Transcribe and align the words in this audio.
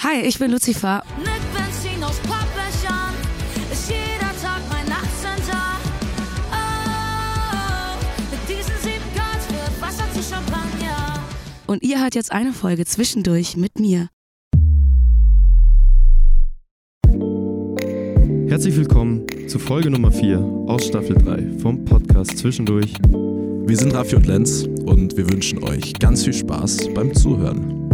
Hi, 0.00 0.20
ich 0.20 0.38
bin 0.38 0.52
Lucifer. 0.52 1.02
Mit 1.18 1.26
Benzin 1.52 2.04
aus 2.04 2.20
Papplöchern 2.20 3.14
ist 3.72 3.90
jeder 3.90 4.30
Tag 4.40 4.62
mein 4.70 4.86
Nachtcenter. 4.86 5.76
Oh, 6.52 7.96
mit 8.30 8.48
diesen 8.48 8.74
sieben 8.80 9.04
Grad 9.12 9.42
wird 9.50 9.82
Wasser 9.82 10.04
zu 10.14 10.22
Champagner. 10.22 11.18
Und 11.66 11.82
ihr 11.82 12.00
hört 12.00 12.14
jetzt 12.14 12.30
eine 12.30 12.52
Folge 12.52 12.84
zwischendurch 12.84 13.56
mit 13.56 13.80
mir. 13.80 14.08
Herzlich 18.48 18.76
willkommen 18.76 19.26
zu 19.48 19.58
Folge 19.58 19.90
Nummer 19.90 20.12
4 20.12 20.38
aus 20.68 20.86
Staffel 20.86 21.16
3 21.16 21.58
vom 21.58 21.84
Podcast 21.84 22.38
Zwischendurch. 22.38 22.94
Wir 23.02 23.76
sind 23.76 23.92
Raffi 23.92 24.14
und 24.14 24.26
Lenz 24.26 24.62
und 24.62 25.16
wir 25.16 25.28
wünschen 25.28 25.64
euch 25.64 25.94
ganz 25.94 26.22
viel 26.22 26.34
Spaß 26.34 26.94
beim 26.94 27.12
Zuhören. 27.12 27.87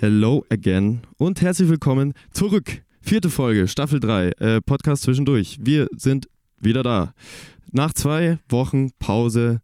Hello 0.00 0.44
again 0.48 1.00
und 1.16 1.40
herzlich 1.40 1.68
willkommen 1.68 2.12
zurück. 2.30 2.82
Vierte 3.00 3.30
Folge, 3.30 3.66
Staffel 3.66 3.98
3, 3.98 4.28
äh, 4.38 4.60
Podcast 4.60 5.02
Zwischendurch. 5.02 5.58
Wir 5.60 5.88
sind 5.96 6.28
wieder 6.60 6.84
da. 6.84 7.14
Nach 7.72 7.92
zwei 7.92 8.38
Wochen 8.48 8.92
Pause. 9.00 9.60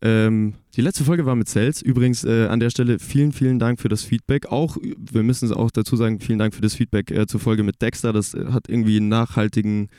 Ähm, 0.00 0.54
die 0.76 0.80
letzte 0.80 1.04
Folge 1.04 1.26
war 1.26 1.36
mit 1.36 1.50
Sales. 1.50 1.82
Übrigens 1.82 2.24
äh, 2.24 2.46
an 2.46 2.58
der 2.58 2.70
Stelle 2.70 2.98
vielen, 2.98 3.32
vielen 3.32 3.58
Dank 3.58 3.78
für 3.78 3.90
das 3.90 4.02
Feedback. 4.02 4.46
Auch, 4.46 4.78
wir 4.80 5.22
müssen 5.22 5.44
es 5.44 5.52
auch 5.52 5.70
dazu 5.70 5.94
sagen, 5.94 6.20
vielen 6.20 6.38
Dank 6.38 6.54
für 6.54 6.62
das 6.62 6.74
Feedback 6.74 7.10
äh, 7.10 7.26
zur 7.26 7.40
Folge 7.40 7.62
mit 7.62 7.82
Dexter. 7.82 8.14
Das 8.14 8.32
äh, 8.32 8.46
hat 8.46 8.70
irgendwie 8.70 8.96
einen 8.96 9.10
nachhaltigen 9.10 9.90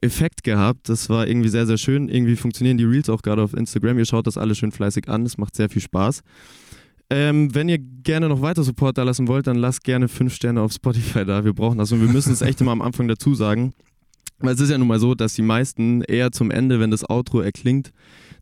Effekt 0.00 0.44
gehabt. 0.44 0.88
Das 0.88 1.10
war 1.10 1.26
irgendwie 1.26 1.50
sehr, 1.50 1.66
sehr 1.66 1.76
schön. 1.76 2.08
Irgendwie 2.08 2.36
funktionieren 2.36 2.78
die 2.78 2.84
Reels 2.84 3.10
auch 3.10 3.20
gerade 3.20 3.42
auf 3.42 3.52
Instagram. 3.52 3.98
Ihr 3.98 4.06
schaut 4.06 4.26
das 4.26 4.38
alles 4.38 4.56
schön 4.56 4.72
fleißig 4.72 5.10
an. 5.10 5.26
Es 5.26 5.36
macht 5.36 5.56
sehr 5.56 5.68
viel 5.68 5.82
Spaß. 5.82 6.22
Ähm, 7.08 7.54
wenn 7.54 7.68
ihr 7.68 7.78
gerne 7.78 8.28
noch 8.28 8.42
weiter 8.42 8.64
Support 8.64 8.98
da 8.98 9.04
lassen 9.04 9.28
wollt, 9.28 9.46
dann 9.46 9.56
lasst 9.56 9.84
gerne 9.84 10.08
fünf 10.08 10.34
Sterne 10.34 10.60
auf 10.60 10.72
Spotify 10.72 11.24
da. 11.24 11.44
Wir 11.44 11.52
brauchen 11.52 11.78
das 11.78 11.92
und 11.92 12.00
wir 12.00 12.08
müssen 12.08 12.32
es 12.32 12.42
echt 12.42 12.60
immer 12.60 12.72
am 12.72 12.82
Anfang 12.82 13.06
dazu 13.06 13.34
sagen. 13.34 13.72
Weil 14.38 14.54
es 14.54 14.60
ist 14.60 14.70
ja 14.70 14.76
nun 14.76 14.88
mal 14.88 14.98
so, 14.98 15.14
dass 15.14 15.34
die 15.34 15.42
meisten 15.42 16.02
eher 16.02 16.30
zum 16.30 16.50
Ende, 16.50 16.78
wenn 16.78 16.90
das 16.90 17.08
Outro 17.08 17.40
erklingt, 17.40 17.92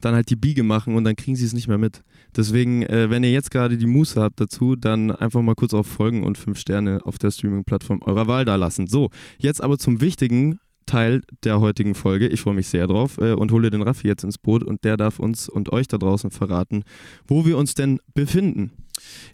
dann 0.01 0.15
halt 0.15 0.29
die 0.29 0.37
Biege 0.37 0.63
machen 0.65 0.97
und 0.97 1.05
dann 1.05 1.15
kriegen 1.15 1.37
sie 1.37 1.45
es 1.45 1.53
nicht 1.53 1.69
mehr 1.69 1.79
mit. 1.79 2.03
Deswegen, 2.37 2.83
äh, 2.83 3.11
wenn 3.11 3.23
ihr 3.23 3.31
jetzt 3.31 3.51
gerade 3.51 3.79
die 3.79 3.87
Muße 3.87 4.21
habt 4.21 4.41
dazu, 4.41 4.75
dann 4.75 5.13
einfach 5.13 5.41
mal 5.41 5.55
kurz 5.55 5.73
auf 5.73 5.87
Folgen 5.87 6.25
und 6.25 6.37
fünf 6.37 6.59
Sterne 6.59 7.01
auf 7.05 7.19
der 7.19 7.31
Streaming-Plattform 7.31 8.03
eurer 8.03 8.27
Wahl 8.27 8.45
da 8.45 8.57
lassen. 8.57 8.89
So, 8.89 9.11
jetzt 9.39 9.63
aber 9.63 9.79
zum 9.79 10.01
wichtigen 10.01 10.59
Teil 10.87 11.23
der 11.45 11.61
heutigen 11.61 11.95
Folge. 11.95 12.29
Ich 12.29 12.41
freue 12.41 12.55
mich 12.55 12.69
sehr 12.69 12.87
drauf 12.87 13.19
äh, 13.19 13.33
und 13.33 13.53
hole 13.53 13.71
den 13.71 13.83
Raffi 13.83 14.09
jetzt 14.09 14.25
ins 14.25 14.39
Boot 14.39 14.63
und 14.63 14.85
der 14.85 14.97
darf 14.97 15.19
uns 15.19 15.49
und 15.49 15.73
euch 15.73 15.89
da 15.89 15.99
draußen 15.99 16.31
verraten, 16.31 16.85
wo 17.27 17.47
wir 17.47 17.59
uns 17.59 17.75
denn 17.75 18.01
befinden. 18.15 18.73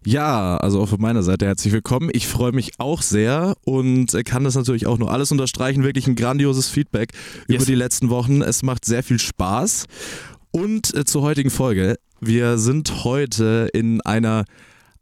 Ja, 0.06 0.56
also 0.56 0.80
auch 0.80 0.88
von 0.88 1.00
meiner 1.00 1.22
Seite 1.22 1.46
herzlich 1.46 1.72
willkommen. 1.72 2.10
Ich 2.12 2.26
freue 2.26 2.52
mich 2.52 2.72
auch 2.78 3.02
sehr 3.02 3.54
und 3.64 4.16
kann 4.24 4.44
das 4.44 4.54
natürlich 4.54 4.86
auch 4.86 4.98
nur 4.98 5.12
alles 5.12 5.30
unterstreichen. 5.32 5.84
Wirklich 5.84 6.06
ein 6.06 6.16
grandioses 6.16 6.68
Feedback 6.68 7.12
Yes. 7.48 7.56
über 7.56 7.64
die 7.66 7.74
letzten 7.74 8.08
Wochen. 8.10 8.40
Es 8.42 8.62
macht 8.62 8.84
sehr 8.84 9.02
viel 9.02 9.18
Spaß. 9.18 9.86
Und 10.50 10.94
äh, 10.94 11.04
zur 11.04 11.22
heutigen 11.22 11.50
Folge. 11.50 11.96
Wir 12.20 12.58
sind 12.58 13.04
heute 13.04 13.68
in 13.72 14.00
einer 14.02 14.44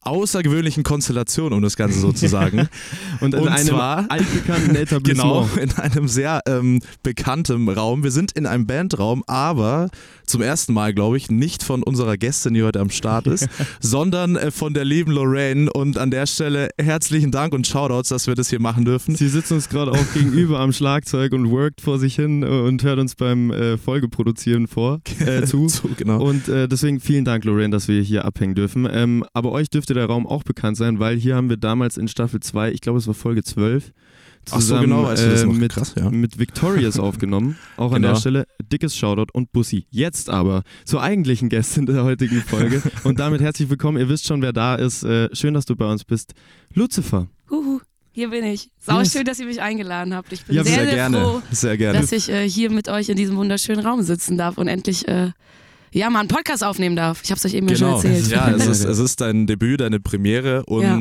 außergewöhnlichen 0.03 0.83
Konstellation, 0.85 1.53
um 1.53 1.63
das 1.63 1.77
Ganze 1.77 1.99
so 2.01 2.13
zu 2.13 2.29
sagen. 2.29 2.69
Und 3.21 3.35
in 3.35 3.41
Und 3.41 3.49
einem 3.49 3.67
zwar- 3.67 4.07
altbekannten 4.11 4.75
Genau, 5.03 5.45
Etablissement. 5.45 5.57
in 5.59 5.73
einem 5.79 6.09
sehr 6.09 6.41
ähm, 6.47 6.81
bekannten 7.03 7.69
Raum. 7.69 8.03
Wir 8.05 8.11
sind 8.11 8.33
in 8.33 8.47
einem 8.47 8.67
Bandraum, 8.67 9.25
aber 9.27 9.91
zum 10.25 10.43
ersten 10.43 10.73
Mal, 10.73 10.95
glaube 10.95 11.17
ich, 11.17 11.31
nicht 11.31 11.63
von 11.63 11.83
unserer 11.83 12.17
Gästin, 12.17 12.55
die 12.55 12.63
heute 12.63 12.81
am 12.81 12.91
Start 12.91 13.27
ist, 13.27 13.49
sondern 13.81 14.37
äh, 14.37 14.51
von 14.51 14.75
der 14.75 14.85
lieben 14.85 15.11
Lorraine. 15.13 15.71
Und 15.73 15.99
an 15.99 16.11
der 16.11 16.27
Stelle 16.27 16.69
herzlichen 16.79 17.31
Dank 17.31 17.53
und 17.55 17.67
Shoutouts, 17.67 18.11
dass 18.11 18.27
wir 18.27 18.35
das 18.35 18.51
hier 18.51 18.61
machen 18.61 18.85
dürfen. 18.85 19.17
Sie 19.17 19.29
sitzt 19.29 19.51
uns 19.53 19.69
gerade 19.69 19.93
auch 19.93 20.13
gegenüber 20.15 20.61
am 20.61 20.73
Schlagzeug 20.73 21.33
und 21.33 21.51
workt 21.51 21.81
vor 21.81 21.99
sich 21.99 22.15
hin 22.15 22.43
äh, 22.43 22.47
und 22.47 22.83
hört 22.83 22.99
uns 22.99 23.15
beim 23.15 23.51
äh, 23.51 23.77
Folgeproduzieren 23.79 24.67
vor, 24.69 25.01
äh, 25.27 25.43
zu. 25.45 25.69
So, 25.69 25.89
genau. 25.97 26.23
Und 26.23 26.49
äh, 26.49 26.69
deswegen 26.69 27.01
vielen 27.01 27.25
Dank, 27.25 27.45
Lorraine, 27.45 27.71
dass 27.71 27.89
wir 27.89 28.01
hier 28.03 28.25
abhängen 28.25 28.55
dürfen. 28.55 28.87
Ähm, 28.91 29.25
aber 29.33 29.51
euch 29.53 29.69
dürfte 29.89 29.95
der 29.95 30.07
Raum 30.07 30.27
auch 30.27 30.43
bekannt 30.43 30.77
sein, 30.77 30.99
weil 30.99 31.17
hier 31.17 31.35
haben 31.37 31.49
wir 31.49 31.57
damals 31.57 31.97
in 31.97 32.09
Staffel 32.09 32.41
2, 32.41 32.73
ich 32.73 32.81
glaube 32.81 32.99
es 32.99 33.07
war 33.07 33.15
Folge 33.15 33.43
12, 33.43 33.93
Ach 34.51 34.53
so, 34.53 34.59
zusammen 34.61 34.83
genau, 34.83 35.11
äh, 35.11 35.47
mit, 35.47 35.73
Krass, 35.73 35.95
ja. 35.97 36.11
mit 36.11 36.39
Victorious 36.39 36.99
aufgenommen. 36.99 37.57
Auch 37.77 37.93
an 37.93 38.03
Genau. 38.03 38.15
der 38.15 38.21
Stelle 38.21 38.47
dickes 38.71 38.97
Shoutout 38.97 39.33
und 39.33 39.53
Bussi. 39.53 39.87
Jetzt 39.91 40.31
aber 40.31 40.63
zur 40.85 41.03
eigentlichen 41.03 41.49
Gästin 41.49 41.87
der 41.87 42.05
heutigen 42.05 42.41
Folge. 42.43 42.83
und 43.05 43.19
damit 43.19 43.41
herzlich 43.41 43.69
willkommen. 43.69 43.99
Ihr 43.99 44.09
wisst 44.09 44.27
schon, 44.27 44.41
wer 44.43 44.53
da 44.53 44.75
ist. 44.77 45.03
Äh, 45.05 45.35
schön, 45.35 45.55
dass 45.55 45.65
du 45.67 45.75
bei 45.77 45.91
uns 45.91 46.05
bist. 46.05 46.33
Lucifer. 46.75 47.27
Huhu, 47.51 47.81
hier 48.13 48.31
bin 48.31 48.45
ich. 48.45 48.71
Sau 48.79 48.99
Yes. 49.01 49.13
schön, 49.13 49.25
dass 49.25 49.39
ihr 49.39 49.47
mich 49.47 49.61
eingeladen 49.61 50.15
habt. 50.15 50.33
Ich 50.33 50.45
bin 50.45 50.57
Ja, 50.57 50.65
sehr, 50.65 50.75
sehr, 50.75 50.85
sehr, 50.85 50.95
gerne. 50.95 51.21
froh, 51.21 51.43
Sehr 51.51 51.77
gerne. 51.77 52.01
dass 52.01 52.13
ich 52.13 52.31
äh, 52.31 52.49
hier 52.49 52.71
mit 52.71 52.89
euch 52.89 53.09
in 53.11 53.17
diesem 53.17 53.37
wunderschönen 53.37 53.85
Raum 53.85 54.03
sitzen 54.03 54.39
darf 54.39 54.57
und 54.57 54.69
endlich 54.69 55.09
äh, 55.09 55.31
ja 55.93 56.11
mal 56.11 56.21
einen 56.21 56.29
Podcast 56.29 56.63
aufnehmen 56.65 56.97
darf. 56.97 57.21
Ich 57.25 57.31
habe 57.31 57.39
es 57.39 57.45
euch 57.45 57.55
eben 57.55 57.69
ja 57.69 57.75
Genau. 57.75 58.01
schon 58.01 58.11
erzählt. 58.13 58.31
Ja, 58.31 58.51
es 58.51 58.67
ist, 58.67 58.85
es 58.85 58.99
ist 58.99 59.21
dein 59.21 59.47
Debüt, 59.47 59.81
deine 59.81 60.01
Premiere 60.01 60.65
und 60.67 60.83
Ja. 60.83 61.01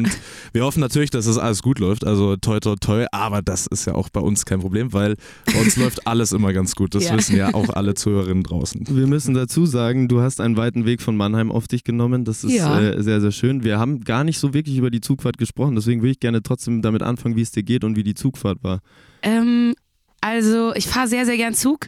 wir 0.53 0.63
hoffen 0.63 0.79
natürlich, 0.79 1.09
dass 1.09 1.25
es 1.25 1.37
alles 1.37 1.61
gut 1.61 1.79
läuft. 1.79 2.05
Also 2.05 2.35
toi 2.37 2.59
toi 2.59 2.75
toi, 2.79 3.05
aber 3.11 3.41
das 3.41 3.67
ist 3.67 3.85
ja 3.85 3.95
auch 3.95 4.09
bei 4.09 4.19
uns 4.21 4.45
kein 4.45 4.59
Problem, 4.59 4.93
weil 4.93 5.15
bei 5.45 5.59
uns 5.61 5.75
läuft 5.77 6.07
alles 6.07 6.31
immer 6.31 6.53
ganz 6.53 6.75
gut. 6.75 6.95
Das 6.95 7.05
Ja. 7.05 7.17
wissen 7.17 7.35
ja 7.35 7.53
auch 7.53 7.69
alle 7.69 7.93
Zuhörerinnen 7.93 8.43
draußen. 8.43 8.85
Wir 8.89 9.07
müssen 9.07 9.33
dazu 9.33 9.65
sagen, 9.65 10.07
du 10.07 10.21
hast 10.21 10.39
einen 10.41 10.57
weiten 10.57 10.85
Weg 10.85 11.01
von 11.01 11.15
Mannheim 11.17 11.51
auf 11.51 11.67
dich 11.67 11.83
genommen. 11.83 12.25
Das 12.25 12.43
ist 12.43 12.53
Ja. 12.53 12.79
äh, 12.79 13.01
sehr, 13.03 13.21
sehr 13.21 13.31
schön. 13.31 13.63
Wir 13.63 13.79
haben 13.79 14.01
gar 14.03 14.23
nicht 14.23 14.39
so 14.39 14.53
wirklich 14.53 14.77
über 14.77 14.89
die 14.91 15.01
Zugfahrt 15.01 15.37
gesprochen. 15.37 15.75
Deswegen 15.75 16.01
würde 16.01 16.11
ich 16.11 16.19
gerne 16.19 16.41
trotzdem 16.43 16.81
damit 16.81 17.01
anfangen, 17.03 17.35
wie 17.35 17.41
es 17.41 17.51
dir 17.51 17.63
geht 17.63 17.83
und 17.83 17.95
wie 17.95 18.03
die 18.03 18.13
Zugfahrt 18.13 18.59
war. 18.63 18.79
Ähm, 19.21 19.73
also 20.21 20.73
ich 20.75 20.87
fahre 20.87 21.07
sehr, 21.07 21.25
sehr 21.25 21.37
gern 21.37 21.53
Zug. 21.53 21.87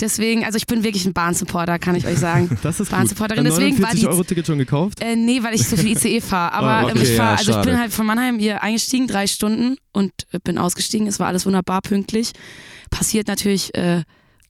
Deswegen, 0.00 0.44
also 0.44 0.56
ich 0.56 0.66
bin 0.66 0.82
wirklich 0.82 1.04
ein 1.04 1.12
Bahnsupporter, 1.12 1.78
kann 1.78 1.94
ich 1.94 2.06
euch 2.06 2.18
sagen. 2.18 2.48
Das 2.62 2.80
ist 2.80 2.88
gut. 2.88 2.98
Bahnsupporterin. 2.98 3.44
Ein 3.46 3.50
Deswegen 3.50 3.76
war 3.82 3.88
49 3.88 4.00
die 4.00 4.08
Euro 4.08 4.24
Ticket 4.24 4.46
schon 4.46 4.58
gekauft? 4.58 5.00
Äh, 5.00 5.16
nee, 5.16 5.42
weil 5.42 5.54
ich 5.54 5.66
so 5.66 5.76
viel 5.76 5.92
ICE 5.92 6.20
fahre. 6.20 6.52
Aber 6.54 6.88
ähm, 6.88 6.96
okay, 6.96 7.02
ich 7.02 7.16
fahr, 7.16 7.32
ja, 7.32 7.38
also 7.38 7.58
ich 7.58 7.64
bin 7.64 7.78
halt 7.78 7.92
von 7.92 8.06
Mannheim 8.06 8.38
hier 8.38 8.62
eingestiegen, 8.62 9.06
drei 9.06 9.26
Stunden 9.26 9.76
und 9.92 10.12
äh, 10.32 10.38
bin 10.42 10.58
ausgestiegen. 10.58 11.06
Es 11.06 11.18
war 11.18 11.28
alles 11.28 11.46
wunderbar 11.46 11.80
pünktlich. 11.82 12.32
Passiert 12.90 13.28
natürlich 13.28 13.74
äh, 13.74 14.02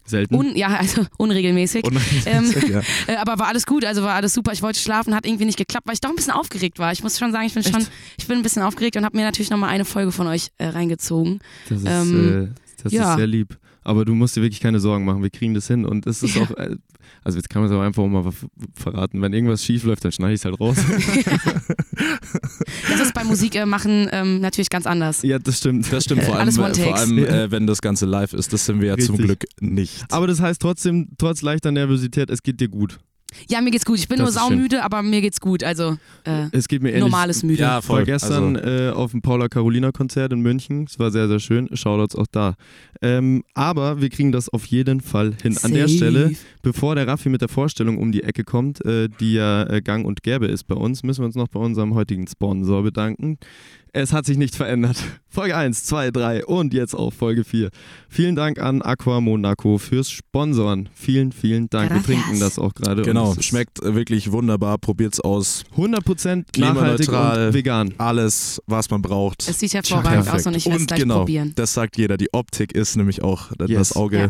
Selten. 0.05 0.35
un, 0.35 0.57
ja, 0.57 0.69
also 0.79 1.07
unregelmäßig. 1.19 1.85
Und 1.85 2.01
Ähm, 2.27 2.53
ja. 2.69 2.81
Äh, 3.07 3.17
aber 3.17 3.39
war 3.39 3.49
alles 3.49 3.67
gut, 3.67 3.85
also 3.85 4.03
war 4.03 4.15
alles 4.15 4.35
super. 4.35 4.53
Ich 4.53 4.63
wollte 4.63 4.79
schlafen, 4.79 5.15
hat 5.15 5.27
irgendwie 5.27 5.45
nicht 5.45 5.59
geklappt, 5.59 5.87
weil 5.87 5.95
ich 5.95 6.01
doch 6.01 6.11
ein 6.11 6.17
bisschen 6.17 6.33
aufgeregt 6.33 6.79
war. 6.79 6.93
Ich 6.93 7.03
muss 7.03 7.19
schon 7.19 7.33
sagen, 7.33 7.47
ich 7.47 7.55
bin 7.55 7.63
Echt? 7.63 7.73
schon, 7.73 7.87
ich 8.19 8.27
bin 8.27 8.39
ein 8.39 8.43
bisschen 8.43 8.63
aufgeregt 8.63 8.97
und 8.97 9.05
habe 9.05 9.17
mir 9.17 9.25
natürlich 9.25 9.51
nochmal 9.51 9.71
eine 9.71 9.85
Folge 9.85 10.13
von 10.13 10.27
euch 10.27 10.49
äh, 10.59 10.67
reingezogen. 10.67 11.41
Das 11.69 11.79
ist, 11.79 11.87
ähm, 11.89 12.53
äh, 12.53 12.83
das 12.83 12.93
ja. 12.93 13.11
ist 13.11 13.17
sehr 13.17 13.27
lieb. 13.27 13.59
Aber 13.91 14.05
du 14.05 14.15
musst 14.15 14.37
dir 14.37 14.43
wirklich 14.43 14.61
keine 14.61 14.79
Sorgen 14.79 15.05
machen. 15.05 15.21
Wir 15.21 15.31
kriegen 15.31 15.53
das 15.53 15.67
hin. 15.67 15.85
Und 15.85 16.07
es 16.07 16.23
ist 16.23 16.37
Ja. 16.37 16.43
auch, 16.43 16.51
äh, 16.53 16.77
also 17.25 17.39
jetzt 17.39 17.51
kann 17.51 17.61
man 17.63 17.71
es 17.71 17.75
aber 17.75 17.85
einfach 17.85 18.07
mal 18.07 18.23
ver- 18.31 18.47
verraten. 18.75 19.21
Wenn 19.21 19.33
irgendwas 19.33 19.65
schief 19.65 19.83
läuft, 19.83 20.05
dann 20.05 20.13
schneide 20.13 20.35
ich 20.35 20.41
es 20.41 20.45
halt 20.45 20.61
raus. 20.61 20.77
Das 22.89 23.01
ist 23.01 23.15
beim 23.15 23.27
Musikmachen 23.27 23.63
äh, 23.63 23.67
machen, 23.67 24.09
ähm, 24.13 24.41
natürlich 24.41 24.71
ganz 24.71 24.87
anders. 24.87 25.23
ja, 25.23 25.39
das 25.41 25.59
stimmt. 25.59 25.93
Das 25.93 26.05
stimmt, 26.05 26.23
vor 26.23 26.35
allem, 26.35 26.43
Alles 26.43 26.57
vor 26.79 26.97
allem 26.97 27.19
äh, 27.19 27.51
wenn 27.51 27.67
das 27.67 27.81
Ganze 27.83 28.07
live 28.07 28.33
ist. 28.33 28.53
Das 28.53 28.65
sind 28.65 28.81
wir 28.81 28.89
ja 28.89 28.97
zum 28.99 29.17
Richtig. 29.17 29.41
Glück 29.41 29.45
nicht. 29.73 30.05
Aber 30.11 30.27
das 30.29 30.41
heißt 30.41 30.63
trotzdem, 30.63 31.09
trotz 31.19 31.43
leichter 31.43 31.73
Nervosität, 31.73 32.31
es 32.31 32.43
geht 32.45 32.61
dir 32.61 32.69
gut. 32.69 33.01
Ja, 33.49 33.61
mir 33.61 33.71
geht's 33.71 33.85
gut. 33.85 33.99
Ich 33.99 34.09
bin 34.09 34.19
Das 34.19 34.35
nur 34.35 34.43
ist 34.43 34.49
schön. 34.49 34.57
saumüde, 34.59 34.83
aber 34.85 35.03
mir 35.03 35.21
geht's 35.21 35.41
gut. 35.41 35.63
Also 35.65 35.97
äh, 36.25 36.47
Es 36.53 36.69
geht 36.69 36.83
mir 36.83 36.91
ähnlich. 36.91 37.03
normales 37.03 37.43
müde. 37.43 37.61
Ja, 37.63 37.69
Ich 37.79 37.89
war 37.89 37.97
voll. 37.97 38.05
gestern 38.05 38.57
Also, 38.57 38.69
äh, 38.69 38.91
auf 38.91 39.11
dem 39.13 39.23
Paula 39.23 39.49
Carolina 39.49 39.93
Konzert 39.93 40.33
in 40.33 40.41
München. 40.41 40.85
Es 40.89 40.99
war 40.99 41.11
sehr, 41.11 41.29
sehr 41.29 41.41
schön. 41.41 41.69
Shoutouts 41.77 42.15
auch 42.17 42.27
da. 42.31 42.55
Ähm, 43.03 43.43
aber 43.55 44.01
wir 44.01 44.09
kriegen 44.11 44.33
das 44.33 44.49
auf 44.49 44.67
jeden 44.67 45.01
Fall 45.01 45.35
hin. 45.43 45.57
An 45.63 45.73
der 45.73 45.89
Safe. 45.89 45.97
Stelle, 45.97 46.33
bevor 46.63 46.95
der 46.95 47.07
Raffi 47.07 47.29
mit 47.29 47.41
der 47.41 47.49
Vorstellung 47.49 47.99
um 47.99 48.13
die 48.13 48.23
Ecke 48.23 48.45
kommt, 48.45 48.85
äh, 48.85 49.09
die 49.21 49.35
ja 49.35 49.63
äh, 49.71 49.81
gang 49.81 50.05
und 50.07 50.23
gäbe 50.23 50.47
ist 50.47 50.65
bei 50.65 50.75
uns, 50.75 51.03
müssen 51.03 51.21
wir 51.23 51.27
uns 51.27 51.35
noch 51.37 51.49
bei 51.49 51.61
unserem 51.61 51.95
heutigen 51.95 52.27
Sponsor 52.27 52.83
bedanken. 52.83 53.39
Es 53.93 54.13
hat 54.13 54.25
sich 54.25 54.39
nicht 54.39 54.55
verändert. 54.55 54.97
Folge 55.29 55.57
1, 55.57 55.85
2, 55.85 56.11
3 56.13 56.45
und 56.47 56.73
jetzt 56.75 56.95
auch 56.95 57.13
Folge 57.13 57.43
4. 57.45 57.71
Vielen 58.09 58.37
Dank 58.37 58.59
an 58.61 58.83
Aqua 58.83 59.21
Monaco 59.21 59.79
fürs 59.79 60.11
Sponsoren. 60.11 60.89
Vielen, 60.95 61.33
vielen 61.33 61.69
Dank. 61.71 61.91
Wir 61.91 61.97
Gracias. 62.01 62.07
trinken 62.25 62.41
das 62.41 62.59
auch 62.59 62.73
gerade. 62.75 63.03
genau, 63.03 63.35
es 63.39 63.45
schmeckt 63.45 63.83
äh, 63.83 63.95
wirklich 63.95 64.31
wunderbar. 64.33 64.79
Probiert's 64.79 65.19
aus. 65.21 65.65
100% 65.77 65.81
nachhaltig 66.07 66.53
Klimaneutral. 66.53 67.47
und 67.49 67.55
vegan. 67.55 67.95
Alles, 67.99 68.63
was 68.67 68.91
man 68.91 69.03
braucht. 69.03 69.49
Es 69.49 69.59
sieht 69.59 69.75
hervorragend 69.75 70.25
Perfekt. 70.25 70.35
aus 70.37 70.47
und 70.47 70.55
ich 70.57 70.67
werde 70.67 70.77
es 70.77 70.83
Und 70.83 70.87
gleich 70.89 71.01
genau, 71.01 71.19
probieren. 71.19 71.53
das 71.57 71.75
sagt 71.75 71.97
jeder. 71.97 72.17
Die 72.17 72.33
Optik 72.33 72.73
ist 72.73 72.97
nämlich 72.97 73.23
auch 73.23 73.51
das 73.59 73.71
Yes. 73.71 73.97
Auge 73.97 74.19
Ja. 74.19 74.29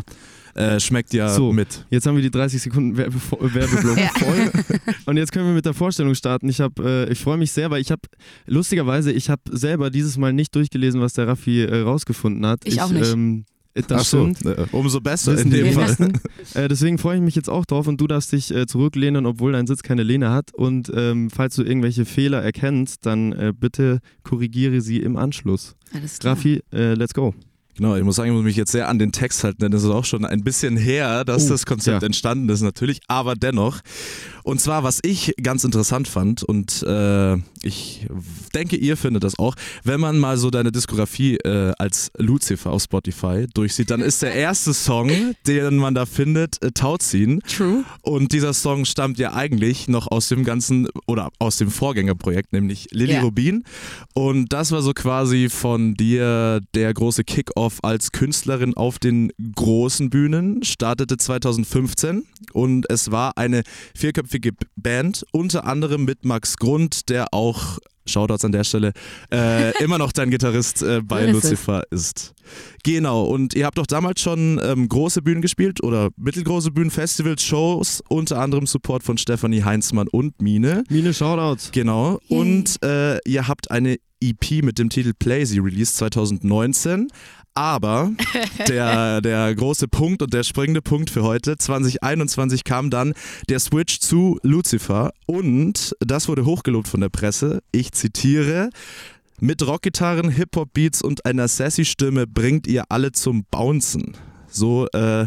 Äh, 0.55 0.79
schmeckt 0.79 1.13
ja 1.13 1.29
So. 1.29 1.51
mit. 1.53 1.85
Jetzt 1.89 2.05
haben 2.05 2.15
wir 2.15 2.21
die 2.23 2.31
30 2.31 2.61
Sekunden 2.61 2.97
Werbe 2.97 3.15
Werbeblock 3.39 3.97
Ja. 3.97 4.09
voll. 4.17 4.51
Und 5.05 5.17
jetzt 5.17 5.31
können 5.31 5.45
wir 5.47 5.53
mit 5.53 5.65
der 5.65 5.73
Vorstellung 5.73 6.15
starten. 6.15 6.49
Ich, 6.49 6.59
hab, 6.61 6.79
äh, 6.79 7.09
ich 7.11 7.19
freue 7.19 7.37
mich 7.37 7.51
sehr, 7.51 7.69
weil 7.71 7.81
ich 7.81 7.91
habe, 7.91 8.01
lustigerweise, 8.47 9.11
ich 9.11 9.29
habe 9.29 9.41
selber 9.51 9.89
dieses 9.89 10.17
Mal 10.17 10.33
nicht 10.33 10.53
durchgelesen, 10.55 11.01
was 11.01 11.13
der 11.13 11.27
Raffi 11.27 11.61
äh, 11.63 11.81
rausgefunden 11.81 12.45
hat. 12.45 12.61
Ich 12.65 12.81
auch 12.81 12.89
nicht. 12.91 13.11
Ähm, 13.11 13.45
das 13.73 13.85
Ach 13.89 13.99
so, 14.05 14.29
stimmt. 14.33 14.45
äh, 14.45 14.65
umso 14.73 14.99
besser 14.99 15.37
in 15.39 15.49
dem 15.49 15.65
die 15.67 15.71
Fall. 15.71 15.95
äh, 16.55 16.67
deswegen 16.67 16.97
freue 16.97 17.15
ich 17.15 17.21
mich 17.21 17.35
jetzt 17.35 17.49
auch 17.49 17.65
drauf 17.65 17.87
und 17.87 18.01
du 18.01 18.05
darfst 18.07 18.33
dich 18.33 18.53
äh, 18.53 18.67
zurücklehnen, 18.67 19.25
obwohl 19.25 19.53
dein 19.53 19.65
Sitz 19.65 19.81
keine 19.81 20.03
Lehne 20.03 20.29
hat. 20.31 20.53
Und 20.53 20.91
ähm, 20.93 21.29
falls 21.29 21.55
du 21.55 21.63
irgendwelche 21.63 22.03
Fehler 22.03 22.41
erkennst, 22.41 23.05
dann 23.05 23.31
äh, 23.31 23.53
bitte 23.57 23.99
korrigiere 24.23 24.81
sie 24.81 24.97
im 24.97 25.15
Anschluss. 25.15 25.75
Alles 25.93 26.19
klar. 26.19 26.33
Raffi, 26.35 26.61
äh, 26.73 26.95
let's 26.95 27.13
go. 27.13 27.33
Genau, 27.77 27.95
ich 27.95 28.03
muss 28.03 28.17
sagen, 28.17 28.29
ich 28.29 28.35
muss 28.35 28.43
mich 28.43 28.57
jetzt 28.57 28.71
sehr 28.71 28.89
an 28.89 28.99
den 28.99 29.11
Text 29.11 29.43
halten, 29.43 29.61
denn 29.61 29.73
es 29.73 29.83
ist 29.83 29.89
auch 29.89 30.05
schon 30.05 30.25
ein 30.25 30.43
bisschen 30.43 30.75
her, 30.77 31.23
dass 31.23 31.45
Oh, 31.45 31.49
das 31.49 31.65
Konzept 31.65 32.01
ja. 32.01 32.05
entstanden 32.05 32.49
ist, 32.49 32.61
natürlich, 32.61 32.99
aber 33.07 33.35
dennoch. 33.35 33.79
Und 34.43 34.59
zwar, 34.59 34.83
was 34.83 34.99
ich 35.03 35.33
ganz 35.41 35.63
interessant 35.63 36.07
fand, 36.07 36.43
und 36.43 36.83
äh, 36.83 37.35
ich 37.63 38.07
denke, 38.55 38.75
ihr 38.75 38.97
findet 38.97 39.23
das 39.23 39.37
auch, 39.39 39.55
wenn 39.83 39.99
man 39.99 40.17
mal 40.17 40.37
so 40.37 40.49
deine 40.49 40.71
Diskografie 40.71 41.37
äh, 41.37 41.71
als 41.77 42.11
Lucifer 42.17 42.71
auf 42.71 42.81
Spotify 42.83 43.45
durchsieht, 43.53 43.89
dann 43.91 44.01
ist 44.01 44.21
der 44.21 44.33
erste 44.33 44.73
Song, 44.73 45.09
den 45.47 45.77
man 45.77 45.93
da 45.95 46.05
findet, 46.05 46.61
äh, 46.63 46.71
Tauziehen. 46.71 47.39
True. 47.47 47.83
Und 48.01 48.33
dieser 48.33 48.53
Song 48.53 48.85
stammt 48.85 49.17
ja 49.19 49.33
eigentlich 49.33 49.87
noch 49.87 50.07
aus 50.11 50.27
dem 50.27 50.43
ganzen 50.43 50.87
oder 51.07 51.29
aus 51.39 51.57
dem 51.57 51.69
Vorgängerprojekt, 51.71 52.51
nämlich 52.51 52.87
Lilly 52.91 53.13
Ja. 53.13 53.21
Rubin. 53.21 53.63
Und 54.13 54.51
das 54.51 54.71
war 54.71 54.81
so 54.81 54.93
quasi 54.93 55.49
von 55.49 55.93
dir 55.93 56.61
der 56.73 56.93
große 56.93 57.23
Kick-Off 57.23 57.60
als 57.83 58.11
Künstlerin 58.11 58.75
auf 58.75 58.99
den 58.99 59.31
großen 59.55 60.09
Bühnen. 60.09 60.63
Startete 60.63 61.17
2015 61.17 62.25
und 62.53 62.89
es 62.89 63.11
war 63.11 63.37
eine 63.37 63.63
vierköpfige 63.95 64.51
Band, 64.75 65.25
unter 65.31 65.65
anderem 65.65 66.05
mit 66.05 66.25
Max 66.25 66.57
Grund, 66.57 67.09
der 67.09 67.33
auch 67.33 67.77
Shoutouts 68.05 68.45
an 68.45 68.51
der 68.51 68.63
Stelle, 68.63 68.93
äh, 69.31 69.71
immer 69.83 69.97
noch 69.97 70.11
dein 70.11 70.31
Gitarrist 70.31 70.81
äh, 70.81 71.01
bei 71.03 71.25
es. 71.25 71.31
Lucifer 71.31 71.83
ist. 71.91 72.33
Genau, 72.83 73.25
und 73.25 73.53
ihr 73.53 73.65
habt 73.65 73.77
doch 73.77 73.85
damals 73.85 74.21
schon 74.21 74.59
ähm, 74.63 74.89
große 74.89 75.21
Bühnen 75.21 75.41
gespielt 75.41 75.83
oder 75.83 76.09
mittelgroße 76.17 76.71
Bühnen, 76.71 76.91
Festivals, 76.91 77.43
Shows, 77.43 78.01
unter 78.09 78.39
anderem 78.39 78.65
Support 78.65 79.03
von 79.03 79.17
Stefanie 79.17 79.63
Heinzmann 79.63 80.07
und 80.07 80.41
Mine. 80.41 80.83
Mine, 80.89 81.13
Shoutouts. 81.13 81.71
Genau, 81.71 82.19
und 82.27 82.81
äh, 82.83 83.19
ihr 83.25 83.47
habt 83.47 83.69
eine 83.71 83.97
EP 84.21 84.63
mit 84.63 84.77
dem 84.77 84.89
Titel 84.89 85.13
Playsy 85.17 85.59
released 85.59 85.97
2019. 85.97 87.07
Aber 87.53 88.11
der, 88.67 89.21
der 89.21 89.53
große 89.53 89.87
Punkt 89.87 90.21
und 90.21 90.33
der 90.33 90.43
springende 90.43 90.81
Punkt 90.81 91.09
für 91.09 91.23
heute, 91.23 91.57
2021 91.57 92.63
kam 92.63 92.89
dann 92.89 93.13
der 93.49 93.59
Switch 93.59 93.99
zu 93.99 94.39
Lucifer 94.43 95.11
und 95.25 95.95
das 95.99 96.27
wurde 96.27 96.45
hochgelobt 96.45 96.87
von 96.87 97.01
der 97.01 97.09
Presse. 97.09 97.61
Ich 97.71 97.91
zitiere. 97.91 98.69
Mit 99.43 99.65
Rockgitarren, 99.65 100.29
Hip-Hop-Beats 100.29 101.01
und 101.01 101.25
einer 101.25 101.47
Sassy-Stimme 101.47 102.27
bringt 102.27 102.67
ihr 102.67 102.83
alle 102.89 103.11
zum 103.11 103.43
Bouncen. 103.49 104.15
So 104.47 104.87
äh, 104.89 105.25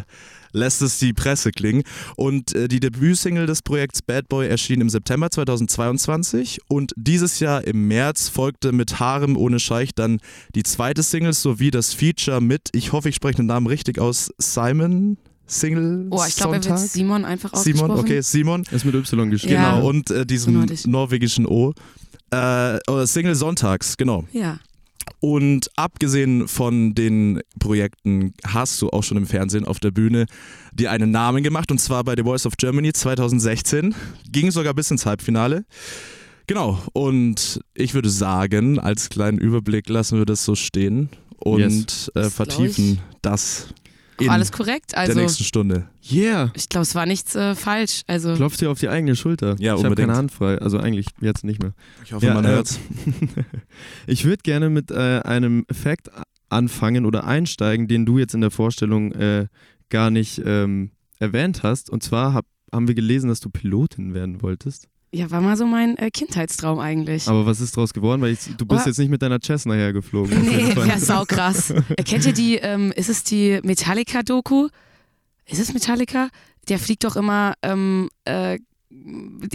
lässt 0.54 0.80
es 0.80 0.98
die 0.98 1.12
Presse 1.12 1.50
klingen. 1.50 1.82
Und 2.16 2.54
äh, 2.54 2.68
die 2.68 2.80
Debütsingle 2.80 3.46
des 3.46 3.62
Projekts 3.62 4.00
Bad 4.00 4.28
Boy 4.28 4.48
erschien 4.48 4.80
im 4.80 4.88
September 4.88 5.30
2022 5.30 6.60
und 6.68 6.92
dieses 6.96 7.40
Jahr 7.40 7.66
im 7.66 7.88
März 7.88 8.28
folgte 8.28 8.72
mit 8.72 9.00
Harem 9.00 9.36
ohne 9.36 9.60
Scheich 9.60 9.94
dann 9.94 10.20
die 10.54 10.62
zweite 10.62 11.02
Single 11.02 11.32
sowie 11.32 11.70
das 11.70 11.92
Feature 11.92 12.40
mit, 12.40 12.68
ich 12.72 12.92
hoffe, 12.92 13.08
ich 13.08 13.16
spreche 13.16 13.36
den 13.36 13.46
Namen 13.46 13.66
richtig 13.66 13.98
aus, 13.98 14.30
Simon 14.38 15.18
Single 15.46 16.06
Oh, 16.10 16.22
ich 16.26 16.36
glaube, 16.36 16.56
er 16.56 16.64
wird? 16.64 16.78
Simon 16.78 17.24
einfach 17.24 17.52
ausgesprochen. 17.52 17.88
Simon, 17.88 17.98
okay, 17.98 18.20
Simon. 18.22 18.62
Ist 18.70 18.84
mit 18.84 18.94
Y 18.94 19.30
geschrieben. 19.30 19.54
Ja. 19.54 19.74
Genau, 19.74 19.88
und 19.88 20.10
äh, 20.10 20.24
diesem 20.24 20.54
nordisch. 20.54 20.86
norwegischen 20.86 21.46
O. 21.46 21.74
Äh, 22.30 22.78
Single 23.06 23.34
Sonntags, 23.34 23.96
genau. 23.96 24.24
Ja. 24.32 24.58
Und 25.24 25.70
abgesehen 25.76 26.48
von 26.48 26.94
den 26.94 27.40
Projekten 27.58 28.34
hast 28.46 28.82
du 28.82 28.90
auch 28.90 29.02
schon 29.02 29.16
im 29.16 29.26
Fernsehen 29.26 29.64
auf 29.64 29.80
der 29.80 29.90
Bühne 29.90 30.26
dir 30.74 30.90
einen 30.90 31.12
Namen 31.12 31.42
gemacht 31.42 31.70
und 31.70 31.78
zwar 31.78 32.04
bei 32.04 32.14
The 32.14 32.24
Voice 32.24 32.44
of 32.44 32.58
Germany 32.58 32.92
2016. 32.92 33.94
Ging 34.30 34.50
sogar 34.50 34.74
bis 34.74 34.90
ins 34.90 35.06
Halbfinale. 35.06 35.64
Genau, 36.46 36.78
und 36.92 37.58
ich 37.72 37.94
würde 37.94 38.10
sagen, 38.10 38.78
als 38.78 39.08
kleinen 39.08 39.38
Überblick 39.38 39.88
lassen 39.88 40.18
wir 40.18 40.26
das 40.26 40.44
so 40.44 40.54
stehen 40.54 41.08
und 41.38 41.58
Yes. 41.58 42.12
äh, 42.14 42.28
vertiefen 42.28 42.98
das 43.22 43.68
in 44.20 44.28
Alles 44.30 44.52
korrekt. 44.52 44.92
der 44.92 44.98
Also, 45.00 45.20
nächsten 45.20 45.44
Stunde. 45.44 45.88
Yeah. 46.10 46.50
ich 46.54 46.68
glaube, 46.68 46.82
es 46.82 46.94
war 46.94 47.06
nichts 47.06 47.34
äh, 47.34 47.54
falsch. 47.54 48.02
Also, 48.06 48.34
Klopft 48.34 48.60
dir 48.60 48.70
auf 48.70 48.78
die 48.78 48.88
eigene 48.88 49.16
Schulter. 49.16 49.56
Ja, 49.58 49.76
ich 49.76 49.84
habe 49.84 49.94
keine 49.94 50.14
Hand 50.16 50.30
frei. 50.32 50.58
Also 50.58 50.78
eigentlich 50.78 51.06
jetzt 51.20 51.44
nicht 51.44 51.62
mehr. 51.62 51.72
Ich 52.04 52.12
hoffe, 52.12 52.26
Ja, 52.26 52.34
man 52.34 52.44
äh, 52.44 52.48
hört's. 52.48 52.78
ich 54.06 54.24
würde 54.24 54.42
gerne 54.42 54.70
mit 54.70 54.90
äh, 54.90 55.20
einem 55.20 55.64
Fact 55.70 56.10
anfangen 56.48 57.06
oder 57.06 57.24
einsteigen, 57.24 57.88
den 57.88 58.06
du 58.06 58.18
jetzt 58.18 58.34
in 58.34 58.40
der 58.40 58.50
Vorstellung 58.50 59.12
äh, 59.12 59.46
gar 59.88 60.10
nicht 60.10 60.40
ähm, 60.44 60.90
erwähnt 61.18 61.62
hast. 61.62 61.90
Und 61.90 62.02
zwar 62.02 62.32
hab, 62.34 62.46
haben 62.72 62.86
wir 62.88 62.94
gelesen, 62.94 63.28
dass 63.28 63.40
du 63.40 63.50
Pilotin 63.50 64.14
werden 64.14 64.42
wolltest. 64.42 64.88
Ja, 65.14 65.30
war 65.30 65.40
mal 65.40 65.56
so 65.56 65.66
mein 65.66 65.96
äh, 65.98 66.10
Kindheitstraum 66.10 66.78
eigentlich. 66.80 67.28
Aber 67.28 67.46
was 67.46 67.60
ist 67.60 67.76
draus 67.76 67.92
geworden? 67.94 68.20
Weil 68.22 68.32
ich, 68.32 68.40
du 68.56 68.66
bist 68.66 68.82
Oh. 68.84 68.88
jetzt 68.88 68.98
nicht 68.98 69.10
mit 69.10 69.22
deiner 69.22 69.40
Cessna 69.40 69.74
hergeflogen. 69.74 70.42
Nee, 70.42 70.74
ja, 70.88 70.98
saukrass. 70.98 71.72
Kennt 72.04 72.26
ihr 72.26 72.32
die, 72.32 72.56
ähm, 72.56 72.92
ist 72.92 73.08
es 73.08 73.22
die 73.24 73.60
Metallica-Doku? 73.62 74.68
Ist 75.46 75.60
es 75.60 75.72
Metallica? 75.72 76.28
Der 76.68 76.78
fliegt 76.78 77.04
doch 77.04 77.16
immer, 77.16 77.54
ähm, 77.62 78.08
äh, 78.24 78.58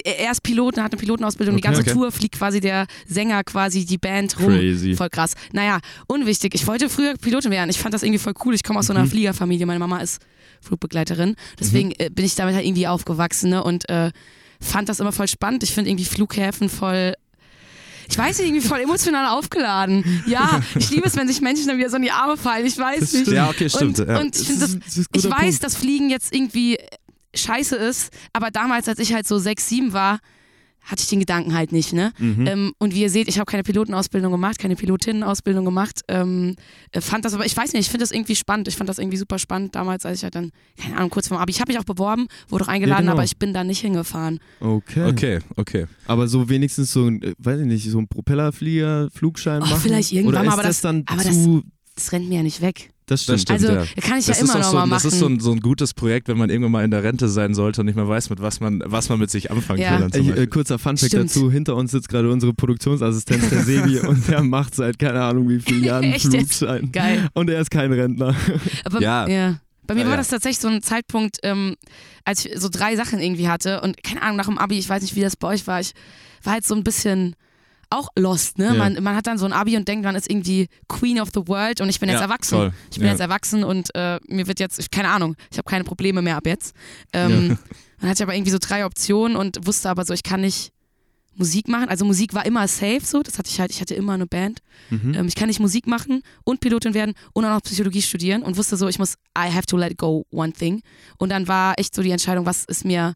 er 0.03 0.31
ist 0.31 0.43
Pilot, 0.43 0.77
hat 0.77 0.91
eine 0.91 0.99
Pilotenausbildung, 0.99 1.55
die 1.55 1.61
Okay, 1.63 1.67
ganze 1.75 1.81
okay. 1.81 1.91
Tour 1.97 2.11
fliegt 2.11 2.35
quasi 2.37 2.59
der 2.59 2.85
Sänger 3.07 3.43
quasi 3.43 3.85
die 3.85 3.97
Band 3.97 4.37
rum. 4.39 4.47
Crazy. 4.53 4.95
Voll 4.95 5.09
krass. 5.09 5.33
Naja, 5.53 5.79
unwichtig. 6.07 6.53
Ich 6.55 6.67
wollte 6.67 6.89
früher 6.89 7.15
Pilotin 7.15 7.49
werden. 7.51 7.69
Ich 7.69 7.79
fand 7.79 7.93
das 7.93 8.03
irgendwie 8.03 8.19
voll 8.19 8.33
cool. 8.45 8.53
Ich 8.53 8.63
komme 8.63 8.79
aus 8.79 8.87
so 8.87 8.93
einer 8.93 9.05
Mhm. 9.05 9.09
Fliegerfamilie. 9.09 9.65
Meine 9.65 9.79
Mama 9.79 9.99
ist 9.99 10.21
Flugbegleiterin. 10.61 11.35
Deswegen 11.59 11.91
äh, 11.97 12.09
bin 12.11 12.25
ich 12.25 12.35
damit 12.35 12.53
halt 12.55 12.65
irgendwie 12.65 12.87
aufgewachsen 12.87 13.49
ne? 13.49 13.63
und 13.63 13.87
äh, 13.89 14.11
fand 14.61 14.89
das 14.89 14.99
immer 14.99 15.11
voll 15.11 15.27
spannend. 15.27 15.63
Ich 15.63 15.73
finde 15.73 15.89
irgendwie 15.89 16.05
Flughäfen 16.05 16.69
voll. 16.69 17.13
Ich 18.09 18.17
weiß 18.17 18.39
nicht, 18.39 18.47
irgendwie 18.47 18.67
voll 18.67 18.79
emotional 18.79 19.27
aufgeladen. 19.37 20.23
Ja, 20.25 20.61
ich 20.75 20.89
liebe 20.89 21.07
es, 21.07 21.15
wenn 21.15 21.27
sich 21.27 21.41
Menschen 21.41 21.67
dann 21.67 21.77
wieder 21.77 21.89
so 21.91 21.97
in 21.97 22.01
die 22.01 22.11
Arme 22.11 22.37
fallen. 22.37 22.65
Ich 22.65 22.77
weiß 22.77 22.99
Das 23.01 23.13
nicht. 23.13 23.21
stimmt. 23.21 23.35
Ja, 23.37 23.49
okay, 23.49 23.69
stimmt. 23.69 23.99
Und, 23.99 24.07
ja. 24.09 24.19
und 24.19 24.35
ich 24.35 24.47
finde 24.47 24.61
das 24.61 24.77
Das 24.79 25.05
ich 25.15 25.29
weiß, 25.29 25.39
Punkt. 25.39 25.63
dass 25.63 25.75
Fliegen 25.75 26.09
jetzt 26.09 26.33
irgendwie 26.33 26.79
scheiße 27.35 27.75
ist, 27.75 28.11
aber 28.33 28.49
damals, 28.49 28.87
als 28.87 28.97
ich 28.97 29.13
halt 29.13 29.27
so 29.27 29.37
sechs, 29.37 29.69
sieben 29.69 29.93
war, 29.93 30.19
hatte 30.81 31.03
ich 31.03 31.09
den 31.09 31.19
Gedanken 31.19 31.53
halt 31.53 31.71
nicht, 31.71 31.93
ne? 31.93 32.11
Mhm. 32.17 32.47
Ähm, 32.47 32.73
und 32.79 32.93
wie 32.95 33.01
ihr 33.01 33.09
seht, 33.09 33.27
ich 33.27 33.37
habe 33.37 33.45
keine 33.49 33.63
Pilotenausbildung 33.63 34.31
gemacht, 34.31 34.57
keine 34.59 34.75
Pilotinnenausbildung 34.75 35.65
gemacht. 35.65 36.01
Ähm, 36.07 36.55
äh, 36.91 37.01
fand 37.01 37.25
das 37.25 37.33
aber, 37.33 37.45
ich 37.45 37.55
weiß 37.55 37.73
nicht, 37.73 37.81
ich 37.81 37.89
finde 37.89 38.03
das 38.03 38.11
irgendwie 38.11 38.35
spannend. 38.35 38.67
Ich 38.67 38.75
fand 38.75 38.89
das 38.89 38.97
irgendwie 38.97 39.17
super 39.17 39.37
spannend 39.39 39.75
damals, 39.75 40.05
als 40.05 40.17
ich 40.19 40.23
halt 40.23 40.35
dann, 40.35 40.51
keine 40.81 40.97
Ahnung, 40.97 41.09
kurz 41.09 41.27
vorm 41.27 41.39
Abi. 41.41 41.51
Ich 41.51 41.61
habe 41.61 41.71
mich 41.71 41.79
auch 41.79 41.83
beworben, 41.85 42.27
wurde 42.47 42.63
auch 42.65 42.69
eingeladen, 42.69 43.03
genau. 43.03 43.13
aber 43.13 43.23
ich 43.23 43.37
bin 43.37 43.53
da 43.53 43.63
nicht 43.63 43.81
hingefahren. 43.81 44.39
Okay. 44.59 45.05
okay, 45.05 45.39
okay. 45.57 45.85
Aber 46.07 46.27
so 46.27 46.49
wenigstens 46.49 46.91
so 46.91 47.05
ein, 47.07 47.21
äh, 47.21 47.33
weiß 47.37 47.59
ich 47.61 47.67
nicht, 47.67 47.89
so 47.89 47.99
ein 47.99 48.07
Propellerflieger, 48.07 49.09
Flugschein 49.13 49.61
Oh, 49.61 49.65
machen? 49.65 49.79
vielleicht 49.81 50.11
irgendwann 50.11 50.41
Oder 50.41 50.47
ist 50.47 50.53
aber 50.53 50.63
das, 50.63 50.75
das- 50.77 50.81
dann 50.81 51.03
aber 51.07 51.23
das- 51.23 51.43
zu... 51.43 51.63
Das 51.95 52.13
rennt 52.13 52.29
mir 52.29 52.35
ja 52.37 52.43
nicht 52.43 52.61
weg. 52.61 52.91
Das 53.09 53.23
stimmt. 53.23 53.49
Das 53.49 53.57
stimmt. 53.61 53.69
Also, 53.69 53.91
ja. 53.95 54.01
kann 54.01 54.19
ich 54.19 54.25
Das 54.25 54.37
ja 54.39 54.43
ist 54.45 54.49
immer 54.49 54.59
noch 54.59 54.69
so, 54.69 54.75
mal 54.75 54.83
ein- 54.83 54.89
machen. 54.89 55.03
das 55.03 55.13
ist 55.13 55.19
so 55.19 55.25
ein, 55.27 55.39
so 55.39 55.51
ein 55.51 55.59
gutes 55.59 55.93
Projekt, 55.93 56.27
wenn 56.27 56.37
man 56.37 56.49
irgendwann 56.49 56.71
mal 56.71 56.83
in 56.85 56.91
der 56.91 57.03
Rente 57.03 57.27
sein 57.29 57.53
sollte 57.53 57.81
und 57.81 57.85
nicht 57.87 57.95
mehr 57.95 58.07
weiß, 58.07 58.29
mit 58.29 58.41
was 58.41 58.59
man, 58.59 58.81
was 58.85 59.09
man 59.09 59.19
mit 59.19 59.29
sich 59.31 59.51
anfangen 59.51 59.79
Ja. 59.81 59.99
will. 59.99 60.09
Ich, 60.21 60.29
äh, 60.37 60.47
kurzer 60.47 60.77
Funfact 60.79 61.13
dazu, 61.13 61.51
hinter 61.51 61.75
uns 61.75 61.91
sitzt 61.91 62.09
gerade 62.09 62.29
unsere 62.31 62.53
Produktionsassistenz, 62.53 63.49
der 63.49 63.63
Sebi, 63.63 63.99
und 64.07 64.27
der 64.27 64.43
macht 64.43 64.75
seit 64.75 64.99
keine 64.99 65.21
Ahnung 65.23 65.49
wie 65.49 65.59
vielen 65.59 65.83
Jahren 65.83 66.03
einen 66.05 66.13
Echt 66.13 66.31
jetzt? 66.33 66.55
Flugschein. 66.59 66.91
Geil. 66.91 67.29
Und 67.33 67.49
er 67.49 67.61
ist 67.61 67.71
kein 67.71 67.91
Rentner. 67.91 68.35
Aber, 68.85 69.01
Ja. 69.01 69.27
ja. 69.27 69.59
Bei 69.87 69.95
mir 69.95 70.01
Ja, 70.01 70.05
war 70.05 70.13
ja. 70.13 70.17
das 70.17 70.27
tatsächlich 70.27 70.59
so 70.59 70.67
ein 70.67 70.83
Zeitpunkt, 70.83 71.37
ähm, 71.41 71.75
als 72.23 72.45
ich 72.45 72.59
so 72.59 72.69
drei 72.69 72.95
Sachen 72.95 73.19
irgendwie 73.19 73.47
hatte 73.47 73.81
und 73.81 74.03
keine 74.03 74.21
Ahnung, 74.21 74.37
nach 74.37 74.45
dem 74.45 74.59
Abi, 74.59 74.77
ich 74.77 74.87
weiß 74.87 75.01
nicht, 75.01 75.15
wie 75.15 75.21
das 75.21 75.35
bei 75.35 75.47
euch 75.47 75.65
war, 75.65 75.79
ich 75.81 75.93
war 76.43 76.53
halt 76.53 76.65
so 76.67 76.75
ein 76.75 76.83
bisschen 76.83 77.35
auch 77.89 78.09
lost, 78.15 78.57
ne? 78.59 78.65
Ja. 78.65 78.73
Man, 78.75 79.01
man 79.03 79.15
hat 79.15 79.25
dann 79.27 79.37
so 79.37 79.45
ein 79.45 79.53
Abi 79.53 79.75
und 79.75 79.87
denkt, 79.87 80.05
man 80.05 80.15
ist 80.15 80.29
irgendwie 80.29 80.67
Queen 80.87 81.19
of 81.19 81.29
the 81.33 81.47
World 81.47 81.81
und 81.81 81.89
ich 81.89 81.99
bin 81.99 82.09
jetzt 82.09 82.17
Ja, 82.19 82.23
erwachsen. 82.25 82.55
voll. 82.57 82.73
Ich 82.91 82.97
bin 82.97 83.05
Ja. 83.05 83.11
jetzt 83.13 83.19
erwachsen 83.19 83.63
und 83.63 83.93
äh, 83.95 84.19
mir 84.27 84.45
wird 84.47 84.59
jetzt, 84.59 84.91
keine 84.91 85.09
Ahnung, 85.09 85.35
ich 85.51 85.57
habe 85.57 85.69
keine 85.69 85.83
Probleme 85.83 86.21
mehr 86.21 86.37
ab 86.37 86.45
jetzt. 86.45 86.75
Ähm, 87.13 87.57
Dann 87.99 88.09
hatte 88.09 88.19
ich 88.19 88.23
aber 88.23 88.35
irgendwie 88.35 88.51
so 88.51 88.59
drei 88.61 88.85
Optionen 88.85 89.35
und 89.35 89.65
wusste 89.65 89.89
aber 89.89 90.05
so, 90.05 90.13
ich 90.13 90.23
kann 90.23 90.41
nicht 90.41 90.71
Musik 91.35 91.67
machen. 91.67 91.89
Also 91.89 92.05
Musik 92.05 92.33
war 92.33 92.45
immer 92.45 92.67
safe 92.67 93.01
so, 93.03 93.23
das 93.23 93.37
hatte 93.37 93.49
ich 93.49 93.59
halt, 93.59 93.71
ich 93.71 93.81
hatte 93.81 93.95
immer 93.95 94.13
eine 94.13 94.27
Band. 94.27 94.59
Mhm. 94.89 95.13
Ähm, 95.15 95.27
ich 95.27 95.35
kann 95.35 95.47
nicht 95.47 95.59
Musik 95.59 95.87
machen 95.87 96.21
und 96.43 96.59
Pilotin 96.59 96.93
werden 96.93 97.13
und 97.33 97.43
auch 97.45 97.49
noch 97.49 97.61
Psychologie 97.61 98.01
studieren 98.01 98.43
und 98.43 98.55
wusste 98.57 98.77
so, 98.77 98.87
ich 98.87 98.99
muss, 98.99 99.15
I 99.37 99.51
have 99.51 99.65
to 99.65 99.77
let 99.77 99.97
go 99.97 100.25
one 100.31 100.53
thing. 100.53 100.81
Und 101.17 101.29
dann 101.29 101.47
war 101.47 101.73
echt 101.77 101.95
so 101.95 102.01
die 102.03 102.11
Entscheidung, 102.11 102.45
was 102.45 102.65
ist 102.65 102.85
mir, 102.85 103.15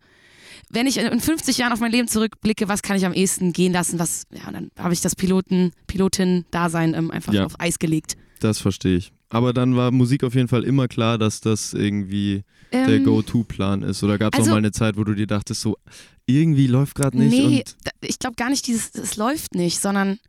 wenn 0.70 0.88
ich 0.88 0.98
in 0.98 1.20
50 1.20 1.58
Jahren 1.58 1.74
auf 1.74 1.80
mein 1.80 1.92
Leben 1.92 2.08
zurückblicke, 2.08 2.68
was 2.68 2.82
kann 2.82 2.98
ich 2.98 3.06
am 3.06 3.14
ehesten 3.14 3.54
gehen 3.54 3.74
lassen, 3.74 4.00
was, 4.00 4.24
ja, 4.32 4.52
dann 4.52 4.70
habe 4.78 4.94
ich 4.94 5.02
das 5.02 5.16
Piloten, 5.16 5.72
Pilotin-Dasein 5.88 6.94
ähm, 6.94 7.12
einfach 7.12 7.34
Ja. 7.34 7.46
auf 7.46 7.60
Eis 7.60 7.80
gelegt. 7.80 8.18
Das 8.40 8.60
verstehe 8.60 8.98
ich. 8.98 9.14
Aber 9.30 9.54
dann 9.54 9.76
war 9.76 9.92
Musik 9.92 10.24
auf 10.24 10.36
jeden 10.36 10.48
Fall 10.48 10.64
immer 10.64 10.88
klar, 10.88 11.18
dass 11.18 11.42
das 11.42 11.74
irgendwie 11.74 12.44
der 12.72 12.88
Ähm, 12.90 13.04
Go-To-Plan 13.04 13.82
ist. 13.82 14.04
Oder 14.04 14.18
gab 14.18 14.34
es 14.34 14.40
also- 14.40 14.52
auch 14.52 14.56
mal 14.56 14.60
eine 14.60 14.72
Zeit, 14.72 14.98
wo 14.98 15.04
du 15.04 15.14
dir 15.14 15.28
dachtest, 15.28 15.62
so 15.62 15.78
irgendwie 16.26 16.68
läuft 16.68 16.96
gerade 16.96 17.18
nicht 17.18 17.32
nee, 17.32 17.64
ich 18.02 18.20
glaube 18.20 18.36
gar 18.36 18.50
nicht, 18.50 18.66
dieses, 18.68 18.94
es 18.96 19.18
läuft 19.18 19.56
nicht, 19.56 19.80
sondern 19.80 20.20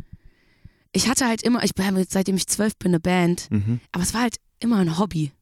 ich 0.92 1.08
hatte 1.08 1.26
halt 1.26 1.42
immer, 1.42 1.62
ich 1.64 1.74
bin 1.74 2.04
seitdem 2.08 2.36
ich 2.36 2.46
zwölf 2.46 2.76
bin 2.76 2.90
eine 2.90 3.00
Band, 3.00 3.48
mhm. 3.50 3.80
aber 3.92 4.02
es 4.02 4.14
war 4.14 4.22
halt 4.22 4.36
immer 4.60 4.78
ein 4.78 4.98
Hobby. 4.98 5.32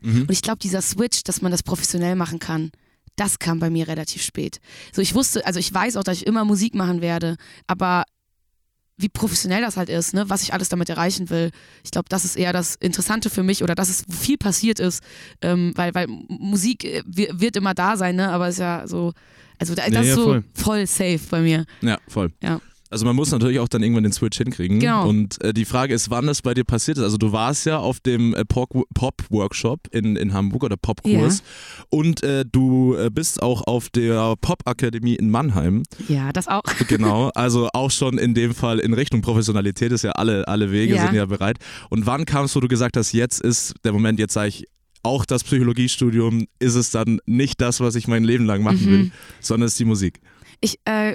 Mhm. 0.00 0.22
Und 0.22 0.30
ich 0.30 0.42
glaube, 0.42 0.58
dieser 0.58 0.82
Switch, 0.82 1.22
dass 1.24 1.42
man 1.42 1.52
das 1.52 1.62
professionell 1.62 2.16
machen 2.16 2.38
kann, 2.38 2.70
das 3.16 3.38
kam 3.38 3.58
bei 3.60 3.70
mir 3.70 3.86
relativ 3.88 4.22
spät. 4.22 4.58
So, 4.92 5.00
ich 5.02 5.14
wusste, 5.14 5.44
also 5.46 5.60
ich 5.60 5.72
weiß 5.72 5.96
auch, 5.96 6.04
dass 6.04 6.16
ich 6.18 6.26
immer 6.26 6.44
Musik 6.44 6.74
machen 6.74 7.00
werde, 7.00 7.36
aber 7.66 8.04
wie 8.96 9.08
professionell 9.08 9.60
das 9.60 9.76
halt 9.76 9.88
ist, 9.88 10.14
ne, 10.14 10.28
was 10.30 10.42
ich 10.44 10.52
alles 10.52 10.68
damit 10.68 10.88
erreichen 10.88 11.28
will. 11.28 11.50
Ich 11.82 11.90
glaube, 11.90 12.08
das 12.08 12.24
ist 12.24 12.36
eher 12.36 12.52
das 12.52 12.76
Interessante 12.76 13.28
für 13.28 13.42
mich 13.42 13.62
oder 13.64 13.74
dass 13.74 13.88
es 13.88 14.04
viel 14.08 14.36
passiert 14.38 14.78
ist, 14.78 15.02
ähm, 15.42 15.72
weil, 15.74 15.92
weil 15.94 16.06
Musik 16.28 16.84
äh, 16.84 17.02
wi- 17.06 17.28
wird 17.32 17.56
immer 17.56 17.74
da 17.74 17.96
sein, 17.96 18.14
ne, 18.16 18.30
aber 18.30 18.48
ist 18.48 18.58
ja 18.60 18.86
so, 18.86 19.12
also 19.58 19.74
da, 19.74 19.82
das 19.86 19.92
Ja, 19.94 20.00
ist 20.02 20.14
so 20.14 20.24
voll. 20.24 20.44
voll 20.54 20.86
safe 20.86 21.20
bei 21.28 21.40
mir. 21.40 21.64
Ja, 21.80 21.98
voll. 22.06 22.32
Ja. 22.40 22.60
Also 22.94 23.04
man 23.06 23.16
muss 23.16 23.32
natürlich 23.32 23.58
auch 23.58 23.66
dann 23.66 23.82
irgendwann 23.82 24.04
den 24.04 24.12
Switch 24.12 24.38
hinkriegen. 24.38 24.78
Genau. 24.78 25.08
Und 25.08 25.42
äh, 25.42 25.52
die 25.52 25.64
Frage 25.64 25.92
ist, 25.94 26.10
wann 26.10 26.28
das 26.28 26.42
bei 26.42 26.54
dir 26.54 26.62
passiert 26.62 26.96
ist. 26.96 27.02
Also 27.02 27.16
du 27.16 27.32
warst 27.32 27.66
ja 27.66 27.78
auf 27.78 27.98
dem 27.98 28.34
äh, 28.34 28.44
Pop- 28.44 28.84
Pop-Workshop 28.94 29.88
in, 29.90 30.14
in 30.14 30.32
Hamburg 30.32 30.62
oder 30.62 30.76
Popkurs 30.76 31.42
und 31.90 32.22
äh, 32.22 32.44
du 32.50 32.94
äh, 32.94 33.10
bist 33.10 33.42
auch 33.42 33.66
auf 33.66 33.88
der 33.90 34.34
Pop-Akademie 34.40 35.16
in 35.16 35.28
Mannheim. 35.30 35.82
Ja, 36.08 36.32
das 36.32 36.46
auch. 36.46 36.62
Genau, 36.86 37.30
also 37.34 37.68
auch 37.72 37.90
schon 37.90 38.16
in 38.18 38.32
dem 38.34 38.54
Fall 38.54 38.78
in 38.78 38.92
Richtung 38.94 39.22
Professionalität 39.22 39.90
ist 39.90 40.02
ja 40.02 40.12
alle, 40.12 40.46
alle 40.46 40.70
Wege 40.70 40.94
Ja. 40.94 41.06
sind 41.06 41.14
ja 41.16 41.26
bereit. 41.26 41.58
Und 41.90 42.06
wann 42.06 42.24
kamst 42.26 42.54
du, 42.54 42.58
wo 42.58 42.60
du 42.60 42.68
gesagt 42.68 42.96
hast, 42.96 43.10
jetzt 43.12 43.40
ist 43.40 43.74
der 43.84 43.92
Moment, 43.92 44.20
jetzt 44.20 44.34
sage 44.34 44.48
ich, 44.50 44.66
auch 45.02 45.24
das 45.26 45.42
Psychologiestudium 45.42 46.46
ist 46.60 46.76
es 46.76 46.90
dann 46.90 47.18
nicht 47.26 47.60
das, 47.60 47.80
was 47.80 47.96
ich 47.96 48.06
mein 48.06 48.22
Leben 48.22 48.44
lang 48.46 48.62
machen 48.62 48.80
Mhm. 48.84 48.90
will, 48.90 49.10
sondern 49.40 49.66
es 49.66 49.72
ist 49.72 49.80
die 49.80 49.84
Musik. 49.84 50.20
Ich, 50.60 50.78
äh, 50.84 51.14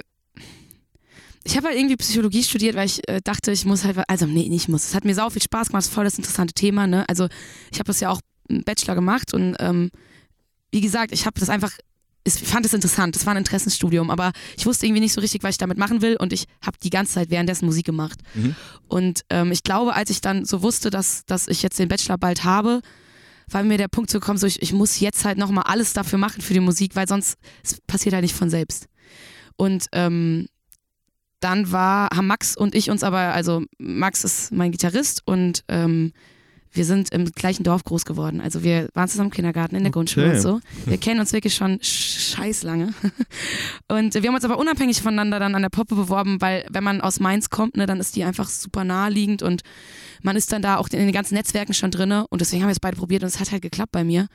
ich 1.44 1.56
habe 1.56 1.68
halt 1.68 1.78
irgendwie 1.78 1.96
Psychologie 1.96 2.42
studiert, 2.42 2.76
weil 2.76 2.86
ich 2.86 3.06
äh, 3.08 3.20
dachte, 3.22 3.50
ich 3.50 3.64
muss 3.64 3.84
halt, 3.84 3.98
also 4.08 4.26
nee, 4.26 4.48
nicht 4.48 4.68
muss. 4.68 4.84
Es 4.84 4.94
hat 4.94 5.04
mir 5.04 5.14
sau 5.14 5.30
viel 5.30 5.42
Spaß 5.42 5.68
gemacht, 5.68 5.86
voll 5.86 6.04
das 6.04 6.18
interessante 6.18 6.52
Thema, 6.52 6.86
ne? 6.86 7.08
Also 7.08 7.28
ich 7.70 7.78
habe 7.78 7.86
das 7.86 8.00
ja 8.00 8.10
auch 8.10 8.20
im 8.48 8.62
Bachelor 8.62 8.94
gemacht 8.94 9.32
und 9.32 9.56
ähm, 9.58 9.90
wie 10.70 10.80
gesagt, 10.80 11.12
ich 11.12 11.24
habe 11.24 11.40
das 11.40 11.48
einfach, 11.48 11.72
ich 12.24 12.34
fand 12.34 12.66
es 12.66 12.74
interessant, 12.74 13.16
es 13.16 13.24
war 13.24 13.32
ein 13.32 13.38
Interessenstudium, 13.38 14.10
aber 14.10 14.32
ich 14.56 14.66
wusste 14.66 14.86
irgendwie 14.86 15.00
nicht 15.00 15.14
so 15.14 15.20
richtig, 15.20 15.42
was 15.42 15.52
ich 15.52 15.58
damit 15.58 15.78
machen 15.78 16.02
will 16.02 16.16
und 16.16 16.32
ich 16.32 16.44
habe 16.64 16.76
die 16.82 16.90
ganze 16.90 17.14
Zeit 17.14 17.30
währenddessen 17.30 17.64
Musik 17.64 17.86
gemacht. 17.86 18.20
Mhm. 18.34 18.54
Und 18.88 19.22
ähm, 19.30 19.50
ich 19.50 19.62
glaube, 19.62 19.94
als 19.94 20.10
ich 20.10 20.20
dann 20.20 20.44
so 20.44 20.62
wusste, 20.62 20.90
dass, 20.90 21.24
dass 21.24 21.48
ich 21.48 21.62
jetzt 21.62 21.78
den 21.78 21.88
Bachelor 21.88 22.18
bald 22.18 22.44
habe, 22.44 22.82
war 23.48 23.62
mir 23.64 23.78
der 23.78 23.88
Punkt 23.88 24.10
zu 24.10 24.20
kommen, 24.20 24.38
so 24.38 24.46
ich, 24.46 24.60
ich 24.62 24.72
muss 24.72 25.00
jetzt 25.00 25.24
halt 25.24 25.38
nochmal 25.38 25.64
alles 25.66 25.92
dafür 25.94 26.18
machen 26.18 26.42
für 26.42 26.54
die 26.54 26.60
Musik, 26.60 26.94
weil 26.94 27.08
sonst 27.08 27.36
es 27.64 27.80
passiert 27.86 28.14
halt 28.14 28.22
nicht 28.22 28.36
von 28.36 28.50
selbst. 28.50 28.86
Und 29.56 29.86
ähm, 29.92 30.46
dann 31.40 31.72
war, 31.72 32.10
haben 32.14 32.26
Max 32.26 32.56
und 32.56 32.74
ich 32.74 32.90
uns 32.90 33.02
aber, 33.02 33.18
also 33.18 33.62
Max 33.78 34.24
ist 34.24 34.52
mein 34.52 34.70
Gitarrist 34.72 35.22
und 35.24 35.64
ähm, 35.68 36.12
wir 36.72 36.84
sind 36.84 37.10
im 37.12 37.24
gleichen 37.32 37.64
Dorf 37.64 37.82
groß 37.82 38.04
geworden. 38.04 38.40
Also 38.40 38.62
wir 38.62 38.90
waren 38.94 39.08
zusammen 39.08 39.30
im 39.30 39.34
Kindergarten, 39.34 39.74
in 39.74 39.82
der 39.82 39.88
Okay. 39.88 39.94
Grundschule 39.94 40.34
und 40.34 40.40
so. 40.40 40.60
Wir 40.86 40.98
kennen 40.98 41.18
uns 41.18 41.32
wirklich 41.32 41.54
schon 41.56 41.78
sch- 41.80 42.36
scheiß 42.36 42.62
lange. 42.62 42.94
Und 43.88 44.14
wir 44.14 44.22
haben 44.28 44.36
uns 44.36 44.44
aber 44.44 44.56
unabhängig 44.56 45.02
voneinander 45.02 45.40
dann 45.40 45.56
an 45.56 45.62
der 45.62 45.68
Poppe 45.68 45.96
beworben, 45.96 46.40
weil 46.40 46.64
wenn 46.70 46.84
man 46.84 47.00
aus 47.00 47.18
Mainz 47.18 47.50
kommt, 47.50 47.76
ne, 47.76 47.86
dann 47.86 47.98
ist 47.98 48.14
die 48.14 48.22
einfach 48.22 48.48
super 48.48 48.84
naheliegend 48.84 49.42
und 49.42 49.62
man 50.22 50.36
ist 50.36 50.52
dann 50.52 50.62
da 50.62 50.76
auch 50.76 50.88
in 50.90 51.00
den 51.00 51.10
ganzen 51.12 51.34
Netzwerken 51.34 51.74
schon 51.74 51.90
drinne 51.90 52.26
und 52.28 52.40
deswegen 52.40 52.62
haben 52.62 52.68
wir 52.68 52.72
es 52.74 52.78
beide 52.80 52.96
probiert 52.96 53.22
und 53.24 53.28
es 53.28 53.40
hat 53.40 53.50
halt 53.50 53.62
geklappt 53.62 53.90
bei 53.90 54.04
mir. 54.04 54.28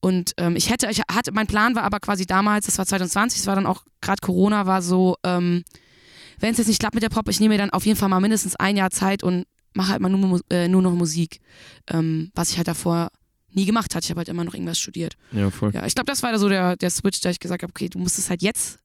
Und 0.00 0.32
ähm, 0.36 0.56
ich 0.56 0.68
hätte, 0.68 0.88
ich 0.90 1.00
hatte, 1.10 1.32
mein 1.32 1.46
Plan 1.46 1.74
war 1.74 1.84
aber 1.84 2.00
quasi 2.00 2.26
damals, 2.26 2.66
das 2.66 2.76
war 2.76 2.84
2020, 2.84 3.40
es 3.40 3.46
war 3.46 3.54
dann 3.54 3.66
auch 3.66 3.82
gerade 4.02 4.20
Corona, 4.20 4.66
war 4.66 4.82
so, 4.82 5.16
ähm, 5.24 5.64
wenn 6.42 6.50
es 6.50 6.58
jetzt 6.58 6.66
nicht 6.66 6.80
klappt 6.80 6.94
mit 6.94 7.02
der 7.02 7.08
Pop, 7.08 7.28
ich 7.28 7.40
nehme 7.40 7.54
mir 7.54 7.58
dann 7.58 7.70
auf 7.70 7.86
jeden 7.86 7.96
Fall 7.96 8.08
mal 8.08 8.20
mindestens 8.20 8.56
ein 8.56 8.76
Jahr 8.76 8.90
Zeit 8.90 9.22
und 9.22 9.46
mache 9.74 9.92
halt 9.92 10.02
mal 10.02 10.08
nur, 10.08 10.40
äh, 10.50 10.68
nur 10.68 10.82
noch 10.82 10.92
Musik, 10.92 11.40
ähm, 11.88 12.30
was 12.34 12.50
ich 12.50 12.56
halt 12.56 12.68
davor 12.68 13.10
nie 13.52 13.64
gemacht 13.64 13.94
hatte. 13.94 14.04
Ich 14.04 14.10
habe 14.10 14.18
halt 14.18 14.28
immer 14.28 14.44
noch 14.44 14.54
irgendwas 14.54 14.78
studiert. 14.78 15.14
ja, 15.30 15.50
voll. 15.50 15.72
Ja, 15.72 15.86
ich 15.86 15.94
glaube, 15.94 16.10
das 16.10 16.22
war 16.22 16.36
so 16.38 16.48
der, 16.48 16.76
der 16.76 16.90
Switch, 16.90 17.20
da 17.20 17.30
ich 17.30 17.38
gesagt 17.38 17.62
habe, 17.62 17.70
okay, 17.70 17.88
du 17.88 17.98
musst 17.98 18.18
es 18.18 18.28
halt 18.28 18.42
jetzt 18.42 18.80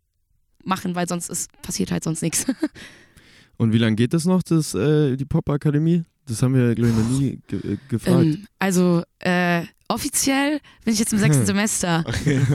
machen, 0.64 0.96
weil 0.96 1.08
sonst 1.08 1.30
ist, 1.30 1.50
passiert 1.62 1.92
halt 1.92 2.04
sonst 2.04 2.22
nichts. 2.22 2.46
Und 3.58 3.74
wie 3.74 3.80
lange 3.80 3.96
geht 3.96 4.14
das 4.14 4.26
noch, 4.26 4.44
das, 4.44 4.76
äh, 4.76 5.16
die 5.16 5.26
Pop-Akademie? 5.26 6.04
Das 6.28 6.44
haben 6.44 6.54
wir, 6.54 6.76
glaube 6.76 6.92
ich, 6.92 6.96
noch 6.96 7.20
nie 7.20 7.40
ge 7.48 7.74
äh, 7.74 7.78
gefragt. 7.90 8.24
Ähm, 8.24 8.48
also 8.60 9.02
äh, 9.20 9.64
offiziell 9.88 10.60
bin 10.84 10.94
ich 10.94 11.00
jetzt 11.00 11.14
im 11.14 11.20
sechsten 11.20 11.46
Semester, 11.48 12.06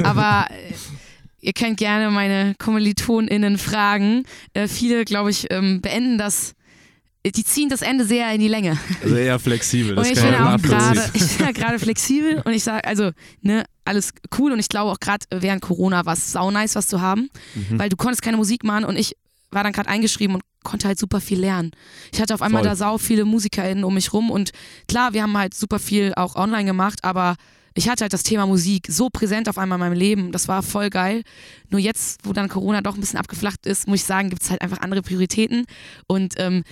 aber 0.04 0.46
ihr 1.42 1.52
könnt 1.52 1.76
gerne 1.76 2.10
meine 2.10 2.54
KommilitonInnen 2.58 3.58
fragen. 3.58 4.24
Äh, 4.54 4.68
viele, 4.68 5.04
glaube 5.04 5.30
ich, 5.30 5.48
ähm, 5.50 5.80
beenden 5.82 6.16
das, 6.16 6.54
äh, 7.24 7.30
die 7.32 7.44
ziehen 7.44 7.68
das 7.68 7.82
Ende 7.82 8.04
sehr 8.06 8.32
in 8.32 8.40
die 8.40 8.48
Länge. 8.48 8.78
Also 9.02 9.16
eher 9.16 9.38
flexibel, 9.38 9.94
das 9.96 10.06
und 10.08 10.16
ich 10.16 10.22
bin 10.22 10.34
auch 10.34 10.56
gerade, 10.62 11.04
ich 11.14 11.36
bin 11.36 11.46
ja 11.46 11.52
gerade 11.52 11.78
flexibel 11.78 12.40
und 12.44 12.52
ich 12.52 12.62
sage, 12.64 12.84
also, 12.86 13.10
ne, 13.42 13.64
alles 13.84 14.12
cool 14.38 14.52
und 14.52 14.60
ich 14.60 14.68
glaube 14.68 14.92
auch 14.92 15.00
gerade 15.00 15.26
während 15.30 15.60
Corona 15.60 16.06
war 16.06 16.14
es 16.14 16.32
sau 16.32 16.50
nice, 16.50 16.76
was 16.76 16.86
zu 16.86 17.00
haben, 17.00 17.28
Mhm. 17.54 17.78
weil 17.78 17.88
du 17.88 17.96
konntest 17.96 18.22
keine 18.22 18.36
Musik 18.36 18.62
machen 18.64 18.84
und 18.84 18.96
ich 18.96 19.16
war 19.50 19.64
dann 19.64 19.72
gerade 19.72 19.88
eingeschrieben 19.90 20.36
und 20.36 20.42
konnte 20.62 20.86
halt 20.86 20.98
super 20.98 21.20
viel 21.20 21.40
lernen. 21.40 21.72
Ich 22.12 22.20
hatte 22.20 22.32
auf 22.32 22.40
einmal 22.40 22.62
Voll. 22.62 22.70
da 22.70 22.76
sau 22.76 22.96
viele 22.96 23.24
MusikerInnen 23.24 23.82
um 23.84 23.92
mich 23.94 24.12
rum 24.12 24.30
und 24.30 24.52
klar, 24.88 25.12
wir 25.12 25.22
haben 25.22 25.36
halt 25.36 25.54
super 25.54 25.78
viel 25.80 26.12
auch 26.14 26.36
online 26.36 26.64
gemacht, 26.64 27.00
aber 27.02 27.34
ich 27.74 27.88
hatte 27.88 28.02
halt 28.02 28.12
das 28.12 28.22
Thema 28.22 28.46
Musik 28.46 28.86
so 28.90 29.08
präsent 29.10 29.48
auf 29.48 29.58
einmal 29.58 29.76
in 29.76 29.80
meinem 29.80 29.98
Leben. 29.98 30.32
Das 30.32 30.48
war 30.48 30.62
voll 30.62 30.90
geil. 30.90 31.22
Nur 31.70 31.80
jetzt, 31.80 32.20
wo 32.24 32.32
dann 32.32 32.48
Corona 32.48 32.80
doch 32.82 32.94
ein 32.94 33.00
bisschen 33.00 33.18
abgeflacht 33.18 33.66
ist, 33.66 33.86
muss 33.88 34.00
ich 34.00 34.04
sagen, 34.04 34.30
gibt 34.30 34.42
es 34.42 34.50
halt 34.50 34.60
einfach 34.62 34.80
andere 34.80 35.02
Prioritäten. 35.02 35.64
Und 36.06 36.34
ähm, 36.38 36.64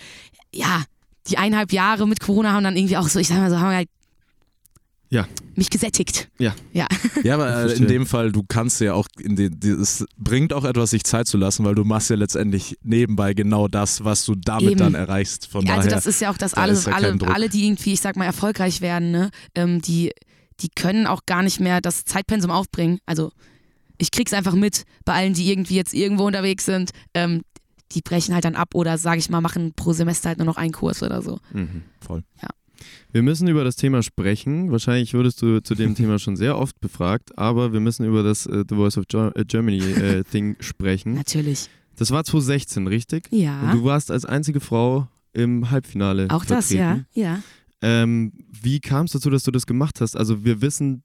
ja, 0.55 0.85
die 1.29 1.39
eineinhalb 1.39 1.73
Jahre 1.73 2.07
mit 2.09 2.21
Corona 2.21 2.53
haben 2.53 2.65
dann 2.65 2.77
irgendwie 2.77 2.97
auch 2.97 3.09
so, 3.09 3.19
ich 3.19 3.29
sag 3.29 3.39
mal 3.39 3.51
so, 3.51 3.59
haben 3.61 3.75
halt 3.75 3.89
Ja. 5.11 5.27
mich 5.57 5.71
gesättigt. 5.71 6.29
Ja, 6.39 6.55
aber 7.35 7.67
äh, 7.67 7.73
in 7.77 7.89
dem 7.89 8.07
Fall, 8.07 8.31
du 8.33 8.43
kannst 8.47 8.81
ja 8.81 8.95
auch, 8.95 9.07
in 9.19 9.37
den, 9.37 9.59
die- 9.59 9.71
es 9.71 10.05
bringt 10.17 10.53
auch 10.53 10.65
etwas, 10.65 10.91
sich 10.91 11.03
Zeit 11.05 11.27
zu 11.27 11.37
lassen, 11.37 11.65
weil 11.65 11.75
du 11.75 11.85
machst 11.85 12.11
ja 12.11 12.17
letztendlich 12.17 12.79
nebenbei 12.83 13.35
genau 13.35 13.67
das, 13.69 14.05
was 14.05 14.25
du 14.25 14.35
damit 14.37 14.71
Eben. 14.73 14.79
dann 14.79 14.95
erreichst. 14.95 15.47
Von 15.49 15.67
Ja, 15.67 15.75
also 15.75 15.89
daher, 15.89 15.97
das 15.97 16.07
ist 16.07 16.21
ja 16.21 16.31
auch 16.31 16.39
das, 16.39 16.53
da 16.53 16.63
alle, 16.63 16.73
ist 16.75 16.87
ja 16.87 16.93
alle, 16.95 17.17
alle, 17.27 17.49
die 17.49 17.67
irgendwie, 17.67 17.93
ich 17.95 18.01
sag 18.01 18.17
mal, 18.17 18.25
erfolgreich 18.25 18.81
werden, 18.81 19.11
ne, 19.11 19.31
ähm, 19.55 19.83
die, 19.83 20.13
die 20.63 20.69
können 20.75 21.07
auch 21.07 21.27
gar 21.27 21.43
nicht 21.43 21.61
mehr 21.61 21.81
das 21.81 22.05
Zeitpensum 22.05 22.51
aufbringen. 22.51 22.99
Also 23.07 23.33
ich 23.99 24.11
krieg's 24.11 24.33
einfach 24.33 24.55
mit 24.55 24.85
bei 25.05 25.15
allen, 25.15 25.35
die 25.35 25.51
irgendwie 25.51 25.75
jetzt 25.77 25.95
irgendwo 25.95 26.25
unterwegs 26.27 26.65
sind. 26.65 26.91
Ähm, 27.15 27.43
die 27.93 28.03
brechen 28.03 28.35
halt 28.35 28.45
dann 28.45 28.55
ab 28.55 28.75
oder, 28.75 28.99
sage 28.99 29.19
ich 29.19 29.31
mal, 29.31 29.41
machen 29.41 29.73
pro 29.75 29.93
Semester 29.93 30.29
halt 30.29 30.39
nur 30.39 30.47
noch 30.47 30.57
einen 30.57 30.73
Kurs 30.73 31.03
oder 31.03 31.23
so. 31.23 31.39
Mhm. 31.53 31.83
voll. 32.01 32.23
Wir 33.13 33.23
müssen 33.23 33.47
über 33.49 33.63
das 33.65 33.77
Thema 33.77 34.03
sprechen. 34.03 34.71
Wahrscheinlich 34.71 35.13
wurdest 35.13 35.43
du 35.43 35.61
zu 35.63 35.75
dem 35.75 35.95
Thema 35.95 36.19
schon 36.19 36.37
sehr 36.37 36.57
oft 36.57 36.81
befragt, 36.81 37.37
aber 37.37 37.73
wir 37.75 37.81
müssen 37.81 38.07
über 38.07 38.23
das 38.23 38.47
äh, 38.47 38.65
The 38.67 38.75
Voice 38.77 38.97
of 38.97 39.05
Jo- 39.11 39.33
äh, 39.35 39.45
Germany 39.45 39.79
äh, 39.81 40.23
Ding 40.33 40.57
sprechen. 40.61 41.13
Natürlich. 41.15 41.69
Das 41.97 42.11
war 42.11 42.25
2016, 42.25 42.87
richtig? 42.87 43.29
Und 43.33 43.39
Ja. 43.39 43.71
du 43.73 43.85
warst 43.85 44.11
als 44.11 44.25
einzige 44.25 44.61
Frau 44.61 45.09
im 45.35 45.71
Halbfinale. 45.71 46.29
Auch 46.31 46.45
das, 46.47 46.71
ja. 46.71 46.87
vertreten. 46.95 47.07
Ja. 47.13 47.43
Ähm, 47.83 48.33
wie 48.63 48.81
kam 48.81 49.07
es 49.07 49.13
dazu, 49.13 49.31
dass 49.31 49.43
du 49.45 49.51
das 49.51 49.67
gemacht 49.67 50.01
hast? 50.01 50.17
Also 50.17 50.45
wir 50.45 50.61
wissen 50.61 51.03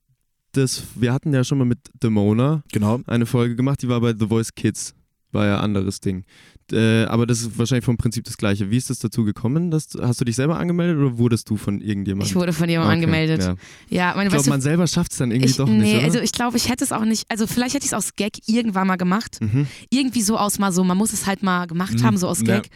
das, 0.52 0.82
wir 0.94 1.12
hatten 1.12 1.32
ja 1.34 1.44
schon 1.44 1.58
mal 1.58 1.64
mit 1.64 1.78
Demona 2.02 2.62
Genau. 2.72 3.00
eine 3.06 3.26
Folge 3.26 3.56
gemacht, 3.56 3.82
die 3.82 3.88
war 3.88 4.00
bei 4.00 4.14
The 4.18 4.26
Voice 4.26 4.54
Kids, 4.54 4.94
war 5.32 5.46
ja 5.46 5.56
ein 5.58 5.64
anderes 5.64 6.00
Ding. 6.00 6.24
Äh, 6.72 7.04
aber 7.04 7.26
das 7.26 7.42
ist 7.42 7.58
wahrscheinlich 7.58 7.84
vom 7.84 7.96
Prinzip 7.96 8.24
das 8.24 8.36
gleiche. 8.36 8.70
Wie 8.70 8.76
ist 8.76 8.90
es 8.90 8.98
dazu 8.98 9.22
gekommen? 9.24 9.70
Dass, 9.70 9.88
du- 9.88 10.02
hast 10.02 10.20
du 10.20 10.24
dich 10.24 10.34
selber 10.34 10.58
angemeldet 10.58 10.96
oder 10.98 11.16
wurdest 11.18 11.48
du 11.50 11.56
von 11.56 11.80
irgendjemandem? 11.80 12.26
Ich 12.28 12.34
wurde 12.34 12.52
von 12.52 12.68
jemandem 12.68 12.90
Okay, 12.98 13.04
angemeldet. 13.04 13.42
Ja. 13.90 14.08
Ja, 14.08 14.14
meine 14.16 14.28
Ich 14.28 14.34
glaube, 14.34 14.48
man 14.48 14.60
selber 14.60 14.86
schafft 14.86 15.12
es 15.12 15.18
dann 15.18 15.30
irgendwie 15.30 15.50
ich, 15.50 15.56
doch 15.56 15.68
nicht, 15.68 15.78
nee, 15.80 15.96
oder? 15.96 16.04
also 16.04 16.18
ich 16.20 16.32
glaube, 16.32 16.56
ich 16.56 16.68
hätte 16.68 16.82
es 16.84 16.90
auch 16.92 17.04
nicht, 17.04 17.24
also 17.30 17.46
vielleicht 17.46 17.74
hätte 17.74 17.84
ich 17.84 17.92
es 17.92 17.94
aus 17.94 18.14
Gag 18.16 18.32
irgendwann 18.48 18.86
mal 18.88 18.96
gemacht. 18.96 19.38
mhm. 19.40 19.66
irgendwie 19.90 20.22
so 20.22 20.38
aus 20.38 20.58
mal 20.58 20.72
so, 20.72 20.82
man 20.84 20.96
muss 20.96 21.12
es 21.12 21.26
halt 21.26 21.42
mal 21.42 21.66
gemacht 21.66 21.94
Mhm, 22.00 22.02
haben, 22.02 22.16
so 22.16 22.26
aus 22.28 22.40
ja. 22.40 22.56
Gag. 22.60 22.70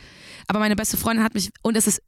Aber 0.46 0.58
meine 0.60 0.76
beste 0.76 0.96
Freundin 0.96 1.24
hat 1.24 1.34
mich, 1.34 1.50
und 1.62 1.76
es 1.76 1.86
ist 1.88 2.00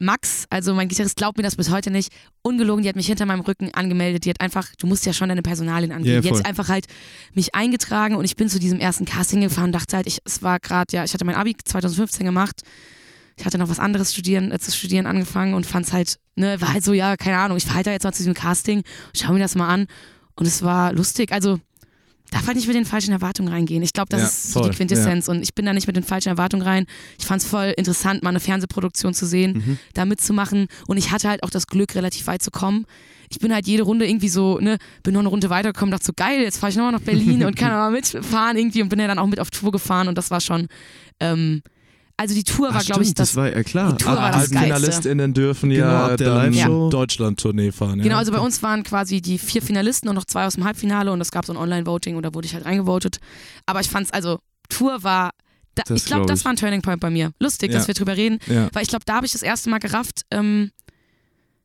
Max, 0.00 0.46
also 0.50 0.74
mein 0.74 0.88
Gitarrist 0.88 1.16
glaubt 1.16 1.36
mir 1.36 1.42
das 1.42 1.56
bis 1.56 1.70
heute 1.70 1.90
nicht, 1.90 2.10
ungelogen, 2.42 2.82
die 2.82 2.88
hat 2.88 2.96
mich 2.96 3.06
hinter 3.06 3.26
meinem 3.26 3.40
Rücken 3.40 3.72
angemeldet, 3.74 4.24
die 4.24 4.30
hat 4.30 4.40
einfach, 4.40 4.66
du 4.78 4.86
musst 4.86 5.04
ja 5.04 5.12
schon 5.12 5.28
deine 5.28 5.42
Personalien 5.42 5.92
angeben, 5.92 6.14
Ja, 6.14 6.20
die 6.20 6.30
hat 6.30 6.46
einfach 6.46 6.68
halt 6.68 6.86
mich 7.34 7.54
eingetragen 7.54 8.16
und 8.16 8.24
ich 8.24 8.34
bin 8.34 8.48
zu 8.48 8.58
diesem 8.58 8.80
ersten 8.80 9.04
Casting 9.04 9.42
gefahren, 9.42 9.72
dachte 9.72 9.96
halt, 9.96 10.06
ich, 10.06 10.18
es 10.24 10.42
war 10.42 10.58
gerade, 10.58 10.96
ja, 10.96 11.04
ich 11.04 11.12
hatte 11.12 11.24
mein 11.24 11.34
Abi 11.34 11.54
2015 11.62 12.24
gemacht, 12.24 12.62
ich 13.36 13.44
hatte 13.44 13.58
noch 13.58 13.68
was 13.68 13.78
anderes 13.78 14.12
studieren, 14.12 14.50
äh, 14.52 14.58
zu 14.58 14.72
studieren 14.72 15.06
angefangen 15.06 15.54
und 15.54 15.66
fand 15.66 15.86
es 15.86 15.92
halt, 15.92 16.18
ne, 16.34 16.60
war 16.60 16.72
halt 16.72 16.82
so, 16.82 16.92
ja, 16.92 17.16
keine 17.16 17.38
Ahnung, 17.38 17.58
ich 17.58 17.64
fahre 17.64 17.76
halt 17.76 17.86
da 17.86 17.92
jetzt 17.92 18.04
mal 18.04 18.12
zu 18.12 18.18
diesem 18.22 18.34
Casting, 18.34 18.82
schau 19.14 19.32
mir 19.32 19.38
das 19.38 19.54
mal 19.54 19.68
an. 19.68 19.86
Und 20.34 20.46
es 20.46 20.62
war 20.62 20.94
lustig, 20.94 21.32
also 21.32 21.60
darf 22.30 22.46
halt 22.46 22.56
nicht 22.56 22.66
mit 22.66 22.76
den 22.76 22.84
falschen 22.84 23.12
Erwartungen 23.12 23.48
reingehen. 23.52 23.82
Ich 23.82 23.92
glaube, 23.92 24.08
das 24.10 24.20
Ja, 24.20 24.26
ist 24.26 24.52
voll, 24.52 24.70
die 24.70 24.76
Quintessenz 24.76 25.28
und 25.28 25.42
ich 25.42 25.54
bin 25.54 25.66
da 25.66 25.72
nicht 25.72 25.86
mit 25.86 25.96
den 25.96 26.04
falschen 26.04 26.28
Erwartungen 26.28 26.62
rein. 26.62 26.86
Ich 27.18 27.26
fand 27.26 27.42
es 27.42 27.48
voll 27.48 27.74
interessant, 27.76 28.22
mal 28.22 28.30
eine 28.30 28.40
Fernsehproduktion 28.40 29.14
zu 29.14 29.26
sehen, 29.26 29.52
Mhm. 29.66 29.78
da 29.94 30.04
mitzumachen 30.04 30.66
und 30.86 30.96
ich 30.96 31.10
hatte 31.10 31.28
halt 31.28 31.42
auch 31.42 31.50
das 31.50 31.66
Glück, 31.66 31.94
relativ 31.94 32.26
weit 32.26 32.42
zu 32.42 32.50
kommen. 32.50 32.86
Ich 33.32 33.38
bin 33.38 33.52
halt 33.54 33.66
jede 33.66 33.84
Runde 33.84 34.08
irgendwie 34.08 34.28
so, 34.28 34.58
ne, 34.58 34.78
bin 35.04 35.14
noch 35.14 35.20
eine 35.20 35.28
Runde 35.28 35.50
weitergekommen, 35.50 35.92
dachte 35.92 36.04
so, 36.06 36.12
geil, 36.16 36.40
jetzt 36.42 36.58
fahre 36.58 36.70
ich 36.70 36.76
nochmal 36.76 36.92
nach 36.92 37.00
Berlin 37.00 37.44
und 37.46 37.56
kann 37.56 37.70
aber 37.70 37.90
mitfahren 37.90 38.56
irgendwie 38.56 38.82
und 38.82 38.88
bin 38.88 38.98
ja 38.98 39.06
dann 39.06 39.18
auch 39.20 39.26
mit 39.28 39.38
auf 39.40 39.50
Tour 39.50 39.70
gefahren 39.72 40.08
und 40.08 40.18
das 40.18 40.30
war 40.30 40.40
schon, 40.40 40.66
ähm, 41.20 41.62
also 42.20 42.34
die 42.34 42.44
Tour 42.44 42.72
war, 42.74 42.82
glaube 42.84 43.02
ich, 43.02 43.14
das, 43.14 43.30
das 43.30 43.36
war 43.36 43.50
ja 43.50 43.62
klar. 43.62 43.92
die 43.92 44.04
Tour 44.04 44.12
war 44.12 44.18
Aber 44.18 44.38
das 44.38 44.50
Geilste. 44.50 44.58
HalbfinalistInnen 44.72 45.34
dürfen 45.34 45.70
Genau, 45.70 45.86
ja 45.86 46.16
der 46.16 46.34
Live-Show. 46.34 46.90
Deutschland-Tournee 46.90 47.72
fahren. 47.72 47.98
Ja? 47.98 48.04
Genau, 48.04 48.16
also 48.16 48.30
bei 48.32 48.38
uns 48.40 48.62
waren 48.62 48.82
quasi 48.84 49.20
die 49.22 49.38
vier 49.38 49.62
Finalisten 49.62 50.08
und 50.08 50.14
noch 50.14 50.24
zwei 50.26 50.44
aus 50.46 50.54
dem 50.54 50.64
Halbfinale 50.64 51.10
und 51.12 51.20
es 51.20 51.30
gab 51.30 51.46
so 51.46 51.52
ein 51.52 51.56
Online-Voting 51.56 52.16
und 52.16 52.22
da 52.24 52.34
wurde 52.34 52.46
ich 52.46 52.54
halt 52.54 52.66
reingevotet. 52.66 53.18
Aber 53.66 53.80
ich 53.80 53.88
fand's, 53.88 54.10
also 54.12 54.38
Tour 54.68 55.02
war, 55.02 55.30
da, 55.74 55.82
ich 55.94 56.04
glaube, 56.04 56.22
glaub 56.22 56.26
das 56.26 56.44
war 56.44 56.52
ein 56.52 56.56
Turning 56.56 56.82
Point 56.82 57.00
bei 57.00 57.10
mir. 57.10 57.32
Lustig, 57.40 57.70
Ja. 57.72 57.78
dass 57.78 57.86
wir 57.88 57.94
drüber 57.94 58.16
reden, 58.16 58.38
ja. 58.46 58.68
weil 58.72 58.82
ich 58.82 58.88
glaube, 58.88 59.04
da 59.06 59.14
habe 59.14 59.26
ich 59.26 59.32
das 59.32 59.42
erste 59.42 59.70
Mal 59.70 59.78
gerafft, 59.78 60.22
ähm, 60.30 60.70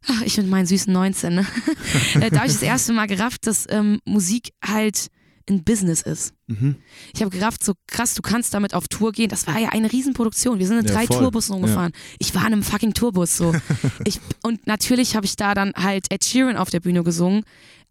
ach, 0.07 0.21
ich 0.23 0.37
mit 0.37 0.47
meinen 0.49 0.65
süßen 0.67 0.91
19, 0.93 1.35
ne? 1.35 1.45
Äh, 2.21 2.29
da 2.31 2.37
habe 2.37 2.47
ich 2.47 2.53
das 2.53 2.61
erste 2.61 2.93
Mal 2.93 3.07
gerafft, 3.07 3.45
dass 3.47 3.65
ähm, 3.69 3.99
Musik 4.05 4.51
halt 4.65 5.07
ein 5.49 5.63
Business 5.63 6.01
ist. 6.01 6.33
Mhm. 6.47 6.75
Ich 7.13 7.21
habe 7.21 7.29
gerafft, 7.35 7.63
so 7.63 7.73
krass, 7.87 8.15
du 8.15 8.21
kannst 8.21 8.53
damit 8.53 8.73
auf 8.73 8.87
Tour 8.87 9.11
gehen. 9.11 9.29
Das 9.29 9.45
war 9.47 9.59
ja 9.59 9.69
eine 9.69 9.91
Riesenproduktion. 9.91 10.57
Wir 10.59 10.67
sind 10.67 10.79
in 10.79 10.85
Ja, 10.85 10.93
drei 10.93 11.05
voll. 11.07 11.19
Tourbussen 11.19 11.51
Ja. 11.51 11.55
rumgefahren. 11.59 11.91
Ich 12.19 12.33
war 12.33 12.41
in 12.41 12.53
einem 12.53 12.63
fucking 12.63 12.93
Tourbus 12.93 13.37
so. 13.37 13.53
ich, 14.05 14.19
und 14.43 14.65
natürlich 14.65 15.15
habe 15.15 15.25
ich 15.25 15.35
da 15.35 15.53
dann 15.53 15.73
halt 15.75 16.11
Ed 16.11 16.25
Sheeran 16.25 16.57
auf 16.57 16.69
der 16.71 16.79
Bühne 16.79 17.03
gesungen. 17.03 17.43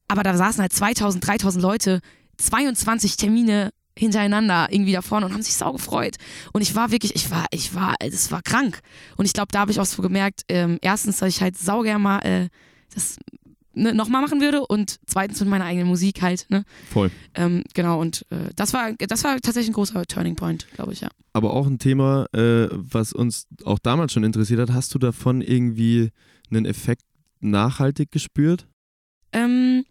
Aber 0.08 0.22
da 0.22 0.36
saßen 0.36 0.60
halt 0.60 0.72
2000, 0.72 1.26
3000 1.26 1.62
Leute, 1.62 2.00
22 2.38 3.16
Termine 3.16 3.70
hintereinander 3.96 4.66
irgendwie 4.70 4.92
da 4.92 5.02
vorne 5.02 5.26
und 5.26 5.32
haben 5.32 5.42
sich 5.42 5.54
sau 5.54 5.72
gefreut. 5.72 6.16
Und 6.52 6.62
ich 6.62 6.74
war 6.74 6.90
wirklich, 6.90 7.14
ich 7.14 7.30
war, 7.30 7.46
ich 7.52 7.74
war, 7.74 7.94
es 8.00 8.30
war 8.32 8.42
krank. 8.42 8.80
Und 9.16 9.24
ich 9.26 9.32
glaube, 9.32 9.48
da 9.52 9.60
habe 9.60 9.70
ich 9.70 9.78
auch 9.78 9.86
so 9.86 10.02
gemerkt, 10.02 10.42
ähm, 10.48 10.78
erstens, 10.82 11.18
dass 11.18 11.28
ich 11.28 11.40
halt 11.40 11.56
sauger 11.56 11.98
mal 12.00 12.18
äh, 12.20 12.48
das 12.92 13.16
ne, 13.74 13.94
nochmal 13.94 14.22
machen 14.22 14.40
würde 14.40 14.66
und 14.66 14.98
zweitens 15.06 15.40
mit 15.40 15.48
meiner 15.48 15.64
eigenen 15.64 15.88
Musik 15.88 16.22
halt, 16.22 16.46
ne? 16.48 16.64
Voll. 16.90 17.10
Ähm, 17.34 17.64
genau, 17.74 18.00
und 18.00 18.26
äh, 18.30 18.50
das 18.56 18.72
war 18.72 18.92
das 18.92 19.24
war 19.24 19.34
tatsächlich 19.40 19.70
ein 19.70 19.74
großer 19.74 20.04
Turning 20.06 20.36
Point, 20.36 20.66
glaube 20.74 20.92
ich, 20.92 21.00
ja. 21.00 21.08
Aber 21.32 21.52
auch 21.52 21.66
ein 21.66 21.78
Thema, 21.78 22.26
äh, 22.32 22.68
was 22.70 23.12
uns 23.12 23.46
auch 23.64 23.78
damals 23.78 24.12
schon 24.12 24.24
interessiert 24.24 24.60
hat. 24.60 24.72
Hast 24.72 24.94
du 24.94 24.98
davon 24.98 25.40
irgendwie 25.40 26.10
einen 26.50 26.64
Effekt 26.64 27.02
nachhaltig 27.40 28.10
gespürt? 28.10 28.66
Ähm, 29.32 29.84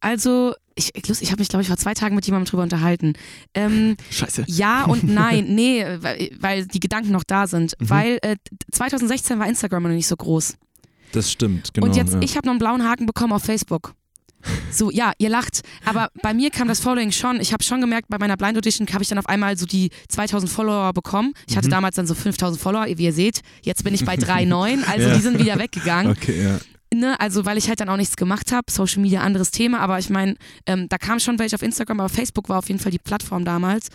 also, 0.00 0.54
ich, 0.74 0.94
ich, 0.94 1.08
ich 1.22 1.30
habe 1.30 1.40
mich, 1.40 1.48
glaube 1.48 1.62
ich, 1.62 1.68
vor 1.68 1.78
zwei 1.78 1.94
Tagen 1.94 2.14
mit 2.14 2.26
jemandem 2.26 2.50
drüber 2.50 2.62
unterhalten. 2.62 3.14
Ähm, 3.54 3.96
Scheiße. 4.10 4.44
ja 4.46 4.84
und 4.84 5.04
nein, 5.14 5.54
nee, 5.54 5.84
weil, 6.00 6.30
weil 6.38 6.66
die 6.66 6.80
Gedanken 6.80 7.12
noch 7.12 7.24
da 7.24 7.46
sind. 7.46 7.74
Mhm. 7.80 7.90
Weil 7.90 8.18
äh, 8.22 8.36
2016 8.70 9.38
war 9.38 9.48
Instagram 9.48 9.84
noch 9.84 9.90
nicht 9.90 10.06
so 10.06 10.16
groß. 10.16 10.56
Das 11.12 11.30
stimmt, 11.30 11.72
genau. 11.74 11.86
und 11.86 11.96
jetzt, 11.96 12.14
ja. 12.14 12.20
ich 12.22 12.36
habe 12.36 12.46
noch 12.46 12.52
einen 12.52 12.58
blauen 12.58 12.84
Haken 12.84 13.06
bekommen 13.06 13.32
auf 13.32 13.42
Facebook. 13.44 13.94
So, 14.70 14.90
ja, 14.92 15.12
ihr 15.18 15.28
lacht. 15.28 15.62
Aber 15.84 16.08
bei 16.22 16.32
mir 16.32 16.50
kam 16.50 16.68
das 16.68 16.78
Following 16.78 17.10
schon. 17.10 17.40
Ich 17.40 17.52
habe 17.52 17.64
schon 17.64 17.80
gemerkt, 17.80 18.08
bei 18.08 18.18
meiner 18.18 18.36
Blind 18.36 18.56
Audition 18.56 18.86
habe 18.92 19.02
ich 19.02 19.08
dann 19.08 19.18
auf 19.18 19.28
einmal 19.28 19.56
so 19.56 19.66
die 19.66 19.90
2000 20.08 20.50
Follower 20.50 20.92
bekommen. 20.92 21.32
Ich 21.48 21.56
hatte 21.56 21.66
Mhm. 21.66 21.72
damals 21.72 21.96
dann 21.96 22.06
so 22.06 22.14
5000 22.14 22.60
Follower, 22.60 22.86
wie 22.86 23.02
ihr 23.04 23.12
seht. 23.12 23.40
Jetzt 23.62 23.82
bin 23.82 23.92
ich 23.92 24.04
bei 24.04 24.14
3,9. 24.16 24.84
Also 24.86 25.08
Ja. 25.08 25.14
die 25.16 25.20
sind 25.20 25.38
wieder 25.40 25.58
weggegangen. 25.58 26.12
Okay, 26.12 26.44
ja. 26.44 26.58
Ne, 26.94 27.18
also 27.18 27.44
weil 27.44 27.58
ich 27.58 27.68
halt 27.68 27.80
dann 27.80 27.88
auch 27.88 27.96
nichts 27.96 28.16
gemacht 28.16 28.52
habe, 28.52 28.70
Social 28.70 29.02
Media 29.02 29.20
anderes 29.20 29.50
Thema, 29.50 29.80
aber 29.80 29.98
ich 29.98 30.08
meine, 30.08 30.36
ähm, 30.66 30.88
da 30.88 30.98
kam 30.98 31.18
schon 31.18 31.36
welche 31.40 31.56
auf 31.56 31.62
Instagram, 31.62 31.98
aber 31.98 32.08
Facebook 32.08 32.48
war 32.48 32.58
auf 32.58 32.68
jeden 32.68 32.78
Fall 32.78 32.92
die 32.92 33.00
Plattform 33.00 33.44
damals. 33.44 33.88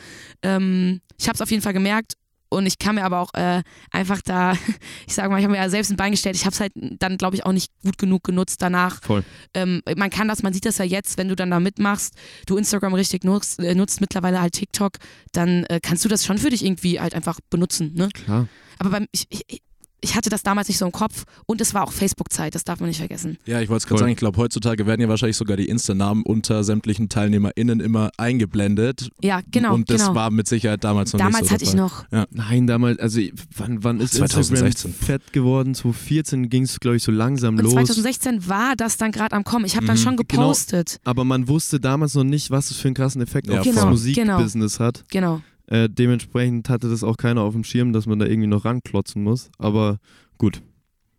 Ähm, 0.43 0.99
ich 1.17 1.27
habe 1.29 1.35
es 1.35 1.41
auf 1.41 1.49
jeden 1.49 1.63
Fall 1.63 1.73
gemerkt 1.73 2.13
und 2.51 2.65
ich 2.65 2.79
kann 2.79 2.95
mir 2.95 3.05
aber 3.05 3.19
auch 3.19 3.33
äh, 3.33 3.63
einfach 3.91 4.21
da, 4.21 4.53
ich 5.07 5.13
sage 5.13 5.29
mal, 5.29 5.39
ich 5.39 5.43
habe 5.43 5.53
mir 5.53 5.59
ja 5.59 5.69
selbst 5.69 5.89
ein 5.89 5.97
Bein 5.97 6.11
gestellt, 6.11 6.35
ich 6.35 6.45
habe 6.45 6.53
es 6.53 6.59
halt 6.59 6.73
dann, 6.75 7.17
glaube 7.17 7.35
ich, 7.35 7.45
auch 7.45 7.53
nicht 7.53 7.71
gut 7.83 7.97
genug 7.97 8.23
genutzt 8.23 8.61
danach. 8.61 9.01
Voll. 9.01 9.23
Ähm, 9.53 9.81
man 9.95 10.09
kann 10.09 10.27
das, 10.27 10.43
man 10.43 10.53
sieht 10.53 10.65
das 10.65 10.77
ja 10.77 10.85
jetzt, 10.85 11.17
wenn 11.17 11.29
du 11.29 11.35
dann 11.35 11.49
da 11.49 11.59
mitmachst, 11.59 12.13
du 12.45 12.57
Instagram 12.57 12.93
richtig 12.93 13.23
nutzt, 13.23 13.59
äh, 13.59 13.73
nutzt 13.73 14.01
mittlerweile 14.01 14.41
halt 14.41 14.53
TikTok, 14.53 14.93
dann 15.31 15.63
äh, 15.65 15.79
kannst 15.81 16.03
du 16.03 16.09
das 16.09 16.25
schon 16.25 16.37
für 16.37 16.49
dich 16.49 16.63
irgendwie 16.65 16.99
halt 16.99 17.15
einfach 17.15 17.39
benutzen. 17.49 17.93
Ne? 17.95 18.09
Klar. 18.09 18.47
Aber 18.79 18.89
beim, 18.89 19.07
ich, 19.11 19.27
ich, 19.29 19.61
ich 20.01 20.15
hatte 20.15 20.29
das 20.29 20.43
damals 20.43 20.67
nicht 20.67 20.77
so 20.77 20.85
im 20.85 20.91
Kopf 20.91 21.25
und 21.45 21.61
es 21.61 21.73
war 21.73 21.83
auch 21.83 21.91
Facebook-Zeit, 21.91 22.55
das 22.55 22.63
darf 22.63 22.79
man 22.79 22.89
nicht 22.89 22.97
vergessen. 22.97 23.37
Ja, 23.45 23.61
ich 23.61 23.69
wollte 23.69 23.83
es 23.83 23.87
gerade 23.87 23.99
sagen, 23.99 24.11
ich 24.11 24.17
glaube, 24.17 24.37
heutzutage 24.37 24.85
werden 24.87 24.99
ja 25.01 25.07
wahrscheinlich 25.07 25.37
sogar 25.37 25.57
die 25.57 25.67
Insta-Namen 25.67 26.23
unter 26.23 26.63
sämtlichen 26.63 27.07
TeilnehmerInnen 27.09 27.79
immer 27.79 28.09
eingeblendet. 28.17 29.09
Ja, 29.21 29.41
genau. 29.51 29.73
Und 29.73 29.89
das 29.89 30.01
genau. 30.01 30.15
war 30.15 30.31
mit 30.31 30.47
Sicherheit 30.47 30.83
damals 30.83 31.13
noch 31.13 31.19
Damals 31.19 31.41
nicht 31.41 31.49
so 31.49 31.53
hatte 31.53 31.63
ich 31.63 31.73
noch, 31.75 32.05
Nein, 32.31 32.67
damals, 32.67 32.99
also 32.99 33.21
wann, 33.55 33.83
wann 33.83 33.99
ist 33.99 34.15
2016. 34.15 34.91
Instagram 34.91 34.93
fett 35.07 35.33
geworden? 35.33 35.75
2014 35.75 36.49
ging 36.49 36.63
es, 36.63 36.79
glaube 36.79 36.97
ich, 36.97 37.03
so 37.03 37.11
langsam 37.11 37.55
und 37.55 37.63
los. 37.63 37.73
2016 37.73 38.47
war 38.47 38.75
das 38.75 38.97
dann 38.97 39.11
gerade 39.11 39.35
am 39.35 39.43
Kommen. 39.43 39.65
Ich 39.65 39.75
habe 39.75 39.85
dann 39.85 39.97
Mhm. 39.97 40.01
schon 40.01 40.15
Genau. 40.17 40.27
gepostet. 40.27 40.99
Aber 41.03 41.23
man 41.23 41.47
wusste 41.47 41.79
damals 41.79 42.15
noch 42.15 42.23
nicht, 42.23 42.49
was 42.51 42.71
es 42.71 42.77
für 42.77 42.87
einen 42.87 42.95
krassen 42.95 43.21
Effekt 43.21 43.47
Ja, 43.47 43.59
auf 43.59 43.63
Genau, 43.65 43.75
das 43.75 43.83
genau. 44.15 44.33
Musikbusiness 44.35 44.79
hat. 44.79 45.03
Genau. 45.09 45.41
Äh, 45.71 45.89
dementsprechend 45.89 46.67
hatte 46.69 46.89
das 46.89 47.01
auch 47.01 47.15
keiner 47.15 47.41
auf 47.41 47.53
dem 47.53 47.63
Schirm, 47.63 47.93
dass 47.93 48.05
man 48.05 48.19
da 48.19 48.25
irgendwie 48.25 48.47
noch 48.47 48.65
ranklotzen 48.65 49.23
muss. 49.23 49.49
Aber 49.57 49.99
gut, 50.37 50.61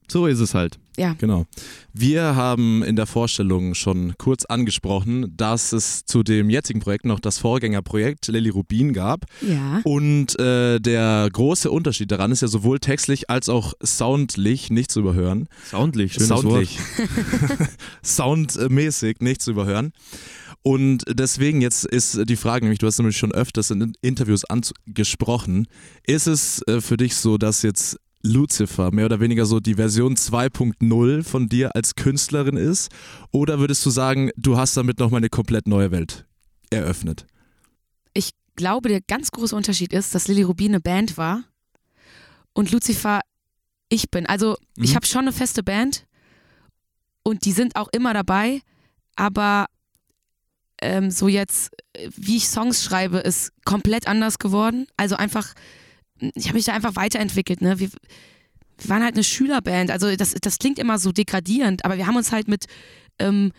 so 0.08 0.26
ist 0.26 0.40
es 0.40 0.54
halt. 0.54 0.78
Genau. 1.14 1.46
Wir 1.94 2.36
haben 2.36 2.82
in 2.82 2.96
der 2.96 3.06
Vorstellung 3.06 3.74
schon 3.74 4.12
kurz 4.18 4.44
angesprochen, 4.44 5.32
dass 5.34 5.72
es 5.72 6.04
zu 6.04 6.22
dem 6.22 6.50
jetzigen 6.50 6.80
Projekt 6.80 7.06
noch 7.06 7.18
das 7.18 7.38
Vorgängerprojekt 7.38 8.28
Lilly 8.28 8.50
Rubin 8.50 8.92
gab. 8.92 9.24
Ja. 9.40 9.80
Und 9.84 10.38
äh, 10.38 10.80
der 10.80 11.30
große 11.32 11.70
Unterschied 11.70 12.10
daran 12.10 12.30
ist 12.30 12.42
ja 12.42 12.48
sowohl 12.48 12.78
textlich 12.78 13.30
als 13.30 13.48
auch 13.48 13.72
soundlich 13.80 14.68
nicht 14.68 14.90
zu 14.90 15.00
überhören. 15.00 15.48
Soundlich, 15.70 16.12
schönes 16.12 16.28
Soundlich. 16.28 16.78
Soundmäßig 18.04 19.20
nicht 19.20 19.40
zu 19.40 19.52
überhören. 19.52 19.92
Und 20.62 21.02
deswegen 21.08 21.60
jetzt 21.60 21.84
ist 21.84 22.20
die 22.28 22.36
Frage, 22.36 22.64
nämlich 22.64 22.78
du 22.78 22.86
hast 22.86 22.98
nämlich 22.98 23.16
schon 23.16 23.32
öfters 23.32 23.70
in 23.70 23.94
Interviews 24.00 24.44
angesprochen, 24.44 25.66
ist 26.06 26.26
es 26.28 26.62
äh, 26.68 26.80
für 26.80 26.96
dich 26.96 27.16
so, 27.16 27.36
dass 27.36 27.62
jetzt 27.62 27.98
Lucifer 28.22 28.92
mehr 28.92 29.06
oder 29.06 29.18
weniger 29.18 29.44
so 29.44 29.58
die 29.58 29.74
Version 29.74 30.14
2.0 30.14 31.24
von 31.24 31.48
dir 31.48 31.74
als 31.74 31.96
Künstlerin 31.96 32.56
ist? 32.56 32.92
Oder 33.32 33.58
würdest 33.58 33.84
du 33.84 33.90
sagen, 33.90 34.30
du 34.36 34.56
hast 34.56 34.76
damit 34.76 35.00
nochmal 35.00 35.18
eine 35.18 35.28
komplett 35.30 35.66
neue 35.66 35.90
Welt 35.90 36.24
eröffnet? 36.70 37.26
Ich 38.14 38.30
glaube, 38.54 38.88
der 38.88 39.00
ganz 39.00 39.32
große 39.32 39.56
Unterschied 39.56 39.92
ist, 39.92 40.14
dass 40.14 40.28
Lilly 40.28 40.42
Rubin 40.42 40.72
eine 40.72 40.80
Band 40.80 41.16
war 41.16 41.42
und 42.52 42.70
Lucifer 42.70 43.20
ich 43.88 44.10
bin. 44.10 44.26
Also 44.26 44.56
ich 44.76 44.90
Mhm. 44.92 44.94
habe 44.94 45.06
schon 45.06 45.22
eine 45.22 45.32
feste 45.32 45.64
Band 45.64 46.06
und 47.24 47.44
die 47.44 47.52
sind 47.52 47.74
auch 47.74 47.88
immer 47.92 48.14
dabei, 48.14 48.60
aber 49.16 49.66
ähm, 50.82 51.10
so 51.10 51.28
jetzt, 51.28 51.70
äh, 51.94 52.08
wie 52.16 52.36
ich 52.36 52.48
Songs 52.48 52.84
schreibe, 52.84 53.18
ist 53.18 53.52
komplett 53.64 54.06
anders 54.06 54.38
geworden. 54.38 54.86
Also 54.96 55.16
einfach, 55.16 55.54
ich 56.18 56.46
habe 56.46 56.54
mich 56.54 56.64
da 56.64 56.72
einfach 56.72 56.96
weiterentwickelt. 56.96 57.62
Ne? 57.62 57.78
Wir, 57.78 57.90
wir 58.78 58.88
waren 58.88 59.02
halt 59.02 59.14
eine 59.14 59.24
Schülerband. 59.24 59.90
Also 59.90 60.14
das, 60.16 60.34
das 60.40 60.58
klingt 60.58 60.78
immer 60.78 60.98
so 60.98 61.12
degradierend, 61.12 61.84
aber 61.84 61.96
wir 61.96 62.06
haben 62.06 62.16
uns 62.16 62.32
halt 62.32 62.48
mit 62.48 62.66
ähm, 63.18 63.52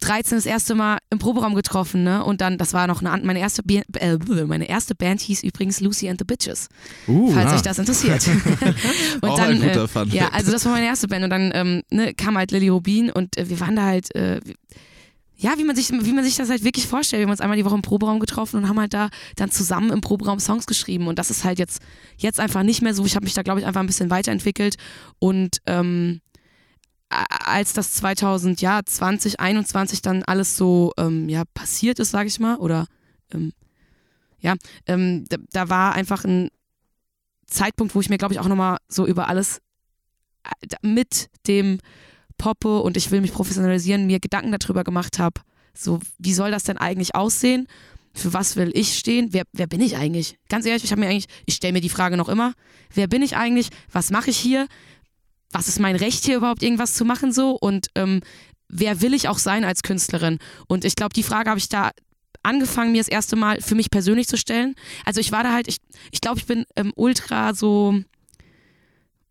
13 0.00 0.38
das 0.38 0.46
erste 0.46 0.74
Mal 0.74 0.98
im 1.10 1.18
Proberaum 1.18 1.54
getroffen, 1.54 2.02
ne? 2.02 2.24
Und 2.24 2.40
dann, 2.40 2.58
das 2.58 2.74
war 2.74 2.86
noch 2.86 3.02
eine, 3.02 3.24
meine 3.24 3.38
erste, 3.38 3.62
Bi- 3.62 3.82
äh, 3.94 4.18
meine 4.46 4.68
erste 4.68 4.94
Band 4.94 5.20
hieß 5.20 5.42
übrigens 5.44 5.80
Lucy 5.80 6.08
and 6.08 6.18
the 6.18 6.24
Bitches, 6.24 6.68
Uh, 7.06 7.30
falls 7.32 7.52
ah. 7.52 7.54
euch 7.56 7.62
das 7.62 7.78
interessiert. 7.78 8.26
und 9.20 9.28
Auch 9.28 9.36
dann, 9.38 9.52
ein 9.52 9.60
guter 9.60 9.84
äh, 9.84 9.88
Fun 9.88 10.10
ja, 10.10 10.28
also 10.28 10.52
das 10.52 10.64
war 10.64 10.72
meine 10.72 10.86
erste 10.86 11.08
Band 11.08 11.24
und 11.24 11.30
dann 11.30 11.52
ähm, 11.54 11.82
ne, 11.90 12.12
kam 12.12 12.36
halt 12.36 12.50
Lilly 12.50 12.68
Rubin 12.68 13.10
und 13.10 13.36
äh, 13.38 13.48
wir 13.48 13.60
waren 13.60 13.76
da 13.76 13.84
halt, 13.84 14.14
äh, 14.14 14.40
ja, 15.36 15.58
wie 15.58 15.64
man 15.64 15.74
sich, 15.74 15.90
wie 15.90 16.12
man 16.12 16.24
sich 16.24 16.36
das 16.36 16.48
halt 16.48 16.64
wirklich 16.64 16.86
vorstellt. 16.86 17.20
Wir 17.20 17.26
haben 17.26 17.32
uns 17.32 17.40
einmal 17.40 17.56
die 17.56 17.64
Woche 17.64 17.74
im 17.74 17.82
Proberaum 17.82 18.20
getroffen 18.20 18.56
und 18.58 18.68
haben 18.68 18.78
halt 18.78 18.94
da 18.94 19.10
dann 19.36 19.50
zusammen 19.50 19.90
im 19.90 20.00
Proberaum 20.00 20.38
Songs 20.38 20.66
geschrieben 20.66 21.08
und 21.08 21.18
das 21.18 21.30
ist 21.30 21.44
halt 21.44 21.58
jetzt, 21.58 21.82
jetzt 22.16 22.38
einfach 22.40 22.62
nicht 22.62 22.82
mehr 22.82 22.94
so. 22.94 23.04
Ich 23.04 23.16
habe 23.16 23.24
mich 23.24 23.34
da, 23.34 23.42
glaube 23.42 23.60
ich, 23.60 23.66
einfach 23.66 23.80
ein 23.80 23.86
bisschen 23.86 24.10
weiterentwickelt 24.10 24.76
und 25.18 25.58
ähm, 25.66 26.20
als 27.08 27.72
das 27.72 27.92
2000, 27.94 28.60
ja, 28.60 28.80
2021 28.84 30.02
dann 30.02 30.22
alles 30.22 30.56
so 30.56 30.92
ähm, 30.98 31.28
ja, 31.28 31.44
passiert 31.52 31.98
ist, 31.98 32.10
sage 32.10 32.28
ich 32.28 32.40
mal, 32.40 32.56
oder 32.56 32.86
ähm, 33.32 33.52
ja, 34.40 34.54
ähm, 34.86 35.24
da, 35.28 35.36
da 35.52 35.68
war 35.68 35.94
einfach 35.94 36.24
ein 36.24 36.50
Zeitpunkt, 37.46 37.94
wo 37.94 38.00
ich 38.00 38.08
mir, 38.08 38.18
glaube 38.18 38.34
ich, 38.34 38.40
auch 38.40 38.48
nochmal 38.48 38.78
so 38.88 39.06
über 39.06 39.28
alles 39.28 39.60
äh, 40.44 40.76
mit 40.86 41.28
dem 41.46 41.78
Poppe 42.38 42.80
und 42.80 42.96
ich 42.96 43.10
will 43.10 43.20
mich 43.20 43.32
professionalisieren, 43.32 44.06
mir 44.06 44.20
Gedanken 44.20 44.56
darüber 44.56 44.84
gemacht 44.84 45.18
habe, 45.18 45.40
so, 45.74 46.00
wie 46.18 46.34
soll 46.34 46.50
das 46.50 46.64
denn 46.64 46.78
eigentlich 46.78 47.14
aussehen? 47.14 47.66
Für 48.12 48.32
was 48.32 48.54
will 48.54 48.70
ich 48.74 48.96
stehen? 48.96 49.28
Wer, 49.32 49.42
wer 49.52 49.66
bin 49.66 49.80
ich 49.80 49.96
eigentlich? 49.96 50.38
Ganz 50.48 50.66
ehrlich, 50.66 50.84
ich 50.84 50.92
habe 50.92 51.00
mir 51.00 51.08
eigentlich, 51.08 51.26
ich 51.46 51.54
stelle 51.54 51.72
mir 51.72 51.80
die 51.80 51.88
Frage 51.88 52.16
noch 52.16 52.28
immer, 52.28 52.52
wer 52.92 53.08
bin 53.08 53.22
ich 53.22 53.36
eigentlich? 53.36 53.70
Was 53.90 54.10
mache 54.10 54.30
ich 54.30 54.36
hier? 54.36 54.68
Was 55.50 55.66
ist 55.66 55.80
mein 55.80 55.96
Recht 55.96 56.24
hier 56.24 56.36
überhaupt 56.36 56.62
irgendwas 56.62 56.94
zu 56.94 57.04
machen 57.04 57.32
so? 57.32 57.52
Und 57.52 57.88
ähm, 57.96 58.20
wer 58.68 59.00
will 59.00 59.14
ich 59.14 59.28
auch 59.28 59.38
sein 59.38 59.64
als 59.64 59.82
Künstlerin? 59.82 60.38
Und 60.68 60.84
ich 60.84 60.94
glaube, 60.94 61.12
die 61.12 61.24
Frage 61.24 61.50
habe 61.50 61.58
ich 61.58 61.68
da 61.68 61.90
angefangen, 62.44 62.92
mir 62.92 62.98
das 62.98 63.08
erste 63.08 63.36
Mal 63.36 63.60
für 63.60 63.74
mich 63.74 63.90
persönlich 63.90 64.28
zu 64.28 64.36
stellen. 64.36 64.74
Also 65.04 65.20
ich 65.20 65.32
war 65.32 65.42
da 65.42 65.52
halt, 65.52 65.66
ich, 65.66 65.78
ich 66.12 66.20
glaube, 66.20 66.38
ich 66.38 66.46
bin 66.46 66.64
ähm, 66.76 66.92
ultra 66.94 67.54
so, 67.54 68.00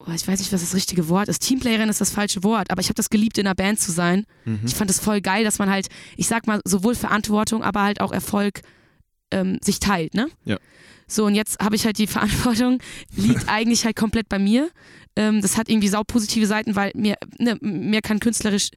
oh, 0.05 0.11
ich 0.13 0.27
weiß 0.27 0.39
nicht, 0.39 0.51
was 0.51 0.61
das 0.61 0.75
richtige 0.75 1.09
Wort 1.09 1.29
ist. 1.29 1.39
Teamplayerin 1.39 1.89
ist 1.89 2.01
das 2.01 2.11
falsche 2.11 2.43
Wort, 2.43 2.71
aber 2.71 2.81
ich 2.81 2.87
habe 2.87 2.95
das 2.95 3.09
geliebt, 3.09 3.37
in 3.37 3.47
einer 3.47 3.55
Band 3.55 3.79
zu 3.79 3.91
sein. 3.91 4.25
Mhm. 4.45 4.61
Ich 4.65 4.75
fand 4.75 4.89
es 4.89 4.99
voll 4.99 5.21
geil, 5.21 5.43
dass 5.43 5.59
man 5.59 5.69
halt, 5.69 5.87
ich 6.17 6.27
sag 6.27 6.47
mal, 6.47 6.61
sowohl 6.65 6.95
Verantwortung, 6.95 7.63
aber 7.63 7.83
halt 7.83 8.01
auch 8.01 8.11
Erfolg 8.11 8.61
ähm, 9.31 9.59
sich 9.63 9.79
teilt, 9.79 10.13
ne? 10.13 10.27
Ja. 10.45 10.57
So, 11.07 11.25
und 11.25 11.35
jetzt 11.35 11.59
habe 11.59 11.75
ich 11.75 11.85
halt 11.85 11.97
die 11.97 12.07
Verantwortung, 12.15 12.79
liegt 13.15 13.43
eigentlich 13.47 13.85
halt 13.85 13.95
komplett 13.95 14.29
bei 14.29 14.39
mir. 14.39 14.69
Ähm, 15.15 15.41
das 15.41 15.57
hat 15.57 15.69
irgendwie 15.69 15.89
saupositive 15.89 16.47
Seiten, 16.47 16.75
weil 16.75 16.91
mir, 16.95 17.15
ne, 17.39 17.57
mir 17.61 18.01
kann 18.01 18.19
künstlerisch, 18.19 18.69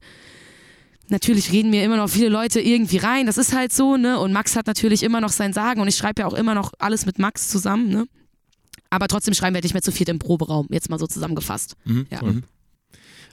natürlich 1.09 1.51
reden 1.51 1.69
mir 1.69 1.83
immer 1.83 1.97
noch 1.97 2.09
viele 2.09 2.29
Leute 2.29 2.59
irgendwie 2.59 2.97
rein, 2.97 3.25
das 3.25 3.37
ist 3.37 3.53
halt 3.53 3.73
so, 3.73 3.97
ne? 3.97 4.19
Und 4.19 4.33
Max 4.33 4.55
hat 4.55 4.67
natürlich 4.67 5.03
immer 5.03 5.21
noch 5.21 5.31
sein 5.31 5.53
Sagen 5.53 5.81
und 5.81 5.87
ich 5.87 5.95
schreibe 5.95 6.21
ja 6.21 6.27
auch 6.27 6.33
immer 6.33 6.53
noch 6.53 6.73
alles 6.79 7.05
mit 7.05 7.17
Max 7.17 7.49
zusammen, 7.49 7.89
ne? 7.89 8.07
Aber 8.89 9.07
trotzdem 9.07 9.33
schreiben 9.33 9.55
wir 9.55 9.61
nicht 9.61 9.73
mehr 9.73 9.81
zu 9.81 9.91
viert 9.91 10.09
im 10.09 10.19
Proberaum, 10.19 10.67
jetzt 10.69 10.89
mal 10.89 10.99
so 10.99 11.07
zusammengefasst. 11.07 11.75
Mhm. 11.85 12.07
Ja. 12.09 12.21
Mhm. 12.23 12.43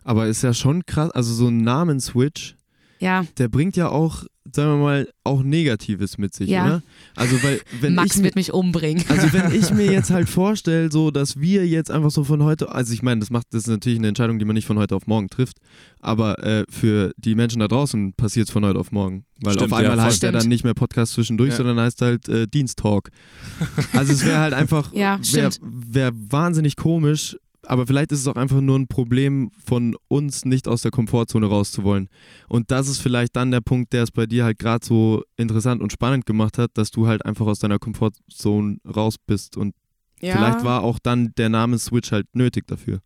Aber 0.03 0.27
ist 0.27 0.43
ja 0.43 0.53
schon 0.53 0.85
krass, 0.85 1.11
also 1.13 1.33
so 1.33 1.49
ein 1.49 1.63
Namenswitch, 1.63 2.57
Ja, 3.05 3.25
der 3.39 3.49
bringt 3.49 3.77
ja 3.77 3.89
auch, 3.89 4.25
sagen 4.53 4.73
wir 4.73 4.77
mal, 4.85 5.09
auch 5.25 5.43
Negatives 5.43 6.19
mit 6.19 6.35
sich, 6.35 6.49
Ja. 6.51 6.65
oder? 6.67 6.83
Also 7.17 7.43
weil, 7.43 7.61
wenn 7.81 7.95
Max 7.95 8.13
ich 8.13 8.19
mir, 8.19 8.25
wird 8.25 8.37
mich 8.37 8.53
umbringen. 8.53 9.05
also 9.09 9.33
wenn 9.33 9.55
ich 9.55 9.71
mir 9.73 9.91
jetzt 9.91 10.11
halt 10.11 10.29
vorstelle, 10.41 10.91
so 10.93 11.11
dass 11.11 11.39
wir 11.41 11.67
jetzt 11.67 11.91
einfach 11.91 12.11
so 12.11 12.25
von 12.25 12.43
heute, 12.43 12.71
also 12.73 12.93
ich 12.93 13.03
meine, 13.03 13.21
das 13.21 13.31
macht, 13.31 13.47
das 13.53 13.63
ist 13.63 13.69
natürlich 13.69 13.99
eine 13.99 14.09
Entscheidung, 14.09 14.39
die 14.39 14.45
man 14.45 14.55
nicht 14.55 14.67
von 14.67 14.79
heute 14.79 14.97
auf 14.97 15.07
morgen 15.07 15.29
trifft, 15.29 15.59
aber 16.01 16.43
äh, 16.45 16.65
für 16.69 17.13
die 17.17 17.35
Menschen 17.35 17.61
da 17.61 17.69
draußen 17.69 18.13
passiert 18.15 18.49
es 18.49 18.53
von 18.53 18.65
heute 18.65 18.79
auf 18.79 18.93
morgen, 18.93 19.25
weil 19.41 19.55
Stimmt, 19.55 19.73
auf 19.73 19.79
einmal 19.79 19.97
ja, 19.97 20.03
heißt 20.05 20.23
der 20.23 20.33
dann 20.33 20.43
Stimmt. 20.43 20.53
nicht 20.53 20.65
mehr 20.65 20.75
Podcast 20.75 21.13
zwischendurch, 21.15 21.51
Ja. 21.51 21.57
sondern 21.57 21.81
heißt 21.81 22.01
halt 22.03 22.29
äh, 22.29 22.47
Diensttalk. 22.47 23.11
Also 23.93 24.13
es 24.13 24.25
wäre 24.25 24.39
halt 24.39 24.55
einfach, 24.55 24.93
Ja, 24.93 25.19
wäre 25.33 25.53
stimmt. 25.53 25.61
wär 25.95 26.13
wahnsinnig 26.15 26.77
komisch, 26.77 27.37
aber 27.67 27.87
vielleicht 27.87 28.13
ist 28.13 28.21
es 28.21 28.27
auch 28.29 28.37
einfach 28.37 28.61
nur 28.61 28.79
ein 28.79 28.87
Problem 28.89 29.51
von 29.65 29.97
uns, 30.09 30.45
nicht 30.45 30.69
aus 30.69 30.83
der 30.83 30.91
Komfortzone 30.91 31.47
rauszuwollen. 31.47 32.09
Und 32.49 32.71
das 32.71 32.89
ist 32.89 33.01
vielleicht 33.01 33.37
dann 33.37 33.51
der 33.51 33.61
Punkt, 33.61 33.93
der 33.93 34.03
es 34.05 34.11
bei 34.11 34.27
dir 34.27 34.45
halt 34.45 34.59
gerade 34.59 34.85
so 34.85 35.23
interessant 35.37 35.83
und 35.83 35.93
spannend 35.93 36.27
gemacht 36.27 36.59
hat, 36.59 36.71
dass 36.75 36.91
du 36.91 37.07
halt 37.07 37.25
einfach 37.25 37.47
aus 37.47 37.59
deiner 37.59 37.79
Komfortzone 37.79 38.79
raus 38.87 39.17
bist. 39.19 39.57
Und 39.57 39.75
Ja. 40.21 40.37
vielleicht 40.37 40.65
war 40.65 40.83
auch 40.83 40.99
dann 40.99 41.33
der 41.37 41.49
Name-Switch 41.49 42.13
halt 42.13 42.27
nötig 42.35 42.67
dafür. 42.67 43.01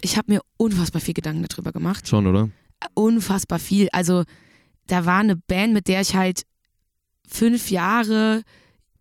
Ich 0.00 0.16
habe 0.16 0.32
mir 0.32 0.40
unfassbar 0.56 1.00
viel 1.00 1.14
Gedanken 1.14 1.44
darüber 1.48 1.72
gemacht. 1.72 2.06
Schon, 2.08 2.26
oder? 2.26 2.50
Unfassbar 2.94 3.58
viel. 3.58 3.88
Also, 3.92 4.24
da 4.86 5.06
war 5.06 5.20
eine 5.20 5.36
Band, 5.36 5.72
mit 5.72 5.88
der 5.88 6.00
ich 6.02 6.14
halt 6.14 6.42
fünf 7.26 7.70
Jahre 7.70 8.42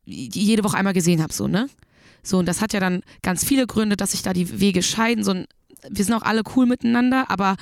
jede 0.06 0.64
Woche 0.64 0.78
einmal 0.78 0.94
gesehen 0.94 1.22
habe, 1.22 1.34
so, 1.34 1.48
ne? 1.48 1.68
So, 2.26 2.38
und 2.40 2.48
das 2.48 2.60
hat 2.62 2.74
ja 2.74 2.80
dann 2.80 3.02
ganz 3.22 3.46
viele 3.46 3.68
Gründe, 3.68 3.96
dass 3.96 4.12
sich 4.12 4.22
da 4.24 4.34
die 4.34 4.60
Wege 4.60 4.82
scheiden. 4.84 5.24
So, 5.24 5.32
ein- 5.32 5.46
wir 5.90 6.04
sind 6.04 6.14
auch 6.16 6.24
alle 6.24 6.42
cool 6.56 6.66
miteinander, 6.66 7.30
aber 7.30 7.56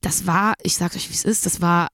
das 0.00 0.26
war, 0.26 0.54
ich 0.62 0.74
sag 0.76 0.94
euch, 0.94 1.08
wie 1.08 1.14
es 1.14 1.24
ist, 1.24 1.46
das 1.46 1.60
war 1.60 1.88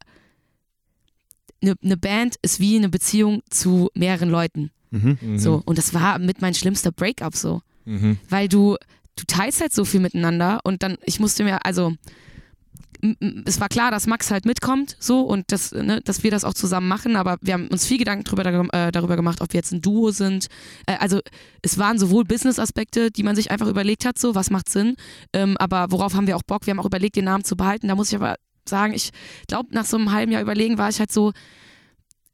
eine, 1.63 1.75
eine 1.83 1.97
Band 1.97 2.37
ist 2.43 2.61
wie 2.61 2.77
eine 2.77 2.89
Beziehung 2.89 3.43
zu 3.51 3.91
mehreren 3.95 4.29
Leuten. 4.31 4.71
Mhm. 4.91 5.19
Mhm. 5.21 5.39
So, 5.39 5.63
und 5.65 5.79
das 5.79 5.95
war 5.95 6.19
mit 6.19 6.41
mein 6.43 6.55
schlimmster 6.55 6.93
Breakup 6.93 7.37
so. 7.37 7.61
Mhm. 7.87 8.19
weil 8.31 8.49
du, 8.49 8.79
du 9.15 9.25
teilst 9.27 9.61
halt 9.61 9.75
so 9.75 9.85
viel 9.85 10.01
miteinander 10.01 10.61
und 10.65 10.83
dann, 10.83 10.97
ich 11.05 11.21
musste 11.21 11.45
mir, 11.45 11.67
also 11.67 11.93
es 13.45 13.61
war 13.61 13.69
klar, 13.69 13.91
dass 13.91 14.07
Max 14.07 14.31
halt 14.31 14.47
mitkommt, 14.47 14.97
so 14.99 15.21
und 15.21 15.53
das, 15.53 15.73
ne, 15.73 16.01
dass 16.03 16.23
wir 16.23 16.31
das 16.31 16.45
auch 16.45 16.55
zusammen 16.55 16.89
machen, 16.89 17.17
aber 17.17 17.37
wir 17.43 17.55
haben 17.55 17.69
uns 17.69 17.87
viel 17.87 17.99
Gedanken 17.99 18.25
drüber, 18.25 18.45
äh, 18.73 18.93
darüber 18.93 19.17
gemacht, 19.17 19.43
ob 19.43 19.53
wir 19.53 19.59
jetzt 19.59 19.73
ein 19.73 19.83
Duo 19.83 20.11
sind. 20.11 20.47
Äh, 20.87 20.97
also 20.99 21.21
es 21.61 21.77
waren 21.77 21.99
sowohl 21.99 22.25
Business-Aspekte, 22.25 23.11
die 23.11 23.23
man 23.23 23.37
sich 23.37 23.51
einfach 23.51 23.67
überlegt 23.67 24.07
hat, 24.07 24.19
so 24.19 24.35
was 24.35 24.51
macht 24.51 24.71
Sinn, 24.71 24.97
ähm, 25.35 25.57
aber 25.59 25.87
worauf 25.91 26.15
haben 26.15 26.27
wir 26.27 26.37
auch 26.37 26.43
Bock? 26.43 26.67
Wir 26.67 26.71
haben 26.71 26.81
auch 26.81 26.87
überlegt, 26.87 27.17
den 27.17 27.27
Namen 27.27 27.45
zu 27.45 27.57
behalten. 27.57 27.89
Da 27.89 27.95
muss 27.95 28.09
ich 28.09 28.17
aber 28.17 28.37
sagen, 28.67 28.95
ich 28.95 29.11
glaube, 29.49 29.75
nach 29.75 29.85
so 29.85 29.99
einem 29.99 30.13
halben 30.13 30.33
Jahr 30.33 30.41
überlegen 30.41 30.79
war 30.79 30.89
ich 30.89 30.99
halt 30.99 31.13
so, 31.13 31.33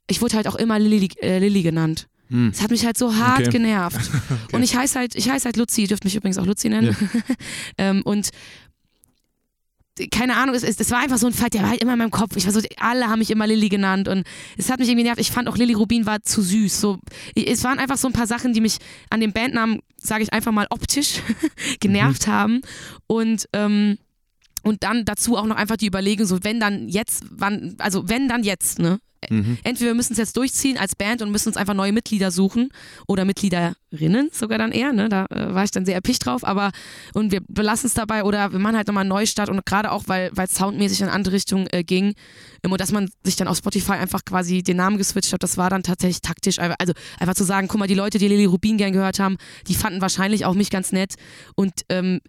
ich 0.08 0.22
wurde 0.22 0.36
halt 0.36 0.46
auch 0.46 0.56
immer 0.56 0.78
Lilly, 0.78 1.08
äh, 1.20 1.38
Lilly 1.40 1.62
genannt. 1.62 2.06
Hm. 2.28 2.50
Es 2.54 2.62
hat 2.62 2.70
mich 2.70 2.86
halt 2.86 2.96
so 2.96 3.16
hart 3.16 3.40
Okay. 3.40 3.50
genervt. 3.50 4.08
Und 4.52 4.62
ich 4.62 4.76
heiße 4.76 4.98
halt, 4.98 5.16
ich 5.16 5.28
heiße 5.28 5.46
halt 5.46 5.56
Luzi, 5.56 5.82
ihr 5.82 5.88
dürft 5.88 6.04
mich 6.04 6.14
übrigens 6.14 6.38
auch 6.38 6.46
Luzi 6.46 6.68
nennen. 6.68 6.96
ähm, 7.78 8.02
und 8.02 8.30
keine 10.08 10.36
Ahnung, 10.36 10.54
es, 10.54 10.62
es, 10.62 10.90
war 10.90 11.00
einfach 11.00 11.18
so 11.18 11.26
ein 11.26 11.32
Fight, 11.32 11.54
der 11.54 11.62
war 11.62 11.70
halt 11.70 11.82
immer 11.82 11.92
in 11.92 11.98
meinem 11.98 12.10
Kopf. 12.10 12.36
Ich 12.36 12.46
war 12.46 12.52
so, 12.52 12.60
alle 12.78 13.08
haben 13.08 13.18
mich 13.18 13.30
immer 13.30 13.46
Lilly 13.46 13.68
genannt 13.68 14.08
und 14.08 14.24
es 14.56 14.70
hat 14.70 14.78
mich 14.78 14.88
irgendwie 14.88 15.04
nervt. 15.04 15.20
Ich 15.20 15.30
fand 15.30 15.48
auch 15.48 15.56
Lilly 15.56 15.74
Rubin 15.74 16.06
war 16.06 16.22
zu 16.22 16.42
süß. 16.42 16.80
So, 16.80 16.98
es 17.34 17.64
waren 17.64 17.78
einfach 17.78 17.96
so 17.96 18.08
ein 18.08 18.12
paar 18.12 18.26
Sachen, 18.26 18.52
die 18.52 18.60
mich 18.60 18.78
an 19.10 19.20
dem 19.20 19.32
Bandnamen, 19.32 19.80
sage 19.96 20.22
ich 20.22 20.32
einfach 20.32 20.52
mal 20.52 20.66
optisch, 20.70 21.20
genervt 21.80 22.26
haben. 22.26 22.60
Und 23.06 23.48
ähm, 23.52 23.98
und 24.62 24.82
dann 24.82 25.04
dazu 25.04 25.36
auch 25.36 25.46
noch 25.46 25.56
einfach 25.56 25.76
die 25.76 25.86
Überlegung, 25.86 26.26
so 26.26 26.38
wenn 26.42 26.60
dann 26.60 26.88
jetzt, 26.88 27.24
wann, 27.30 27.76
also 27.78 28.08
wenn 28.08 28.28
dann 28.28 28.44
jetzt, 28.44 28.78
ne? 28.78 29.00
Mhm. 29.28 29.58
Entweder 29.64 29.90
wir 29.90 29.94
müssen 29.94 30.12
es 30.12 30.18
jetzt 30.18 30.36
durchziehen 30.36 30.78
als 30.78 30.96
Band 30.96 31.20
und 31.20 31.30
müssen 31.30 31.48
uns 31.48 31.56
einfach 31.56 31.74
neue 31.74 31.92
Mitglieder 31.92 32.30
suchen 32.30 32.70
oder 33.06 33.24
Mitgliederinnen 33.24 34.30
sogar 34.32 34.58
dann 34.58 34.72
eher, 34.72 34.92
ne? 34.92 35.08
Da 35.08 35.26
äh, 35.26 35.54
war 35.54 35.64
ich 35.64 35.70
dann 35.70 35.84
sehr 35.84 35.94
erpicht 35.94 36.24
drauf, 36.24 36.44
aber 36.44 36.70
und 37.12 37.32
wir 37.32 37.40
belassen 37.46 37.86
es 37.86 37.94
dabei 37.94 38.24
oder 38.24 38.52
wir 38.52 38.58
machen 38.58 38.76
halt 38.76 38.86
nochmal 38.86 39.02
einen 39.02 39.10
Neustart 39.10 39.50
und 39.50 39.64
gerade 39.66 39.92
auch, 39.92 40.04
weil 40.06 40.30
es 40.36 40.54
soundmäßig 40.54 41.00
in 41.00 41.06
eine 41.06 41.14
andere 41.14 41.34
Richtung 41.34 41.66
äh, 41.70 41.84
ging 41.84 42.14
und 42.64 42.80
dass 42.80 42.92
man 42.92 43.10
sich 43.24 43.36
dann 43.36 43.48
auf 43.48 43.58
Spotify 43.58 43.92
einfach 43.92 44.24
quasi 44.24 44.62
den 44.62 44.76
Namen 44.76 44.96
geswitcht 44.96 45.32
hat, 45.32 45.42
das 45.42 45.56
war 45.56 45.70
dann 45.70 45.82
tatsächlich 45.82 46.22
taktisch. 46.22 46.58
Also 46.58 46.92
einfach 47.18 47.34
zu 47.34 47.44
sagen, 47.44 47.68
guck 47.68 47.78
mal, 47.78 47.86
die 47.86 47.94
Leute, 47.94 48.18
die 48.18 48.28
Lily 48.28 48.46
Rubin 48.46 48.76
gern 48.76 48.92
gehört 48.92 49.18
haben, 49.18 49.36
die 49.66 49.74
fanden 49.74 50.00
wahrscheinlich 50.00 50.44
auch 50.44 50.54
mich 50.54 50.70
ganz 50.70 50.92
nett 50.92 51.14
und 51.54 51.72
ähm, 51.88 52.20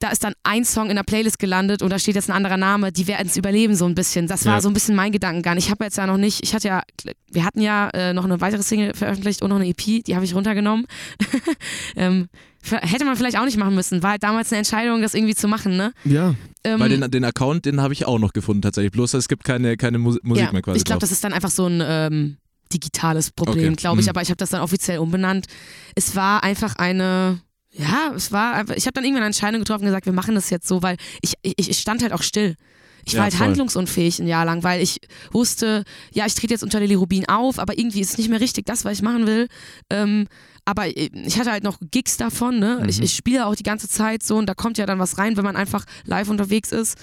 da 0.00 0.10
ist 0.10 0.22
dann 0.24 0.34
ein 0.44 0.64
Song 0.64 0.90
in 0.90 0.96
der 0.96 1.02
Playlist 1.02 1.38
gelandet 1.38 1.82
und 1.82 1.90
da 1.90 1.98
steht 1.98 2.14
jetzt 2.14 2.30
ein 2.30 2.36
anderer 2.36 2.56
Name, 2.56 2.92
die 2.92 3.06
werden 3.06 3.26
es 3.26 3.36
überleben 3.36 3.74
so 3.74 3.84
ein 3.86 3.94
bisschen. 3.94 4.26
Das 4.28 4.44
war 4.46 4.54
Ja. 4.54 4.60
so 4.60 4.68
ein 4.68 4.74
bisschen 4.74 4.94
mein 4.94 5.12
Gedankengang. 5.12 5.56
Ich 5.58 5.70
habe 5.70 5.84
jetzt 5.84 5.96
ja 5.98 6.06
noch 6.06 6.16
nicht, 6.18 6.42
ich 6.42 6.54
hatte 6.54 6.68
ja, 6.68 6.82
wir 7.30 7.44
hatten 7.44 7.60
ja 7.60 7.90
äh, 7.90 8.12
noch 8.12 8.24
eine 8.24 8.40
weitere 8.40 8.62
Single 8.62 8.94
veröffentlicht 8.94 9.42
und 9.42 9.50
noch 9.50 9.56
eine 9.56 9.66
EP, 9.68 10.04
die 10.04 10.14
habe 10.14 10.24
ich 10.24 10.34
runtergenommen. 10.34 10.86
ähm, 11.96 12.28
hätte 12.62 13.04
man 13.04 13.16
vielleicht 13.16 13.38
auch 13.38 13.44
nicht 13.44 13.56
machen 13.56 13.74
müssen. 13.74 14.02
War 14.02 14.10
halt 14.12 14.22
damals 14.22 14.52
eine 14.52 14.58
Entscheidung, 14.58 15.02
das 15.02 15.14
irgendwie 15.14 15.34
zu 15.34 15.48
machen, 15.48 15.76
ne? 15.76 15.92
Ja, 16.04 16.34
Ähm, 16.64 16.80
Weil 16.80 16.88
den, 16.90 17.10
den 17.10 17.24
Account, 17.24 17.64
den 17.64 17.80
habe 17.80 17.92
ich 17.92 18.04
auch 18.06 18.18
noch 18.18 18.32
gefunden 18.32 18.62
tatsächlich. 18.62 18.92
Bloß 18.92 19.14
es 19.14 19.28
gibt 19.28 19.44
keine, 19.44 19.76
keine 19.76 19.98
Mus 19.98 20.18
Musik 20.22 20.46
ja, 20.46 20.52
mehr 20.52 20.62
quasi 20.62 20.78
Ich 20.78 20.84
glaube, 20.84 21.00
das 21.00 21.12
ist 21.12 21.22
dann 21.24 21.32
einfach 21.32 21.50
so 21.50 21.66
ein 21.66 21.80
ähm, 21.84 22.36
digitales 22.72 23.30
Problem, 23.30 23.72
Okay. 23.72 23.76
glaube 23.76 24.00
ich. 24.00 24.06
Mhm. 24.06 24.10
Aber 24.10 24.22
ich 24.22 24.28
habe 24.28 24.36
das 24.36 24.50
dann 24.50 24.60
offiziell 24.60 24.98
umbenannt. 24.98 25.46
Es 25.94 26.14
war 26.16 26.42
einfach 26.42 26.76
eine. 26.76 27.40
Ja, 27.78 28.12
es 28.14 28.32
war 28.32 28.54
einfach, 28.54 28.74
ich 28.74 28.86
habe 28.86 28.92
dann 28.94 29.04
irgendwann 29.04 29.22
eine 29.22 29.26
Entscheidung 29.28 29.60
getroffen 29.60 29.82
und 29.82 29.86
gesagt, 29.88 30.06
wir 30.06 30.12
machen 30.12 30.34
das 30.34 30.50
jetzt 30.50 30.66
so, 30.68 30.82
weil 30.82 30.96
ich, 31.22 31.34
ich, 31.42 31.70
ich 31.70 31.78
stand 31.78 32.02
halt 32.02 32.12
auch 32.12 32.22
still. 32.22 32.56
Ich 33.04 33.14
war 33.14 33.20
Ja, 33.20 33.22
halt 33.24 33.34
voll. 33.34 33.46
handlungsunfähig 33.46 34.18
ein 34.18 34.26
Jahr 34.26 34.44
lang, 34.44 34.62
weil 34.64 34.82
ich 34.82 35.00
wusste, 35.30 35.84
ja, 36.12 36.26
ich 36.26 36.34
trete 36.34 36.52
jetzt 36.54 36.62
unter 36.64 36.80
Lily 36.80 36.94
Rubin 36.94 37.28
auf, 37.28 37.58
aber 37.58 37.78
irgendwie 37.78 38.00
ist 38.00 38.10
es 38.10 38.18
nicht 38.18 38.28
mehr 38.28 38.40
richtig 38.40 38.66
das, 38.66 38.84
was 38.84 38.94
ich 38.94 39.02
machen 39.02 39.26
will. 39.26 39.48
Ähm, 39.90 40.26
aber 40.64 40.86
ich 40.88 41.38
hatte 41.38 41.50
halt 41.52 41.64
noch 41.64 41.78
Gigs 41.90 42.18
davon, 42.18 42.58
ne? 42.58 42.84
Ich, 42.88 43.00
ich 43.00 43.14
spiele 43.14 43.46
auch 43.46 43.54
die 43.54 43.62
ganze 43.62 43.88
Zeit 43.88 44.22
so 44.22 44.36
und 44.36 44.46
da 44.46 44.54
kommt 44.54 44.76
ja 44.76 44.84
dann 44.84 44.98
was 44.98 45.16
rein, 45.16 45.36
wenn 45.38 45.44
man 45.44 45.56
einfach 45.56 45.84
live 46.04 46.28
unterwegs 46.28 46.72
ist. 46.72 46.98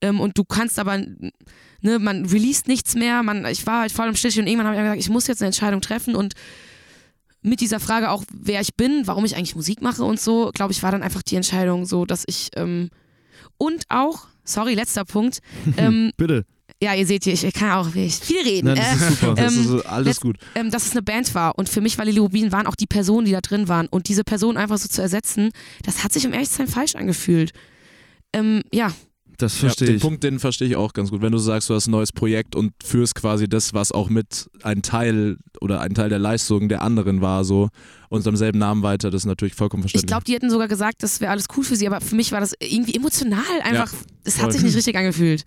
Ähm, 0.00 0.20
und 0.20 0.38
du 0.38 0.44
kannst 0.44 0.78
aber, 0.78 0.96
ne, 0.96 1.98
man 1.98 2.24
released 2.24 2.66
nichts 2.66 2.94
mehr. 2.94 3.22
Man, 3.22 3.44
ich 3.44 3.66
war 3.66 3.80
halt 3.80 3.92
voll 3.92 4.08
im 4.08 4.16
Stich 4.16 4.38
und 4.38 4.46
irgendwann 4.46 4.68
habe 4.68 4.76
ich 4.76 4.82
gesagt, 4.82 5.00
ich 5.00 5.10
muss 5.10 5.26
jetzt 5.26 5.42
eine 5.42 5.48
Entscheidung 5.48 5.82
treffen 5.82 6.14
und 6.16 6.32
mit 7.42 7.60
dieser 7.60 7.80
Frage 7.80 8.10
auch, 8.10 8.22
wer 8.32 8.60
ich 8.60 8.74
bin, 8.74 9.06
warum 9.06 9.24
ich 9.24 9.36
eigentlich 9.36 9.56
Musik 9.56 9.80
mache 9.82 10.04
und 10.04 10.20
so, 10.20 10.50
glaube 10.54 10.72
ich, 10.72 10.82
war 10.82 10.92
dann 10.92 11.02
einfach 11.02 11.22
die 11.22 11.36
Entscheidung 11.36 11.86
so, 11.86 12.04
dass 12.04 12.24
ich 12.26 12.50
ähm, 12.56 12.90
und 13.56 13.84
auch, 13.88 14.26
sorry, 14.44 14.74
letzter 14.74 15.04
Punkt, 15.04 15.38
ähm, 15.76 16.12
bitte. 16.16 16.44
ja, 16.82 16.94
ihr 16.94 17.06
seht 17.06 17.24
hier, 17.24 17.32
ich 17.34 17.52
kann 17.54 17.70
auch 17.72 17.88
viel 17.90 18.40
reden. 18.42 18.66
Nein, 18.68 18.76
das 18.76 18.86
Äh, 18.86 18.94
ist 18.94 19.20
super. 19.20 19.34
das 19.36 19.56
ähm, 19.56 19.76
ist 19.76 19.86
alles 19.86 20.20
gut. 20.20 20.36
ähm, 20.54 20.70
dass 20.70 20.86
es 20.86 20.92
eine 20.92 21.02
Band 21.02 21.34
war. 21.34 21.58
Und 21.58 21.68
für 21.68 21.80
mich 21.80 21.96
war 21.98 22.04
Lili 22.04 22.18
Rubin 22.18 22.52
waren 22.52 22.66
auch 22.66 22.74
die 22.76 22.86
Personen, 22.86 23.24
die 23.26 23.32
da 23.32 23.40
drin 23.40 23.68
waren. 23.68 23.86
Und 23.88 24.08
diese 24.08 24.24
Person 24.24 24.56
einfach 24.56 24.78
so 24.78 24.88
zu 24.88 25.00
ersetzen, 25.02 25.50
das 25.84 26.04
hat 26.04 26.12
sich 26.12 26.26
um 26.26 26.32
ehrlich 26.32 26.50
zu 26.50 26.56
sein 26.56 26.68
falsch 26.68 26.94
angefühlt. 26.94 27.52
Ähm, 28.32 28.62
ja, 28.72 28.92
Das 29.42 29.54
Ja, 29.54 29.60
verstehe 29.60 29.86
den 29.86 29.96
ich. 29.96 30.02
Punkt, 30.02 30.22
den 30.24 30.38
verstehe 30.38 30.68
ich 30.68 30.76
auch 30.76 30.92
ganz 30.92 31.10
gut. 31.10 31.22
Wenn 31.22 31.32
du 31.32 31.38
sagst, 31.38 31.70
du 31.70 31.74
hast 31.74 31.86
ein 31.86 31.92
neues 31.92 32.12
Projekt 32.12 32.54
und 32.54 32.72
führst 32.84 33.14
quasi 33.14 33.48
das, 33.48 33.74
was 33.74 33.92
auch 33.92 34.08
mit 34.10 34.50
ein 34.62 34.82
Teil 34.82 35.36
oder 35.60 35.80
ein 35.80 35.94
Teil 35.94 36.08
der 36.08 36.18
Leistung 36.18 36.68
der 36.68 36.82
anderen 36.82 37.20
war, 37.20 37.44
so 37.44 37.68
und 38.08 38.26
am 38.26 38.36
selben 38.36 38.58
Namen 38.58 38.82
weiter, 38.82 39.10
das 39.10 39.22
ist 39.22 39.26
natürlich 39.26 39.54
vollkommen 39.54 39.80
ich 39.82 39.92
verständlich. 39.92 40.08
glaube, 40.08 40.24
die 40.24 40.34
hätten 40.34 40.50
sogar 40.50 40.68
gesagt, 40.68 41.02
das 41.02 41.20
wäre 41.20 41.30
alles 41.30 41.46
cool 41.56 41.64
für 41.64 41.76
sie, 41.76 41.86
aber 41.86 42.00
für 42.00 42.16
mich 42.16 42.32
war 42.32 42.40
das 42.40 42.54
irgendwie 42.60 42.94
emotional 42.94 43.42
einfach. 43.62 43.92
Es 44.24 44.36
hat 44.36 44.44
voll. 44.44 44.52
sich 44.52 44.62
nicht 44.62 44.76
richtig 44.76 44.96
angefühlt. 44.96 45.44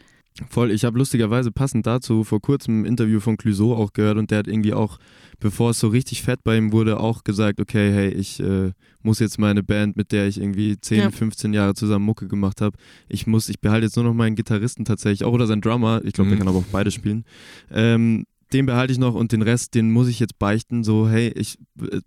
Voll, 0.50 0.72
ich 0.72 0.84
habe 0.84 0.98
lustigerweise 0.98 1.52
passend 1.52 1.86
dazu 1.86 2.24
vor 2.24 2.42
kurzem 2.42 2.82
ein 2.82 2.86
Interview 2.86 3.20
von 3.20 3.38
Clouseau 3.38 3.76
auch 3.76 3.94
gehört 3.94 4.18
und 4.18 4.32
der 4.32 4.40
hat 4.40 4.48
irgendwie 4.48 4.74
auch, 4.74 4.98
bevor 5.44 5.70
es 5.72 5.80
so 5.80 5.90
richtig 5.90 6.24
fett 6.24 6.44
bei 6.44 6.58
ihm 6.58 6.72
wurde, 6.72 7.00
auch 7.00 7.24
gesagt, 7.24 7.60
okay, 7.62 7.92
hey, 7.94 8.10
ich 8.10 8.40
äh, 8.40 8.72
muss 9.04 9.20
jetzt 9.20 9.38
meine 9.38 9.62
Band, 9.62 9.96
mit 9.96 10.12
der 10.12 10.28
ich 10.28 10.40
irgendwie 10.42 10.80
10, 10.80 10.98
Ja. 11.00 11.12
15 11.12 11.54
Jahre 11.54 11.76
zusammen 11.76 12.06
Mucke 12.06 12.28
gemacht 12.28 12.62
habe, 12.62 12.76
ich 13.10 13.28
muss, 13.28 13.50
ich 13.50 13.60
behalte 13.60 13.86
jetzt 13.86 13.96
nur 13.96 14.06
noch 14.06 14.14
meinen 14.16 14.36
Gitarristen 14.36 14.86
tatsächlich, 14.86 15.24
auch 15.24 15.34
oder 15.34 15.46
seinen 15.46 15.62
Drummer, 15.62 16.02
ich 16.04 16.14
glaube, 16.14 16.30
der 16.30 16.38
Mhm. 16.38 16.40
kann 16.40 16.48
aber 16.48 16.58
auch 16.60 16.72
beide 16.72 16.90
spielen. 16.90 17.26
Ähm, 17.72 18.26
den 18.54 18.66
behalte 18.66 18.94
ich 18.94 19.00
noch 19.00 19.14
und 19.16 19.32
den 19.32 19.42
Rest, 19.42 19.76
den 19.76 19.92
muss 19.92 20.08
ich 20.08 20.20
jetzt 20.20 20.40
beichten. 20.40 20.84
So, 20.84 21.08
hey, 21.10 21.30
ich, 21.36 21.58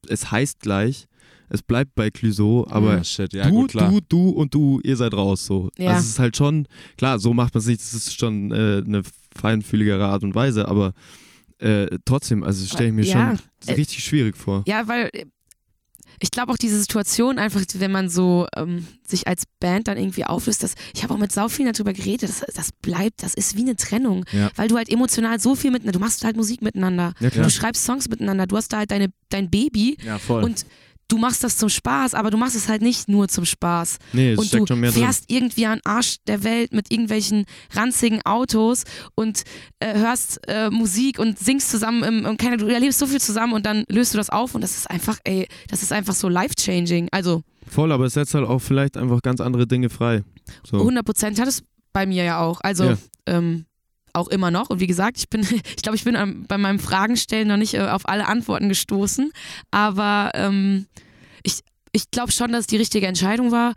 es 0.08 0.30
heißt 0.30 0.60
gleich, 0.60 1.06
es 1.48 1.62
bleibt 1.62 1.94
bei 1.94 2.10
Clouseau, 2.10 2.66
aber 2.70 2.92
Ah, 2.98 3.04
shit, 3.04 3.32
ja, 3.32 3.44
du, 3.48 3.50
gut, 3.54 3.70
klar. 3.72 3.90
du, 3.90 4.00
du 4.08 4.28
und 4.30 4.54
du, 4.54 4.80
ihr 4.82 4.96
seid 4.96 5.12
raus. 5.14 5.44
So. 5.46 5.70
Ja. 5.76 5.90
Also 5.90 6.00
es 6.00 6.08
ist 6.10 6.18
halt 6.18 6.36
schon, 6.36 6.66
klar, 6.96 7.18
so 7.18 7.34
macht 7.34 7.54
man 7.54 7.60
es 7.60 7.66
nicht, 7.66 7.80
das 7.80 7.92
ist 7.94 8.18
schon 8.18 8.50
äh, 8.52 8.82
eine 8.84 9.02
feinfühligere 9.36 10.06
Art 10.06 10.22
und 10.24 10.34
Weise, 10.34 10.66
aber 10.68 10.92
äh, 11.58 11.98
trotzdem, 12.04 12.42
also 12.42 12.64
stelle 12.66 12.88
ich 12.88 12.94
mir 12.94 13.04
Ja, 13.04 13.36
schon 13.36 13.68
äh, 13.68 13.74
richtig 13.74 14.04
schwierig 14.04 14.36
vor. 14.36 14.62
Ja, 14.66 14.88
weil 14.88 15.10
äh, 15.12 15.24
ich 16.20 16.30
glaube 16.30 16.52
auch 16.52 16.56
diese 16.56 16.78
Situation 16.80 17.38
einfach, 17.38 17.60
wenn 17.74 17.90
man 17.92 18.08
so 18.08 18.46
ähm, 18.56 18.86
sich 19.06 19.26
als 19.28 19.42
Band 19.60 19.88
dann 19.88 19.98
irgendwie 19.98 20.24
auflöst, 20.24 20.62
das, 20.62 20.74
ich 20.94 21.02
habe 21.02 21.12
auch 21.12 21.18
mit 21.18 21.30
sau 21.32 21.48
vielen 21.48 21.72
darüber 21.72 21.92
geredet, 21.92 22.22
das, 22.30 22.44
das 22.54 22.72
bleibt, 22.72 23.22
das 23.22 23.34
ist 23.34 23.56
wie 23.56 23.62
eine 23.62 23.76
Trennung, 23.76 24.24
Ja. 24.32 24.50
weil 24.56 24.68
du 24.68 24.76
halt 24.76 24.88
emotional 24.88 25.38
so 25.40 25.54
viel 25.54 25.70
miteinander, 25.70 25.98
du 25.98 26.04
machst 26.04 26.24
halt 26.24 26.36
Musik 26.36 26.62
miteinander, 26.62 27.12
Ja, 27.20 27.28
du 27.30 27.50
schreibst 27.50 27.84
Songs 27.84 28.08
miteinander, 28.08 28.46
du 28.46 28.56
hast 28.56 28.72
da 28.72 28.78
halt 28.78 28.90
deine, 28.90 29.08
dein 29.28 29.50
Baby 29.50 29.98
Ja, 30.02 30.18
voll. 30.18 30.44
und 30.44 30.64
du 31.08 31.18
machst 31.18 31.44
das 31.44 31.56
zum 31.56 31.68
Spaß, 31.68 32.14
aber 32.14 32.30
du 32.30 32.36
machst 32.36 32.56
es 32.56 32.68
halt 32.68 32.82
nicht 32.82 33.08
nur 33.08 33.28
zum 33.28 33.44
Spaß. 33.44 33.98
Nee, 34.12 34.32
es 34.32 34.38
und 34.38 34.46
steckt 34.46 34.62
du 34.62 34.66
schon 34.74 34.80
mehr 34.80 34.90
drin. 34.90 35.02
fährst 35.02 35.24
irgendwie 35.28 35.66
an 35.66 35.80
Arsch 35.84 36.16
der 36.26 36.42
Welt 36.44 36.72
mit 36.72 36.90
irgendwelchen 36.90 37.44
ranzigen 37.72 38.20
Autos 38.24 38.84
und 39.14 39.42
äh, 39.80 39.94
hörst 39.98 40.40
äh, 40.48 40.70
Musik 40.70 41.18
und 41.18 41.38
singst 41.38 41.70
zusammen 41.70 42.02
im, 42.02 42.24
und 42.26 42.38
keine, 42.38 42.56
du 42.56 42.66
erlebst 42.66 42.98
so 42.98 43.06
viel 43.06 43.20
zusammen 43.20 43.52
und 43.52 43.66
dann 43.66 43.84
löst 43.88 44.14
du 44.14 44.18
das 44.18 44.30
auf 44.30 44.54
und 44.54 44.60
das 44.62 44.76
ist 44.76 44.90
einfach, 44.90 45.18
ey, 45.24 45.46
das 45.68 45.82
ist 45.82 45.92
einfach 45.92 46.14
so 46.14 46.28
life-changing. 46.28 47.08
Also 47.12 47.42
Voll, 47.68 47.90
aber 47.92 48.04
es 48.06 48.14
setzt 48.14 48.34
halt 48.34 48.46
auch 48.46 48.60
vielleicht 48.60 48.96
einfach 48.96 49.22
ganz 49.22 49.40
andere 49.40 49.66
Dinge 49.66 49.90
frei. 49.90 50.22
So. 50.64 50.78
100 50.78 51.04
Prozent 51.04 51.40
hat 51.40 51.48
es 51.48 51.62
bei 51.92 52.06
mir 52.06 52.22
ja 52.24 52.40
auch. 52.40 52.60
Also 52.62 52.84
Ja. 52.84 52.98
ähm, 53.26 53.64
auch 54.16 54.28
immer 54.28 54.50
noch. 54.50 54.70
Und 54.70 54.80
wie 54.80 54.86
gesagt, 54.86 55.18
ich 55.18 55.28
bin, 55.28 55.40
ich 55.76 55.82
glaube, 55.82 55.96
ich 55.96 56.04
bin 56.04 56.16
am- 56.16 56.44
bei 56.46 56.58
meinem 56.58 56.78
Fragenstellen 56.78 57.48
noch 57.48 57.56
nicht 57.56 57.74
äh, 57.74 57.80
auf 57.80 58.08
alle 58.08 58.26
Antworten 58.26 58.68
gestoßen. 58.68 59.30
Aber 59.70 60.30
ähm, 60.34 60.86
ich, 61.42 61.60
ich 61.92 62.10
glaube 62.10 62.32
schon, 62.32 62.52
dass 62.52 62.62
es 62.62 62.66
die 62.66 62.76
richtige 62.76 63.06
Entscheidung 63.06 63.52
war. 63.52 63.74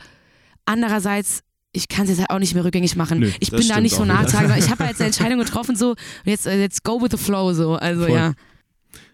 Andererseits, 0.65 1.41
ich 1.71 1.88
kann 1.88 2.04
es 2.04 2.10
jetzt 2.12 2.19
halt 2.19 2.30
auch 2.32 2.39
nicht 2.39 2.54
mehr 2.54 2.63
rückgängig 2.63 2.95
machen. 2.95 3.19
Nö, 3.19 3.32
ich 3.39 3.52
bin 3.52 3.67
da 3.67 3.80
nicht 3.82 3.95
so 3.95 4.06
nachtragend. 4.06 4.58
Ich 4.58 4.69
habe 4.69 4.84
jetzt 4.88 4.99
eine 5.02 5.08
Entscheidung 5.08 5.39
getroffen, 5.39 5.75
so, 5.75 5.95
jetzt, 6.25 6.45
äh, 6.47 6.60
jetzt 6.60 6.84
go 6.84 7.02
with 7.02 7.10
the 7.12 7.17
flow, 7.17 7.54
so. 7.54 7.75
Also 7.75 8.06
Voll. 8.06 8.15
ja. 8.15 8.34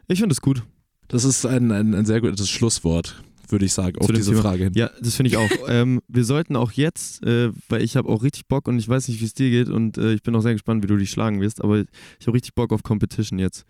Ich 0.08 0.20
finde 0.20 0.34
es 0.34 0.42
gut. 0.42 0.64
Das 1.08 1.24
ist 1.24 1.46
ein, 1.46 1.72
ein, 1.72 1.94
ein 1.94 2.06
sehr 2.06 2.20
gutes 2.22 2.50
Schlusswort, 2.50 3.22
würde 3.52 3.66
ich 3.66 3.74
sagen, 3.74 3.98
auf 4.00 4.08
diese 4.08 4.32
Thema. 4.32 4.42
Frage 4.44 4.64
hin. 4.66 4.74
Ja, 4.76 4.90
das 5.02 5.16
finde 5.16 5.30
ich 5.30 5.38
auch. 5.38 5.50
ähm, 5.68 6.02
wir 6.08 6.24
sollten 6.24 6.56
auch 6.56 6.72
jetzt, 6.72 7.24
äh, 7.26 7.52
weil 7.70 7.82
ich 7.84 7.96
habe 7.98 8.10
auch 8.10 8.24
richtig 8.24 8.48
Bock 8.48 8.68
und 8.68 8.78
ich 8.80 8.88
weiß 8.88 9.08
nicht, 9.08 9.22
wie 9.22 9.26
es 9.26 9.34
dir 9.34 9.50
geht 9.50 9.70
und 9.70 9.98
äh, 9.98 10.14
ich 10.14 10.24
bin 10.24 10.36
auch 10.36 10.42
sehr 10.42 10.54
gespannt, 10.54 10.84
wie 10.84 10.88
du 10.88 10.98
dich 10.98 11.10
schlagen 11.12 11.42
wirst, 11.42 11.64
aber 11.64 11.80
ich 11.80 12.28
habe 12.28 12.34
richtig 12.36 12.56
Bock 12.56 12.72
auf 12.74 12.84
Competition 12.84 13.40
jetzt. 13.40 13.66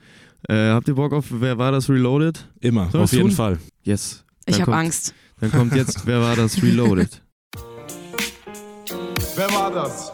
Äh, 0.47 0.69
habt 0.69 0.87
ihr 0.87 0.95
Bock 0.95 1.13
auf, 1.13 1.25
wer 1.29 1.57
war 1.57 1.71
das 1.71 1.89
Reloaded? 1.89 2.47
Immer, 2.59 2.89
auf 2.93 3.11
jeden 3.11 3.29
tun? 3.29 3.31
Fall. 3.31 3.59
Yes. 3.83 4.23
Ich 4.45 4.53
Dann 4.57 4.61
habe 4.61 4.71
kommt- 4.71 4.77
Angst. 4.85 5.13
Dann 5.39 5.51
kommt 5.51 5.75
jetzt, 5.75 6.05
wer 6.05 6.21
war 6.21 6.35
das 6.35 6.61
Reloaded? 6.61 7.21
Wer 9.37 9.51
war 9.51 9.69
das? 9.69 10.11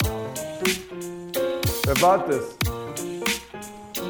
Wer 1.85 2.01
war 2.01 2.27
das? 2.27 2.57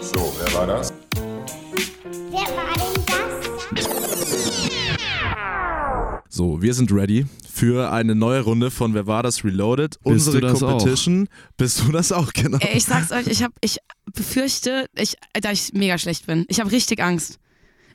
So, 0.02 0.34
wer 0.40 0.54
war 0.54 0.68
das? 0.68 0.94
Wer 2.30 2.40
war 2.56 2.71
So, 6.42 6.60
wir 6.60 6.74
sind 6.74 6.92
ready 6.92 7.28
für 7.48 7.92
eine 7.92 8.16
neue 8.16 8.42
Runde 8.42 8.72
von 8.72 8.96
Wer 8.96 9.06
war 9.06 9.22
das 9.22 9.44
Reloaded? 9.44 10.00
Bist 10.00 10.28
Unsere 10.28 10.42
du 10.42 10.48
das 10.48 10.60
Competition. 10.60 11.28
Bist 11.56 11.84
du 11.84 11.92
das 11.92 12.12
auch, 12.12 12.34
genau? 12.34 12.58
Ey, 12.58 12.78
ich 12.78 12.86
sag's 12.86 13.12
euch, 13.12 13.28
ich, 13.28 13.44
hab, 13.44 13.52
ich 13.62 13.78
befürchte, 14.12 14.88
ich, 14.96 15.18
da 15.40 15.52
ich 15.52 15.72
mega 15.74 16.00
schlecht 16.00 16.26
bin. 16.26 16.46
Ich 16.48 16.60
habe 16.60 16.72
richtig 16.72 17.00
Angst. 17.00 17.38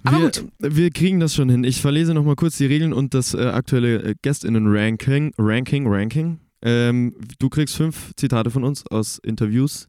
Aber 0.05 0.19
wir, 0.19 0.25
gut. 0.27 0.45
wir 0.61 0.91
kriegen 0.91 1.19
das 1.19 1.35
schon 1.35 1.49
hin. 1.49 1.65
Ich 1.65 1.81
verlese 1.81 2.15
nochmal 2.15 2.37
kurz 2.37 2.57
die 2.57 2.67
Regeln 2.67 2.93
und 2.93 3.15
das 3.15 3.35
äh, 3.35 3.47
aktuelle 3.47 4.11
äh, 4.11 4.15
GästInnen-Ranking. 4.23 5.33
Ranking, 5.39 5.89
Ranking. 5.89 6.39
Ähm, 6.63 7.17
du 7.41 7.49
kriegst 7.49 7.75
fünf 7.75 8.13
Zitate 8.15 8.53
von 8.53 8.63
uns 8.63 8.87
aus 8.87 9.19
Interviews 9.19 9.89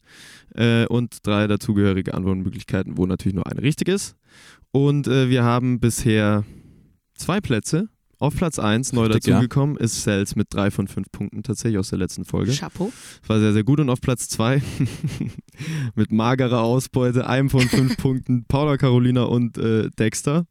äh, 0.56 0.88
und 0.88 1.20
drei 1.22 1.46
dazugehörige 1.46 2.16
Antwortmöglichkeiten, 2.16 2.98
wo 2.98 3.06
natürlich 3.06 3.36
nur 3.36 3.46
eine 3.46 3.62
richtig 3.62 3.88
ist. 3.88 4.16
Und 4.72 5.08
äh, 5.08 5.30
wir 5.30 5.44
haben 5.44 5.80
bisher 5.80 6.44
zwei 7.14 7.40
Plätze. 7.40 7.90
Auf 8.20 8.36
Platz 8.36 8.58
1 8.58 8.94
neu 8.94 9.06
Richtig, 9.06 9.28
ja. 9.28 9.36
dazugekommen 9.36 9.78
ist 9.78 10.02
Cells 10.02 10.36
mit 10.36 10.48
drei 10.50 10.72
von 10.72 10.88
fünf 10.88 11.12
Punkten 11.12 11.44
tatsächlich 11.44 11.78
aus 11.78 11.90
der 11.90 12.00
letzten 12.00 12.26
Folge. 12.26 12.52
Chapeau. 12.52 12.92
War 13.28 13.40
sehr, 13.40 13.54
sehr 13.54 13.64
gut. 13.64 13.80
Und 13.80 13.90
auf 13.92 14.02
Platz 14.02 14.28
2 14.30 14.62
mit 15.96 16.12
magerer 16.12 16.62
Ausbeute, 16.62 17.28
einem 17.28 17.50
von 17.50 17.62
fünf 17.62 17.96
Punkten, 18.02 18.46
Paula 18.46 18.78
Carolina 18.78 19.24
und 19.24 19.58
äh, 19.58 19.90
Dexter. 20.00 20.46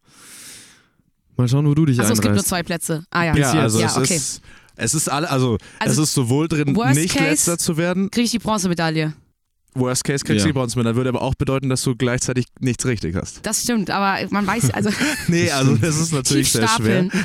Mal 1.37 1.49
schauen, 1.49 1.67
wo 1.67 1.75
du 1.75 1.85
dich 1.87 1.99
Achso, 2.01 2.13
es 2.13 2.21
gibt 2.21 2.35
nur 2.35 2.45
zwei 2.45 2.63
Plätze. 2.63 3.05
Ah 3.11 3.25
ja. 3.25 3.37
Ja, 3.37 3.53
also 3.63 3.81
Ja, 3.81 3.87
es 3.89 3.97
okay. 3.97 4.17
ist 4.17 4.43
es 4.79 4.93
ist 4.95 5.09
alle, 5.09 5.31
also, 5.31 5.57
es 5.81 5.89
Also, 5.89 6.03
ist 6.03 6.13
sowohl 6.13 6.49
drin, 6.49 6.73
nicht 6.95 7.15
case- 7.15 7.25
letzter 7.31 7.57
zu 7.59 7.79
werden. 7.79 8.11
Kriege 8.11 8.27
ich 8.27 8.31
die 8.31 8.39
Bronzemedaille. 8.39 9.15
Worst 9.79 10.05
case 10.05 10.25
kriegst 10.25 10.41
Ja. 10.45 10.47
du 10.47 10.53
die 10.53 10.59
Bronzemedaille. 10.59 10.97
Würde 10.97 11.09
aber 11.11 11.23
auch 11.23 11.35
bedeuten, 11.35 11.69
dass 11.69 11.83
du 11.83 11.95
gleichzeitig 11.97 12.47
nichts 12.61 12.87
richtig 12.87 13.15
hast. 13.15 13.45
Das 13.47 13.63
stimmt, 13.63 13.91
aber 13.91 14.19
man 14.31 14.47
weiß, 14.47 14.71
also 14.71 14.91
Nee, 15.29 15.51
also 15.51 15.77
das 15.77 15.99
ist 16.01 16.13
natürlich 16.13 16.51
sehr 16.53 16.69
schwer. 16.69 17.09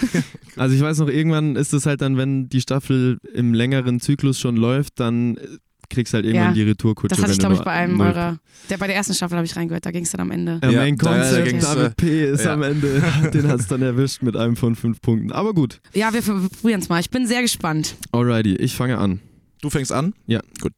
Also 0.58 0.76
ich 0.76 0.82
weiß 0.82 0.98
noch, 1.00 1.08
irgendwann 1.08 1.56
ist 1.56 1.72
es 1.74 1.86
halt 1.86 2.02
dann, 2.02 2.18
wenn 2.18 2.50
die 2.50 2.60
Staffel 2.60 3.20
im 3.34 3.54
längeren 3.54 4.02
Zyklus 4.02 4.38
schon 4.38 4.58
läuft, 4.58 5.00
dann 5.00 5.38
äh, 5.38 5.48
kriegst 5.90 6.12
du 6.12 6.16
halt 6.18 6.26
irgendwann 6.26 6.50
Ja, 6.50 6.54
die 6.54 6.64
Retourkutsche. 6.64 7.16
Das 7.16 7.20
hatte 7.24 7.32
ich, 7.32 7.38
du 7.38 7.44
glaube 7.44 7.56
ich, 7.56 7.62
bei 7.62 7.72
einem 7.72 7.96
null- 7.98 8.08
eurer, 8.08 8.38
der 8.70 8.78
bei 8.78 8.88
der 8.88 8.98
ersten 8.98 9.14
Staffel 9.14 9.38
habe 9.38 9.46
ich 9.46 9.56
reingehört, 9.56 9.86
da 9.86 9.92
ging 9.92 10.04
es 10.04 10.12
dann 10.12 10.20
am 10.20 10.30
Ende. 10.32 10.60
Der 10.60 10.72
Ja, 10.72 10.80
Main 10.82 10.98
da- 10.98 11.06
da 11.06 11.22
Concept, 11.22 11.48
ging's, 11.50 11.64
äh, 11.64 11.76
David 11.76 11.96
P. 11.98 12.30
ist 12.32 12.44
ja. 12.44 12.54
am 12.54 12.64
Ende, 12.64 13.02
den 13.34 13.48
hat 13.48 13.62
es 13.62 13.68
dann 13.68 13.82
erwischt 13.82 14.24
mit 14.24 14.36
einem 14.36 14.58
von 14.58 14.76
fünf 14.76 15.00
Punkten. 15.02 15.32
Aber 15.32 15.54
gut, 15.54 15.80
Ja, 15.94 16.14
wir 16.14 16.22
probieren 16.22 16.82
es 16.82 16.90
mal. 16.90 17.00
Ich 17.00 17.10
bin 17.10 17.26
sehr 17.28 17.42
gespannt. 17.42 17.96
alrighty, 18.12 18.56
ich 18.58 18.76
fange 18.76 18.98
an. 18.98 19.22
Du 19.62 19.70
fängst 19.70 19.94
an? 19.94 20.14
Ja. 20.28 20.42
Gut. 20.60 20.74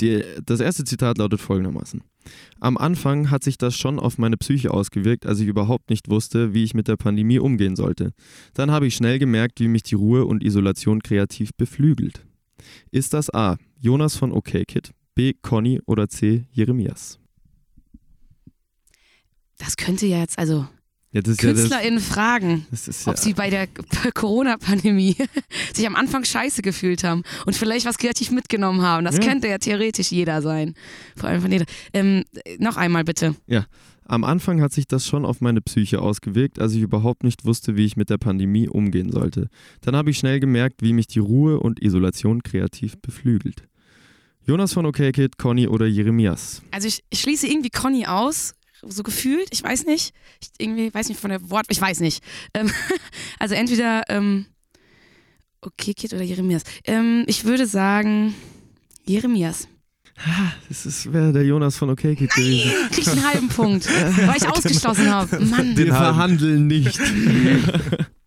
Die, 0.00 0.22
das 0.44 0.60
erste 0.60 0.84
Zitat 0.84 1.18
lautet 1.18 1.40
folgendermaßen. 1.40 2.02
Am 2.60 2.76
Anfang 2.78 3.30
hat 3.30 3.44
sich 3.44 3.58
das 3.58 3.76
schon 3.76 3.98
auf 3.98 4.18
meine 4.18 4.36
Psyche 4.36 4.72
ausgewirkt, 4.72 5.26
als 5.26 5.40
ich 5.40 5.46
überhaupt 5.46 5.90
nicht 5.90 6.08
wusste, 6.08 6.54
wie 6.54 6.64
ich 6.64 6.74
mit 6.74 6.88
der 6.88 6.96
Pandemie 6.96 7.38
umgehen 7.38 7.76
sollte. 7.76 8.12
Dann 8.54 8.70
habe 8.70 8.86
ich 8.86 8.94
schnell 8.94 9.18
gemerkt, 9.18 9.60
wie 9.60 9.68
mich 9.68 9.82
die 9.82 9.94
Ruhe 9.94 10.24
und 10.24 10.42
Isolation 10.42 11.02
kreativ 11.02 11.50
beflügelt. 11.56 12.24
Ist 12.90 13.12
das 13.12 13.32
A. 13.32 13.56
Jonas 13.78 14.16
von 14.16 14.32
OK 14.32 14.66
Kid, 14.66 14.92
B. 15.14 15.34
Conny 15.42 15.80
oder 15.86 16.08
C. 16.08 16.46
Jeremias? 16.52 17.18
Das 19.58 19.76
könnte 19.76 20.06
ja 20.06 20.18
jetzt, 20.18 20.38
also 20.38 20.66
Ja, 21.14 21.20
ist 21.20 21.40
ja 21.42 21.48
KünstlerInnen 21.52 22.00
fragen, 22.00 22.66
ja, 22.72 23.06
ob 23.06 23.16
sie 23.18 23.34
bei 23.34 23.48
der 23.48 23.68
Corona-Pandemie 24.12 25.16
sich 25.72 25.86
am 25.86 25.94
Anfang 25.94 26.24
scheiße 26.24 26.60
gefühlt 26.60 27.04
haben 27.04 27.22
und 27.46 27.54
vielleicht 27.54 27.86
was 27.86 27.98
kreativ 27.98 28.32
mitgenommen 28.32 28.82
haben. 28.82 29.04
Das 29.04 29.16
Ja. 29.18 29.22
könnte 29.22 29.48
ja 29.48 29.58
theoretisch 29.58 30.10
jeder 30.10 30.42
sein. 30.42 30.74
Vor 31.16 31.28
allem 31.28 31.40
von 31.40 31.52
jeder. 31.52 31.66
Ähm, 31.92 32.24
noch 32.58 32.76
einmal 32.76 33.04
bitte. 33.04 33.36
Am 34.06 34.24
Anfang 34.24 34.60
hat 34.60 34.72
sich 34.72 34.86
das 34.86 35.06
schon 35.06 35.24
auf 35.24 35.40
meine 35.40 35.60
Psyche 35.60 36.02
ausgewirkt, 36.02 36.58
als 36.58 36.74
ich 36.74 36.82
überhaupt 36.82 37.22
nicht 37.24 37.44
wusste, 37.46 37.76
wie 37.76 37.84
ich 37.86 37.96
mit 37.96 38.10
der 38.10 38.18
Pandemie 38.18 38.68
umgehen 38.68 39.10
sollte. 39.10 39.48
Dann 39.80 39.96
habe 39.96 40.10
ich 40.10 40.18
schnell 40.18 40.40
gemerkt, 40.40 40.82
wie 40.82 40.92
mich 40.92 41.06
die 41.06 41.20
Ruhe 41.20 41.60
und 41.60 41.80
Isolation 41.80 42.42
kreativ 42.42 42.98
beflügelt. 43.00 43.62
Jonas 44.46 44.74
von 44.74 44.84
OK 44.84 44.96
Kid, 45.12 45.38
Conny 45.38 45.68
oder 45.68 45.86
Jeremias? 45.86 46.60
Also 46.70 46.86
ich, 46.88 47.02
ich 47.08 47.20
schließe 47.20 47.46
irgendwie 47.46 47.70
Conny 47.70 48.04
aus, 48.04 48.54
so 48.88 49.02
gefühlt, 49.02 49.48
ich 49.50 49.62
weiß 49.62 49.86
nicht. 49.86 50.14
Ich 50.40 50.50
irgendwie, 50.58 50.92
weiß 50.92 51.08
nicht 51.08 51.20
von 51.20 51.30
der 51.30 51.50
Wort, 51.50 51.66
ich 51.68 51.80
weiß 51.80 52.00
nicht. 52.00 52.22
Ähm, 52.54 52.70
also 53.38 53.54
entweder 53.54 54.02
ähm, 54.08 54.46
okay, 55.60 55.94
Kid 55.94 56.12
oder 56.12 56.22
Jeremias. 56.22 56.62
Ähm, 56.84 57.24
ich 57.26 57.44
würde 57.44 57.66
sagen 57.66 58.34
Jeremias. 59.04 59.68
Das 60.68 61.12
wäre 61.12 61.32
der 61.32 61.44
Jonas 61.44 61.76
von 61.76 61.90
OK 61.90 62.00
Kid 62.00 62.30
gewesen. 62.30 62.70
Krieg 62.90 63.08
einen 63.08 63.26
halben 63.26 63.48
Punkt, 63.48 63.88
weil 63.88 64.36
ich 64.36 64.48
ausgeschlossen 64.48 65.10
habe. 65.10 65.40
Mann. 65.40 65.76
Wir 65.76 65.86
verhandeln 65.88 66.66
nicht. 66.68 67.00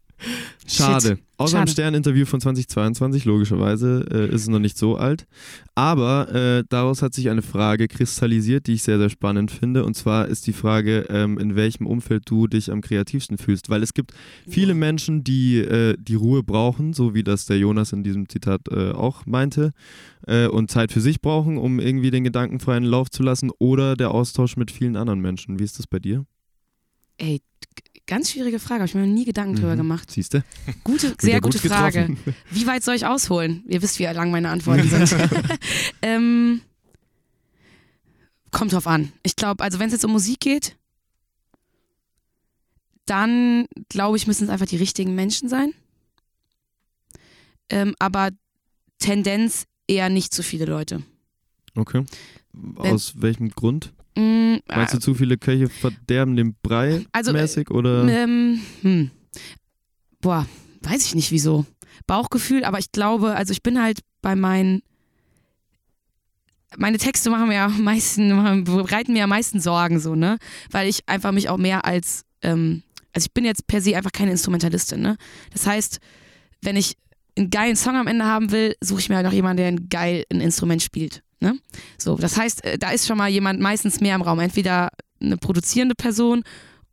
Schade. 0.65 1.08
Shit. 1.08 1.19
Außer 1.38 1.58
im 1.58 1.62
Schade. 1.62 1.71
Stern-Interview 1.71 2.25
von 2.25 2.41
2022, 2.41 3.25
logischerweise, 3.25 4.06
äh, 4.12 4.27
ist 4.34 4.41
es 4.41 4.47
noch 4.47 4.60
nicht 4.60 4.77
so 4.77 4.97
alt. 4.97 5.27
Aber 5.75 6.34
äh, 6.34 6.63
daraus 6.67 7.03
hat 7.03 7.13
sich 7.13 7.30
eine 7.30 7.43
Frage 7.43 7.88
kristallisiert, 7.88 8.65
die 8.65 8.73
ich 8.73 8.84
sehr, 8.84 8.97
sehr 8.97 9.10
spannend 9.10 9.51
finde. 9.51 9.86
Und 9.86 9.95
zwar 9.95 10.27
ist 10.27 10.47
die 10.47 10.53
Frage, 10.53 11.06
ähm, 11.10 11.38
in 11.38 11.56
welchem 11.56 11.86
Umfeld 11.86 12.23
du 12.25 12.47
dich 12.47 12.71
am 12.71 12.82
kreativsten 12.82 13.38
fühlst. 13.38 13.69
Weil 13.69 13.84
es 13.84 13.93
gibt 13.93 14.13
viele 14.49 14.73
Menschen, 14.73 15.23
die 15.23 15.60
äh, 15.60 15.95
die 15.99 16.15
Ruhe 16.15 16.41
brauchen, 16.41 16.93
so 16.93 17.13
wie 17.13 17.23
das 17.23 17.45
der 17.45 17.60
Jonas 17.60 17.93
in 17.93 18.03
diesem 18.03 18.27
Zitat 18.27 18.62
äh, 18.71 18.91
auch 18.91 19.25
meinte, 19.27 19.73
äh, 20.25 20.47
und 20.47 20.71
Zeit 20.71 20.91
für 20.91 21.01
sich 21.01 21.21
brauchen, 21.21 21.58
um 21.58 21.80
irgendwie 21.80 22.10
den 22.10 22.23
Gedanken 22.23 22.60
freien 22.60 22.84
Lauf 22.84 23.12
zu 23.12 23.21
lassen 23.21 23.51
oder 23.60 23.95
der 23.95 24.12
Austausch 24.12 24.58
mit 24.58 24.71
vielen 24.71 24.95
anderen 24.95 25.19
Menschen. 25.19 25.60
Wie 25.60 25.63
ist 25.63 25.77
das 25.77 25.86
bei 25.86 25.99
dir? 25.99 26.25
Ey, 27.19 27.41
ganz 28.07 28.31
schwierige 28.31 28.59
Frage, 28.59 28.79
habe 28.81 28.85
ich 28.87 28.95
mir 28.95 29.05
noch 29.05 29.13
nie 29.13 29.25
Gedanken 29.25 29.55
drüber 29.55 29.73
Mhm. 29.73 29.77
gemacht. 29.79 30.09
Siehst 30.11 30.33
du? 30.33 30.43
Gute, 30.83 31.13
sehr 31.19 31.41
gut 31.41 31.53
gute 31.53 31.67
Frage. 31.69 32.07
getroffen. 32.07 32.35
Wie 32.49 32.65
weit 32.65 32.83
soll 32.83 32.95
ich 32.95 33.05
ausholen? 33.05 33.63
Ihr 33.67 33.81
wisst, 33.81 33.99
wie 33.99 34.05
lang 34.05 34.31
meine 34.31 34.49
Antworten 34.49 34.89
sind. 34.89 35.15
ähm, 36.01 36.61
kommt 38.51 38.71
drauf 38.73 38.87
an. 38.87 39.11
Ich 39.23 39.35
glaube, 39.35 39.63
also 39.63 39.79
wenn 39.79 39.87
es 39.87 39.93
jetzt 39.93 40.05
um 40.05 40.11
Musik 40.11 40.39
geht, 40.39 40.75
dann 43.05 43.67
glaube 43.89 44.17
ich, 44.17 44.27
müssen 44.27 44.45
es 44.45 44.49
einfach 44.49 44.65
die 44.65 44.77
richtigen 44.77 45.15
Menschen 45.15 45.47
sein. 45.49 45.73
Ähm, 47.69 47.95
aber 47.99 48.29
Tendenz 48.99 49.65
eher 49.87 50.09
nicht 50.09 50.33
zu 50.33 50.43
viele 50.43 50.65
Leute. 50.65 51.03
Okay. 51.75 52.05
Aus 52.75 53.13
welchem 53.21 53.49
Grund? 53.49 53.93
Mm, 54.17 54.58
Meinst 54.67 54.93
du, 54.95 54.99
zu 54.99 55.13
viele 55.13 55.38
Köche 55.38 55.67
verderben 55.69 56.36
den 56.36 56.56
Brei 56.63 57.06
Also, 57.12 57.32
mäßig 57.34 57.69
oder? 57.69 58.08
Ähm, 58.08 58.60
hm. 58.82 59.12
Boah, 60.21 60.47
weiß 60.82 61.06
ich 61.06 61.13
nicht 61.15 61.32
wieso. 61.32 61.65
Bauchgefühl, 62.08 62.63
aber 62.63 62.80
ich 62.80 62.91
glaube, 62.91 63.36
also 63.36 63.51
ich 63.51 63.62
bin 63.62 63.82
halt 63.82 63.99
bei 64.21 64.36
meinen. 64.36 64.82
Meine 66.77 66.97
Texte 66.97 67.30
machen 67.30 67.47
mir 67.47 67.62
am 67.62 67.84
meisten, 67.84 68.32
machen- 68.36 68.63
bereiten 68.65 69.13
mir 69.13 69.23
am 69.23 69.30
meisten 69.30 69.60
Sorgen, 69.60 69.99
so, 69.99 70.15
ne? 70.15 70.38
Weil 70.71 70.88
ich 70.88 71.08
einfach 71.08 71.32
mich 71.32 71.49
auch 71.49 71.58
mehr 71.58 71.86
als. 71.86 72.23
Ähm, 72.41 72.84
also 73.13 73.25
ich 73.25 73.34
bin 73.34 73.45
jetzt 73.45 73.67
per 73.67 73.82
se 73.82 73.95
einfach 73.95 74.12
keine 74.12 74.32
Instrumentalistin, 74.32 75.01
ne? 75.01 75.17
Das 75.51 75.65
heißt, 75.65 75.99
wenn 76.62 76.75
ich 76.75 76.95
einen 77.38 77.50
geilen 77.50 77.76
Song 77.76 77.95
am 77.95 78.08
Ende 78.08 78.26
haben 78.26 78.52
will, 78.52 78.76
suche 78.82 79.00
ich 79.00 79.10
mir 79.10 79.15
halt 79.15 79.26
noch 79.26 79.34
jemanden, 79.34 79.58
der 79.58 79.67
ein 79.67 79.89
geil 79.89 80.26
ein 80.32 80.41
Instrument 80.41 80.82
spielt. 80.82 81.23
Ne? 81.39 81.58
So, 81.97 82.15
das 82.15 82.38
heißt, 82.38 82.63
äh, 82.65 82.78
da 82.78 82.91
ist 82.91 83.08
schon 83.08 83.17
mal 83.17 83.30
jemand 83.30 83.60
meistens 83.60 84.02
mehr 84.02 84.15
im 84.15 84.21
Raum. 84.21 84.39
Entweder 84.39 84.89
eine 85.21 85.38
produzierende 85.38 85.95
Person 85.95 86.43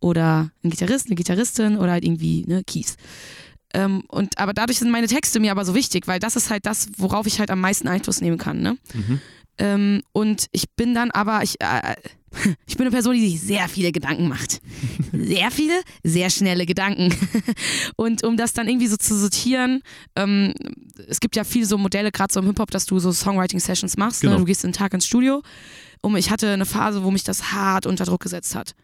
oder 0.01 0.51
ein 0.63 0.71
Gitarrist, 0.71 1.07
eine 1.07 1.15
Gitarristin 1.15 1.79
oder 1.79 1.93
halt 1.93 2.05
irgendwie 2.05 2.45
ne, 2.47 2.63
Keys. 2.65 2.97
Ähm, 3.73 4.05
und 4.09 4.39
aber 4.39 4.53
dadurch 4.53 4.79
sind 4.79 4.91
meine 4.91 5.07
Texte 5.07 5.41
mir 5.41 5.51
aber 5.51 5.65
so 5.65 5.75
wichtig, 5.75 6.07
weil 6.07 6.21
das 6.21 6.37
ist 6.37 6.51
halt 6.51 6.67
das, 6.67 6.89
worauf 6.97 7.27
ich 7.27 7.41
halt 7.41 7.51
am 7.51 7.61
meisten 7.61 7.89
Einfluss 7.89 8.21
nehmen 8.21 8.39
kann. 8.39 8.61
Ne? 8.61 8.77
Mhm. 8.93 9.21
Ähm, 9.59 10.03
und 10.13 10.47
ich 10.53 10.71
bin 10.71 10.95
dann 10.95 11.11
aber, 11.11 11.43
ich, 11.43 11.61
äh, 11.61 11.95
ich 12.67 12.77
bin 12.77 12.87
eine 12.87 12.91
Person, 12.91 13.15
die 13.15 13.29
sich 13.29 13.41
sehr 13.41 13.69
viele 13.69 13.93
Gedanken 13.93 14.29
macht. 14.29 14.61
Sehr 15.13 15.51
viele, 15.53 15.81
sehr 16.03 16.29
schnelle 16.29 16.67
Gedanken. 16.67 17.15
Und 17.97 18.25
um 18.25 18.37
das 18.37 18.53
dann 18.53 18.69
irgendwie 18.69 18.89
so 18.89 18.97
zu 18.97 19.17
sortieren, 19.17 19.81
ähm, 20.17 20.53
es 21.09 21.21
gibt 21.21 21.37
ja 21.37 21.45
viele 21.45 21.67
so 21.67 21.79
Modelle, 21.79 22.11
gerade 22.11 22.33
so 22.33 22.41
im 22.41 22.47
Hip-Hop, 22.47 22.71
dass 22.73 22.85
du 22.85 22.99
so 22.99 23.13
Songwriting-Sessions 23.13 23.97
machst. 23.97 24.23
Genau. 24.23 24.35
Ne? 24.35 24.39
Du 24.41 24.45
gehst 24.45 24.65
einen 24.65 24.73
Tag 24.73 24.93
ins 24.93 25.07
Studio. 25.07 25.43
Und 26.03 26.17
ich 26.17 26.31
hatte 26.31 26.51
eine 26.51 26.67
Phase, 26.67 27.05
wo 27.05 27.11
mich 27.11 27.25
das 27.25 27.53
hart 27.53 27.87
unter 27.87 28.05
Druck 28.05 28.23
gesetzt 28.23 28.55
hat. 28.55 28.75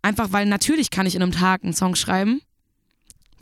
Einfach 0.00 0.32
weil 0.32 0.46
natürlich 0.46 0.90
kann 0.90 1.06
ich 1.06 1.16
in 1.16 1.22
einem 1.22 1.32
Tag 1.32 1.64
einen 1.64 1.74
Song 1.74 1.96
schreiben. 1.96 2.40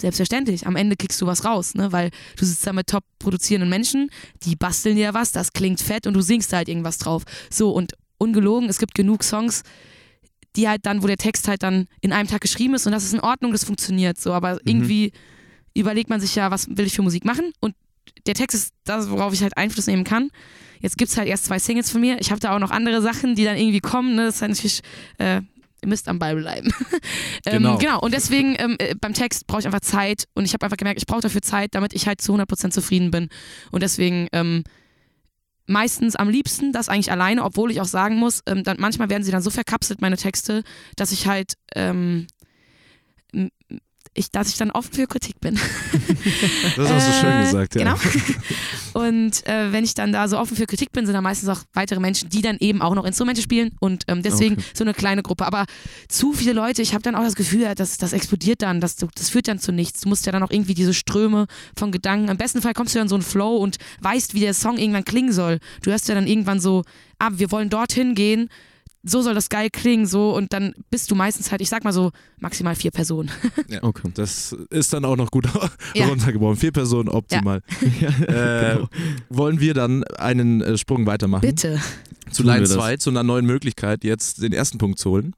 Selbstverständlich. 0.00 0.66
Am 0.66 0.76
Ende 0.76 0.96
kriegst 0.96 1.20
du 1.20 1.26
was 1.26 1.44
raus, 1.44 1.74
ne? 1.74 1.90
Weil 1.90 2.10
du 2.36 2.44
sitzt 2.44 2.66
da 2.66 2.72
mit 2.72 2.86
top 2.86 3.04
produzierenden 3.18 3.68
Menschen, 3.68 4.10
die 4.44 4.54
basteln 4.54 4.96
dir 4.96 5.12
was, 5.12 5.32
das 5.32 5.52
klingt 5.52 5.80
fett 5.80 6.06
und 6.06 6.14
du 6.14 6.20
singst 6.20 6.52
da 6.52 6.58
halt 6.58 6.68
irgendwas 6.68 6.98
drauf. 6.98 7.24
So, 7.50 7.70
und 7.70 7.94
ungelogen, 8.18 8.68
es 8.68 8.78
gibt 8.78 8.94
genug 8.94 9.24
Songs, 9.24 9.62
die 10.56 10.68
halt 10.68 10.86
dann, 10.86 11.02
wo 11.02 11.06
der 11.06 11.16
Text 11.16 11.48
halt 11.48 11.62
dann 11.62 11.86
in 12.00 12.12
einem 12.12 12.28
Tag 12.28 12.40
geschrieben 12.40 12.74
ist 12.74 12.86
und 12.86 12.92
das 12.92 13.04
ist 13.04 13.14
in 13.14 13.20
Ordnung, 13.20 13.52
das 13.52 13.64
funktioniert 13.64 14.18
so. 14.18 14.32
Aber 14.32 14.58
irgendwie 14.64 15.12
überlegt 15.74 16.10
man 16.10 16.20
sich 16.20 16.34
ja, 16.34 16.50
was 16.50 16.68
will 16.68 16.86
ich 16.86 16.94
für 16.94 17.02
Musik 17.02 17.24
machen? 17.24 17.52
Und 17.60 17.74
der 18.26 18.34
Text 18.34 18.54
ist 18.54 18.74
das, 18.84 19.10
worauf 19.10 19.32
ich 19.32 19.42
halt 19.42 19.56
Einfluss 19.56 19.86
nehmen 19.86 20.04
kann. 20.04 20.30
Jetzt 20.80 20.96
gibt 20.96 21.10
es 21.10 21.16
halt 21.16 21.28
erst 21.28 21.46
zwei 21.46 21.58
Singles 21.58 21.90
von 21.90 22.00
mir. 22.00 22.20
Ich 22.20 22.30
habe 22.30 22.40
da 22.40 22.54
auch 22.54 22.60
noch 22.60 22.70
andere 22.70 23.02
Sachen, 23.02 23.34
die 23.34 23.44
dann 23.44 23.56
irgendwie 23.56 23.80
kommen. 23.80 24.14
Ne? 24.14 24.26
Das 24.26 24.36
ist 24.36 24.42
halt 24.42 24.50
natürlich, 24.52 24.80
äh, 25.18 25.42
ihr 25.82 25.88
müsst 25.88 26.08
am 26.08 26.18
Ball 26.18 26.36
bleiben. 26.36 26.70
ähm, 27.46 27.62
Genau. 27.62 27.78
genau. 27.78 28.00
Und 28.00 28.12
deswegen 28.12 28.56
ähm, 28.58 28.76
äh, 28.78 28.94
beim 28.94 29.14
Text 29.14 29.46
brauche 29.46 29.60
ich 29.60 29.66
einfach 29.66 29.80
Zeit 29.80 30.24
und 30.34 30.44
ich 30.44 30.52
habe 30.52 30.64
einfach 30.64 30.76
gemerkt, 30.76 31.00
ich 31.00 31.06
brauche 31.06 31.20
dafür 31.20 31.42
Zeit, 31.42 31.74
damit 31.74 31.92
ich 31.94 32.06
halt 32.06 32.20
zu 32.20 32.34
100% 32.34 32.70
zufrieden 32.70 33.10
bin. 33.10 33.28
Und 33.70 33.82
deswegen 33.82 34.28
ähm, 34.32 34.64
meistens 35.66 36.16
am 36.16 36.28
liebsten 36.28 36.72
das 36.72 36.88
eigentlich 36.88 37.12
alleine, 37.12 37.44
obwohl 37.44 37.70
ich 37.70 37.80
auch 37.80 37.86
sagen 37.86 38.16
muss, 38.16 38.42
ähm, 38.46 38.64
dann, 38.64 38.78
manchmal 38.80 39.10
werden 39.10 39.22
sie 39.22 39.30
dann 39.30 39.42
so 39.42 39.50
verkapselt, 39.50 40.00
meine 40.00 40.16
Texte, 40.16 40.64
dass 40.96 41.12
ich 41.12 41.26
halt, 41.26 41.54
ähm, 41.74 42.26
ich, 44.18 44.30
dass 44.30 44.48
ich 44.48 44.56
dann 44.56 44.70
oft 44.70 44.94
für 44.94 45.06
Kritik 45.06 45.40
bin. 45.40 45.58
Das 46.76 46.90
hast 46.90 47.08
du 47.08 47.12
schön 47.20 47.32
Äh, 47.40 47.44
gesagt, 47.44 47.74
ja. 47.74 47.82
Genau. 47.94 47.96
Und 48.94 49.46
äh, 49.46 49.72
wenn 49.72 49.84
ich 49.84 49.94
dann 49.94 50.12
da 50.12 50.28
so 50.28 50.38
offen 50.38 50.56
für 50.56 50.66
Kritik 50.66 50.92
bin, 50.92 51.06
sind 51.06 51.14
da 51.14 51.20
meistens 51.20 51.48
auch 51.48 51.60
weitere 51.72 52.00
Menschen, 52.00 52.28
die 52.28 52.42
dann 52.42 52.56
eben 52.58 52.82
auch 52.82 52.94
noch 52.94 53.04
Instrumente 53.04 53.40
spielen 53.42 53.70
und 53.80 54.04
ähm, 54.08 54.22
deswegen 54.22 54.54
Okay. 54.54 54.64
so 54.74 54.84
eine 54.84 54.94
kleine 54.94 55.22
Gruppe. 55.22 55.46
Aber 55.46 55.66
zu 56.08 56.32
viele 56.32 56.52
Leute, 56.52 56.82
ich 56.82 56.94
habe 56.94 57.02
dann 57.02 57.14
auch 57.14 57.22
das 57.22 57.34
Gefühl, 57.36 57.72
dass 57.74 57.98
das 57.98 58.12
explodiert 58.12 58.62
dann, 58.62 58.80
das, 58.80 58.96
das 58.96 59.30
führt 59.30 59.48
dann 59.48 59.58
zu 59.58 59.72
nichts. 59.72 60.00
Du 60.00 60.08
musst 60.08 60.26
ja 60.26 60.32
dann 60.32 60.42
auch 60.42 60.50
irgendwie 60.50 60.74
diese 60.74 60.94
Ströme 60.94 61.46
von 61.76 61.92
Gedanken, 61.92 62.28
im 62.28 62.36
besten 62.36 62.60
Fall 62.62 62.74
kommst 62.74 62.94
du 62.94 62.98
dann 62.98 63.08
so 63.08 63.14
einen 63.14 63.22
Flow 63.24 63.56
und 63.56 63.76
weißt, 64.00 64.34
wie 64.34 64.40
der 64.40 64.54
Song 64.54 64.78
irgendwann 64.78 65.04
klingen 65.04 65.32
soll. 65.32 65.58
Du 65.82 65.90
hörst 65.90 66.08
ja 66.08 66.14
dann 66.14 66.26
irgendwann 66.26 66.60
so, 66.60 66.82
ah, 67.18 67.30
wir 67.32 67.50
wollen 67.50 67.70
dorthin 67.70 68.14
gehen, 68.14 68.48
so 69.04 69.22
soll 69.22 69.34
das 69.34 69.48
geil 69.48 69.68
klingen, 69.70 70.06
so 70.06 70.34
und 70.34 70.52
dann 70.52 70.74
bist 70.90 71.10
du 71.10 71.14
meistens 71.14 71.50
halt, 71.50 71.60
ich 71.60 71.68
sag 71.68 71.84
mal 71.84 71.92
so, 71.92 72.10
maximal 72.40 72.74
vier 72.74 72.90
Personen. 72.90 73.30
Ja. 73.68 73.82
Okay. 73.82 74.10
Das 74.14 74.56
ist 74.70 74.92
dann 74.92 75.04
auch 75.04 75.16
noch 75.16 75.30
gut 75.30 75.46
Ja. 75.94 76.06
runtergebrochen. 76.06 76.56
Vier 76.56 76.72
Personen 76.72 77.08
optimal. 77.08 77.62
Äh, 78.26 78.74
Genau. 78.76 78.88
Wollen 79.28 79.60
wir 79.60 79.74
dann 79.74 80.04
einen 80.04 80.60
äh, 80.62 80.76
Sprung 80.78 81.06
weitermachen? 81.06 81.42
Bitte. 81.42 81.80
Zu 82.30 82.42
Line 82.42 82.60
wir 82.60 82.62
das. 82.68 82.72
2, 82.72 82.96
zu 82.98 83.10
einer 83.10 83.22
neuen 83.22 83.46
Möglichkeit, 83.46 84.04
jetzt 84.04 84.42
den 84.42 84.52
ersten 84.52 84.78
Punkt 84.78 84.98
zu 84.98 85.10
holen. 85.10 85.34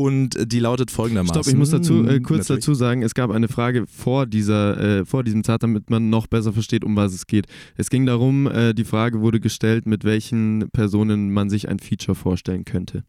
Und 0.00 0.50
die 0.50 0.60
lautet 0.60 0.90
folgendermaßen. 0.90 1.42
Stopp, 1.42 1.52
ich 1.52 1.58
muss 1.58 1.68
dazu 1.68 2.06
äh, 2.06 2.20
kurz 2.20 2.48
Natürlich. 2.48 2.64
dazu 2.64 2.72
sagen, 2.72 3.02
es 3.02 3.12
gab 3.12 3.30
eine 3.30 3.48
Frage 3.48 3.86
vor 3.86 4.24
dieser, 4.24 5.00
äh, 5.00 5.04
vor 5.04 5.24
diesem 5.24 5.44
Zart, 5.44 5.62
damit 5.62 5.90
man 5.90 6.08
noch 6.08 6.26
besser 6.26 6.54
versteht, 6.54 6.84
um 6.84 6.96
was 6.96 7.12
es 7.12 7.26
geht. 7.26 7.44
Es 7.76 7.90
ging 7.90 8.06
darum, 8.06 8.46
äh, 8.46 8.72
die 8.72 8.84
Frage 8.84 9.20
wurde 9.20 9.40
gestellt, 9.40 9.84
mit 9.84 10.04
welchen 10.04 10.70
Personen 10.72 11.30
man 11.34 11.50
sich 11.50 11.68
ein 11.68 11.80
Feature 11.80 12.14
vorstellen 12.14 12.64
könnte. 12.64 13.04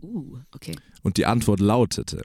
Uh, 0.00 0.36
okay. 0.54 0.76
Und 1.02 1.16
die 1.16 1.26
Antwort 1.26 1.58
lautete: 1.58 2.22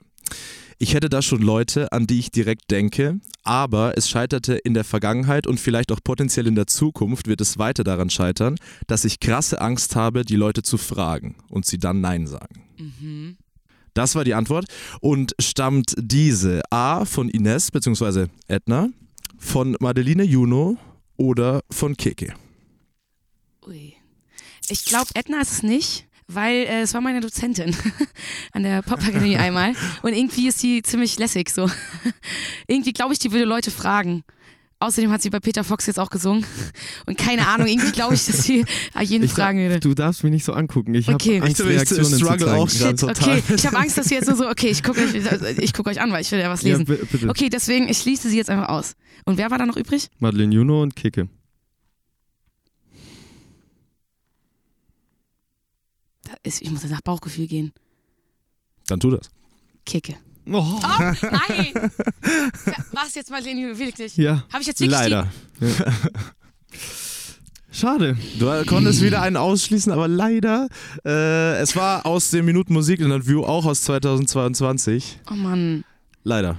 Ich 0.78 0.94
hätte 0.94 1.08
da 1.08 1.20
schon 1.20 1.42
Leute, 1.42 1.90
an 1.90 2.06
die 2.06 2.20
ich 2.20 2.30
direkt 2.30 2.70
denke, 2.70 3.18
aber 3.42 3.98
es 3.98 4.08
scheiterte 4.08 4.54
in 4.54 4.74
der 4.74 4.84
Vergangenheit 4.84 5.48
und 5.48 5.58
vielleicht 5.58 5.90
auch 5.90 5.98
potenziell 6.04 6.46
in 6.46 6.54
der 6.54 6.68
Zukunft 6.68 7.26
wird 7.26 7.40
es 7.40 7.58
weiter 7.58 7.82
daran 7.82 8.10
scheitern, 8.10 8.54
dass 8.86 9.04
ich 9.04 9.18
krasse 9.18 9.60
Angst 9.60 9.96
habe, 9.96 10.24
die 10.24 10.36
Leute 10.36 10.62
zu 10.62 10.76
fragen 10.76 11.34
und 11.50 11.66
sie 11.66 11.78
dann 11.78 12.00
Nein 12.00 12.28
sagen. 12.28 12.62
Mhm. 12.78 13.38
Das 13.94 14.16
war 14.16 14.24
die 14.24 14.34
Antwort 14.34 14.66
und 15.00 15.34
stammt 15.40 15.94
diese 15.96 16.62
A 16.70 17.04
von 17.04 17.28
Ines 17.28 17.70
bzw. 17.70 18.26
Edna, 18.48 18.88
von 19.38 19.76
Madeline 19.80 20.24
Juno 20.24 20.76
oder 21.16 21.62
von 21.70 21.96
Keke. 21.96 22.34
Ui. 23.66 23.94
Ich 24.68 24.84
glaube, 24.84 25.10
Edna 25.14 25.40
ist 25.40 25.52
es 25.52 25.62
nicht, 25.62 26.06
weil 26.26 26.56
äh, 26.56 26.80
es 26.82 26.94
war 26.94 27.00
meine 27.00 27.20
Dozentin 27.20 27.76
an 28.52 28.62
der 28.62 28.82
Popakademie 28.82 29.36
einmal. 29.38 29.74
Und 30.02 30.14
irgendwie 30.14 30.48
ist 30.48 30.58
sie 30.58 30.82
ziemlich 30.82 31.18
lässig 31.18 31.50
so. 31.50 31.70
irgendwie 32.66 32.92
glaube 32.92 33.12
ich, 33.12 33.18
die 33.18 33.30
würde 33.30 33.44
Leute 33.44 33.70
fragen. 33.70 34.24
Außerdem 34.80 35.10
hat 35.12 35.22
sie 35.22 35.30
bei 35.30 35.40
Peter 35.40 35.64
Fox 35.64 35.86
jetzt 35.86 35.98
auch 35.98 36.10
gesungen. 36.10 36.44
Und 37.06 37.16
keine 37.16 37.46
Ahnung, 37.48 37.66
irgendwie 37.68 37.92
glaube 37.92 38.14
ich, 38.14 38.26
dass 38.26 38.42
sie 38.42 38.64
jeden 39.00 39.24
Ich 39.24 39.32
fragen 39.32 39.58
würde. 39.60 39.80
Du 39.80 39.94
darfst 39.94 40.22
mich 40.24 40.32
nicht 40.32 40.44
so 40.44 40.52
angucken. 40.52 40.94
Ich 40.94 41.08
Okay. 41.08 41.36
habe 41.40 41.46
Angst, 41.46 41.60
Ich- 41.60 41.66
ich 41.66 41.72
Reaktionen 41.72 42.04
zu 42.06 42.16
struggle 42.18 42.46
zeigen. 42.46 42.58
auch 42.60 42.68
Shit, 42.68 43.02
okay. 43.02 43.42
Ich 43.54 43.66
habe 43.66 43.76
Angst, 43.78 43.96
dass 43.96 44.06
sie 44.08 44.14
jetzt 44.14 44.26
nur 44.28 44.36
so, 44.36 44.48
okay, 44.48 44.68
ich 44.68 44.82
gucke 44.82 45.00
euch, 45.00 45.14
ich 45.58 45.72
guck 45.72 45.86
euch 45.86 46.00
an, 46.00 46.12
weil 46.12 46.20
ich 46.22 46.30
will 46.32 46.38
ja 46.40 46.50
was 46.50 46.62
Ja, 46.62 46.76
lesen. 46.76 46.84
bitte. 47.10 47.28
Okay, 47.30 47.48
deswegen, 47.48 47.88
ich 47.88 47.98
schließe 47.98 48.28
sie 48.28 48.36
jetzt 48.36 48.50
einfach 48.50 48.68
aus. 48.68 48.94
Und 49.24 49.38
wer 49.38 49.50
war 49.50 49.58
da 49.58 49.64
noch 49.64 49.76
übrig? 49.76 50.08
Madeleine 50.18 50.54
Juno 50.54 50.82
und 50.82 50.96
Kicke. 50.96 51.28
Da 56.24 56.32
ist, 56.42 56.62
ich 56.62 56.70
muss 56.70 56.82
jetzt 56.82 56.92
nach 56.92 57.00
Bauchgefühl 57.02 57.46
gehen. 57.46 57.72
Dann 58.86 59.00
tu 59.00 59.10
das. 59.10 59.30
Kicke. 59.86 60.16
Oh. 60.46 60.78
Oh, 60.82 60.98
nein! 60.98 61.72
Was 62.92 63.14
jetzt 63.14 63.30
mal, 63.30 63.42
Leni, 63.42 63.78
wirklich? 63.78 64.16
Ja, 64.16 64.44
Habe 64.52 64.60
ich 64.60 64.66
jetzt 64.66 64.80
wirklich 64.80 64.98
Leider. 64.98 65.28
schade. 67.72 68.16
Du 68.38 68.64
konntest 68.66 69.02
wieder 69.02 69.22
einen 69.22 69.36
ausschließen, 69.36 69.90
aber 69.92 70.06
leider. 70.08 70.68
Äh, 71.04 71.56
es 71.60 71.74
war 71.76 72.04
aus 72.06 72.30
dem 72.30 72.44
Minuten 72.44 72.72
Musik 72.74 73.00
Interview 73.00 73.42
auch 73.44 73.64
aus 73.64 73.82
2022. 73.82 75.18
Die, 75.28 75.32
oh 75.32 75.36
Mann, 75.36 75.84
Leider. 76.24 76.56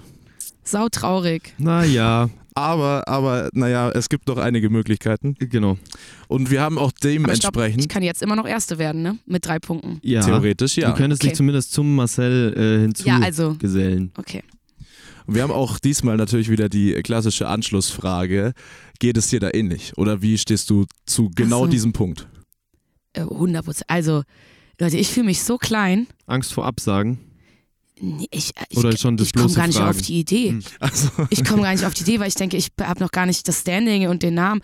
sautraurig. 0.64 1.54
Naja, 1.58 2.30
Aber, 2.58 3.06
aber, 3.08 3.50
naja, 3.54 3.92
es 3.92 4.08
gibt 4.08 4.28
noch 4.30 4.38
einige 4.38 4.70
Möglichkeiten. 4.70 5.36
genau. 5.40 5.78
Und 6.30 6.50
wir 6.50 6.62
haben 6.62 6.78
auch 6.78 6.92
Aber 6.94 7.10
ich, 7.10 7.16
ich 7.16 7.22
dementsprechend, 7.22 7.90
kann 7.90 8.02
jetzt 8.02 8.22
immer 8.22 8.38
noch 8.38 8.48
Erste 8.48 8.78
werden, 8.78 9.02
ne? 9.02 9.18
Mit 9.26 9.46
drei 9.46 9.60
Punkten. 9.60 10.00
Ja, 10.02 10.22
theoretisch, 10.22 10.78
ja. 10.78 10.90
du 10.92 10.96
könntest 10.96 11.22
Okay. 11.22 11.30
dich 11.30 11.38
zumindest 11.38 11.74
zum 11.74 11.94
Marcel 11.96 12.54
äh, 12.98 13.04
Ja, 13.04 13.20
also, 13.20 13.44
hinzugesellen. 13.50 14.12
okay. 14.18 14.42
Wir 15.28 15.42
haben 15.44 15.52
auch 15.52 15.80
diesmal 15.80 16.16
natürlich 16.18 16.50
wieder 16.50 16.70
die 16.70 16.94
klassische 17.04 17.48
Anschlussfrage. 17.48 18.54
Geht 19.00 19.18
es 19.18 19.28
dir 19.28 19.40
da 19.40 19.50
ähnlich? 19.54 19.92
Oder 19.98 20.22
wie 20.22 20.38
stehst 20.38 20.70
du 20.70 20.86
zu 21.06 21.32
genau 21.36 21.66
so. 21.66 21.72
diesem 21.72 21.92
Punkt? 21.94 22.28
Äh, 23.14 23.22
100 23.22 23.66
Prozent. 23.66 23.90
Also, 23.90 24.22
Leute, 24.80 24.98
ich 24.98 25.10
fühle 25.10 25.26
mich 25.26 25.42
so 25.44 25.58
klein. 25.58 26.08
Angst 26.28 26.54
vor 26.54 26.66
Absagen. 26.66 27.18
Ich 28.30 28.52
ich, 28.70 28.78
Oder 28.78 28.98
schon 28.98 29.16
das 29.18 29.28
ich 29.28 29.34
komme 29.34 29.54
gar 29.54 29.68
nicht 29.68 29.78
Fragen. 29.78 29.90
auf 29.98 30.02
die 30.02 30.20
Idee. 30.20 30.50
Hm. 30.50 30.64
Also, 30.80 31.10
Ich 31.30 31.44
komme 31.46 31.62
gar 31.64 31.72
nicht 31.72 31.86
auf 31.86 31.94
die 31.94 32.04
Idee, 32.04 32.20
weil 32.20 32.28
ich 32.28 32.36
denke, 32.36 32.58
ich 32.58 32.70
habe 32.82 33.00
noch 33.00 33.12
gar 33.12 33.26
nicht 33.26 33.48
das 33.48 33.62
Standing 33.62 34.08
und 34.10 34.22
den 34.22 34.34
Namen. 34.34 34.62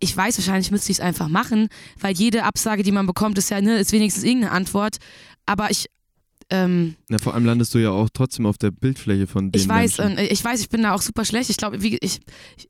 ich 0.00 0.14
weiß, 0.16 0.36
wahrscheinlich 0.38 0.70
müsste 0.70 0.90
ich 0.92 0.98
es 0.98 1.00
einfach 1.04 1.28
machen, 1.28 1.68
weil 2.00 2.14
jede 2.14 2.42
Absage, 2.44 2.82
die 2.82 2.92
man 2.92 3.06
bekommt, 3.06 3.38
ist 3.38 3.50
ja, 3.50 3.60
ne, 3.60 3.78
ist 3.78 3.92
wenigstens 3.92 4.24
irgendeine 4.24 4.52
Antwort. 4.52 4.96
Aber 5.46 5.70
ich, 5.70 5.86
ähm, 6.50 6.96
Na, 7.08 7.18
vor 7.18 7.34
allem 7.34 7.44
landest 7.44 7.72
du 7.74 7.78
ja 7.78 7.90
auch 7.90 8.08
trotzdem 8.12 8.46
auf 8.46 8.58
der 8.58 8.70
Bildfläche 8.72 9.26
von 9.26 9.50
den 9.52 9.60
ich 9.60 9.68
weiß, 9.68 9.98
Menschen. 9.98 10.18
äh, 10.18 10.26
ich 10.26 10.44
weiß, 10.44 10.60
ich 10.60 10.68
bin 10.68 10.82
da 10.82 10.92
auch 10.92 11.02
super 11.02 11.24
schlecht. 11.24 11.50
Ich 11.50 11.56
glaube, 11.56 11.82
wie 11.82 11.96
ich, 12.00 12.20
ich 12.56 12.68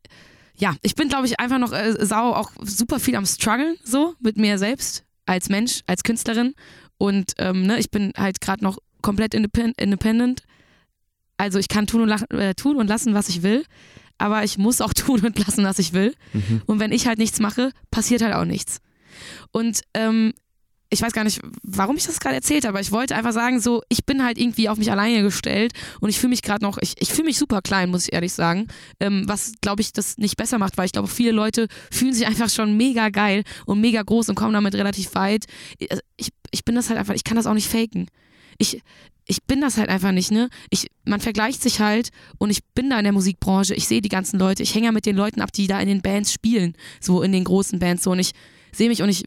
ja, 0.58 0.74
ich 0.82 0.94
bin, 0.94 1.08
glaube 1.08 1.26
ich, 1.26 1.38
einfach 1.40 1.58
noch 1.58 1.72
äh, 1.72 1.94
sau 2.04 2.32
auch 2.32 2.50
super 2.62 3.00
viel 3.00 3.16
am 3.16 3.26
struggeln 3.26 3.76
so 3.84 4.14
mit 4.20 4.36
mir 4.38 4.58
selbst 4.58 5.04
als 5.26 5.48
Mensch, 5.48 5.80
als 5.86 6.02
Künstlerin 6.04 6.54
und 6.98 7.32
ähm, 7.38 7.66
ne, 7.66 7.78
ich 7.78 7.90
bin 7.90 8.12
halt 8.16 8.40
gerade 8.40 8.62
noch 8.64 8.78
komplett 9.06 9.34
independ 9.34 9.80
independent. 9.80 10.42
Also 11.36 11.60
ich 11.60 11.68
kann 11.68 11.86
tun 11.86 12.02
und, 12.02 12.30
äh, 12.32 12.54
tun 12.54 12.76
und 12.76 12.88
lassen, 12.88 13.14
was 13.14 13.28
ich 13.28 13.44
will, 13.44 13.64
aber 14.18 14.42
ich 14.42 14.58
muss 14.58 14.80
auch 14.80 14.92
tun 15.04 15.20
und 15.24 15.38
lassen, 15.38 15.64
was 15.64 15.78
ich 15.78 15.92
will. 15.92 16.12
Mhm. 16.32 16.62
Und 16.66 16.80
wenn 16.80 16.90
ich 16.90 17.06
halt 17.06 17.18
nichts 17.18 17.38
mache, 17.38 17.70
passiert 17.92 18.22
halt 18.22 18.34
auch 18.34 18.44
nichts. 18.44 18.80
Und 19.52 19.82
ähm, 19.94 20.32
ich 20.90 21.02
weiß 21.02 21.12
gar 21.12 21.22
nicht, 21.22 21.40
warum 21.62 21.96
ich 21.96 22.04
das 22.04 22.18
gerade 22.18 22.34
erzählt 22.34 22.64
habe, 22.64 22.74
aber 22.74 22.80
ich 22.80 22.90
wollte 22.90 23.14
einfach 23.14 23.32
sagen, 23.32 23.60
so, 23.60 23.82
ich 23.88 24.04
bin 24.04 24.24
halt 24.24 24.38
irgendwie 24.38 24.68
auf 24.68 24.78
mich 24.78 24.90
alleine 24.90 25.22
gestellt 25.22 25.72
und 26.00 26.08
ich 26.08 26.18
fühle 26.18 26.30
mich 26.30 26.42
gerade 26.42 26.64
noch, 26.64 26.78
ich, 26.80 26.94
ich 26.98 27.12
fühle 27.12 27.26
mich 27.26 27.38
super 27.38 27.62
klein, 27.62 27.90
muss 27.90 28.06
ich 28.08 28.12
ehrlich 28.12 28.32
sagen. 28.32 28.66
Ähm, 28.98 29.22
was, 29.26 29.52
glaube 29.60 29.82
ich, 29.82 29.92
das 29.92 30.18
nicht 30.18 30.36
besser 30.36 30.58
macht, 30.58 30.78
weil 30.78 30.86
ich 30.86 30.92
glaube, 30.92 31.08
viele 31.08 31.32
Leute 31.32 31.68
fühlen 31.92 32.12
sich 32.12 32.26
einfach 32.26 32.50
schon 32.50 32.76
mega 32.76 33.08
geil 33.10 33.44
und 33.66 33.80
mega 33.80 34.02
groß 34.02 34.28
und 34.30 34.34
kommen 34.34 34.54
damit 34.54 34.74
relativ 34.74 35.14
weit. 35.14 35.44
Ich, 36.16 36.30
ich 36.50 36.64
bin 36.64 36.74
das 36.74 36.88
halt 36.88 36.98
einfach, 36.98 37.14
ich 37.14 37.24
kann 37.24 37.36
das 37.36 37.46
auch 37.46 37.54
nicht 37.54 37.70
faken. 37.70 38.08
Ich, 38.58 38.82
ich 39.26 39.42
bin 39.42 39.60
das 39.60 39.76
halt 39.76 39.88
einfach 39.88 40.12
nicht, 40.12 40.30
ne? 40.30 40.48
Ich, 40.70 40.86
man 41.04 41.20
vergleicht 41.20 41.62
sich 41.62 41.80
halt 41.80 42.10
und 42.38 42.50
ich 42.50 42.64
bin 42.74 42.90
da 42.90 42.98
in 42.98 43.04
der 43.04 43.12
Musikbranche, 43.12 43.74
ich 43.74 43.88
sehe 43.88 44.00
die 44.00 44.08
ganzen 44.08 44.38
Leute, 44.38 44.62
ich 44.62 44.74
hänge 44.74 44.86
ja 44.86 44.92
mit 44.92 45.06
den 45.06 45.16
Leuten 45.16 45.40
ab, 45.40 45.52
die 45.52 45.66
da 45.66 45.80
in 45.80 45.88
den 45.88 46.02
Bands 46.02 46.32
spielen, 46.32 46.74
so 47.00 47.22
in 47.22 47.32
den 47.32 47.44
großen 47.44 47.78
Bands 47.78 48.04
so 48.04 48.12
und 48.12 48.18
ich 48.20 48.32
sehe 48.72 48.88
mich 48.88 49.02
und 49.02 49.08
ich, 49.08 49.24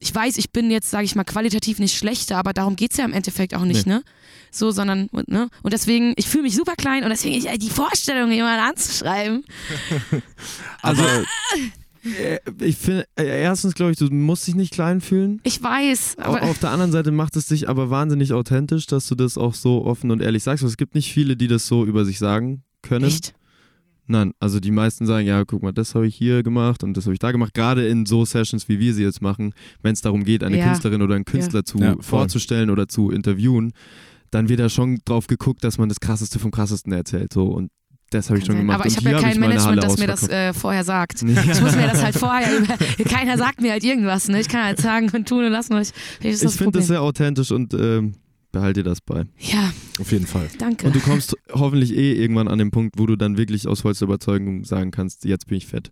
ich 0.00 0.12
weiß, 0.12 0.36
ich 0.38 0.50
bin 0.50 0.70
jetzt, 0.72 0.90
sage 0.90 1.04
ich 1.04 1.14
mal, 1.14 1.22
qualitativ 1.22 1.78
nicht 1.78 1.96
schlechter, 1.96 2.36
aber 2.36 2.52
darum 2.52 2.74
geht's 2.74 2.96
ja 2.96 3.04
im 3.04 3.12
Endeffekt 3.12 3.54
auch 3.54 3.64
nicht, 3.64 3.86
ne? 3.86 4.02
So, 4.50 4.72
sondern, 4.72 5.08
ne? 5.28 5.48
Und 5.62 5.72
deswegen, 5.72 6.12
ich 6.16 6.26
fühle 6.26 6.42
mich 6.42 6.56
super 6.56 6.74
klein 6.74 7.04
und 7.04 7.10
deswegen 7.10 7.36
ich, 7.36 7.58
die 7.58 7.70
Vorstellung, 7.70 8.32
jemanden 8.32 8.64
anzuschreiben. 8.64 9.44
Also, 10.82 11.04
Äh, 11.04 11.22
Ich 12.60 12.76
finde, 12.76 13.04
äh, 13.16 13.24
erstens 13.42 13.74
glaube 13.74 13.92
ich, 13.92 13.98
du 13.98 14.06
musst 14.06 14.46
dich 14.46 14.54
nicht 14.54 14.72
klein 14.72 15.00
fühlen. 15.00 15.40
Ich 15.44 15.62
weiß, 15.62 16.16
aber 16.18 16.42
Auf 16.42 16.58
der 16.58 16.70
anderen 16.70 16.92
Seite 16.92 17.10
macht 17.12 17.36
es 17.36 17.46
dich 17.46 17.68
aber 17.68 17.90
wahnsinnig 17.90 18.32
authentisch, 18.32 18.86
dass 18.86 19.06
du 19.08 19.14
das 19.14 19.38
auch 19.38 19.54
so 19.54 19.84
offen 19.84 20.10
und 20.10 20.20
ehrlich 20.22 20.42
sagst. 20.42 20.64
Es 20.64 20.76
gibt 20.76 20.94
nicht 20.94 21.12
viele, 21.12 21.36
die 21.36 21.48
das 21.48 21.66
so 21.66 21.84
über 21.84 22.04
sich 22.04 22.18
sagen 22.18 22.62
können. 22.82 23.04
echt. 23.06 23.34
Nein, 24.08 24.32
also 24.40 24.58
die 24.58 24.72
meisten 24.72 25.06
sagen, 25.06 25.26
ja, 25.26 25.44
guck 25.44 25.62
mal, 25.62 25.72
das 25.72 25.94
habe 25.94 26.06
ich 26.08 26.16
hier 26.16 26.42
gemacht 26.42 26.82
und 26.82 26.96
das 26.96 27.04
habe 27.04 27.12
ich 27.14 27.20
da 27.20 27.30
gemacht. 27.30 27.54
Gerade 27.54 27.86
in 27.86 28.04
so 28.04 28.24
Sessions, 28.24 28.68
wie 28.68 28.80
wir 28.80 28.92
sie 28.94 29.04
jetzt 29.04 29.22
machen, 29.22 29.54
wenn 29.80 29.92
es 29.92 30.00
darum 30.00 30.24
geht, 30.24 30.42
eine 30.42 30.58
Ja. 30.58 30.64
Künstlerin 30.66 31.02
oder 31.02 31.14
einen 31.14 31.24
Künstler 31.24 31.64
zu 31.64 31.78
Ja, 31.78 31.94
vorzustellen 32.00 32.68
oder 32.70 32.88
zu 32.88 33.10
interviewen, 33.10 33.72
dann 34.32 34.48
wird 34.48 34.58
da 34.60 34.68
schon 34.68 34.98
drauf 35.04 35.28
geguckt, 35.28 35.62
dass 35.62 35.78
man 35.78 35.88
das 35.88 36.00
Krasseste 36.00 36.38
vom 36.40 36.50
Krassesten 36.50 36.92
erzählt. 36.92 37.32
So 37.32 37.44
und 37.46 37.70
das 38.14 38.28
habe 38.28 38.38
ich 38.38 38.46
schon 38.46 38.56
gemacht. 38.56 38.80
aber 38.80 38.86
ich 38.88 38.96
habe 38.96 39.10
ja 39.10 39.20
kein 39.20 39.38
meine 39.40 39.54
Management, 39.54 39.82
das 39.82 39.98
mir 39.98 40.06
das 40.06 40.28
äh, 40.28 40.52
vorher 40.52 40.84
sagt. 40.84 41.22
Ja. 41.22 41.42
Ich 41.42 41.60
muss 41.60 41.74
mir 41.74 41.86
das 41.86 42.02
halt 42.02 42.14
vorher 42.16 42.58
über. 42.58 42.76
Keiner 43.08 43.38
sagt 43.38 43.60
mir 43.60 43.72
halt 43.72 43.84
irgendwas, 43.84 44.28
ne? 44.28 44.40
Ich 44.40 44.48
kann 44.48 44.64
halt 44.64 44.78
sagen 44.80 45.10
und 45.12 45.28
tun 45.28 45.44
und 45.44 45.52
lassen, 45.52 45.72
ich. 45.80 45.90
Das 45.90 46.34
Ich 46.34 46.40
das 46.40 46.56
finde 46.56 46.78
das 46.78 46.88
sehr 46.88 47.02
authentisch 47.02 47.50
und 47.50 47.74
ähm, 47.74 48.14
behalte 48.52 48.82
dir 48.82 48.90
das 48.90 49.00
bei. 49.00 49.24
Ja, 49.38 49.72
auf 50.00 50.12
jeden 50.12 50.26
Fall. 50.26 50.48
danke. 50.58 50.86
Und 50.86 50.94
du 50.94 51.00
kommst 51.00 51.36
hoffentlich 51.52 51.94
eh 51.96 52.12
irgendwann 52.14 52.48
an 52.48 52.58
den 52.58 52.70
Punkt, 52.70 52.98
wo 52.98 53.06
du 53.06 53.16
dann 53.16 53.36
wirklich 53.36 53.66
aus 53.66 53.80
vollster 53.80 54.04
Überzeugung 54.04 54.64
sagen 54.64 54.90
kannst, 54.90 55.24
jetzt 55.24 55.46
bin 55.46 55.58
ich 55.58 55.66
fett. 55.66 55.90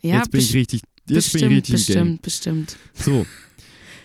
ja, 0.00 0.16
jetzt 0.16 0.30
bin 0.30 0.40
ich 0.40 0.54
richtig, 0.54 0.82
jetzt 1.08 1.32
bestimmt, 1.32 1.42
bin 1.42 1.50
ich 1.50 1.56
richtig 1.56 1.86
bestimmt, 1.86 2.22
bestimmt. 2.22 2.76
So. 2.94 3.26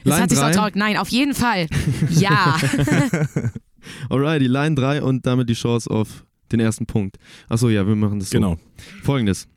Jetzt 0.04 0.06
Line 0.06 0.22
hat 0.22 0.30
sich 0.30 0.40
auch 0.40 0.44
drei. 0.44 0.52
traurig. 0.52 0.76
Nein, 0.76 0.98
auf 0.98 1.10
jeden 1.10 1.34
Fall. 1.34 1.68
Ja. 2.10 2.58
Alrighty, 4.10 4.48
Line 4.48 4.76
3 4.76 5.02
und 5.02 5.26
damit 5.26 5.50
die 5.50 5.54
Chance 5.54 5.90
auf 5.90 6.26
den 6.54 6.60
ersten 6.60 6.86
Punkt. 6.86 7.18
Achso, 7.50 7.70
ja, 7.70 7.86
wir 7.88 7.96
machen 7.96 8.20
das 8.20 8.30
so. 8.30 8.38
Genau. 8.38 8.58
Folgendes. 9.04 9.48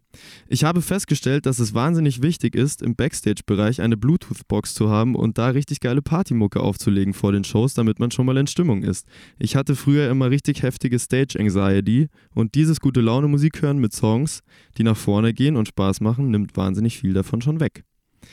Ich 0.49 0.65
habe 0.65 0.83
festgestellt, 0.83 1.47
dass 1.47 1.59
es 1.59 1.75
wahnsinnig 1.75 2.23
wichtig 2.23 2.55
ist, 2.55 2.83
im 2.83 2.95
Backstage-Bereich 2.95 3.81
eine 3.81 3.97
Bluetooth-Box 3.97 4.75
zu 4.75 4.89
haben 4.89 5.15
und 5.15 5.39
da 5.39 5.49
richtig 5.49 5.81
geile 5.81 6.03
Partymucke 6.03 6.61
aufzulegen 6.61 7.15
vor 7.15 7.33
den 7.33 7.45
Shows, 7.45 7.75
damit 7.75 7.99
man 7.99 8.11
schon 8.11 8.27
mal 8.27 8.37
in 8.37 8.47
Stimmung 8.47 8.83
ist. 8.83 9.07
Ich 9.39 9.57
hatte 9.57 9.77
früher 9.77 10.11
immer 10.11 10.31
richtig 10.31 10.63
heftige 10.63 10.99
Stage-Anxiety 10.99 12.09
und 12.35 12.55
dieses 12.55 12.81
gute 12.81 13.01
Laune-Musik 13.01 13.63
hören 13.63 13.79
mit 13.79 13.93
Songs, 13.93 14.41
die 14.79 14.85
nach 14.85 14.97
vorne 14.97 15.35
gehen 15.35 15.57
und 15.57 15.69
Spaß 15.69 16.01
machen, 16.01 16.31
nimmt 16.31 16.57
wahnsinnig 16.57 16.99
viel 16.99 17.13
davon 17.13 17.41
schon 17.43 17.61
weg. 17.61 17.85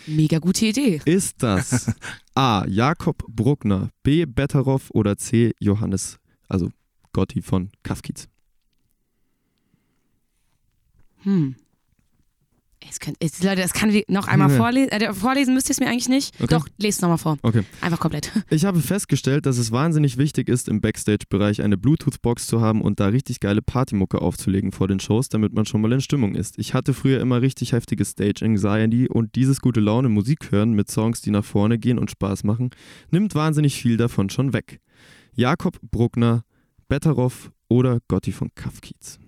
Mega 0.08 0.40
gute 0.40 0.66
Idee. 0.66 1.02
Ist 1.06 1.44
das 1.44 1.92
A. 2.36 2.66
Jakob 2.68 3.24
Bruckner, 3.28 3.90
B. 4.02 4.26
Betteroff 4.26 4.90
oder 4.92 5.18
C. 5.18 5.54
Johannes, 5.60 6.18
also 6.48 6.70
Gotti 7.12 7.42
von 7.42 7.70
Kafkiz? 7.84 8.28
Hm. 11.24 11.56
Es 12.90 13.00
könnt, 13.00 13.16
es, 13.22 13.42
Leute, 13.42 13.62
das 13.62 13.72
kann 13.72 13.90
ich 13.90 14.04
noch 14.10 14.28
einmal 14.28 14.52
Ja. 14.52 14.58
vorlesen. 14.58 14.90
Äh, 14.92 15.14
vorlesen 15.14 15.54
müsst 15.54 15.70
ihr 15.70 15.72
es 15.72 15.80
mir 15.80 15.88
eigentlich 15.88 16.10
nicht. 16.10 16.36
Okay. 16.36 16.48
Doch, 16.50 16.68
lest 16.78 16.98
es 16.98 17.02
nochmal 17.02 17.18
vor. 17.18 17.38
Okay. 17.42 17.64
Einfach 17.80 17.98
komplett. 18.00 18.30
Ich 18.50 18.66
habe 18.66 18.82
festgestellt, 18.82 19.46
dass 19.46 19.58
es 19.58 19.72
wahnsinnig 19.72 20.18
wichtig 20.18 20.50
ist, 20.50 20.68
im 20.68 20.82
Backstage-Bereich 20.82 21.62
eine 21.62 21.78
Bluetooth-Box 21.78 22.46
zu 22.46 22.60
haben 22.60 22.82
und 22.82 23.00
da 23.00 23.08
richtig 23.08 23.40
geile 23.40 23.62
Partymucke 23.62 24.22
aufzulegen 24.22 24.74
vor 24.74 24.90
den 24.90 25.00
Shows, 25.00 25.30
damit 25.30 25.54
man 25.54 25.66
schon 25.66 25.80
mal 25.80 25.94
in 25.94 26.02
Stimmung 26.02 26.36
ist. 26.36 26.60
Ich 26.60 26.74
hatte 26.74 26.94
früher 26.94 27.22
immer 27.22 27.42
richtig 27.42 27.72
heftige 27.72 28.04
Stage-Anxiety 28.04 29.08
und 29.08 29.36
dieses 29.36 29.62
gute 29.62 29.80
Laune 29.80 30.10
Musik 30.10 30.52
hören 30.52 30.74
mit 30.74 30.92
Songs, 30.92 31.22
die 31.22 31.32
nach 31.32 31.46
vorne 31.46 31.80
gehen 31.80 31.98
und 31.98 32.12
Spaß 32.12 32.44
machen, 32.44 32.72
nimmt 33.12 33.34
wahnsinnig 33.34 33.76
viel 33.82 33.96
davon 33.96 34.30
schon 34.30 34.52
weg. 34.52 34.82
Jakob 35.36 35.80
Bruckner, 35.90 36.44
Betteroff 36.90 37.50
oder 37.70 38.00
Gotti 38.10 38.34
von 38.34 38.50
Kafkiz? 38.56 39.20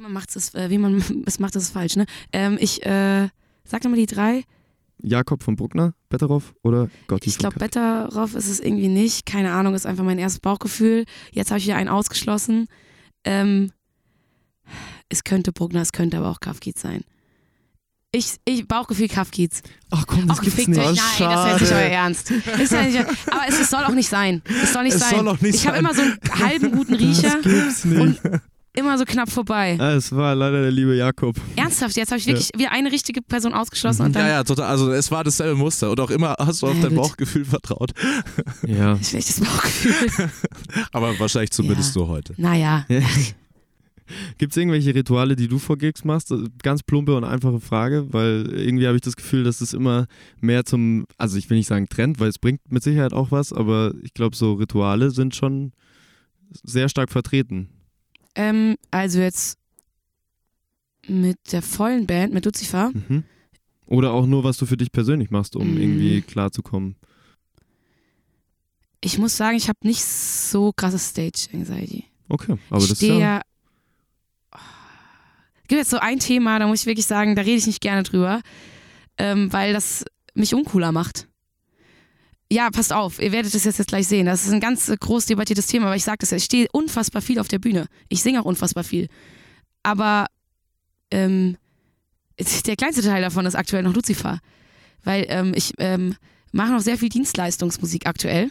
Wie 0.00 0.04
man 0.04 0.12
macht 0.14 0.34
es, 0.34 0.54
äh, 0.54 0.70
wie 0.70 0.78
man 0.78 1.04
es 1.26 1.38
macht, 1.40 1.54
ist 1.56 1.72
falsch, 1.72 1.96
ne? 1.96 2.06
Ähm, 2.32 2.56
ich, 2.58 2.86
äh, 2.86 3.28
sag 3.64 3.84
nochmal 3.84 4.00
die 4.00 4.06
drei. 4.06 4.44
Jakob 5.02 5.42
von 5.42 5.56
Bruckner, 5.56 5.92
Betteroff 6.08 6.54
oder 6.62 6.88
Gotti 7.06 7.28
Ich 7.28 7.36
glaube? 7.36 7.58
Betteroff 7.58 8.34
ist 8.34 8.48
es 8.48 8.60
irgendwie 8.60 8.88
nicht. 8.88 9.26
Keine 9.26 9.52
Ahnung, 9.52 9.74
ist 9.74 9.84
einfach 9.84 10.02
mein 10.02 10.18
erstes 10.18 10.40
Bauchgefühl. 10.40 11.04
Jetzt 11.32 11.50
habe 11.50 11.58
ich 11.58 11.66
wieder 11.66 11.76
einen 11.76 11.90
ausgeschlossen. 11.90 12.66
Ähm, 13.24 13.72
es 15.10 15.22
könnte 15.22 15.52
Bruckner, 15.52 15.82
es 15.82 15.92
könnte 15.92 16.16
aber 16.16 16.30
auch 16.30 16.40
Kafkiz 16.40 16.80
sein. 16.80 17.02
Ich, 18.10 18.36
ich 18.46 18.66
Bauchgefühl 18.66 19.08
Kafkiz. 19.08 19.60
Ach 19.90 20.06
komm, 20.06 20.28
das 20.28 20.38
Ach, 20.38 20.42
gibt's 20.42 20.66
nicht. 20.66 20.68
Nein, 20.68 20.94
das 20.96 21.20
wäre 21.20 21.52
nicht 21.58 21.68
schade. 21.68 21.74
euer 21.74 21.90
Ernst. 21.90 22.30
Ist 22.30 22.72
ja 22.72 22.82
nicht, 22.84 22.98
aber 23.00 23.42
es, 23.48 23.60
es 23.60 23.68
soll 23.68 23.84
auch 23.84 23.92
nicht 23.94 24.08
sein. 24.08 24.40
Es 24.62 24.72
soll 24.72 24.84
nicht 24.84 24.94
Es 24.94 25.00
sein. 25.10 25.22
soll 25.26 25.36
nicht 25.42 25.54
ich 25.56 25.66
habe 25.66 25.76
immer 25.76 25.92
so 25.92 26.00
einen 26.00 26.18
halben 26.38 26.72
guten 26.72 26.94
Riecher 26.94 27.36
Das 27.42 27.42
gibt's 27.42 27.84
nicht. 27.84 28.00
und 28.24 28.40
immer 28.74 28.96
so 28.98 29.04
knapp 29.04 29.30
vorbei. 29.30 29.76
Ah, 29.80 29.92
es 29.94 30.12
war 30.12 30.34
leider 30.34 30.62
der 30.62 30.70
liebe 30.70 30.94
Jakob. 30.96 31.36
Ernsthaft, 31.56 31.96
jetzt 31.96 32.10
habe 32.10 32.18
ich 32.20 32.26
wirklich 32.26 32.50
wieder 32.56 32.70
eine 32.72 32.90
richtige 32.92 33.20
Person 33.22 33.52
ausgeschlossen 33.52 34.02
und 34.06 34.14
dann 34.14 34.22
Ja, 34.26 34.28
ja, 34.28 34.44
total. 34.44 34.66
Also 34.66 34.90
es 34.92 35.10
war 35.10 35.24
dasselbe 35.24 35.56
Muster 35.56 35.90
und 35.90 35.98
auch 36.00 36.10
immer 36.10 36.34
hast 36.38 36.62
du 36.62 36.66
auf 36.68 36.74
Ja, 36.76 36.82
dein 36.82 36.90
gut. 36.94 36.98
Bauchgefühl 37.02 37.44
vertraut. 37.44 37.90
Ja. 38.66 38.96
schlechtes 39.02 39.40
Bauchgefühl. 39.40 40.30
Aber 40.92 41.18
wahrscheinlich 41.18 41.50
zumindest 41.50 41.94
Ja. 41.94 42.00
nur 42.02 42.08
heute. 42.08 42.34
naja, 42.36 42.86
Gibt 44.38 44.52
es 44.52 44.56
irgendwelche 44.56 44.92
Rituale, 44.92 45.36
die 45.36 45.46
du 45.46 45.60
vor 45.60 45.78
Gigs 45.78 46.02
machst? 46.02 46.34
Ganz 46.64 46.82
plumpe 46.82 47.14
und 47.16 47.22
einfache 47.22 47.60
Frage, 47.60 48.12
weil 48.12 48.44
irgendwie 48.56 48.86
habe 48.88 48.96
ich 48.96 49.02
das 49.02 49.14
Gefühl, 49.14 49.44
dass 49.44 49.60
es 49.60 49.72
immer 49.72 50.06
mehr 50.40 50.64
zum, 50.64 51.04
also 51.16 51.36
ich 51.38 51.48
will 51.48 51.56
nicht 51.58 51.68
sagen 51.68 51.88
Trend, 51.88 52.18
weil 52.18 52.28
es 52.28 52.40
bringt 52.40 52.60
mit 52.72 52.82
Sicherheit 52.82 53.12
auch 53.12 53.30
was, 53.30 53.52
aber 53.52 53.94
ich 54.02 54.12
glaube, 54.12 54.34
so 54.34 54.54
Rituale 54.54 55.12
sind 55.12 55.36
schon 55.36 55.72
sehr 56.64 56.88
stark 56.88 57.10
vertreten. 57.12 57.68
Ähm, 58.34 58.76
also 58.90 59.20
jetzt 59.20 59.58
mit 61.06 61.38
der 61.52 61.62
vollen 61.62 62.06
Band, 62.06 62.32
mit 62.32 62.44
Lucifer. 62.44 62.90
Mhm. 62.92 63.24
Oder 63.86 64.12
auch 64.12 64.26
nur, 64.26 64.44
was 64.44 64.56
du 64.58 64.66
für 64.66 64.76
dich 64.76 64.92
persönlich 64.92 65.30
machst, 65.30 65.56
um 65.56 65.72
Mhm. 65.74 65.80
irgendwie 65.80 66.20
klarzukommen. 66.22 66.96
Ich 69.00 69.18
muss 69.18 69.36
sagen, 69.36 69.56
ich 69.56 69.68
habe 69.68 69.78
nicht 69.82 70.04
so 70.04 70.72
krasses 70.76 71.08
Stage-Anxiety. 71.08 72.04
Okay, 72.28 72.56
aber 72.68 72.82
ich 72.82 72.88
das 72.90 73.02
ist 73.02 73.08
ja. 73.08 73.40
Es 74.52 75.68
gibt 75.68 75.78
jetzt 75.80 75.90
so 75.90 75.98
ein 75.98 76.18
Thema, 76.18 76.58
da 76.58 76.66
muss 76.66 76.80
ich 76.80 76.86
wirklich 76.86 77.06
sagen, 77.06 77.34
da 77.34 77.42
rede 77.42 77.56
ich 77.56 77.66
nicht 77.66 77.80
gerne 77.80 78.02
drüber, 78.02 78.40
ähm, 79.18 79.52
weil 79.52 79.72
das 79.72 80.04
mich 80.34 80.52
uncooler 80.54 80.92
macht. 80.92 81.28
Ja, 82.52 82.68
passt 82.70 82.92
auf, 82.92 83.20
ihr 83.20 83.30
werdet 83.30 83.54
das 83.54 83.64
jetzt, 83.64 83.78
jetzt 83.78 83.88
gleich 83.88 84.08
sehen. 84.08 84.26
Das 84.26 84.44
ist 84.44 84.52
ein 84.52 84.60
ganz 84.60 84.88
äh, 84.88 84.96
groß 84.98 85.26
debattiertes 85.26 85.66
Thema, 85.68 85.86
aber 85.86 85.96
ich 85.96 86.04
sage 86.04 86.18
das 86.20 86.30
ja, 86.30 86.36
ich 86.36 86.44
stehe 86.44 86.66
unfassbar 86.72 87.22
viel 87.22 87.38
auf 87.38 87.48
der 87.48 87.60
Bühne. 87.60 87.86
Ich 88.08 88.22
singe 88.22 88.40
auch 88.40 88.44
unfassbar 88.44 88.82
viel. 88.82 89.08
Aber 89.82 90.26
ähm, 91.10 91.56
der 92.66 92.76
kleinste 92.76 93.02
Teil 93.02 93.22
davon 93.22 93.46
ist 93.46 93.54
aktuell 93.54 93.84
noch 93.84 93.94
Lucifer. 93.94 94.40
Weil 95.04 95.26
ähm, 95.28 95.52
ich 95.54 95.74
ähm, 95.78 96.16
mache 96.52 96.72
noch 96.72 96.80
sehr 96.80 96.98
viel 96.98 97.08
Dienstleistungsmusik 97.08 98.06
aktuell. 98.06 98.50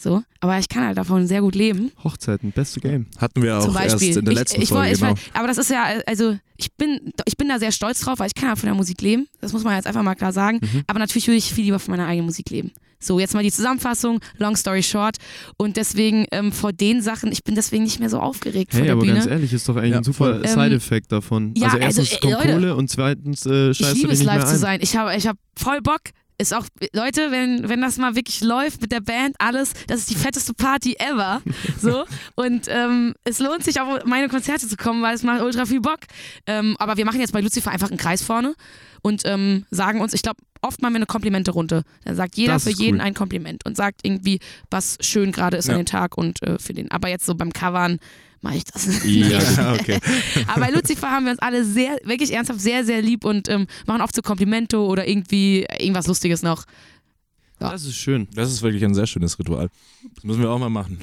So, 0.00 0.22
aber 0.38 0.58
ich 0.58 0.68
kann 0.68 0.84
halt 0.84 0.96
davon 0.96 1.26
sehr 1.26 1.40
gut 1.40 1.56
leben. 1.56 1.90
Hochzeiten, 2.04 2.52
beste 2.52 2.78
Game. 2.78 3.06
Hatten 3.18 3.42
wir 3.42 3.58
auch 3.58 3.64
erst 3.64 3.74
Beispiel. 3.74 4.16
in 4.16 4.24
der 4.24 4.32
ich, 4.32 4.38
letzten 4.38 4.62
ich, 4.62 4.68
Folge, 4.68 4.92
ich, 4.92 5.00
genau. 5.00 5.14
Aber 5.32 5.48
das 5.48 5.58
ist 5.58 5.70
ja, 5.70 5.86
also 6.06 6.38
ich 6.56 6.72
bin, 6.74 7.12
ich 7.24 7.36
bin 7.36 7.48
da 7.48 7.58
sehr 7.58 7.72
stolz 7.72 7.98
drauf, 8.00 8.20
weil 8.20 8.28
ich 8.28 8.34
kann 8.34 8.48
ja 8.48 8.54
von 8.54 8.68
der 8.68 8.76
Musik 8.76 9.00
leben. 9.00 9.26
Das 9.40 9.52
muss 9.52 9.64
man 9.64 9.74
jetzt 9.74 9.88
einfach 9.88 10.02
mal 10.02 10.14
klar 10.14 10.32
sagen. 10.32 10.60
Mhm. 10.62 10.84
Aber 10.86 11.00
natürlich 11.00 11.26
will 11.26 11.34
ich 11.34 11.52
viel 11.52 11.64
lieber 11.64 11.80
von 11.80 11.92
meiner 11.92 12.06
eigenen 12.06 12.26
Musik 12.26 12.48
leben. 12.50 12.70
So, 13.00 13.20
jetzt 13.20 13.34
mal 13.34 13.42
die 13.42 13.52
Zusammenfassung, 13.52 14.20
long 14.38 14.56
story 14.56 14.82
short. 14.82 15.16
Und 15.56 15.76
deswegen 15.76 16.26
ähm, 16.32 16.50
vor 16.52 16.72
den 16.72 17.00
Sachen, 17.00 17.30
ich 17.30 17.44
bin 17.44 17.54
deswegen 17.54 17.84
nicht 17.84 18.00
mehr 18.00 18.10
so 18.10 18.18
aufgeregt 18.18 18.72
vor 18.72 18.78
Hey, 18.80 18.86
der 18.86 18.92
aber 18.94 19.02
Bühne. 19.02 19.14
ganz 19.14 19.26
ehrlich, 19.26 19.52
ist 19.52 19.68
doch 19.68 19.76
eigentlich 19.76 19.92
Ja, 19.92 19.98
ein 19.98 20.04
super. 20.04 20.42
Ähm, 20.42 20.46
Side-Effekt 20.46 21.12
davon. 21.12 21.54
ja, 21.56 21.66
also 21.68 21.76
also, 21.78 22.00
erstens 22.00 22.12
äh, 22.12 22.20
kommt 22.20 22.32
Leute, 22.34 22.52
Kohle 22.54 22.76
und 22.76 22.90
zweitens 22.90 23.46
äh, 23.46 23.70
ich 23.70 23.78
scheißt 23.78 23.92
du 23.92 23.96
liebe 23.98 24.12
es 24.12 24.18
nicht 24.18 24.26
live 24.26 24.36
mehr 24.38 24.46
zu 24.46 24.52
ein. 24.54 24.58
sein. 24.58 24.78
Ich 24.82 24.96
habe 24.96 25.14
ich 25.16 25.26
hab 25.26 25.36
voll 25.56 25.80
Bock. 25.80 26.00
Ist 26.40 26.54
auch, 26.54 26.66
Leute, 26.92 27.32
wenn, 27.32 27.68
wenn 27.68 27.80
das 27.80 27.98
mal 27.98 28.14
wirklich 28.14 28.40
läuft 28.42 28.80
mit 28.80 28.92
der 28.92 29.00
Band, 29.00 29.34
alles, 29.40 29.72
das 29.88 30.00
ist 30.00 30.10
die 30.10 30.14
fetteste 30.14 30.54
Party 30.54 30.94
ever. 30.98 31.42
So. 31.80 32.04
Und 32.36 32.66
ähm, 32.68 33.14
es 33.24 33.38
lohnt 33.40 33.64
sich 33.64 33.80
auf 33.80 34.04
meine 34.04 34.28
Konzerte 34.28 34.66
zu 34.68 34.76
kommen, 34.76 35.02
weil 35.02 35.14
es 35.14 35.22
macht 35.22 35.42
ultra 35.42 35.64
viel 35.66 35.80
Bock. 35.80 36.00
Ähm, 36.46 36.76
aber 36.78 36.96
wir 36.96 37.04
machen 37.04 37.20
jetzt 37.20 37.32
bei 37.32 37.40
Lucifer 37.40 37.70
einfach 37.70 37.88
einen 37.88 37.98
Kreis 37.98 38.22
vorne 38.22 38.54
und 39.02 39.22
ähm, 39.24 39.64
sagen 39.70 40.00
uns, 40.00 40.12
ich 40.12 40.22
glaube, 40.22 40.38
oft 40.62 40.80
machen 40.82 40.94
wir 40.94 40.98
eine 40.98 41.06
Komplimente-Runde. 41.06 41.82
Da 42.04 42.14
sagt 42.14 42.36
jeder 42.36 42.58
für 42.58 42.70
jeden 42.70 42.98
cool. 42.98 43.06
ein 43.06 43.14
Kompliment 43.14 43.64
und 43.64 43.76
sagt 43.76 44.00
irgendwie, 44.04 44.40
was 44.70 44.98
schön 45.00 45.30
gerade 45.32 45.56
ist 45.56 45.66
Ja. 45.66 45.74
an 45.74 45.80
den 45.80 45.86
Tag 45.86 46.16
und 46.16 46.42
äh, 46.42 46.58
für 46.58 46.72
den. 46.74 46.90
Aber 46.90 47.08
jetzt 47.08 47.26
so 47.26 47.34
beim 47.34 47.52
Covern 47.52 47.98
mache 48.40 48.56
ich 48.56 48.64
das 48.64 48.86
nicht. 48.86 49.04
Ja, 49.04 49.74
okay. 49.78 49.98
Aber 50.46 50.60
bei 50.60 50.70
Lucifer 50.70 51.10
haben 51.10 51.24
wir 51.24 51.32
uns 51.32 51.40
alle 51.40 51.64
sehr, 51.64 51.98
wirklich 52.04 52.32
ernsthaft 52.32 52.60
sehr, 52.60 52.84
sehr 52.84 53.02
lieb 53.02 53.24
und 53.24 53.48
ähm, 53.48 53.66
machen 53.86 54.00
oft 54.00 54.14
so 54.14 54.22
Komplimento 54.22 54.86
oder 54.86 55.08
irgendwie 55.08 55.66
irgendwas 55.78 56.06
Lustiges 56.06 56.42
noch. 56.42 56.64
Ja. 57.60 57.72
Das 57.72 57.84
ist 57.84 57.96
schön. 57.96 58.28
Das 58.34 58.52
ist 58.52 58.62
wirklich 58.62 58.84
ein 58.84 58.94
sehr 58.94 59.06
schönes 59.06 59.38
Ritual. 59.38 59.68
Das 60.14 60.24
müssen 60.24 60.40
wir 60.40 60.50
auch 60.50 60.58
mal 60.58 60.68
machen. 60.68 60.98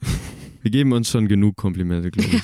Wir 0.62 0.70
geben 0.70 0.92
uns 0.94 1.10
schon 1.10 1.28
genug 1.28 1.56
Komplimente, 1.56 2.10
glaube 2.10 2.36
ich. 2.36 2.42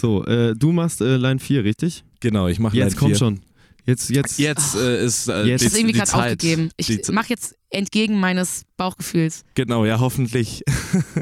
so, 0.00 0.24
äh, 0.24 0.54
du 0.54 0.70
machst 0.70 1.00
äh, 1.00 1.16
Line 1.16 1.40
4, 1.40 1.64
richtig? 1.64 2.04
Genau, 2.20 2.46
ich 2.46 2.60
mache 2.60 2.76
Jetzt 2.76 2.96
komm 2.96 3.12
schon. 3.16 3.40
Jetzt, 3.88 4.10
jetzt. 4.10 4.38
Jetzt 4.38 4.74
äh, 4.74 5.02
ist 5.02 5.28
äh, 5.28 5.44
Jetzt. 5.44 5.62
Ich 5.62 5.70
habe 5.70 5.78
irgendwie 5.78 5.98
gerade 5.98 6.14
aufgegeben. 6.14 6.70
Ich 6.76 7.08
mache 7.08 7.30
jetzt 7.30 7.56
entgegen 7.70 8.20
meines 8.20 8.64
Bauchgefühls. 8.76 9.44
Genau, 9.54 9.86
ja, 9.86 9.98
hoffentlich. 9.98 10.62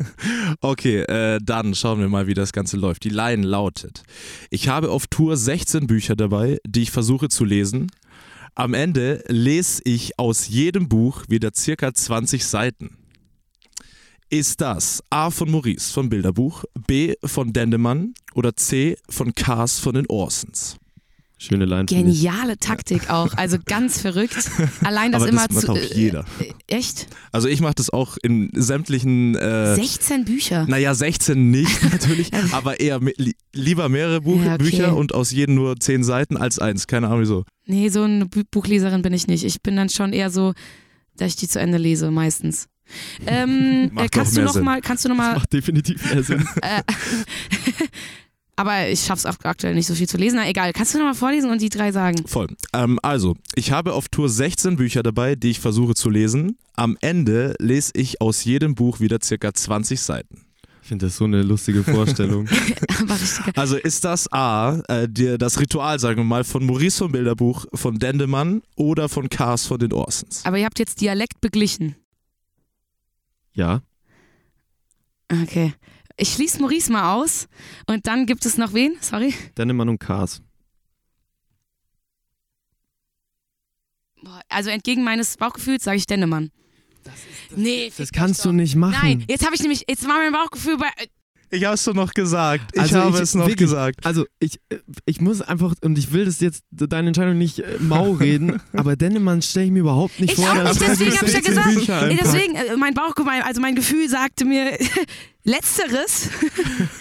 okay, 0.61 1.03
äh, 1.03 1.39
dann 1.41 1.77
schauen 1.77 2.01
wir 2.01 2.09
mal, 2.09 2.27
wie 2.27 2.35
das 2.35 2.53
Ganze 2.53 2.77
läuft. 2.77 3.05
Die 3.05 3.11
Line 3.11 3.47
lautet: 3.47 4.03
Ich 4.51 4.67
habe 4.67 4.91
auf 4.91 5.07
Tour 5.07 5.37
16 5.37 5.87
Bücher 5.87 6.17
dabei, 6.17 6.59
die 6.67 6.83
ich 6.83 6.91
versuche 6.91 7.29
zu 7.29 7.45
lesen. 7.45 7.87
Am 8.57 8.75
Ende 8.75 9.23
lese 9.29 9.83
ich 9.85 10.19
aus 10.19 10.49
jedem 10.49 10.89
Buch 10.89 11.23
wieder 11.29 11.53
circa 11.55 11.95
20 11.95 12.45
Seiten. 12.45 12.99
Ist 14.29 14.61
das 14.61 15.05
A 15.09 15.31
von 15.31 15.53
Maurice 15.53 15.93
von 15.93 16.09
Bilderbuch, 16.09 16.65
B 16.75 17.15
von 17.23 17.53
Dendemann 17.53 18.15
oder 18.35 18.57
C 18.57 18.97
von 19.09 19.37
Cars 19.37 19.79
von 19.79 19.95
den 19.95 20.07
Orsons? 20.09 20.79
Schöne 21.39 21.67
Line. 21.67 21.85
Geniale 21.85 22.57
Taktik 22.57 23.11
auch. 23.11 23.35
Also 23.35 23.59
ganz 23.67 24.01
verrückt. 24.01 24.37
Allein 24.83 25.13
das 25.13 25.23
Aber 25.23 25.31
immer 25.31 25.47
das 25.47 25.61
zu. 25.61 25.73
macht 25.73 25.83
auch 25.83 25.95
jeder. 25.95 26.25
Äh, 26.41 26.75
echt? 26.75 27.09
Also 27.31 27.47
ich 27.49 27.61
mache 27.61 27.75
das 27.75 27.91
auch 27.91 28.17
in 28.23 28.49
sämtlichen 28.55 29.35
äh, 29.35 29.75
16 29.75 30.25
Bücher. 30.25 30.65
Naja, 30.67 30.95
16 30.95 31.51
nicht 31.51 31.83
natürlich, 31.93 32.31
aber 32.53 32.81
eher 32.81 33.01
li 33.01 33.35
lieber 33.53 33.89
mehrere 33.91 34.23
Buch 34.23 34.43
Ja, 34.43 34.55
okay. 34.55 34.65
Bücher 34.65 34.97
und 34.97 35.15
aus 35.15 35.31
jedem 35.31 35.57
nur 35.57 35.77
10 35.79 36.05
Seiten 36.05 36.39
als 36.39 36.59
eins. 36.59 36.87
Keine 36.87 37.09
Ahnung 37.09 37.21
wieso. 37.21 37.45
Nee, 37.67 37.91
so 37.91 38.03
eine 38.05 38.25
Bu- 38.27 38.43
Buchleserin 38.51 39.03
bin 39.03 39.13
ich 39.13 39.27
nicht. 39.27 39.45
Ich 39.45 39.61
bin 39.61 39.77
dann 39.77 39.91
schon 39.91 40.13
eher 40.15 40.31
so, 40.31 40.55
dass 41.17 41.29
ich 41.33 41.37
die 41.37 41.49
zu 41.49 41.61
Ende 41.61 41.77
lese, 41.79 42.11
meistens. 42.11 42.69
Ähm, 43.27 43.91
Macht 43.93 44.07
äh, 44.07 44.09
kannst 44.11 44.37
du 44.37 44.43
noch 44.43 44.53
Sinn. 44.53 44.65
mal, 44.65 44.81
kannst 44.81 45.05
du 45.05 45.09
noch 45.11 45.17
mal, 45.17 45.35
Macht 45.35 45.53
definitiv 45.53 46.03
mehr 46.15 46.23
Sinn. 46.23 46.47
äh, 46.63 46.83
aber 48.57 48.89
ich 48.89 49.01
schaff's 49.01 49.27
auch 49.27 49.37
aktuell 49.45 49.75
nicht 49.75 49.87
so 49.87 49.95
viel 49.95 50.09
zu 50.09 50.17
lesen. 50.17 50.37
Na 50.37 50.49
egal, 50.49 50.73
kannst 50.73 50.95
du 50.95 50.99
noch 50.99 51.05
mal 51.05 51.15
vorlesen 51.15 51.51
und 51.51 51.61
die 51.61 51.69
drei 51.69 51.93
sagen? 51.93 52.27
Voll. 52.27 52.49
Ähm, 52.73 52.99
also, 53.03 53.37
ich 53.55 53.71
habe 53.71 53.93
auf 53.93 54.09
Tour 54.09 54.29
16 54.29 54.77
Bücher 54.77 55.03
dabei, 55.03 55.35
die 55.37 55.51
ich 55.51 55.61
versuche 55.61 55.95
zu 55.95 56.09
lesen. 56.11 56.57
Am 56.75 56.97
Ende 57.01 57.55
lese 57.59 57.93
ich 57.95 58.21
aus 58.21 58.45
jedem 58.45 58.75
Buch 58.75 59.01
wieder 59.01 59.19
circa 59.23 59.53
20 59.53 60.01
Seiten. 60.01 60.43
Ich 60.83 60.89
finde 60.89 61.07
das 61.07 61.17
so 61.17 61.25
eine 61.25 61.43
lustige 61.43 61.83
Vorstellung. 61.83 62.49
Also 63.57 63.77
ist 63.77 64.05
das 64.05 64.31
A, 64.33 64.81
äh, 64.89 65.09
dir 65.09 65.37
das 65.37 65.61
Ritual, 65.61 65.99
sagen 65.99 66.19
wir 66.19 66.25
mal, 66.25 66.45
von 66.45 66.65
Maurice 66.65 66.99
vom 66.99 67.13
Bilderbuch, 67.13 67.67
von 67.75 67.99
Dendemann 67.99 68.63
oder 68.77 69.09
von 69.09 69.29
Cars 69.29 69.67
von 69.67 69.79
den 69.79 69.93
Orsons? 69.93 70.43
Aber 70.45 70.57
ihr 70.59 70.65
habt 70.65 70.79
jetzt 70.79 71.01
Dialekt 71.01 71.41
beglichen. 71.41 71.97
ja. 73.53 73.83
Okay. 75.31 75.75
Ich 76.17 76.33
schließe 76.33 76.61
Maurice 76.61 76.91
mal 76.91 77.15
aus 77.15 77.47
und 77.87 78.07
dann 78.07 78.25
gibt 78.27 78.47
es 78.47 78.57
noch 78.57 78.73
wen? 78.73 78.97
Sorry. 79.01 79.35
Dennemann 79.59 79.89
und 79.89 79.99
Cars. 79.99 80.41
Boah, 84.23 84.41
Also 84.49 84.71
entgegen 84.71 85.05
meines 85.05 85.37
Bauchgefühls 85.37 85.85
sage 85.85 85.99
ich 85.99 86.07
Dennemann. 86.07 86.51
nee, 87.55 87.87
Das 87.89 88.09
fick 88.09 88.13
kannst 88.13 88.41
euch 88.41 88.45
du 88.45 88.53
nicht 88.53 88.77
machen. 88.77 88.97
Nein, 89.01 89.25
jetzt 89.29 89.45
habe 89.45 89.55
ich 89.55 89.61
nämlich, 89.61 89.85
jetzt 89.89 90.07
war 90.09 90.17
mein 90.19 90.33
Bauchgefühl 90.33 90.79
bei. 90.79 90.89
Ich 91.51 91.65
habe 91.65 91.75
es 91.75 91.85
doch 91.85 91.95
noch 91.95 92.13
gesagt. 92.13 92.73
Ich 92.75 92.81
Also 92.81 92.99
habe 92.99 93.17
ich- 93.19 93.23
es 93.23 93.35
noch 93.37 93.43
wirklich, 93.47 93.69
gesagt. 93.69 94.05
Also 94.05 94.25
ich, 94.41 94.59
ich 95.05 95.21
muss 95.21 95.43
einfach, 95.43 95.75
und 95.83 95.97
ich 95.97 96.11
will 96.13 96.25
das 96.25 96.41
jetzt, 96.41 96.65
deine 96.73 97.09
Entscheidung 97.09 97.39
nicht 97.39 97.61
äh, 97.61 97.77
mau 97.79 98.11
reden, 98.21 98.61
aber 98.73 98.97
Dennemann 98.97 99.43
stelle 99.43 99.67
ich 99.67 99.71
mir 99.73 99.81
überhaupt 99.81 100.19
nicht 100.19 100.33
Ich 100.33 100.45
vor. 100.45 100.51
auch 100.51 100.65
nicht, 100.65 100.81
deswegen 100.81 101.15
habe 101.17 101.27
ich 101.27 101.33
ja 101.35 101.41
16 101.43 101.55
gesagt. 101.55 102.09
Nee, 102.09 102.19
deswegen, 102.21 102.55
äh, 102.57 102.77
mein 102.77 102.95
Bauch, 102.95 103.15
mein- 103.25 103.43
also 103.43 103.61
mein 103.61 103.77
Gefühl 103.77 104.09
sagte 104.09 104.45
mir 104.45 104.77
Letzteres. 105.47 106.29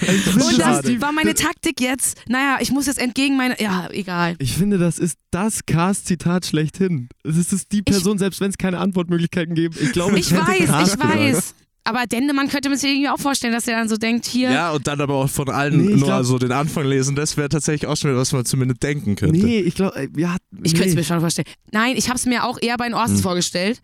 Ich 0.07 0.35
Und 0.35 0.59
das 0.59 0.85
war 1.01 1.11
meine 1.11 1.33
Taktik 1.33 1.81
jetzt. 1.81 2.19
Naja, 2.27 2.57
ich 2.59 2.71
muss 2.71 2.85
jetzt 2.85 2.99
entgegen 2.99 3.35
meine. 3.37 3.59
Ja, 3.59 3.89
egal. 3.91 4.35
Ich 4.37 4.53
finde, 4.53 4.77
das 4.77 4.99
ist 4.99 5.17
das 5.31 5.65
Cars-Zitat 5.65 6.45
schlechthin. 6.45 7.09
Es 7.23 7.51
ist 7.51 7.71
die 7.71 7.81
Person, 7.81 8.19
selbst 8.19 8.39
wenn 8.39 8.51
es 8.51 8.57
keine 8.59 8.77
Antwortmöglichkeiten 8.77 9.55
gibt. 9.55 9.81
Ich 9.81 9.93
glaube, 9.93 10.19
Ich 10.19 10.29
hätte 10.31 10.45
weiß, 10.47 10.59
ich 10.59 10.67
gesagt. 10.93 11.03
weiß. 11.03 11.55
Aber 11.85 12.05
Dendemann 12.05 12.47
könnte 12.49 12.69
man 12.69 12.77
sich 12.77 12.89
irgendwie 12.91 13.09
auch 13.09 13.19
vorstellen, 13.19 13.53
dass 13.53 13.67
er 13.67 13.77
dann 13.77 13.89
so 13.89 13.97
denkt, 13.97 14.25
hier. 14.27 14.51
Ja, 14.51 14.71
und 14.71 14.85
dann 14.85 15.01
aber 15.01 15.15
auch 15.15 15.29
von 15.29 15.49
allen 15.49 15.77
Nee, 15.77 15.91
ich 15.93 15.97
nur 15.97 16.05
glaub- 16.07 16.17
also 16.17 16.37
den 16.37 16.51
Anfang 16.51 16.85
lesen, 16.85 17.15
das 17.15 17.37
wäre 17.37 17.49
tatsächlich 17.49 17.87
auch 17.87 17.97
schon 17.97 18.11
wieder, 18.11 18.19
was 18.19 18.31
man 18.31 18.45
zumindest 18.45 18.83
denken 18.83 19.15
könnte. 19.15 19.39
Nee, 19.43 19.59
ich 19.61 19.73
glaube, 19.75 20.07
ja. 20.17 20.35
Ich 20.63 20.73
könnte 20.73 20.89
es 20.89 20.93
nee. 20.93 20.99
mir 21.01 21.03
schon 21.03 21.19
vorstellen. 21.19 21.47
Nein, 21.71 21.95
ich 21.97 22.09
habe 22.09 22.17
es 22.17 22.25
mir 22.27 22.43
auch 22.43 22.59
eher 22.61 22.77
bei 22.77 22.85
den 22.85 22.93
Hm. 22.93 23.01
Orsons 23.01 23.21
vorgestellt. 23.21 23.81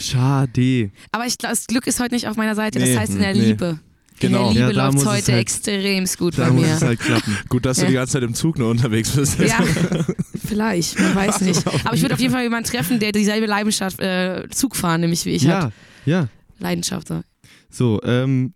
Schade. 0.00 0.90
Aber 1.12 1.26
ich 1.26 1.38
glaube, 1.38 1.54
das 1.54 1.66
Glück 1.66 1.86
ist 1.86 2.00
heute 2.00 2.14
nicht 2.14 2.26
auf 2.28 2.36
meiner 2.36 2.54
Seite. 2.54 2.78
Das 2.78 2.88
Nee, 2.88 2.96
heißt 2.96 3.12
in 3.12 3.18
der 3.20 3.34
nee. 3.34 3.40
Liebe. 3.46 3.78
Genau. 4.18 4.48
In 4.48 4.54
der 4.54 4.62
Ja, 4.62 4.68
Liebe 4.68 4.78
da 4.78 4.86
läuft 4.88 5.06
heute 5.06 5.32
halt- 5.32 5.40
extremst 5.42 6.18
gut 6.18 6.36
bei 6.36 6.50
muss 6.50 6.62
mir. 6.66 6.74
es 6.74 6.82
halt 6.82 7.00
klappen. 7.00 7.38
Gut, 7.48 7.64
dass 7.64 7.78
du 7.78 7.82
Ja. 7.84 7.88
die 7.88 7.94
ganze 7.94 8.12
Zeit 8.14 8.22
im 8.22 8.34
Zug 8.34 8.58
nur 8.58 8.68
unterwegs 8.70 9.10
bist. 9.12 9.38
Ja, 9.38 9.58
vielleicht, 10.44 10.98
man 10.98 11.14
weiß 11.14 11.40
nicht. 11.42 11.66
Aber 11.84 11.94
ich 11.94 12.02
würde 12.02 12.14
auf 12.14 12.20
jeden 12.20 12.32
Fall 12.32 12.42
jemanden 12.42 12.68
treffen, 12.68 12.98
der 12.98 13.12
dieselbe 13.12 13.46
Leidenschaft, 13.46 13.98
äh, 14.00 14.46
Zug 14.50 14.76
fahren, 14.76 15.00
nämlich 15.00 15.24
wie 15.24 15.30
ich 15.30 15.46
hat. 15.48 15.72
ja, 16.04 16.20
ja. 16.20 16.28
Leidenschaft. 16.58 17.08
So. 17.08 17.22
So, 17.70 18.00
ähm, 18.04 18.52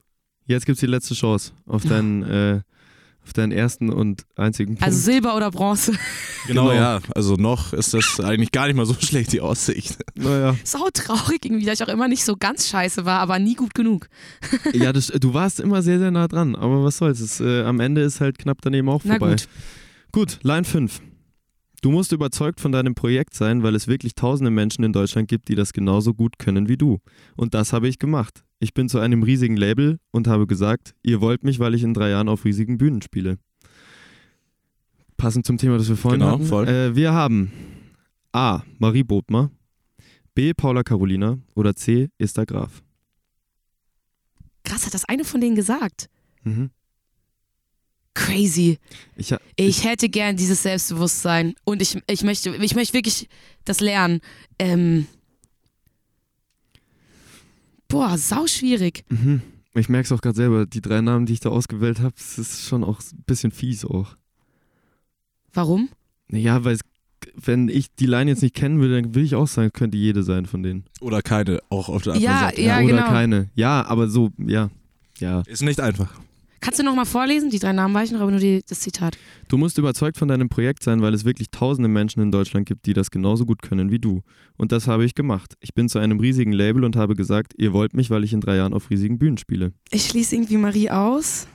jetzt 0.47 0.67
gibt's 0.67 0.81
die 0.81 0.87
letzte 0.87 1.15
Chance 1.15 1.53
auf 1.67 1.85
deinen, 1.89 2.23
äh, 2.25 2.61
auf 3.25 3.33
deinen 3.33 3.53
ersten 3.53 3.91
und 3.91 4.25
einzigen 4.37 4.75
Punkt. 4.75 4.83
Also 4.85 4.99
Silber 4.99 5.35
oder 5.37 5.51
Bronze. 5.51 5.93
Genau, 6.47 6.69
Genau. 6.69 6.73
ja. 6.73 7.01
Also 7.15 7.35
noch 7.37 7.73
ist 7.73 7.95
das 7.95 8.21
eigentlich 8.21 8.53
gar 8.53 8.67
nicht 8.67 8.77
mal 8.77 8.87
so 8.87 8.95
schlecht, 9.01 9.33
die 9.33 9.41
Aussicht. 9.41 9.97
naja. 10.15 10.57
Sau 10.65 10.89
traurig 10.93 11.45
irgendwie, 11.45 11.65
dass 11.65 11.81
ich 11.81 11.87
auch 11.87 11.93
immer 11.93 12.09
nicht 12.09 12.25
so 12.25 12.37
ganz 12.37 12.69
scheiße 12.69 13.05
war, 13.05 13.21
aber 13.21 13.39
nie 13.39 13.55
gut 13.55 13.75
genug. 13.75 14.09
Ja, 14.75 14.93
das, 14.93 15.07
du 15.09 15.35
warst 15.35 15.61
immer 15.61 15.83
sehr, 15.83 15.99
sehr 15.99 16.11
nah 16.11 16.27
dran, 16.29 16.55
aber 16.57 16.85
was 16.85 16.99
soll's. 16.99 17.21
Es, 17.21 17.41
äh, 17.41 17.63
am 17.63 17.81
Ende 17.81 18.03
ist 18.03 18.21
halt 18.21 18.39
knapp 18.39 18.59
daneben 18.63 18.89
auch 18.89 19.03
Na 19.05 19.15
vorbei. 19.19 19.31
gut. 19.31 19.49
Gut, 20.13 20.39
Line 20.43 20.65
5. 20.65 21.01
Du 21.81 21.91
musst 21.91 22.13
überzeugt 22.13 22.61
von 22.61 22.73
deinem 22.73 22.95
Projekt 22.95 23.35
sein, 23.35 23.63
weil 23.63 23.75
es 23.75 23.87
wirklich 23.89 24.15
tausende 24.15 24.51
Menschen 24.51 24.85
in 24.85 24.93
Deutschland 24.93 25.29
gibt, 25.29 25.49
die 25.49 25.55
das 25.55 25.73
genauso 25.73 26.15
gut 26.15 26.39
können 26.39 26.69
wie 26.69 26.77
du. 26.77 26.99
Und 27.37 27.53
das 27.55 27.73
habe 27.73 27.89
ich 27.89 27.99
gemacht. 27.99 28.43
Ich 28.65 28.73
bin 28.73 28.89
zu 28.89 28.99
einem 28.99 29.23
riesigen 29.23 29.59
Label 29.59 29.99
und 30.11 30.27
habe 30.27 30.47
gesagt, 30.47 30.95
ihr 31.03 31.21
wollt 31.21 31.45
mich, 31.45 31.59
weil 31.59 31.75
ich 31.75 31.83
in 31.83 31.93
drei 31.93 32.09
Jahren 32.09 32.31
auf 32.31 32.47
riesigen 32.47 32.79
Bühnen 32.79 33.03
spiele. 33.03 33.37
Passend 35.19 35.45
zum 35.45 35.59
Thema, 35.59 35.77
das 35.77 35.87
wir 35.91 35.99
vorhin 35.99 36.21
Genau, 36.21 36.33
hatten. 36.33 36.47
voll. 36.47 36.67
Äh, 36.67 36.97
wir 36.97 37.13
haben 37.13 37.53
A. 38.33 38.63
Marie 38.79 39.05
Bodmer, 39.05 39.51
B. 40.35 40.55
Paula 40.55 40.83
Carolina 40.83 41.39
oder 41.55 41.77
C. 41.77 42.09
Esther 42.17 42.47
Graf. 42.47 42.83
Krass, 44.65 44.87
hat 44.87 44.95
das 44.95 45.05
eine 45.05 45.25
von 45.25 45.43
denen 45.43 45.57
gesagt. 45.57 46.09
Mhm. 46.43 46.71
Crazy. 48.15 48.79
Ich, 49.17 49.31
ha- 49.33 49.41
Ich 49.57 49.85
hätte 49.85 50.09
gern 50.09 50.37
dieses 50.39 50.63
Selbstbewusstsein 50.63 51.55
und 51.65 51.83
ich, 51.83 51.99
ich, 52.09 52.23
möchte, 52.25 52.49
ich 52.57 52.75
möchte 52.75 52.95
wirklich 52.95 53.29
das 53.67 53.81
lernen. 53.81 54.21
Ähm, 54.59 55.07
boah, 57.89 58.17
sau 58.19 58.47
schwierig. 58.47 59.05
Mhm. 59.09 59.43
Ich 59.75 59.89
merke 59.89 60.07
es 60.07 60.13
auch 60.13 60.21
gerade 60.21 60.37
selber, 60.37 60.67
die 60.67 60.81
drei 60.81 61.01
Namen, 61.01 61.27
die 61.27 61.33
ich 61.33 61.41
da 61.41 61.49
ausgewählt 61.49 62.01
habe, 62.01 62.15
das 62.17 62.39
ist 62.39 62.63
schon 62.69 62.85
auch 62.85 63.01
ein 63.01 63.25
bisschen 63.27 63.51
fies 63.51 63.85
auch. 63.85 64.17
Warum? 65.53 65.89
Naja, 66.29 66.65
weil 66.65 66.75
es 66.75 66.81
wenn 67.37 67.69
ich 67.69 67.95
die 67.95 68.07
Line 68.07 68.31
jetzt 68.31 68.43
nicht 68.43 68.55
kennen 68.55 68.81
würde, 68.81 69.01
dann 69.01 69.15
würde 69.15 69.25
ich 69.25 69.35
auch 69.35 69.47
sagen, 69.49 69.73
könnte 69.73 69.97
jede 69.97 70.23
sein 70.23 70.47
von 70.47 70.63
denen. 70.63 70.85
Oder 71.01 71.23
keine, 71.23 71.61
auch 71.71 71.89
auf 71.89 72.03
der 72.03 72.15
anderen 72.15 72.33
Ja, 72.35 72.41
Seite. 72.41 72.61
ja, 72.63 72.77
Oder 72.79 72.87
genau. 72.87 73.09
keine. 73.09 73.51
Ja, 73.55 73.85
aber 73.87 74.09
so, 74.09 74.31
ja. 74.39 74.71
Ja. 75.19 75.43
Ist 75.47 75.63
nicht 75.63 75.81
einfach. 75.81 76.13
Kannst 76.65 76.79
du 76.79 76.83
nochmal 76.83 77.05
vorlesen? 77.05 77.51
Die 77.51 77.59
drei 77.59 77.75
Namen 77.75 77.93
weiß 77.93 78.09
ich 78.09 78.13
noch, 78.15 78.23
aber 78.23 78.31
nur 78.31 78.41
die, 78.41 78.63
das 78.67 78.81
Zitat. 78.81 79.19
Du 79.49 79.59
musst 79.59 79.77
überzeugt 79.77 80.17
von 80.17 80.29
deinem 80.29 80.49
Projekt 80.49 80.83
sein, 80.83 81.03
weil 81.03 81.13
es 81.13 81.27
wirklich 81.27 81.51
tausende 81.51 81.91
Menschen 81.91 82.23
in 82.23 82.31
Deutschland 82.31 82.65
gibt, 82.67 82.87
die 82.87 82.95
das 82.95 83.11
genauso 83.11 83.45
gut 83.45 83.61
können 83.61 83.91
wie 83.91 83.99
du. 83.99 84.23
Und 84.57 84.73
das 84.73 84.89
habe 84.89 85.05
ich 85.05 85.15
gemacht. 85.15 85.57
Ich 85.61 85.75
bin 85.75 85.91
zu 85.91 85.99
einem 85.99 86.21
riesigen 86.21 86.53
Label 86.53 86.85
und 86.85 86.97
habe 86.97 87.17
gesagt, 87.17 87.53
ihr 87.59 87.75
wollt 87.75 87.93
mich, 87.93 88.09
weil 88.09 88.25
ich 88.25 88.33
in 88.33 88.41
drei 88.41 88.57
Jahren 88.57 88.73
auf 88.73 88.89
riesigen 88.89 89.19
Bühnen 89.19 89.37
spiele. 89.37 89.75
Ich 89.91 90.07
schließe 90.07 90.37
irgendwie 90.37 90.57
Marie 90.57 90.89
aus. 90.89 91.49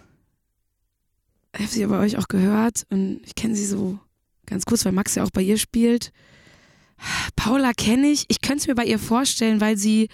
Ich 1.56 1.62
habe 1.62 1.72
sie 1.72 1.82
ja 1.82 1.88
bei 1.88 1.98
euch 1.98 2.20
auch 2.20 2.28
gehört 2.28 2.84
und 2.92 3.22
ich 3.26 3.34
kenne 3.34 3.56
sie 3.56 3.66
so 3.66 3.98
ganz 4.46 4.66
kurz, 4.66 4.86
weil 4.86 4.92
Max 4.92 5.16
ja 5.16 5.24
auch 5.24 5.32
bei 5.32 5.42
ihr 5.42 5.58
spielt. 5.58 6.12
Paula 7.36 7.72
kenne 7.74 8.12
ich. 8.12 8.26
Ich 8.28 8.42
könnte 8.42 8.60
es 8.60 8.68
mir 8.68 8.76
bei 8.76 8.86
ihr 8.86 9.00
vorstellen, 9.00 9.60
weil 9.60 9.76
sie, 9.76 10.08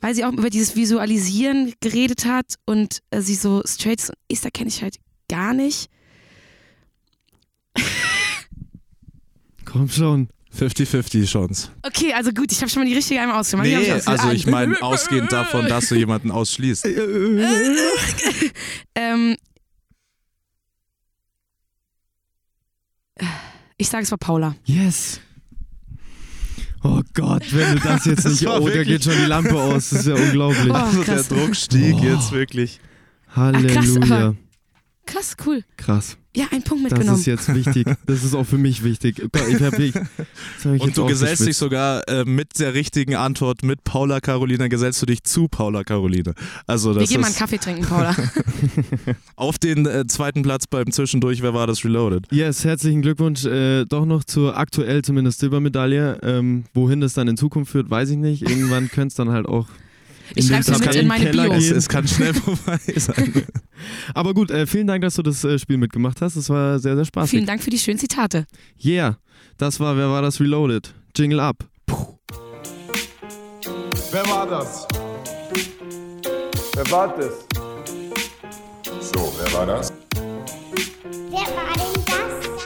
weil 0.00 0.14
sie 0.14 0.24
auch 0.24 0.32
über 0.32 0.50
dieses 0.50 0.76
Visualisieren 0.76 1.72
geredet 1.80 2.24
hat 2.24 2.54
und 2.66 3.00
äh, 3.10 3.20
sie 3.20 3.34
so 3.34 3.62
straight 3.66 4.00
ist. 4.00 4.10
Und 4.10 4.16
Esther 4.28 4.50
kenne 4.50 4.68
ich 4.68 4.82
halt 4.82 4.96
gar 5.28 5.52
nicht. 5.54 5.88
Komm 9.64 9.88
schon. 9.88 10.28
50-50 10.58 11.26
Chance. 11.26 11.70
Okay, 11.82 12.12
also 12.12 12.32
gut, 12.32 12.50
ich 12.50 12.58
habe 12.60 12.68
schon 12.68 12.82
mal 12.82 12.88
die 12.88 12.94
richtige 12.96 13.20
einmal 13.20 13.38
ausgemacht. 13.38 13.68
Nee, 13.68 13.78
ich 13.78 13.92
ausge- 13.92 14.08
also 14.08 14.30
ich 14.30 14.46
meine, 14.48 14.82
ausgehend 14.82 15.30
davon, 15.30 15.66
dass 15.68 15.88
du 15.88 15.94
jemanden 15.94 16.30
ausschließt. 16.32 16.88
Ähm, 18.96 19.36
ich 23.76 23.88
sage, 23.88 24.02
es 24.04 24.10
war 24.10 24.18
Paula. 24.18 24.56
Yes. 24.64 25.20
Oh 26.82 27.02
Gott, 27.14 27.44
wenn 27.54 27.76
du 27.76 27.80
das 27.82 28.04
jetzt 28.06 28.24
Das 28.24 28.40
nicht. 28.40 28.46
Oh, 28.48 28.68
da 28.68 28.82
geht 28.84 29.04
schon 29.04 29.12
die 29.14 29.26
Lampe 29.26 29.54
aus. 29.54 29.90
Das 29.90 30.00
ist 30.00 30.06
ja 30.06 30.14
unglaublich. 30.26 30.70
Oh, 30.70 30.74
Also 30.74 31.04
der 31.04 31.14
krass. 31.16 31.28
Druck 31.28 31.54
stieg 31.56 31.96
Oh. 31.98 32.04
jetzt 32.04 32.32
wirklich. 32.32 32.80
Halleluja. 33.36 33.74
krass, 33.74 33.96
aber- 34.10 34.36
Krass, 35.06 35.36
cool. 35.46 35.64
Krass. 35.76 36.16
Ja, 36.36 36.44
ein 36.52 36.62
Punkt 36.62 36.84
Das 36.84 36.92
mitgenommen. 36.92 37.18
ist 37.18 37.26
jetzt 37.26 37.52
wichtig. 37.52 37.88
Das 38.06 38.22
ist 38.22 38.34
auch 38.34 38.44
für 38.44 38.58
mich 38.58 38.84
wichtig. 38.84 39.18
Ich 39.18 39.60
hab 39.62 39.72
das 39.72 39.80
ich 40.74 40.80
Und 40.80 40.96
du 40.96 41.06
gesellst 41.06 41.44
dich 41.44 41.56
sogar 41.56 42.08
äh, 42.08 42.24
mit 42.24 42.60
der 42.60 42.72
richtigen 42.74 43.16
Antwort 43.16 43.64
mit 43.64 43.82
Paula 43.82 44.20
Carolina, 44.20 44.68
gesellst 44.68 45.02
du 45.02 45.06
dich 45.06 45.24
zu 45.24 45.48
Paula 45.48 45.82
Caroline. 45.82 46.34
Also 46.68 46.94
Wir 46.94 47.00
das 47.00 47.08
gehen 47.10 47.20
mal 47.20 47.26
einen 47.26 47.36
Kaffee 47.36 47.58
trinken, 47.58 47.84
Paula. 47.84 48.14
auf 49.36 49.58
den 49.58 49.86
äh, 49.86 50.06
zweiten 50.06 50.42
Platz 50.42 50.68
beim 50.68 50.92
Zwischendurch, 50.92 51.42
wer 51.42 51.52
war 51.52 51.66
das 51.66 51.84
Reloaded? 51.84 52.26
Yes, 52.30 52.64
herzlichen 52.64 53.02
Glückwunsch. 53.02 53.44
Äh, 53.44 53.84
doch 53.86 54.04
noch 54.06 54.22
zur 54.22 54.56
aktuell 54.56 55.02
zumindest 55.02 55.40
Silbermedaille. 55.40 56.20
Ähm, 56.22 56.64
wohin 56.74 57.00
das 57.00 57.14
dann 57.14 57.26
in 57.26 57.36
Zukunft 57.36 57.72
führt, 57.72 57.90
weiß 57.90 58.10
ich 58.10 58.18
nicht. 58.18 58.42
Irgendwann 58.48 58.88
könnte 58.92 59.08
es 59.08 59.14
dann 59.14 59.30
halt 59.30 59.46
auch. 59.46 59.66
Ich 60.34 60.46
den 60.46 60.62
schreib's 60.62 60.68
mir 60.68 60.78
mit 60.78 60.94
in 60.94 61.06
meine 61.06 61.24
Tabellenkeller 61.24 61.58
Bio. 61.58 61.70
Es, 61.70 61.84
es 61.84 61.88
kann 61.88 62.06
schnell 62.06 62.34
vorbei 62.46 62.78
sein. 62.96 63.44
Aber 64.14 64.34
gut, 64.34 64.50
äh, 64.50 64.66
vielen 64.66 64.86
Dank, 64.86 65.02
dass 65.02 65.14
du 65.14 65.22
das 65.22 65.42
äh, 65.44 65.58
Spiel 65.58 65.76
mitgemacht 65.76 66.20
hast. 66.20 66.36
Es 66.36 66.48
war 66.48 66.78
sehr, 66.78 66.96
sehr 66.96 67.04
spaßig. 67.04 67.30
Vielen 67.30 67.46
Dank 67.46 67.62
für 67.62 67.70
die 67.70 67.78
schönen 67.78 67.98
Zitate. 67.98 68.46
Yeah, 68.82 69.18
das 69.58 69.80
war 69.80 69.96
Wer 69.96 70.08
war 70.08 70.22
das 70.22 70.40
Reloaded? 70.40 70.94
Jingle 71.16 71.40
up. 71.40 71.64
Wer 74.12 74.26
war 74.26 74.46
das? 74.46 74.86
Wer 76.74 76.90
war 76.90 77.16
das? 77.16 77.46
So, 79.00 79.32
wer 79.38 79.52
war 79.52 79.66
das? 79.66 79.92
Wer 81.30 81.40
war 81.40 81.74
denn 81.74 82.06
das? 82.06 82.60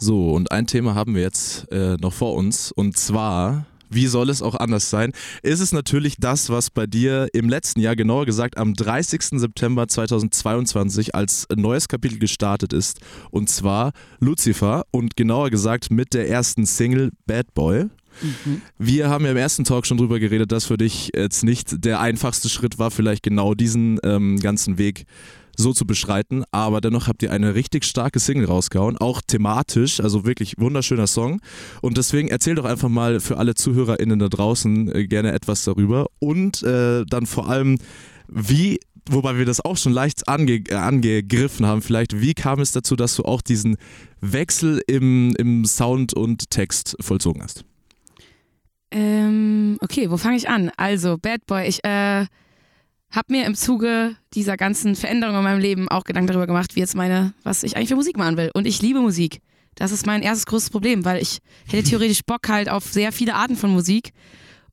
So, 0.00 0.30
und 0.30 0.52
ein 0.52 0.66
Thema 0.66 0.94
haben 0.94 1.14
wir 1.14 1.22
jetzt 1.22 1.70
äh, 1.72 1.96
noch 1.96 2.12
vor 2.12 2.34
uns. 2.34 2.70
Und 2.72 2.96
zwar, 2.96 3.66
wie 3.90 4.06
soll 4.06 4.30
es 4.30 4.42
auch 4.42 4.54
anders 4.54 4.90
sein, 4.90 5.12
ist 5.42 5.60
es 5.60 5.72
natürlich 5.72 6.16
das, 6.18 6.50
was 6.50 6.70
bei 6.70 6.86
dir 6.86 7.28
im 7.32 7.48
letzten 7.48 7.80
Jahr, 7.80 7.96
genauer 7.96 8.26
gesagt 8.26 8.56
am 8.56 8.74
30. 8.74 9.38
September 9.38 9.88
2022 9.88 11.14
als 11.14 11.46
neues 11.54 11.88
Kapitel 11.88 12.18
gestartet 12.18 12.72
ist. 12.72 13.00
Und 13.30 13.48
zwar 13.48 13.92
Lucifer 14.20 14.84
und 14.90 15.16
genauer 15.16 15.50
gesagt 15.50 15.90
mit 15.90 16.14
der 16.14 16.28
ersten 16.28 16.66
Single 16.66 17.10
Bad 17.26 17.54
Boy. 17.54 17.86
Wir 18.78 19.08
haben 19.08 19.24
ja 19.24 19.30
im 19.30 19.36
ersten 19.36 19.64
Talk 19.64 19.86
schon 19.86 19.98
drüber 19.98 20.18
geredet, 20.18 20.50
dass 20.50 20.66
für 20.66 20.76
dich 20.76 21.10
jetzt 21.14 21.44
nicht 21.44 21.84
der 21.84 22.00
einfachste 22.00 22.48
Schritt 22.48 22.78
war, 22.78 22.90
vielleicht 22.90 23.22
genau 23.22 23.54
diesen 23.54 24.00
ähm, 24.02 24.38
ganzen 24.40 24.78
Weg 24.78 25.04
so 25.58 25.72
zu 25.72 25.86
beschreiten, 25.86 26.44
aber 26.52 26.80
dennoch 26.80 27.08
habt 27.08 27.22
ihr 27.22 27.32
eine 27.32 27.54
richtig 27.54 27.84
starke 27.84 28.20
Single 28.20 28.46
rausgehauen, 28.46 28.96
auch 28.96 29.20
thematisch, 29.20 30.00
also 30.00 30.24
wirklich 30.24 30.54
wunderschöner 30.56 31.08
Song. 31.08 31.40
Und 31.82 31.98
deswegen 31.98 32.28
erzähl 32.28 32.54
doch 32.54 32.64
einfach 32.64 32.88
mal 32.88 33.20
für 33.20 33.36
alle 33.36 33.54
ZuhörerInnen 33.54 34.18
da 34.18 34.28
draußen 34.28 34.94
äh, 34.94 35.06
gerne 35.06 35.32
etwas 35.32 35.64
darüber 35.64 36.06
und 36.20 36.62
äh, 36.62 37.04
dann 37.04 37.26
vor 37.26 37.48
allem, 37.50 37.78
wie, 38.28 38.78
wobei 39.10 39.36
wir 39.36 39.44
das 39.44 39.60
auch 39.60 39.76
schon 39.76 39.92
leicht 39.92 40.28
ange, 40.28 40.62
äh, 40.68 40.74
angegriffen 40.74 41.66
haben, 41.66 41.82
vielleicht, 41.82 42.20
wie 42.20 42.34
kam 42.34 42.60
es 42.60 42.70
dazu, 42.70 42.94
dass 42.94 43.16
du 43.16 43.24
auch 43.24 43.42
diesen 43.42 43.76
Wechsel 44.20 44.80
im, 44.86 45.34
im 45.36 45.64
Sound 45.64 46.14
und 46.14 46.50
Text 46.50 46.96
vollzogen 47.00 47.42
hast? 47.42 47.64
Ähm, 48.90 49.76
okay, 49.80 50.08
wo 50.08 50.16
fange 50.16 50.36
ich 50.36 50.48
an? 50.48 50.70
Also, 50.76 51.18
Bad 51.18 51.44
Boy, 51.46 51.66
ich 51.66 51.84
äh, 51.84 52.26
habe 53.10 53.32
mir 53.32 53.46
im 53.46 53.54
Zuge 53.54 54.16
dieser 54.34 54.56
ganzen 54.56 54.94
Veränderungen 54.94 55.38
in 55.38 55.44
meinem 55.44 55.60
Leben 55.60 55.88
auch 55.88 56.04
Gedanken 56.04 56.28
darüber 56.28 56.46
gemacht, 56.46 56.76
wie 56.76 56.80
jetzt 56.80 56.94
meine, 56.94 57.32
was 57.42 57.62
ich 57.62 57.76
eigentlich 57.76 57.88
für 57.88 57.96
Musik 57.96 58.16
machen 58.16 58.36
will. 58.36 58.50
Und 58.54 58.66
ich 58.66 58.82
liebe 58.82 59.00
Musik. 59.00 59.40
Das 59.74 59.92
ist 59.92 60.06
mein 60.06 60.22
erstes 60.22 60.46
großes 60.46 60.70
Problem, 60.70 61.04
weil 61.04 61.22
ich 61.22 61.38
hätte 61.68 61.88
theoretisch 61.88 62.22
Bock 62.26 62.48
halt 62.48 62.68
auf 62.68 62.84
sehr 62.84 63.12
viele 63.12 63.34
Arten 63.34 63.56
von 63.56 63.70
Musik. 63.70 64.12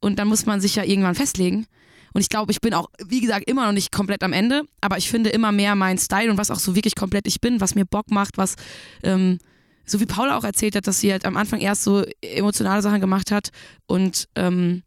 Und 0.02 0.20
dann 0.20 0.28
muss 0.28 0.46
man 0.46 0.60
sich 0.62 0.76
ja 0.76 0.84
irgendwann 0.84 1.16
festlegen. 1.16 1.68
Und 2.14 2.22
ich 2.22 2.30
glaube, 2.30 2.52
ich 2.52 2.62
bin 2.62 2.74
auch, 2.74 2.90
wie 3.06 3.22
gesagt, 3.22 3.50
immer 3.50 3.66
noch 3.66 3.74
nicht 3.74 3.92
komplett 3.92 4.24
am 4.24 4.34
Ende, 4.34 4.64
aber 4.82 4.98
ich 4.98 5.10
finde 5.10 5.32
immer 5.32 5.52
mehr 5.52 5.76
meinen 5.76 5.98
Style 5.98 6.32
und 6.32 6.38
was 6.38 6.50
auch 6.50 6.60
so 6.60 6.74
wirklich 6.74 6.96
komplett 6.96 7.28
ich 7.28 7.42
bin, 7.42 7.60
was 7.60 7.76
mir 7.76 7.86
Bock 7.86 8.10
macht, 8.10 8.38
was, 8.38 8.56
ähm, 9.04 9.38
so 9.86 10.00
wie 10.00 10.06
Paula 10.06 10.38
auch 10.38 10.46
erzählt 10.46 10.78
hat, 10.78 10.88
dass 10.88 11.02
sie 11.02 11.12
halt 11.12 11.26
am 11.26 11.36
Anfang 11.36 11.60
erst 11.60 11.84
so 11.84 12.04
emotionale 12.22 12.82
Sachen 12.82 13.02
gemacht 13.02 13.32
hat 13.32 13.50
und 13.86 14.30
ähm, 14.36 14.84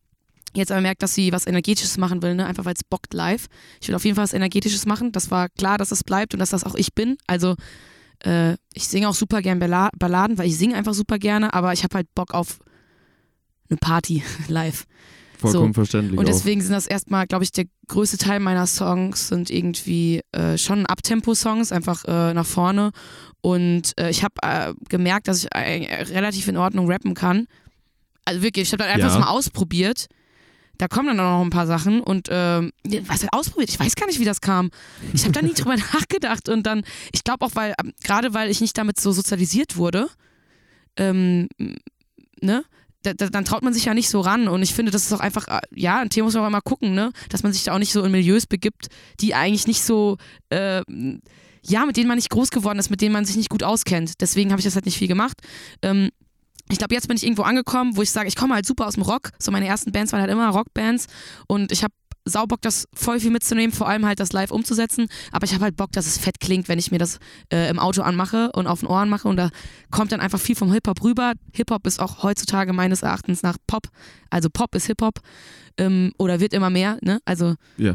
jetzt 0.54 0.72
aber 0.72 0.80
merkt, 0.80 1.02
dass 1.02 1.14
sie 1.14 1.32
was 1.32 1.46
Energetisches 1.46 1.98
machen 1.98 2.22
will, 2.22 2.34
ne? 2.34 2.46
einfach 2.46 2.64
weil 2.64 2.74
es 2.74 2.84
bockt 2.84 3.14
live. 3.14 3.46
Ich 3.80 3.88
will 3.88 3.94
auf 3.94 4.04
jeden 4.04 4.14
Fall 4.16 4.24
was 4.24 4.32
Energetisches 4.32 4.86
machen. 4.86 5.12
Das 5.12 5.30
war 5.30 5.48
klar, 5.50 5.78
dass 5.78 5.92
es 5.92 6.04
bleibt 6.04 6.34
und 6.34 6.40
dass 6.40 6.50
das 6.50 6.64
auch 6.64 6.74
ich 6.74 6.94
bin. 6.94 7.16
Also 7.26 7.54
äh, 8.24 8.54
ich 8.74 8.88
singe 8.88 9.08
auch 9.08 9.14
super 9.14 9.42
gern 9.42 9.58
Balla 9.58 9.90
Balladen, 9.98 10.38
weil 10.38 10.46
ich 10.48 10.56
singe 10.58 10.74
einfach 10.74 10.94
super 10.94 11.18
gerne, 11.18 11.52
aber 11.54 11.72
ich 11.72 11.84
habe 11.84 11.94
halt 11.96 12.06
Bock 12.14 12.34
auf 12.34 12.58
eine 13.70 13.76
Party 13.78 14.22
live. 14.48 14.84
Vollkommen 15.38 15.68
So. 15.72 15.80
verständlich. 15.82 16.18
Und 16.18 16.24
auch. 16.26 16.30
deswegen 16.30 16.60
sind 16.60 16.72
das 16.72 16.88
erstmal, 16.88 17.26
glaube 17.28 17.44
ich, 17.44 17.52
der 17.52 17.66
größte 17.86 18.18
Teil 18.18 18.40
meiner 18.40 18.66
Songs 18.66 19.28
sind 19.28 19.50
irgendwie 19.50 20.20
äh, 20.32 20.58
schon 20.58 20.84
Abtempo-Songs, 20.84 21.70
einfach 21.70 22.04
äh, 22.06 22.34
nach 22.34 22.46
vorne. 22.46 22.90
Und 23.40 23.92
äh, 24.00 24.10
ich 24.10 24.24
habe 24.24 24.34
äh, 24.42 24.74
gemerkt, 24.88 25.28
dass 25.28 25.44
ich 25.44 25.48
äh, 25.54 26.02
relativ 26.02 26.48
in 26.48 26.56
Ordnung 26.56 26.90
rappen 26.90 27.14
kann. 27.14 27.46
Also 28.24 28.42
wirklich, 28.42 28.64
ich 28.66 28.72
habe 28.72 28.82
dann 28.82 28.92
einfach 28.92 29.14
Ja. 29.14 29.20
mal 29.20 29.28
ausprobiert. 29.30 30.06
Da 30.78 30.86
kommen 30.86 31.08
dann 31.08 31.20
auch 31.20 31.38
noch 31.38 31.44
ein 31.44 31.50
paar 31.50 31.66
Sachen 31.66 32.00
und 32.00 32.28
ähm, 32.30 32.72
was 33.06 33.22
halt 33.22 33.32
ausprobiert? 33.32 33.70
Ich 33.70 33.80
weiß 33.80 33.96
gar 33.96 34.06
nicht, 34.06 34.20
wie 34.20 34.24
das 34.24 34.40
kam. 34.40 34.70
Ich 35.12 35.24
habe 35.24 35.32
da 35.32 35.42
nie 35.42 35.52
drüber 35.54 35.76
nachgedacht 35.76 36.48
und 36.48 36.64
dann, 36.64 36.84
ich 37.12 37.24
glaube 37.24 37.44
auch, 37.44 37.50
weil, 37.54 37.74
ähm, 37.82 37.92
gerade 38.02 38.32
weil 38.32 38.50
ich 38.50 38.60
nicht 38.60 38.78
damit 38.78 39.00
so 39.00 39.10
sozialisiert 39.12 39.76
wurde, 39.76 40.08
ähm, 40.96 41.48
ne? 42.40 42.64
Da, 43.02 43.14
da, 43.14 43.28
dann 43.28 43.44
traut 43.44 43.62
man 43.62 43.72
sich 43.72 43.84
ja 43.84 43.94
nicht 43.94 44.08
so 44.08 44.20
ran 44.20 44.48
und 44.48 44.60
ich 44.62 44.74
finde, 44.74 44.90
das 44.90 45.04
ist 45.04 45.12
auch 45.12 45.20
einfach, 45.20 45.46
äh, 45.46 45.60
ja, 45.72 46.00
ein 46.00 46.10
Thema 46.10 46.24
muss 46.26 46.34
man 46.34 46.42
auch 46.42 46.48
immer 46.48 46.60
gucken, 46.60 46.94
ne? 46.94 47.12
Dass 47.28 47.42
man 47.42 47.52
sich 47.52 47.64
da 47.64 47.74
auch 47.74 47.78
nicht 47.78 47.92
so 47.92 48.02
in 48.02 48.12
Milieus 48.12 48.46
begibt, 48.46 48.88
die 49.20 49.34
eigentlich 49.34 49.66
nicht 49.66 49.82
so, 49.82 50.16
äh, 50.50 50.82
ja, 51.62 51.86
mit 51.86 51.96
denen 51.96 52.08
man 52.08 52.16
nicht 52.16 52.30
groß 52.30 52.50
geworden 52.50 52.78
ist, 52.78 52.90
mit 52.90 53.00
denen 53.00 53.12
man 53.12 53.24
sich 53.24 53.36
nicht 53.36 53.50
gut 53.50 53.62
auskennt. 53.62 54.20
Deswegen 54.20 54.50
habe 54.50 54.60
ich 54.60 54.64
das 54.64 54.74
halt 54.74 54.86
nicht 54.86 54.98
viel 54.98 55.08
gemacht. 55.08 55.38
Ähm, 55.82 56.10
ich 56.70 56.78
glaube, 56.78 56.94
jetzt 56.94 57.08
bin 57.08 57.16
ich 57.16 57.24
irgendwo 57.24 57.42
angekommen, 57.42 57.96
wo 57.96 58.02
ich 58.02 58.10
sage, 58.10 58.28
ich 58.28 58.36
komme 58.36 58.54
halt 58.54 58.66
super 58.66 58.86
aus 58.86 58.94
dem 58.94 59.02
Rock. 59.02 59.30
So 59.38 59.50
meine 59.50 59.66
ersten 59.66 59.92
Bands 59.92 60.12
waren 60.12 60.20
halt 60.20 60.30
immer 60.30 60.48
Rockbands 60.50 61.06
und 61.46 61.72
ich 61.72 61.82
habe 61.82 61.94
Saubock, 62.24 62.60
das 62.60 62.86
voll 62.92 63.20
viel 63.20 63.30
mitzunehmen, 63.30 63.74
vor 63.74 63.88
allem 63.88 64.04
halt 64.04 64.20
das 64.20 64.32
live 64.34 64.50
umzusetzen. 64.50 65.06
Aber 65.32 65.46
ich 65.46 65.54
habe 65.54 65.64
halt 65.64 65.76
Bock, 65.76 65.92
dass 65.92 66.06
es 66.06 66.18
fett 66.18 66.40
klingt, 66.40 66.68
wenn 66.68 66.78
ich 66.78 66.90
mir 66.90 66.98
das 66.98 67.20
äh, 67.50 67.70
im 67.70 67.78
Auto 67.78 68.02
anmache 68.02 68.52
und 68.52 68.66
auf 68.66 68.80
den 68.80 68.88
Ohren 68.90 69.08
mache. 69.08 69.26
Und 69.28 69.38
da 69.38 69.48
kommt 69.90 70.12
dann 70.12 70.20
einfach 70.20 70.38
viel 70.38 70.54
vom 70.54 70.70
Hip-Hop 70.70 71.02
rüber. 71.02 71.32
Hip-Hop 71.54 71.86
ist 71.86 72.00
auch 72.00 72.22
heutzutage 72.22 72.74
meines 72.74 73.00
Erachtens 73.02 73.42
nach 73.42 73.56
Pop. 73.66 73.88
Also 74.28 74.50
Pop 74.50 74.74
ist 74.74 74.84
Hip-Hop 74.88 75.20
ähm, 75.78 76.12
oder 76.18 76.38
wird 76.38 76.52
immer 76.52 76.68
mehr. 76.68 76.98
Ne? 77.00 77.20
Also, 77.24 77.54
Ja. 77.78 77.94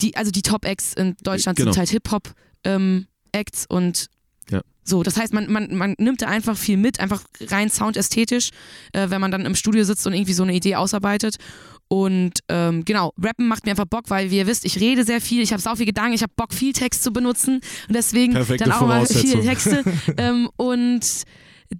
die, 0.00 0.16
also 0.16 0.30
die 0.30 0.40
Top-Acts 0.42 0.94
in 0.94 1.14
Deutschland 1.22 1.58
Genau. 1.58 1.72
sind 1.72 1.78
halt 1.78 1.90
Hip-Hop-Acts 1.90 3.66
und 3.68 4.06
Ja. 4.50 4.60
so. 4.84 5.02
Das 5.02 5.16
heißt, 5.16 5.32
man, 5.32 5.50
man, 5.50 5.74
man 5.74 5.94
nimmt 5.98 6.22
da 6.22 6.26
einfach 6.26 6.56
viel 6.56 6.76
mit, 6.76 7.00
einfach 7.00 7.22
rein 7.48 7.68
soundästhetisch, 7.68 8.50
äh, 8.92 9.10
wenn 9.10 9.20
man 9.20 9.30
dann 9.30 9.44
im 9.44 9.54
Studio 9.54 9.84
sitzt 9.84 10.06
und 10.06 10.12
irgendwie 10.12 10.32
so 10.32 10.42
eine 10.42 10.54
Idee 10.54 10.76
ausarbeitet. 10.76 11.36
Und 11.88 12.40
ähm, 12.48 12.84
genau, 12.84 13.12
Rappen 13.22 13.46
macht 13.46 13.64
mir 13.64 13.70
einfach 13.70 13.86
Bock, 13.86 14.04
weil 14.08 14.30
wie 14.30 14.38
ihr 14.38 14.46
wisst, 14.46 14.64
ich 14.64 14.80
rede 14.80 15.04
sehr 15.04 15.20
viel, 15.20 15.40
ich 15.42 15.52
habe 15.52 15.62
sau 15.62 15.76
viel 15.76 15.86
Gedanken, 15.86 16.14
ich 16.14 16.22
habe 16.22 16.32
Bock, 16.34 16.52
viel 16.52 16.72
Text 16.72 17.04
zu 17.04 17.12
benutzen 17.12 17.60
und 17.88 17.94
deswegen 17.94 18.32
Perfekte 18.32 18.64
dann 18.64 18.72
auch 18.72 18.86
mal 18.86 19.06
viele. 19.06 19.42
Texte. 19.42 19.84
ähm, 20.16 20.50
und 20.56 21.24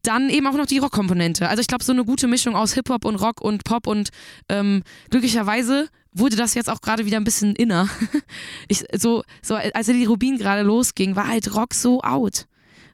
dann 0.02 0.30
eben 0.30 0.46
auch 0.46 0.54
noch 0.54 0.66
die 0.66 0.78
Rockkomponente. 0.78 1.48
Also 1.48 1.60
ich 1.60 1.66
glaube, 1.66 1.84
so 1.84 1.92
eine 1.92 2.04
gute 2.04 2.26
Mischung 2.28 2.56
aus 2.56 2.74
Hip-Hop 2.74 3.04
und 3.04 3.16
Rock 3.16 3.40
und 3.40 3.64
Pop 3.64 3.86
und 3.86 4.10
ähm, 4.48 4.82
glücklicherweise 5.10 5.88
wurde 6.12 6.36
das 6.36 6.54
jetzt 6.54 6.70
auch 6.70 6.80
gerade 6.80 7.06
wieder 7.06 7.18
ein 7.18 7.24
bisschen 7.24 7.54
inner. 7.54 7.88
Ich, 8.68 8.84
so, 8.96 9.22
so, 9.42 9.54
als 9.54 9.86
die 9.86 10.04
Rubin 10.04 10.38
gerade 10.38 10.62
losging, 10.62 11.14
war 11.14 11.28
halt 11.28 11.54
Rock 11.54 11.74
so 11.74 12.00
out. 12.02 12.46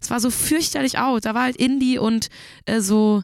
Es 0.03 0.11
war 0.11 0.20
so 0.20 0.30
fürchterlich 0.30 0.98
out. 0.98 1.24
Da 1.24 1.34
war 1.34 1.44
halt 1.44 1.57
Indie 1.57 1.98
und 1.98 2.28
äh, 2.66 2.80
so 2.80 3.22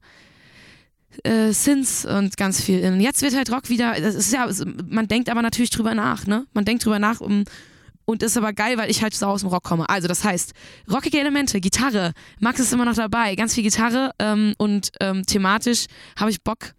äh, 1.25 1.53
Synths 1.53 2.05
und 2.05 2.37
ganz 2.37 2.63
viel. 2.63 2.85
Und 2.85 3.01
jetzt 3.01 3.23
wird 3.23 3.35
halt 3.35 3.51
Rock 3.51 3.69
wieder, 3.69 4.01
das 4.01 4.15
ist 4.15 4.33
ja, 4.33 4.49
man 4.89 5.09
denkt 5.09 5.29
aber 5.29 5.43
natürlich 5.43 5.71
drüber 5.71 5.95
nach, 5.95 6.27
ne? 6.27 6.47
Man 6.53 6.65
denkt 6.65 6.85
drüber 6.85 6.99
nach 6.99 7.21
um, 7.21 7.45
und 8.05 8.23
ist 8.23 8.37
aber 8.39 8.53
geil, 8.53 8.79
weil 8.79 8.91
ich 8.91 9.03
halt 9.03 9.15
so 9.15 9.27
aus 9.27 9.41
dem 9.41 9.51
Rock 9.51 9.65
komme. 9.65 9.89
Also 9.89 10.09
das 10.09 10.25
heißt, 10.25 10.53
rockige 10.91 11.21
Elemente, 11.21 11.61
Gitarre, 11.61 12.13
Max 12.41 12.59
ist 12.61 12.73
immer 12.73 12.85
noch 12.85 12.95
dabei, 12.95 13.35
ganz 13.35 13.55
viel 13.55 13.63
Gitarre 13.65 14.13
ähm, 14.19 14.55
und 14.57 14.91
ähm, 15.01 15.27
thematisch 15.27 15.87
habe 16.17 16.31
ich 16.31 16.43
Bock. 16.43 16.75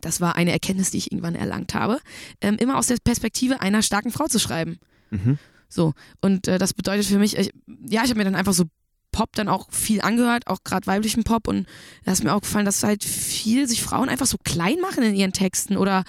Das 0.00 0.20
war 0.20 0.34
eine 0.34 0.50
Erkenntnis, 0.50 0.90
die 0.90 0.98
ich 0.98 1.12
irgendwann 1.12 1.34
erlangt 1.34 1.74
habe, 1.74 2.00
ähm, 2.40 2.56
immer 2.58 2.76
aus 2.76 2.88
der 2.88 2.96
Perspektive 3.04 3.60
einer 3.60 3.82
starken 3.82 4.10
Frau 4.10 4.26
zu 4.26 4.40
schreiben. 4.40 4.78
Mhm. 5.10 5.38
So, 5.70 5.94
und 6.20 6.48
äh, 6.48 6.58
das 6.58 6.74
bedeutet 6.74 7.06
für 7.06 7.18
mich, 7.18 7.38
ich, 7.38 7.52
ja, 7.88 8.02
ich 8.04 8.10
habe 8.10 8.18
mir 8.18 8.24
dann 8.24 8.34
einfach 8.34 8.52
so 8.52 8.64
Pop 9.12 9.30
dann 9.34 9.48
auch 9.48 9.70
viel 9.72 10.00
angehört, 10.00 10.46
auch 10.46 10.62
gerade 10.64 10.86
weiblichen 10.86 11.24
Pop 11.24 11.48
und 11.48 11.66
da 12.04 12.12
ist 12.12 12.22
mir 12.22 12.34
auch 12.34 12.42
gefallen, 12.42 12.66
dass 12.66 12.82
halt 12.82 13.02
viel 13.02 13.66
sich 13.66 13.82
Frauen 13.82 14.08
einfach 14.08 14.26
so 14.26 14.36
klein 14.44 14.80
machen 14.80 15.02
in 15.02 15.14
ihren 15.14 15.32
Texten 15.32 15.76
oder 15.76 16.04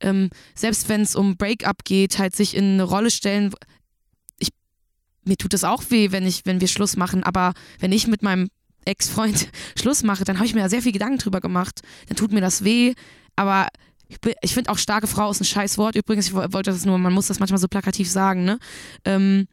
ähm, 0.00 0.30
selbst 0.54 0.88
wenn 0.88 1.02
es 1.02 1.14
um 1.14 1.36
Breakup 1.36 1.84
geht, 1.84 2.18
halt 2.18 2.34
sich 2.34 2.56
in 2.56 2.74
eine 2.74 2.82
Rolle 2.82 3.10
stellen. 3.10 3.54
Ich, 4.38 4.48
mir 5.24 5.36
tut 5.36 5.54
es 5.54 5.64
auch 5.64 5.82
weh, 5.88 6.10
wenn 6.10 6.26
ich, 6.26 6.44
wenn 6.44 6.60
wir 6.60 6.68
Schluss 6.68 6.96
machen, 6.96 7.22
aber 7.22 7.54
wenn 7.78 7.92
ich 7.92 8.06
mit 8.06 8.22
meinem 8.22 8.48
Ex-Freund 8.84 9.48
Schluss 9.78 10.02
mache, 10.02 10.24
dann 10.24 10.36
habe 10.36 10.46
ich 10.46 10.54
mir 10.54 10.62
da 10.62 10.68
sehr 10.68 10.82
viel 10.82 10.92
Gedanken 10.92 11.18
drüber 11.18 11.40
gemacht. 11.40 11.80
Dann 12.08 12.16
tut 12.16 12.32
mir 12.32 12.40
das 12.40 12.64
weh, 12.64 12.94
aber 13.36 13.68
ich, 14.12 14.34
ich 14.42 14.54
finde 14.54 14.70
auch 14.70 14.78
starke 14.78 15.06
Frau 15.06 15.30
ist 15.30 15.40
ein 15.40 15.44
scheiß 15.44 15.78
Wort. 15.78 15.96
Übrigens, 15.96 16.28
ich 16.28 16.34
wo- 16.34 16.52
wollte 16.52 16.70
das 16.70 16.84
nur, 16.84 16.98
man 16.98 17.12
muss 17.12 17.26
das 17.26 17.40
manchmal 17.40 17.58
so 17.58 17.68
plakativ 17.68 18.10
sagen, 18.10 18.44
ne? 18.44 18.58
Ähm, 19.04 19.46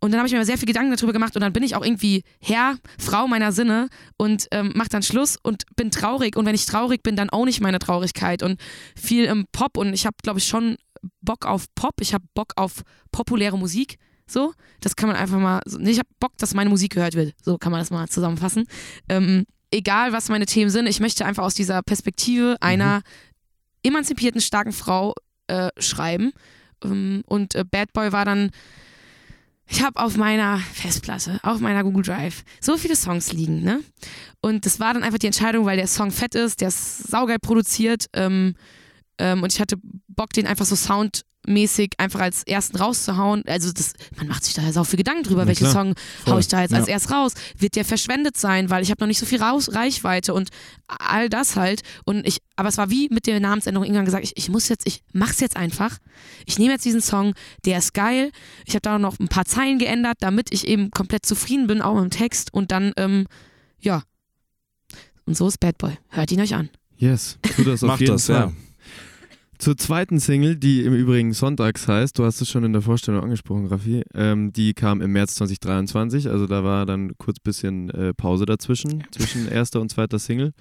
und 0.00 0.12
dann 0.12 0.18
habe 0.18 0.28
ich 0.28 0.34
mir 0.34 0.44
sehr 0.44 0.58
viel 0.58 0.66
Gedanken 0.66 0.94
darüber 0.94 1.12
gemacht 1.12 1.34
und 1.34 1.40
dann 1.42 1.52
bin 1.52 1.64
ich 1.64 1.74
auch 1.74 1.84
irgendwie 1.84 2.22
Herr, 2.40 2.76
Frau 3.00 3.26
meiner 3.26 3.50
Sinne 3.50 3.88
und 4.16 4.46
ähm, 4.52 4.72
mach 4.76 4.86
dann 4.86 5.02
Schluss 5.02 5.36
und 5.42 5.64
bin 5.74 5.90
traurig. 5.90 6.36
Und 6.36 6.46
wenn 6.46 6.54
ich 6.54 6.66
traurig 6.66 7.02
bin, 7.02 7.16
dann 7.16 7.30
auch 7.30 7.44
nicht 7.44 7.60
meine 7.60 7.80
Traurigkeit 7.80 8.44
und 8.44 8.60
viel 8.94 9.24
im 9.24 9.46
Pop. 9.50 9.76
Und 9.76 9.92
ich 9.92 10.06
habe, 10.06 10.14
glaube 10.22 10.38
ich, 10.38 10.46
schon 10.46 10.76
Bock 11.20 11.46
auf 11.46 11.64
Pop. 11.74 11.94
Ich 12.00 12.14
habe 12.14 12.24
Bock 12.34 12.52
auf 12.54 12.82
populäre 13.10 13.58
Musik. 13.58 13.98
So, 14.28 14.52
das 14.80 14.94
kann 14.94 15.08
man 15.08 15.16
einfach 15.16 15.40
mal. 15.40 15.62
Nee, 15.66 15.90
ich 15.90 15.98
habe 15.98 16.08
Bock, 16.20 16.32
dass 16.38 16.54
meine 16.54 16.70
Musik 16.70 16.92
gehört 16.92 17.14
wird. 17.14 17.34
So 17.42 17.58
kann 17.58 17.72
man 17.72 17.80
das 17.80 17.90
mal 17.90 18.08
zusammenfassen. 18.08 18.66
Ähm, 19.08 19.46
egal, 19.72 20.12
was 20.12 20.28
meine 20.28 20.46
Themen 20.46 20.70
sind, 20.70 20.86
ich 20.86 21.00
möchte 21.00 21.24
einfach 21.24 21.42
aus 21.42 21.54
dieser 21.54 21.82
Perspektive 21.82 22.56
einer 22.60 23.02
emanzipierten, 23.82 24.40
starken 24.40 24.72
Frau 24.72 25.14
äh, 25.46 25.70
schreiben. 25.78 26.32
Ähm, 26.84 27.22
und 27.26 27.54
äh, 27.54 27.64
Bad 27.64 27.92
Boy 27.92 28.12
war 28.12 28.24
dann 28.24 28.50
ich 29.70 29.82
habe 29.82 30.00
auf 30.00 30.16
meiner 30.16 30.58
Festplatte, 30.58 31.38
auf 31.42 31.60
meiner 31.60 31.84
Google 31.84 32.02
Drive, 32.02 32.42
so 32.58 32.78
viele 32.78 32.96
Songs 32.96 33.32
liegen, 33.34 33.62
ne? 33.62 33.80
Und 34.40 34.64
das 34.64 34.80
war 34.80 34.94
dann 34.94 35.02
einfach 35.02 35.18
die 35.18 35.26
Entscheidung, 35.26 35.66
weil 35.66 35.76
der 35.76 35.86
Song 35.86 36.10
fett 36.10 36.34
ist, 36.34 36.62
der 36.62 36.68
ist 36.68 37.08
saugeil 37.08 37.38
produziert 37.38 38.06
ähm, 38.14 38.54
ähm, 39.18 39.42
und 39.42 39.52
ich 39.52 39.60
hatte 39.60 39.76
Bock, 40.08 40.32
den 40.32 40.46
einfach 40.46 40.64
so 40.64 40.74
soundmäßig 41.46 41.92
einfach 41.98 42.20
als 42.20 42.42
ersten 42.44 42.76
rauszuhauen. 42.76 43.42
Also 43.46 43.72
das, 43.72 43.92
man 44.16 44.28
macht 44.28 44.44
sich 44.44 44.54
da 44.54 44.62
ja 44.62 44.72
sau 44.72 44.84
viel 44.84 44.96
Gedanken 44.98 45.22
drüber, 45.24 45.42
Na 45.42 45.48
welchen 45.48 45.64
klar, 45.64 45.72
Song 45.72 45.94
voll. 46.24 46.34
hau 46.34 46.38
ich 46.38 46.48
da 46.48 46.62
jetzt 46.62 46.74
als 46.74 46.86
Ja. 46.86 46.94
erst 46.94 47.10
raus? 47.10 47.32
Wird 47.56 47.76
der 47.76 47.84
verschwendet 47.84 48.36
sein, 48.36 48.70
weil 48.70 48.82
ich 48.82 48.90
habe 48.90 49.00
noch 49.02 49.06
nicht 49.08 49.18
so 49.18 49.26
viel 49.26 49.42
raus, 49.42 49.72
Reichweite 49.72 50.34
und 50.34 50.50
all 50.86 51.28
das 51.28 51.56
halt. 51.56 51.82
Und 52.04 52.26
ich, 52.26 52.38
aber 52.56 52.68
es 52.68 52.76
war 52.78 52.90
wie 52.90 53.08
mit 53.10 53.26
der 53.26 53.40
Namensänderung 53.40 53.84
irgendwann 53.86 54.04
gesagt, 54.04 54.24
ich, 54.24 54.36
ich 54.36 54.48
muss 54.48 54.68
jetzt, 54.68 54.86
ich 54.86 55.02
mach's 55.12 55.40
jetzt 55.40 55.56
einfach. 55.56 55.98
Ich 56.46 56.58
nehme 56.58 56.72
jetzt 56.72 56.84
diesen 56.84 57.00
Song, 57.00 57.34
der 57.64 57.78
ist 57.78 57.94
geil. 57.94 58.30
Ich 58.66 58.74
habe 58.74 58.82
da 58.82 58.98
noch 58.98 59.18
ein 59.18 59.28
paar 59.28 59.44
Zeilen 59.44 59.78
geändert, 59.78 60.18
damit 60.20 60.52
ich 60.52 60.66
eben 60.66 60.90
komplett 60.90 61.24
zufrieden 61.26 61.66
bin, 61.66 61.82
auch 61.82 61.94
mit 61.94 62.04
dem 62.04 62.10
Text. 62.10 62.52
Und 62.52 62.72
dann, 62.72 62.92
ähm, 62.96 63.26
ja. 63.80 64.02
Und 65.24 65.36
so 65.36 65.46
ist 65.48 65.60
Bad 65.60 65.78
Boy. 65.78 65.92
Hört 66.08 66.32
ihn 66.32 66.40
euch 66.40 66.54
an. 66.54 66.70
Yes, 66.96 67.38
tu 67.54 67.62
das 67.62 67.82
auf 67.84 67.88
Mach 67.88 68.00
jeden 68.00 68.12
das, 68.14 68.26
Fall. 68.26 68.34
ja. 68.36 68.52
Zur 69.58 69.76
zweiten 69.76 70.20
Single, 70.20 70.56
die 70.56 70.84
im 70.84 70.94
Übrigen 70.94 71.32
Sonntags 71.32 71.88
heißt, 71.88 72.16
du 72.18 72.24
hast 72.24 72.40
es 72.40 72.48
schon 72.48 72.62
in 72.62 72.72
der 72.72 72.82
Vorstellung 72.82 73.22
angesprochen, 73.22 73.66
Raffi, 73.66 74.04
ähm, 74.14 74.52
die 74.52 74.72
kam 74.72 75.00
im 75.00 75.10
März 75.12 75.34
2023, 75.34 76.28
also 76.28 76.46
da 76.46 76.62
war 76.62 76.86
dann 76.86 77.18
kurz 77.18 77.40
bisschen 77.40 77.90
äh, 77.90 78.14
Pause 78.14 78.46
dazwischen, 78.46 79.02
zwischen 79.10 79.48
erster 79.48 79.80
und 79.80 79.90
zweiter 79.90 80.20
Single. 80.20 80.52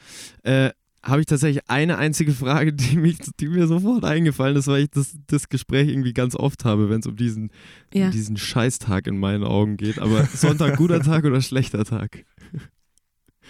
Äh, 0.43 0.71
habe 1.03 1.21
ich 1.21 1.27
tatsächlich 1.27 1.61
eine 1.69 1.99
einzige 1.99 2.31
Frage, 2.33 2.73
die, 2.73 2.97
mich, 2.97 3.17
die 3.39 3.47
mir 3.47 3.67
sofort 3.67 4.03
eingefallen 4.03 4.57
ist, 4.57 4.67
weil 4.67 4.83
ich 4.83 4.89
das, 4.89 5.15
das 5.27 5.47
Gespräch 5.47 5.87
irgendwie 5.89 6.11
ganz 6.13 6.35
oft 6.35 6.65
habe, 6.65 6.89
wenn 6.89 6.99
es 6.99 7.05
um 7.07 7.15
diesen, 7.15 7.51
Ja. 7.93 8.05
um 8.05 8.11
diesen 8.11 8.35
Scheißtag 8.35 9.05
in 9.07 9.17
meinen 9.19 9.43
Augen 9.43 9.77
geht. 9.77 9.99
Aber 9.99 10.25
Sonntag 10.25 10.75
guter 10.75 11.01
Tag 11.01 11.23
oder 11.23 11.39
schlechter 11.41 11.85
Tag? 11.85 12.25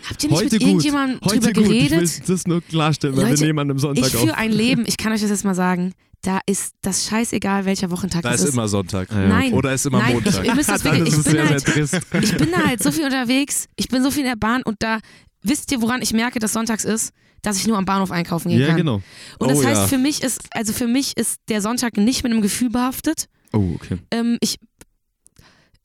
Habt 0.10 0.24
ihr 0.24 0.30
nicht 0.30 0.38
Heute 0.38 0.46
mit 0.56 0.62
gut. 0.62 0.62
irgendjemandem 0.70 1.20
Heute 1.24 1.40
drüber 1.40 1.54
gut, 1.54 1.64
ich 1.64 1.70
will 1.92 2.00
geredet? 2.00 2.30
das 2.30 2.48
nur 2.48 2.62
klarstellen, 2.62 3.16
weil 3.18 3.26
Leute, 3.30 3.40
wir 3.40 3.48
nehmen 3.48 3.60
an 3.60 3.70
einem 3.72 3.80
Sonntag 3.80 4.08
Ich 4.08 4.16
auf. 4.16 4.22
führe 4.22 4.36
ein 4.38 4.52
Leben, 4.52 4.84
ich 4.88 4.98
kann 4.98 5.12
euch 5.12 5.22
das 5.22 5.30
jetzt 5.30 5.44
mal 5.46 5.56
sagen, 5.56 5.94
da 6.22 6.40
ist 6.46 6.74
das 6.82 7.06
scheißegal, 7.08 7.66
welcher 7.66 7.92
Wochentag 7.92 8.24
Da 8.24 8.32
das 8.32 8.42
ist 8.44 8.54
immer 8.54 8.68
Sonntag. 8.68 9.10
Ja, 9.12 9.28
Nein. 9.28 9.54
Oder 9.54 9.74
ist 9.74 9.86
immer 9.86 10.00
Nein, 10.00 10.14
Montag. 10.14 10.42
Ich, 10.42 10.48
ihr 10.50 10.56
müsst 10.56 10.70
das 10.70 10.82
Dann 10.84 10.98
wirklich, 10.98 11.14
ist 11.14 11.20
ich 11.20 11.26
es 11.28 11.34
bin, 11.34 11.34
sehr, 11.34 11.50
halt, 11.50 11.90
sehr 11.90 12.24
ich 12.24 12.38
bin 12.38 12.52
da 12.52 12.66
halt 12.66 12.84
so 12.84 12.92
viel 12.92 13.06
unterwegs, 13.06 13.68
ich 13.76 13.88
bin 13.90 14.02
so 14.04 14.10
viel 14.12 14.22
in 14.24 14.30
der 14.30 14.36
Bahn 14.36 14.62
und 14.64 14.78
da 14.80 15.00
wisst 15.44 15.72
ihr, 15.72 15.82
woran 15.82 16.02
ich 16.02 16.14
merke, 16.14 16.40
dass 16.40 16.54
sonntags 16.54 16.84
ist, 16.86 17.12
dass 17.44 17.58
ich 17.58 17.68
nur 17.68 17.78
am 17.78 17.86
Bahnhof 17.86 18.12
einkaufen 18.12 18.50
gehen 18.50 18.60
Ja, 18.60 18.68
kann. 18.68 18.78
genau. 18.78 19.02
Und 19.40 19.52
das 19.52 19.60
Oh, 19.60 19.64
heißt, 19.64 19.82
ja. 19.82 19.88
für 19.88 19.98
mich 20.00 20.24
ist, 20.24 20.42
also 20.52 20.74
für 20.74 20.88
mich 20.88 21.16
ist 21.16 21.40
der 21.50 21.62
Sonntag 21.62 21.96
nicht 21.98 22.24
mit 22.24 22.32
einem 22.34 22.42
Gefühl 22.42 22.70
behaftet. 22.72 23.28
Oh, 23.54 23.74
okay. 23.76 23.98
Ähm, 24.12 24.38
ich 24.42 24.58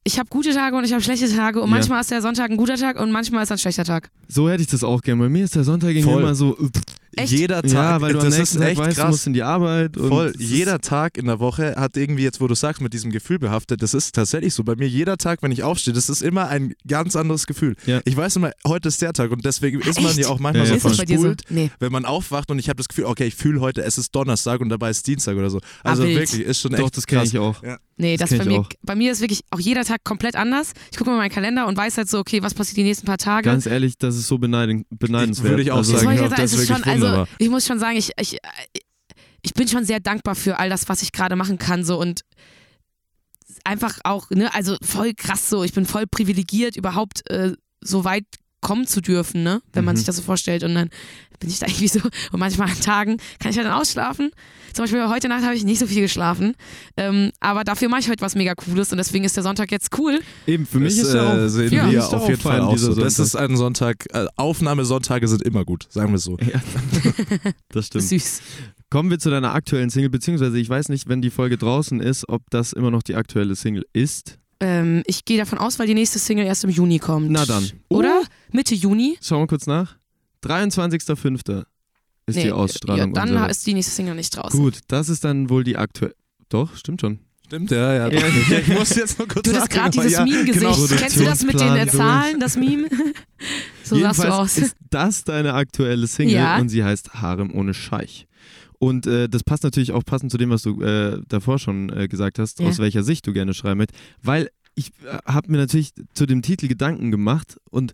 ich 0.04 0.18
habe 0.18 0.28
gute 0.28 0.52
Tage 0.52 0.76
und 0.76 0.84
ich 0.84 0.92
habe 0.92 1.02
schlechte 1.02 1.28
Tage 1.34 1.60
und 1.60 1.68
Ja. 1.68 1.76
manchmal 1.76 2.00
ist 2.00 2.10
der 2.10 2.22
Sonntag 2.22 2.50
ein 2.50 2.56
guter 2.56 2.76
Tag 2.76 2.98
und 3.00 3.10
manchmal 3.12 3.42
ist 3.44 3.50
er 3.50 3.56
ein 3.56 3.58
schlechter 3.58 3.84
Tag. 3.84 4.10
So 4.28 4.48
hätte 4.48 4.62
ich 4.62 4.68
das 4.68 4.82
auch 4.82 5.00
gern. 5.02 5.18
Bei 5.18 5.28
mir 5.28 5.44
ist 5.44 5.54
der 5.54 5.64
Sonntag 5.64 5.94
immer 5.94 6.34
so, 6.34 6.56
Echt? 7.14 7.30
Jeder 7.30 7.60
Tag, 7.60 7.72
ja, 7.72 8.00
weil 8.00 8.14
du 8.14 8.20
am 8.20 8.24
das 8.24 8.38
nächsten 8.38 8.56
ist 8.56 8.62
Tag 8.62 8.70
echt 8.70 8.80
weißt, 8.80 8.96
du 8.96 9.02
krass. 9.02 9.10
musst 9.10 9.26
in 9.26 9.34
die 9.34 9.42
Arbeit. 9.42 9.98
Und 9.98 10.08
Voll, 10.08 10.32
jeder 10.38 10.80
Tag 10.80 11.18
in 11.18 11.26
der 11.26 11.40
Woche 11.40 11.74
hat 11.76 11.94
irgendwie 11.98 12.22
jetzt, 12.22 12.40
wo 12.40 12.46
du 12.46 12.54
sagst, 12.54 12.80
mit 12.80 12.94
diesem 12.94 13.10
Gefühl 13.10 13.38
behaftet, 13.38 13.82
das 13.82 13.92
ist 13.92 14.14
tatsächlich 14.14 14.54
so. 14.54 14.64
Bei 14.64 14.76
mir 14.76 14.88
jeder 14.88 15.18
Tag, 15.18 15.42
wenn 15.42 15.52
ich 15.52 15.62
aufstehe, 15.62 15.92
das 15.92 16.08
ist 16.08 16.22
immer 16.22 16.48
ein 16.48 16.72
ganz 16.88 17.14
anderes 17.14 17.46
Gefühl. 17.46 17.76
Ja. 17.84 18.00
Ich 18.06 18.16
weiß 18.16 18.36
immer, 18.36 18.52
heute 18.66 18.88
ist 18.88 19.02
der 19.02 19.12
Tag 19.12 19.30
und 19.30 19.44
deswegen 19.44 19.80
ist 19.82 20.00
man 20.00 20.06
Echt? 20.12 20.20
ja 20.20 20.28
auch 20.28 20.38
manchmal 20.38 20.66
Ja, 20.66 20.78
so 20.78 20.88
dir 20.88 20.96
so? 20.96 21.22
verspult, 21.24 21.42
Nee. 21.50 21.70
wenn 21.80 21.92
man 21.92 22.06
aufwacht 22.06 22.50
und 22.50 22.58
ich 22.58 22.70
habe 22.70 22.78
das 22.78 22.88
Gefühl, 22.88 23.04
okay, 23.04 23.26
ich 23.26 23.34
fühle 23.34 23.60
heute, 23.60 23.82
es 23.82 23.98
ist 23.98 24.14
Donnerstag 24.14 24.62
und 24.62 24.70
dabei 24.70 24.88
ist 24.88 25.06
Dienstag 25.06 25.36
oder 25.36 25.50
so. 25.50 25.60
Also 25.84 26.04
Ah, 26.04 26.06
wild. 26.06 26.18
wirklich, 26.18 26.40
ist 26.46 26.60
schon 26.62 26.72
Doch, 26.72 26.78
echt 26.86 26.96
das 26.96 27.06
kenne 27.06 27.20
krass. 27.20 27.28
ich 27.34 27.38
auch. 27.38 27.62
Nee, 27.96 28.16
Das 28.16 28.30
das, 28.30 28.38
bei 28.38 28.44
mir, 28.46 28.66
bei 28.82 28.94
mir 28.96 29.12
ist 29.12 29.20
wirklich 29.20 29.42
auch 29.50 29.60
jeder 29.60 29.84
Tag 29.84 30.02
komplett 30.02 30.34
anders. 30.34 30.72
Ich 30.90 30.96
gucke 30.96 31.10
mal 31.10 31.18
meinen 31.18 31.30
Kalender 31.30 31.66
und 31.66 31.76
weiß 31.76 31.98
halt 31.98 32.08
so, 32.08 32.18
okay, 32.18 32.42
was 32.42 32.54
passiert 32.54 32.78
die 32.78 32.82
nächsten 32.82 33.06
paar 33.06 33.18
Tage. 33.18 33.44
Ganz 33.44 33.66
ehrlich, 33.66 33.98
das 33.98 34.16
ist 34.16 34.26
so 34.28 34.38
beneiden, 34.38 34.86
beneidenswert. 34.90 35.50
Würde 35.50 35.62
ich 35.62 35.70
auch 35.70 35.78
also, 35.78 35.96
sagen. 35.96 36.12
ich 36.12 36.30
das 36.30 36.52
ist 36.52 36.66
schon, 36.68 36.82
also 36.84 37.26
ich 37.38 37.50
muss 37.50 37.66
schon 37.66 37.78
sagen, 37.78 37.96
ich, 37.96 38.10
ich, 38.18 38.38
ich 39.42 39.54
bin 39.54 39.68
schon 39.68 39.84
sehr 39.84 40.00
dankbar 40.00 40.34
für 40.34 40.58
all 40.58 40.70
das, 40.70 40.88
was 40.88 41.02
ich 41.02 41.12
gerade 41.12 41.36
machen 41.36 41.58
kann 41.58 41.84
so 41.84 41.98
und 42.00 42.22
einfach 43.64 43.98
auch, 44.04 44.30
ne, 44.30 44.52
also 44.54 44.76
voll 44.82 45.14
krass 45.14 45.48
so, 45.48 45.62
ich 45.62 45.72
bin 45.72 45.84
voll 45.86 46.06
privilegiert, 46.06 46.76
überhaupt 46.76 47.28
äh, 47.30 47.52
so 47.80 48.04
weit 48.04 48.24
kommen 48.60 48.86
zu 48.86 49.00
dürfen, 49.00 49.42
ne, 49.42 49.60
wenn 49.72 49.84
man 49.84 49.94
Mhm. 49.94 49.98
sich 49.98 50.06
das 50.06 50.16
so 50.16 50.22
vorstellt 50.22 50.64
und 50.64 50.74
dann 50.74 50.88
bin 51.42 51.50
ich 51.50 51.58
da 51.58 51.66
irgendwie 51.66 51.88
so 51.88 52.00
und 52.32 52.40
manchmal 52.40 52.70
an 52.70 52.80
Tagen 52.80 53.16
kann 53.38 53.50
ich 53.50 53.56
halt 53.56 53.66
dann 53.66 53.74
ausschlafen. 53.74 54.30
Zum 54.72 54.84
Beispiel 54.84 55.06
heute 55.08 55.28
Nacht 55.28 55.44
habe 55.44 55.54
ich 55.54 55.64
nicht 55.64 55.78
so 55.78 55.86
viel 55.86 56.00
geschlafen, 56.00 56.54
ähm, 56.96 57.30
aber 57.40 57.62
dafür 57.62 57.90
mache 57.90 58.00
ich 58.00 58.08
heute 58.08 58.22
was 58.22 58.34
mega 58.34 58.54
Cooles 58.54 58.90
und 58.90 58.98
deswegen 58.98 59.24
ist 59.24 59.36
der 59.36 59.42
Sonntag 59.42 59.70
jetzt 59.70 59.98
cool. 59.98 60.20
Eben, 60.46 60.64
für 60.64 60.78
mich 60.78 60.96
das, 60.96 61.08
ist 61.08 61.14
ja 61.14 61.36
äh, 61.36 61.44
auch. 61.44 61.48
sehen 61.48 61.64
mich 61.64 61.92
wir 61.92 62.12
auf 62.12 62.28
jeden 62.28 62.40
Fall 62.40 62.60
auch 62.60 62.78
so. 62.78 62.94
Das 62.94 63.18
ist 63.18 63.36
ein 63.36 63.56
Sonntag, 63.56 64.06
äh, 64.14 64.26
Aufnahmesonntage 64.36 65.28
sind 65.28 65.42
immer 65.42 65.64
gut, 65.64 65.88
sagen 65.90 66.12
wir 66.12 66.18
so. 66.18 66.38
Ja, 66.38 66.62
das 67.68 67.88
stimmt. 67.88 68.04
Süß. 68.04 68.40
Kommen 68.88 69.10
wir 69.10 69.18
zu 69.18 69.30
deiner 69.30 69.52
aktuellen 69.52 69.90
Single, 69.90 70.10
beziehungsweise 70.10 70.58
ich 70.58 70.68
weiß 70.68 70.88
nicht, 70.88 71.08
wenn 71.08 71.20
die 71.20 71.30
Folge 71.30 71.58
draußen 71.58 72.00
ist, 72.00 72.28
ob 72.28 72.42
das 72.50 72.72
immer 72.72 72.90
noch 72.90 73.02
die 73.02 73.14
aktuelle 73.14 73.56
Single 73.56 73.84
ist. 73.92 74.38
Ähm, 74.60 75.02
ich 75.06 75.24
gehe 75.24 75.38
davon 75.38 75.58
aus, 75.58 75.78
weil 75.78 75.86
die 75.86 75.94
nächste 75.94 76.18
Single 76.18 76.46
erst 76.46 76.64
im 76.64 76.70
Juni 76.70 76.98
kommt. 76.98 77.30
Na 77.30 77.44
dann. 77.44 77.68
Oder? 77.88 78.22
Mitte 78.52 78.74
Juni? 78.74 79.18
Schauen 79.20 79.42
wir 79.42 79.46
kurz 79.48 79.66
nach. 79.66 79.96
23.05. 80.42 81.64
ist 82.26 82.36
Nee, 82.36 82.44
die 82.44 82.52
Ausstrahlung. 82.52 83.08
Ja, 83.14 83.20
dann 83.20 83.28
unserer- 83.30 83.50
ist 83.50 83.66
die 83.66 83.74
nächste 83.74 83.92
Single 83.92 84.14
nicht 84.14 84.36
draußen. 84.36 84.58
Gut, 84.58 84.78
das 84.88 85.08
ist 85.08 85.24
dann 85.24 85.48
wohl 85.50 85.64
die 85.64 85.76
aktuelle. 85.76 86.14
Doch, 86.48 86.76
stimmt 86.76 87.00
schon. 87.00 87.18
Stimmt, 87.46 87.70
ja, 87.70 87.92
ja. 87.94 88.08
Ja. 88.08 88.26
Ich 88.58 88.68
muss 88.68 88.94
jetzt 88.94 89.18
noch 89.18 89.28
kurz 89.28 89.42
Du 89.48 89.54
hattest 89.54 89.70
gerade 89.70 89.90
dieses 89.90 90.12
ja, 90.12 90.24
Meme-Gesicht. 90.24 90.60
Genau. 90.60 90.74
Kennst 90.96 91.20
du 91.20 91.24
das 91.24 91.44
mit 91.44 91.60
den 91.60 91.76
äh, 91.76 91.86
Zahlen, 91.86 92.40
das 92.40 92.56
Meme? 92.56 92.88
so 93.84 93.96
sahst 93.98 94.20
du 94.20 94.22
Jedenfalls 94.24 94.32
aus. 94.34 94.58
ist 94.58 94.76
das 94.90 95.24
deine 95.24 95.52
aktuelle 95.54 96.06
Single 96.06 96.34
Ja. 96.36 96.58
und 96.58 96.68
sie 96.70 96.82
heißt 96.82 97.14
Harem 97.14 97.52
ohne 97.54 97.74
Scheich. 97.74 98.26
Und 98.78 99.06
äh, 99.06 99.28
das 99.28 99.44
passt 99.44 99.64
natürlich 99.64 99.92
auch 99.92 100.02
passend 100.04 100.30
zu 100.32 100.38
dem, 100.38 100.48
was 100.50 100.62
du 100.62 100.80
äh, 100.82 101.20
davor 101.28 101.58
schon 101.58 101.90
äh, 101.90 102.08
gesagt 102.08 102.38
hast, 102.38 102.58
Ja. 102.60 102.68
aus 102.68 102.78
welcher 102.78 103.02
Sicht 103.02 103.26
du 103.26 103.32
gerne 103.34 103.52
schreiben 103.54 103.78
möchtest. 103.78 104.00
Weil 104.22 104.48
ich 104.74 104.88
äh, 105.04 105.18
habe 105.26 105.50
mir 105.52 105.58
natürlich 105.58 105.92
zu 106.14 106.24
dem 106.26 106.40
Titel 106.42 106.68
Gedanken 106.68 107.10
gemacht 107.10 107.58
und 107.70 107.92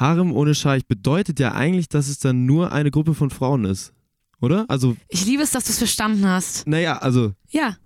Harem 0.00 0.32
ohne 0.32 0.54
Scheich 0.54 0.86
bedeutet 0.86 1.38
ja 1.38 1.52
eigentlich, 1.52 1.88
dass 1.88 2.08
es 2.08 2.18
dann 2.18 2.46
nur 2.46 2.72
eine 2.72 2.90
Gruppe 2.90 3.14
von 3.14 3.30
Frauen 3.30 3.64
ist. 3.66 3.92
Oder? 4.40 4.64
Also, 4.68 4.96
Ich 5.08 5.26
liebe 5.26 5.42
es, 5.42 5.50
dass 5.50 5.64
du 5.64 5.70
es 5.72 5.78
verstanden 5.78 6.26
hast. 6.26 6.66
naja, 6.66 6.96
also 6.98 7.34
Ja. 7.50 7.76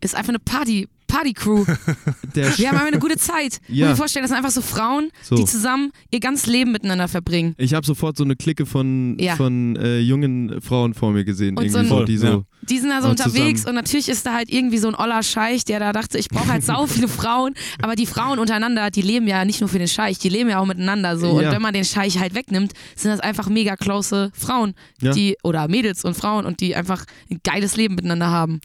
Ist 0.00 0.14
einfach 0.14 0.28
eine 0.30 0.38
Party, 0.38 0.88
Party-Crew. 1.18 1.64
Wir 2.34 2.70
haben 2.70 2.78
eine 2.86 2.98
gute 2.98 3.16
Zeit. 3.16 3.58
Ich 3.68 3.76
Ja. 3.76 3.86
muss 3.86 3.92
mir 3.92 3.96
vorstellen, 3.96 4.22
das 4.22 4.30
sind 4.30 4.36
einfach 4.38 4.50
so 4.50 4.62
Frauen, 4.62 5.10
So. 5.22 5.34
die 5.36 5.44
zusammen 5.44 5.90
ihr 6.10 6.20
ganzes 6.20 6.46
Leben 6.46 6.72
miteinander 6.72 7.08
verbringen. 7.08 7.54
Ich 7.58 7.74
habe 7.74 7.84
sofort 7.86 8.16
so 8.16 8.24
eine 8.24 8.36
Clique 8.36 8.66
von, 8.66 9.16
Ja. 9.18 9.36
von 9.36 9.76
äh, 9.76 9.98
jungen 9.98 10.60
Frauen 10.60 10.94
vor 10.94 11.12
mir 11.12 11.24
gesehen, 11.24 11.56
Und 11.58 11.68
so 11.70 11.78
ein- 11.78 11.88
so, 11.88 12.04
die 12.04 12.16
so. 12.16 12.26
Ja. 12.26 12.42
Die 12.62 12.78
sind 12.78 12.90
da 12.90 13.02
so 13.02 13.08
unterwegs 13.08 13.60
zusammen. 13.62 13.78
und 13.78 13.84
natürlich 13.84 14.08
ist 14.08 14.26
da 14.26 14.34
halt 14.34 14.50
irgendwie 14.50 14.78
so 14.78 14.88
ein 14.88 14.94
oller 14.94 15.22
Scheich, 15.22 15.64
der 15.64 15.80
da 15.80 15.92
dachte, 15.92 16.18
ich 16.18 16.28
brauche 16.28 16.48
halt 16.48 16.64
sau 16.64 16.86
viele 16.94 17.08
Frauen, 17.08 17.54
aber 17.82 17.94
die 17.96 18.06
Frauen 18.06 18.38
untereinander, 18.38 18.90
die 18.90 19.02
leben 19.02 19.26
ja 19.26 19.44
nicht 19.44 19.60
nur 19.60 19.68
für 19.68 19.78
den 19.78 19.88
Scheich, 19.88 20.18
die 20.18 20.28
leben 20.28 20.48
ja 20.50 20.58
auch 20.58 20.66
miteinander 20.66 21.18
so. 21.18 21.40
Ja. 21.40 21.48
Und 21.48 21.54
wenn 21.54 21.62
man 21.62 21.74
den 21.74 21.84
Scheich 21.84 22.18
halt 22.18 22.34
wegnimmt, 22.34 22.72
sind 22.96 23.10
das 23.10 23.20
einfach 23.20 23.48
mega 23.48 23.76
close 23.76 24.30
Frauen, 24.34 24.74
Ja. 25.00 25.12
die 25.12 25.36
oder 25.42 25.68
Mädels 25.68 26.04
und 26.04 26.14
Frauen 26.16 26.44
und 26.46 26.60
die 26.60 26.74
einfach 26.76 27.04
ein 27.30 27.40
geiles 27.44 27.76
Leben 27.76 27.94
miteinander 27.94 28.28
haben. 28.30 28.60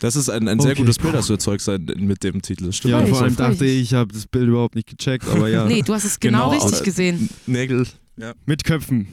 Das 0.00 0.16
ist 0.16 0.28
ein, 0.28 0.46
ein 0.48 0.60
sehr 0.60 0.72
Okay. 0.72 0.80
gutes 0.82 0.98
Bild, 0.98 1.14
das 1.14 1.26
du 1.26 1.32
erzeugst 1.34 1.68
mit 1.96 2.22
dem 2.22 2.40
Titel. 2.42 2.66
Das 2.66 2.76
stimmt. 2.76 2.92
Ja, 2.92 3.04
vor 3.06 3.22
allem 3.22 3.36
dachte 3.36 3.64
ich. 3.64 3.82
ich, 3.82 3.94
habe 3.94 4.12
das 4.12 4.26
Bild 4.26 4.48
überhaupt 4.48 4.74
nicht 4.74 4.88
gecheckt, 4.88 5.26
aber 5.28 5.48
ja. 5.48 5.64
Nee, 5.68 5.82
du 5.82 5.94
hast 5.94 6.04
es 6.04 6.20
genau, 6.20 6.50
Genau, 6.50 6.64
richtig 6.64 6.84
gesehen. 6.84 7.28
Nägel. 7.46 7.86
Mit 8.46 8.64
Köpfen. 8.64 9.08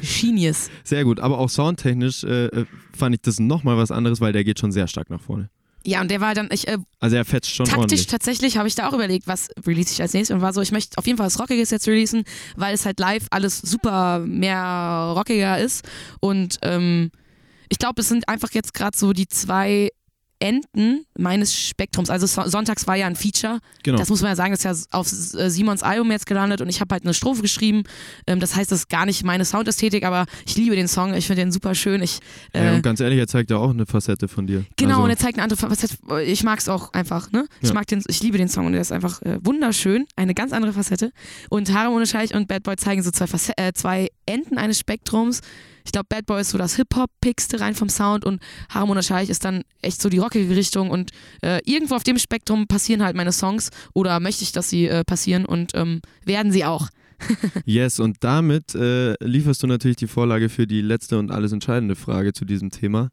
Genius. 0.00 0.70
Sehr 0.84 1.04
gut, 1.04 1.20
aber 1.20 1.38
auch 1.38 1.48
soundtechnisch 1.50 2.24
äh, 2.24 2.46
äh, 2.46 2.66
fand 2.96 3.14
ich 3.14 3.22
das 3.22 3.40
nochmal 3.40 3.76
was 3.76 3.90
anderes, 3.90 4.20
weil 4.20 4.32
der 4.32 4.44
geht 4.44 4.58
schon 4.60 4.72
sehr 4.72 4.86
stark 4.86 5.10
nach 5.10 5.20
vorne. 5.20 5.50
Ja, 5.84 6.02
und 6.02 6.10
der 6.10 6.20
war 6.20 6.34
dann, 6.34 6.48
ich, 6.52 6.68
äh, 6.68 6.76
Also 7.00 7.16
er 7.16 7.24
fetzt 7.24 7.50
schon 7.50 7.64
taktisch 7.64 7.80
ordentlich. 7.80 8.06
tatsächlich 8.06 8.58
habe 8.58 8.68
ich 8.68 8.74
da 8.74 8.88
auch 8.88 8.92
überlegt, 8.92 9.26
was 9.26 9.48
release 9.66 9.92
ich 9.92 10.02
als 10.02 10.12
nächstes 10.12 10.34
und 10.34 10.42
war 10.42 10.52
so, 10.52 10.60
ich 10.60 10.72
möchte 10.72 10.98
auf 10.98 11.06
jeden 11.06 11.16
Fall 11.16 11.26
was 11.26 11.38
Rockiges 11.40 11.70
jetzt 11.70 11.88
releasen, 11.88 12.24
weil 12.56 12.74
es 12.74 12.84
halt 12.84 13.00
live 13.00 13.26
alles 13.30 13.58
super 13.58 14.18
mehr 14.20 15.14
rockiger 15.16 15.58
ist 15.58 15.88
und 16.20 16.58
ähm, 16.62 17.10
ich 17.70 17.78
glaube, 17.78 18.02
es 18.02 18.08
sind 18.08 18.28
einfach 18.28 18.50
jetzt 18.52 18.74
gerade 18.74 18.96
so 18.98 19.12
die 19.14 19.26
zwei 19.28 19.90
Enden 20.42 21.04
meines 21.18 21.54
Spektrums. 21.54 22.08
Also 22.08 22.26
so 22.26 22.48
sonntags 22.48 22.86
war 22.86 22.96
ja 22.96 23.06
ein 23.06 23.14
Feature. 23.14 23.58
Genau. 23.82 23.98
Das 23.98 24.08
muss 24.08 24.22
man 24.22 24.30
ja 24.30 24.36
sagen, 24.36 24.52
das 24.52 24.64
ist 24.64 24.64
ja 24.64 24.98
auf 24.98 25.06
äh, 25.38 25.50
Simons 25.50 25.82
Album 25.82 26.10
jetzt 26.10 26.24
gelandet 26.24 26.62
und 26.62 26.70
ich 26.70 26.80
habe 26.80 26.94
halt 26.94 27.04
eine 27.04 27.12
Strophe 27.12 27.42
geschrieben. 27.42 27.82
Ähm, 28.26 28.40
das 28.40 28.56
heißt, 28.56 28.72
das 28.72 28.80
ist 28.80 28.88
gar 28.88 29.04
nicht 29.04 29.22
meine 29.22 29.44
Soundästhetik, 29.44 30.02
aber 30.02 30.24
ich 30.46 30.56
liebe 30.56 30.74
den 30.74 30.88
Song. 30.88 31.12
Ich 31.12 31.26
finde 31.26 31.42
den 31.42 31.52
super 31.52 31.74
schön. 31.74 32.00
Ich, 32.00 32.20
ja, 32.54 32.72
äh, 32.72 32.74
und 32.74 32.80
ganz 32.82 33.00
ehrlich, 33.00 33.18
er 33.18 33.26
zeigt 33.26 33.50
ja 33.50 33.58
auch 33.58 33.68
eine 33.68 33.84
Facette 33.84 34.28
von 34.28 34.46
dir. 34.46 34.64
Genau, 34.76 34.92
also, 34.94 35.04
und 35.04 35.10
er 35.10 35.18
zeigt 35.18 35.34
eine 35.34 35.42
andere 35.42 35.58
Facette. 35.58 35.94
Ich 36.24 36.42
mag 36.42 36.58
es 36.58 36.70
auch 36.70 36.94
einfach, 36.94 37.30
ne? 37.32 37.46
Ich 37.60 37.68
Ja. 37.68 37.74
mag 37.74 37.86
den, 37.88 38.02
ich 38.08 38.22
liebe 38.22 38.38
den 38.38 38.48
Song 38.48 38.64
und 38.64 38.72
der 38.72 38.80
ist 38.80 38.92
einfach 38.92 39.20
äh, 39.20 39.38
wunderschön, 39.44 40.06
eine 40.16 40.32
ganz 40.32 40.54
andere 40.54 40.72
Facette. 40.72 41.12
Und 41.50 41.70
Harem 41.74 41.92
ohne 41.92 42.06
Scheich 42.06 42.32
und 42.34 42.48
Bad 42.48 42.62
Boy 42.62 42.76
zeigen 42.76 43.02
so 43.02 43.10
zwei, 43.10 43.26
Face 43.26 43.50
äh, 43.58 43.74
zwei 43.74 44.08
Enden 44.24 44.56
eines 44.56 44.78
Spektrums. 44.78 45.42
Ich 45.90 45.92
glaube, 45.92 46.06
Bad 46.08 46.26
Boy 46.26 46.40
ist 46.40 46.50
so 46.50 46.56
das 46.56 46.76
Hip-Hop-Pigste 46.76 47.58
rein 47.58 47.74
vom 47.74 47.88
Sound 47.88 48.24
und 48.24 48.40
Harem 48.68 48.90
ohne 48.90 49.02
Scheich 49.02 49.28
ist 49.28 49.44
dann 49.44 49.64
echt 49.82 50.00
so 50.00 50.08
die 50.08 50.18
rockige 50.18 50.54
Richtung 50.54 50.88
und 50.88 51.10
äh, 51.42 51.58
irgendwo 51.64 51.96
auf 51.96 52.04
dem 52.04 52.16
Spektrum 52.16 52.68
passieren 52.68 53.02
halt 53.02 53.16
meine 53.16 53.32
Songs 53.32 53.70
oder 53.92 54.20
möchte 54.20 54.44
ich, 54.44 54.52
dass 54.52 54.70
sie 54.70 54.86
äh, 54.86 55.02
passieren 55.02 55.44
und 55.44 55.72
ähm, 55.74 56.00
werden 56.24 56.52
sie 56.52 56.64
auch. 56.64 56.90
Yes, 57.64 57.98
und 57.98 58.18
damit 58.20 58.72
äh, 58.76 59.14
lieferst 59.20 59.64
du 59.64 59.66
natürlich 59.66 59.96
die 59.96 60.06
Vorlage 60.06 60.48
für 60.48 60.68
die 60.68 60.80
letzte 60.80 61.18
und 61.18 61.32
alles 61.32 61.50
entscheidende 61.50 61.96
Frage 61.96 62.32
zu 62.34 62.44
diesem 62.44 62.70
Thema. 62.70 63.10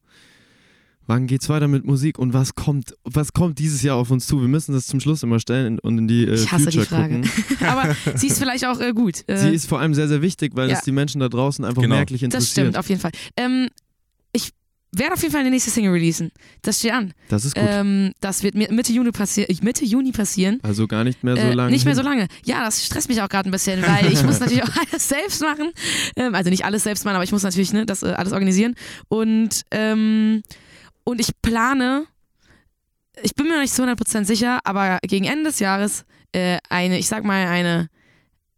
Wann 1.09 1.25
geht's 1.25 1.47
weiter 1.47 1.67
mit 1.69 1.85
Musik 1.85 2.19
und 2.19 2.33
was 2.33 2.53
kommt, 2.55 2.93
was 3.05 3.31
kommt 3.31 3.59
dieses 3.59 3.81
Jahr 3.81 3.95
auf 3.95 4.11
uns 4.11 4.27
zu? 4.27 4.41
Wir 4.41 4.49
müssen 4.49 4.73
das 4.73 4.87
zum 4.87 4.99
Schluss 4.99 5.23
immer 5.23 5.39
stellen 5.39 5.79
und 5.79 5.97
in 5.97 6.07
die 6.09 6.25
äh, 6.25 6.33
Ich 6.35 6.51
hasse 6.51 6.65
Future 6.65 6.83
die 6.83 6.89
Frage. 6.89 7.21
gucken. 7.21 7.67
Aber 7.67 7.95
sie 8.15 8.27
ist 8.27 8.39
vielleicht 8.39 8.65
auch 8.65 8.79
äh, 8.81 8.91
gut. 8.93 9.23
Äh, 9.27 9.37
Sie 9.37 9.49
ist 9.55 9.67
vor 9.69 9.79
allem 9.79 9.93
sehr, 9.93 10.09
sehr 10.09 10.21
wichtig, 10.21 10.51
weil 10.55 10.69
Ja. 10.69 10.75
es 10.77 10.83
die 10.83 10.91
Menschen 10.91 11.21
da 11.21 11.29
draußen 11.29 11.63
einfach 11.63 11.81
Genau. 11.81 11.95
merklich 11.95 12.19
Das 12.21 12.25
interessiert. 12.25 12.51
stimmt, 12.51 12.77
auf 12.77 12.89
jeden 12.89 12.99
Fall. 12.99 13.11
Ähm, 13.37 13.69
ich 14.33 14.51
werde 14.91 15.13
auf 15.13 15.21
jeden 15.21 15.31
Fall 15.31 15.41
eine 15.41 15.49
nächste 15.49 15.69
Single 15.71 15.91
releasen. 15.93 16.31
Das 16.61 16.79
steht 16.79 16.91
an. 16.91 17.13
Das 17.29 17.45
ist 17.45 17.55
gut. 17.55 17.63
Ähm, 17.65 18.11
das 18.19 18.43
wird 18.43 18.55
mir 18.55 18.69
Mitte 18.73 18.91
Juni, 18.91 19.11
passi 19.11 19.45
Mitte 19.61 19.85
Juni 19.85 20.11
passieren. 20.11 20.59
also 20.63 20.87
gar 20.87 21.03
nicht 21.05 21.23
mehr 21.23 21.35
so 21.37 21.41
Äh, 21.43 21.53
lange. 21.53 21.71
nicht 21.71 21.85
mehr 21.85 21.95
so 21.95 22.01
lange. 22.01 22.27
Ja, 22.45 22.65
das 22.65 22.85
stresst 22.85 23.07
mich 23.07 23.21
auch 23.21 23.29
gerade 23.29 23.47
ein 23.47 23.51
bisschen, 23.51 23.81
weil 23.81 24.11
ich 24.11 24.23
muss 24.23 24.39
natürlich 24.41 24.63
auch 24.63 24.75
alles 24.91 25.07
selbst 25.07 25.41
machen. 25.41 25.71
Ähm, 26.17 26.35
also 26.35 26.49
nicht 26.49 26.65
alles 26.65 26.83
selbst 26.83 27.05
machen, 27.05 27.15
aber 27.15 27.23
ich 27.23 27.31
muss 27.31 27.43
natürlich 27.43 27.71
ne, 27.71 27.85
das 27.85 28.03
äh, 28.03 28.07
alles 28.07 28.33
organisieren. 28.33 28.75
Und, 29.07 29.61
ähm, 29.71 30.41
und 31.07 31.21
ich 31.21 31.29
plane, 31.41 32.05
ich 33.23 33.33
bin 33.33 33.47
mir 33.47 33.53
noch 33.53 33.61
nicht 33.61 33.73
zu 33.73 33.81
100% 33.81 34.25
sicher, 34.25 34.59
aber 34.65 34.99
gegen 35.03 35.23
Ende 35.23 35.45
des 35.45 35.59
Jahres 35.59 36.03
äh, 36.33 36.57
eine, 36.67 36.99
ich 36.99 37.07
sag 37.07 37.23
mal, 37.23 37.47
eine 37.47 37.87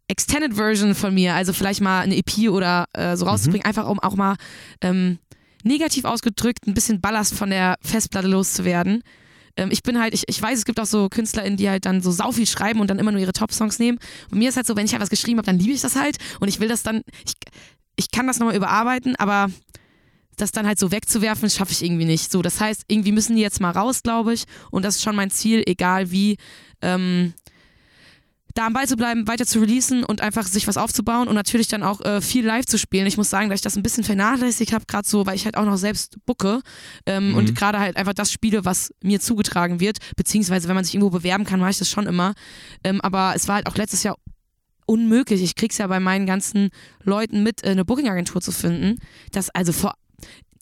Extended 0.07 0.55
Version 0.55 0.95
von 0.95 1.13
mir, 1.13 1.35
also 1.35 1.53
vielleicht 1.53 1.79
mal 1.79 1.99
eine 1.99 2.17
EP 2.17 2.49
oder 2.49 2.87
äh, 2.93 3.15
so 3.15 3.27
rauszubringen, 3.27 3.65
einfach 3.65 3.87
um 3.87 3.99
auch 3.99 4.15
mal 4.15 4.35
ähm, 4.81 5.19
negativ 5.63 6.05
ausgedrückt 6.05 6.65
ein 6.65 6.73
bisschen 6.73 7.01
Ballast 7.01 7.35
von 7.35 7.51
der 7.51 7.77
Festplatte 7.83 8.27
loszuwerden. 8.27 9.03
Ähm, 9.55 9.69
ich 9.71 9.83
bin 9.83 9.99
halt, 9.99 10.15
ich, 10.15 10.23
ich 10.27 10.41
weiß, 10.41 10.57
es 10.57 10.65
gibt 10.65 10.79
auch 10.79 10.87
so 10.87 11.07
KünstlerInnen, 11.07 11.55
die 11.55 11.69
halt 11.69 11.85
dann 11.85 12.01
so 12.01 12.09
sau 12.09 12.31
viel 12.31 12.47
schreiben 12.47 12.79
und 12.79 12.89
dann 12.89 12.97
immer 12.97 13.11
nur 13.11 13.21
ihre 13.21 13.33
Top-Songs 13.33 13.77
nehmen. 13.77 13.99
Und 14.31 14.39
mir 14.39 14.49
ist 14.49 14.55
halt 14.55 14.65
so, 14.65 14.75
wenn 14.75 14.85
ich 14.85 14.93
halt 14.93 15.03
was 15.03 15.11
geschrieben 15.11 15.37
habe, 15.37 15.45
dann 15.45 15.59
liebe 15.59 15.73
ich 15.73 15.81
das 15.81 15.95
halt 15.95 16.17
und 16.39 16.47
ich 16.47 16.59
will 16.59 16.67
das 16.67 16.81
dann, 16.81 17.03
ich, 17.27 17.33
ich 17.95 18.09
kann 18.09 18.25
das 18.25 18.39
nochmal 18.39 18.55
überarbeiten, 18.55 19.15
aber 19.17 19.51
das 20.41 20.51
dann 20.51 20.65
halt 20.67 20.79
so 20.79 20.91
wegzuwerfen, 20.91 21.49
schaffe 21.49 21.71
ich 21.71 21.83
irgendwie 21.83 22.05
nicht. 22.05 22.31
So, 22.31 22.41
das 22.41 22.59
heißt, 22.59 22.83
irgendwie 22.87 23.11
müssen 23.11 23.35
die 23.35 23.41
jetzt 23.41 23.61
mal 23.61 23.71
raus, 23.71 24.01
glaube 24.03 24.33
ich. 24.33 24.45
Und 24.71 24.83
das 24.85 24.95
ist 24.95 25.03
schon 25.03 25.15
mein 25.15 25.29
Ziel, 25.29 25.63
egal 25.65 26.11
wie. 26.11 26.37
Ähm, 26.81 27.33
da 28.55 28.65
am 28.65 28.73
Ball 28.73 28.87
zu 28.87 28.97
bleiben, 28.97 29.27
weiter 29.27 29.45
zu 29.45 29.59
releasen 29.59 30.03
und 30.03 30.21
einfach 30.21 30.45
sich 30.47 30.67
was 30.67 30.75
aufzubauen 30.75 31.27
und 31.27 31.35
natürlich 31.35 31.67
dann 31.67 31.83
auch 31.83 32.01
äh, 32.01 32.19
viel 32.19 32.43
live 32.45 32.65
zu 32.65 32.79
spielen. 32.79 33.05
Ich 33.05 33.15
muss 33.15 33.29
sagen, 33.29 33.47
dass 33.49 33.57
ich 33.57 33.61
das 33.63 33.75
ein 33.77 33.83
bisschen 33.83 34.03
vernachlässigt 34.03 34.73
habe, 34.73 34.85
gerade 34.87 35.07
so, 35.07 35.25
weil 35.27 35.35
ich 35.35 35.45
halt 35.45 35.55
auch 35.55 35.65
noch 35.65 35.77
selbst 35.77 36.17
bucke 36.25 36.61
ähm, 37.05 37.29
Mhm. 37.29 37.35
und 37.35 37.55
gerade 37.55 37.79
halt 37.79 37.95
einfach 37.95 38.13
das 38.15 38.31
spiele, 38.31 38.65
was 38.65 38.91
mir 39.03 39.19
zugetragen 39.19 39.79
wird, 39.79 39.99
beziehungsweise 40.17 40.67
wenn 40.67 40.75
man 40.75 40.83
sich 40.83 40.95
irgendwo 40.95 41.11
bewerben 41.11 41.45
kann, 41.45 41.59
mache 41.59 41.69
ich 41.69 41.77
das 41.77 41.89
schon 41.89 42.07
immer. 42.07 42.33
Ähm, 42.83 42.99
aber 43.01 43.33
es 43.35 43.47
war 43.47 43.55
halt 43.55 43.67
auch 43.67 43.75
letztes 43.75 44.01
Jahr 44.03 44.15
unmöglich. 44.87 45.43
Ich 45.43 45.53
krieg's 45.55 45.77
ja 45.77 45.85
bei 45.85 45.99
meinen 45.99 46.25
ganzen 46.25 46.69
Leuten 47.03 47.43
mit, 47.43 47.63
äh, 47.63 47.69
eine 47.69 47.85
Booking-Agentur 47.85 48.41
zu 48.41 48.51
finden. 48.51 48.97
Das 49.31 49.51
also 49.51 49.71
vor 49.71 49.93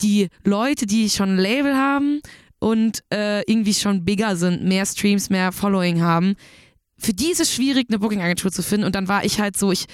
die 0.01 0.29
Leute, 0.43 0.85
die 0.85 1.09
schon 1.09 1.35
ein 1.35 1.37
Label 1.37 1.75
haben 1.75 2.21
und 2.59 3.03
äh, 3.13 3.41
irgendwie 3.49 3.73
schon 3.73 4.05
bigger 4.05 4.35
sind, 4.35 4.63
mehr 4.63 4.85
Streams, 4.85 5.29
mehr 5.29 5.51
Following 5.51 6.01
haben, 6.01 6.35
für 6.99 7.13
die 7.13 7.31
ist 7.31 7.39
es 7.39 7.53
schwierig, 7.53 7.87
eine 7.89 7.99
Booking-Agentur 7.99 8.51
zu 8.51 8.63
finden. 8.63 8.85
Und 8.85 8.95
dann 8.95 9.07
war 9.07 9.23
ich 9.23 9.39
halt 9.39 9.55
so, 9.55 9.71
ich 9.71 9.85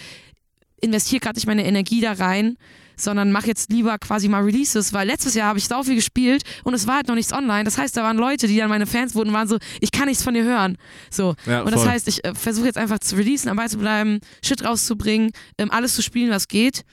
investiere 0.81 1.19
gerade 1.19 1.37
nicht 1.37 1.47
meine 1.47 1.65
Energie 1.65 2.01
da 2.01 2.13
rein, 2.13 2.57
sondern 2.95 3.31
mache 3.31 3.47
jetzt 3.47 3.71
lieber 3.71 3.97
quasi 3.97 4.27
mal 4.27 4.43
Releases, 4.43 4.93
weil 4.93 5.07
letztes 5.07 5.33
Jahr 5.33 5.47
habe 5.47 5.59
ich 5.59 5.67
sau 5.67 5.83
viel 5.83 5.95
gespielt 5.95 6.43
und 6.63 6.73
es 6.73 6.85
war 6.87 6.97
halt 6.97 7.07
noch 7.07 7.15
nichts 7.15 7.33
online. 7.33 7.63
Das 7.63 7.77
heißt, 7.77 7.97
da 7.97 8.03
waren 8.03 8.17
Leute, 8.17 8.47
die 8.47 8.57
dann 8.57 8.69
meine 8.69 8.85
Fans 8.85 9.15
wurden 9.15 9.33
waren 9.33 9.47
so, 9.47 9.57
ich 9.79 9.91
kann 9.91 10.07
nichts 10.07 10.23
von 10.23 10.33
dir 10.33 10.43
hören. 10.43 10.77
So. 11.09 11.35
Ja, 11.45 11.61
und 11.61 11.71
das 11.71 11.81
voll. 11.81 11.91
heißt, 11.91 12.07
ich 12.07 12.23
äh, 12.23 12.35
versuche 12.35 12.67
jetzt 12.67 12.77
einfach 12.77 12.99
zu 12.99 13.15
releasen, 13.15 13.47
dabei 13.47 13.67
zu 13.67 13.77
bleiben, 13.77 14.19
Shit 14.43 14.63
rauszubringen, 14.63 15.31
ähm, 15.57 15.71
alles 15.71 15.95
zu 15.95 16.01
spielen, 16.01 16.29
was 16.29 16.47
geht. 16.47 16.83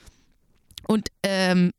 Und 0.87 1.09
ähm, 1.23 1.71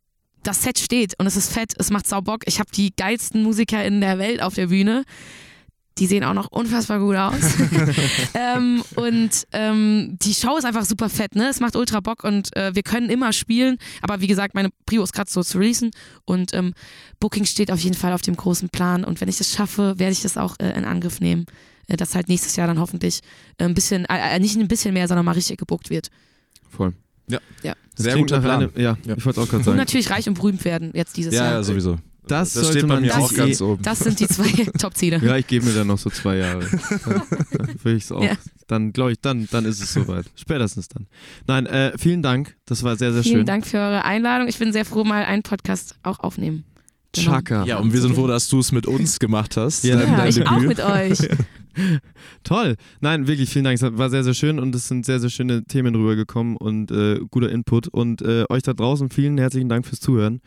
das 0.42 0.62
Set 0.62 0.78
steht 0.78 1.18
und 1.18 1.26
es 1.26 1.36
ist 1.36 1.52
fett, 1.52 1.74
es 1.78 1.90
macht 1.90 2.06
sau 2.06 2.20
Bock. 2.20 2.42
Ich 2.46 2.58
habe 2.58 2.70
die 2.74 2.94
geilsten 2.94 3.42
Musiker 3.42 3.84
in 3.84 4.00
der 4.00 4.18
Welt 4.18 4.42
auf 4.42 4.54
der 4.54 4.68
Bühne. 4.68 5.04
Die 5.98 6.06
sehen 6.06 6.24
auch 6.24 6.32
noch 6.32 6.50
unfassbar 6.50 6.98
gut 6.98 7.16
aus. 7.16 7.34
ähm, 8.34 8.82
und 8.96 9.30
ähm, 9.52 10.16
die 10.22 10.32
Show 10.32 10.56
ist 10.56 10.64
einfach 10.64 10.86
super 10.86 11.10
fett, 11.10 11.36
ne? 11.36 11.48
Es 11.48 11.60
macht 11.60 11.76
ultra 11.76 12.00
Bock 12.00 12.24
und 12.24 12.56
äh, 12.56 12.74
wir 12.74 12.82
können 12.82 13.10
immer 13.10 13.32
spielen. 13.32 13.76
Aber 14.00 14.20
wie 14.20 14.26
gesagt, 14.26 14.54
meine 14.54 14.70
Prio 14.86 15.02
ist 15.02 15.12
gerade 15.12 15.30
so 15.30 15.42
zu 15.42 15.58
releasen 15.58 15.90
und 16.24 16.54
ähm, 16.54 16.72
Booking 17.20 17.44
steht 17.44 17.70
auf 17.70 17.80
jeden 17.80 17.96
Fall 17.96 18.14
auf 18.14 18.22
dem 18.22 18.36
großen 18.36 18.70
Plan. 18.70 19.04
Und 19.04 19.20
wenn 19.20 19.28
ich 19.28 19.36
das 19.36 19.52
schaffe, 19.52 19.98
werde 19.98 20.12
ich 20.12 20.22
das 20.22 20.38
auch 20.38 20.56
äh, 20.58 20.70
in 20.70 20.84
Angriff 20.84 21.20
nehmen. 21.20 21.44
Äh, 21.88 21.96
dass 21.96 22.14
halt 22.14 22.28
nächstes 22.28 22.56
Jahr 22.56 22.66
dann 22.66 22.78
hoffentlich 22.78 23.20
äh, 23.58 23.64
ein 23.64 23.74
bisschen, 23.74 24.04
äh, 24.06 24.36
äh, 24.36 24.38
nicht 24.38 24.56
ein 24.56 24.68
bisschen 24.68 24.94
mehr, 24.94 25.08
sondern 25.08 25.24
mal 25.24 25.32
richtig 25.32 25.58
gebuckt 25.58 25.90
wird. 25.90 26.08
Voll. 26.70 26.94
Ja. 27.28 27.38
Ja. 27.62 27.74
Das 27.96 28.04
Sehr 28.04 28.16
guter 28.16 28.40
Plan. 28.40 28.70
Eine, 28.74 28.82
ja, 28.82 28.96
Ja. 29.04 29.16
ich 29.16 29.24
wollte 29.26 29.40
auch 29.40 29.44
gerade 29.46 29.58
Und 29.58 29.64
sagen. 29.64 29.76
natürlich 29.76 30.10
reich 30.10 30.28
und 30.28 30.34
berühmt 30.34 30.64
werden 30.64 30.90
jetzt 30.94 31.16
dieses 31.16 31.34
Ja, 31.34 31.44
Jahr. 31.44 31.52
ja, 31.54 31.62
sowieso. 31.62 31.98
Das 32.28 32.52
das 32.52 32.62
sollte 32.64 32.78
steht 32.78 32.88
bei 32.88 32.94
man 32.94 33.02
mir 33.02 33.16
auch 33.18 33.34
ganz 33.34 33.60
eh- 33.60 33.64
oben. 33.64 33.82
Das 33.82 33.98
sind 33.98 34.20
die 34.20 34.28
zwei 34.28 34.46
Top-Ziele. 34.78 35.18
Ja, 35.24 35.36
ich 35.36 35.46
gebe 35.46 35.66
mir 35.66 35.72
dann 35.72 35.88
noch 35.88 35.98
so 35.98 36.08
zwei 36.08 36.36
Jahre. 36.36 36.62
Will 37.82 37.96
ich 37.96 38.04
es 38.04 38.12
auch. 38.12 38.22
Ja. 38.22 38.36
Dann 38.68 38.92
glaube 38.92 39.12
ich, 39.12 39.20
dann, 39.20 39.48
dann 39.50 39.64
ist 39.64 39.82
es 39.82 39.92
soweit. 39.92 40.26
Spätestens 40.36 40.88
dann. 40.88 41.06
Nein, 41.46 41.66
äh, 41.66 41.92
vielen 41.98 42.22
Dank. 42.22 42.56
Das 42.64 42.82
war 42.84 42.96
sehr, 42.96 43.12
sehr 43.12 43.22
Vielen 43.24 43.38
schön. 43.38 43.46
Dank 43.46 43.66
für 43.66 43.78
eure 43.78 44.04
Einladung. 44.04 44.46
Ich 44.48 44.58
bin 44.58 44.72
sehr 44.72 44.84
froh, 44.84 45.04
mal 45.04 45.24
einen 45.24 45.42
Podcast 45.42 45.96
auch 46.04 46.20
aufnehmen. 46.20 46.64
Genau. 47.14 47.30
Chaka. 47.32 47.64
Ja, 47.64 47.78
und 47.78 47.92
wir 47.92 48.00
sind 48.00 48.14
froh, 48.14 48.26
dass 48.26 48.48
du 48.48 48.58
es 48.58 48.72
mit 48.72 48.86
uns 48.86 49.18
gemacht 49.18 49.56
hast. 49.56 49.84
Ja, 49.84 49.96
dein, 49.96 50.10
Ja, 50.10 50.16
dein 50.16 50.28
ich 50.28 50.34
Debüt. 50.36 50.50
auch 50.50 50.60
mit 50.60 50.80
euch. 50.80 51.18
Toll. 52.44 52.76
Nein, 53.00 53.26
wirklich, 53.26 53.50
vielen 53.50 53.64
Dank. 53.64 53.80
Es 53.80 53.98
war 53.98 54.10
sehr, 54.10 54.24
sehr 54.24 54.34
schön 54.34 54.58
und 54.58 54.74
es 54.74 54.88
sind 54.88 55.06
sehr, 55.06 55.20
sehr 55.20 55.30
schöne 55.30 55.64
Themen 55.64 55.94
rübergekommen 55.94 56.56
und 56.56 56.90
äh, 56.90 57.20
guter 57.30 57.50
Input. 57.50 57.88
Und 57.88 58.22
äh, 58.22 58.44
euch 58.48 58.62
da 58.62 58.72
draußen 58.74 59.10
vielen 59.10 59.38
herzlichen 59.38 59.68
Dank 59.68 59.86
fürs 59.86 60.00
Zuhören. 60.00 60.40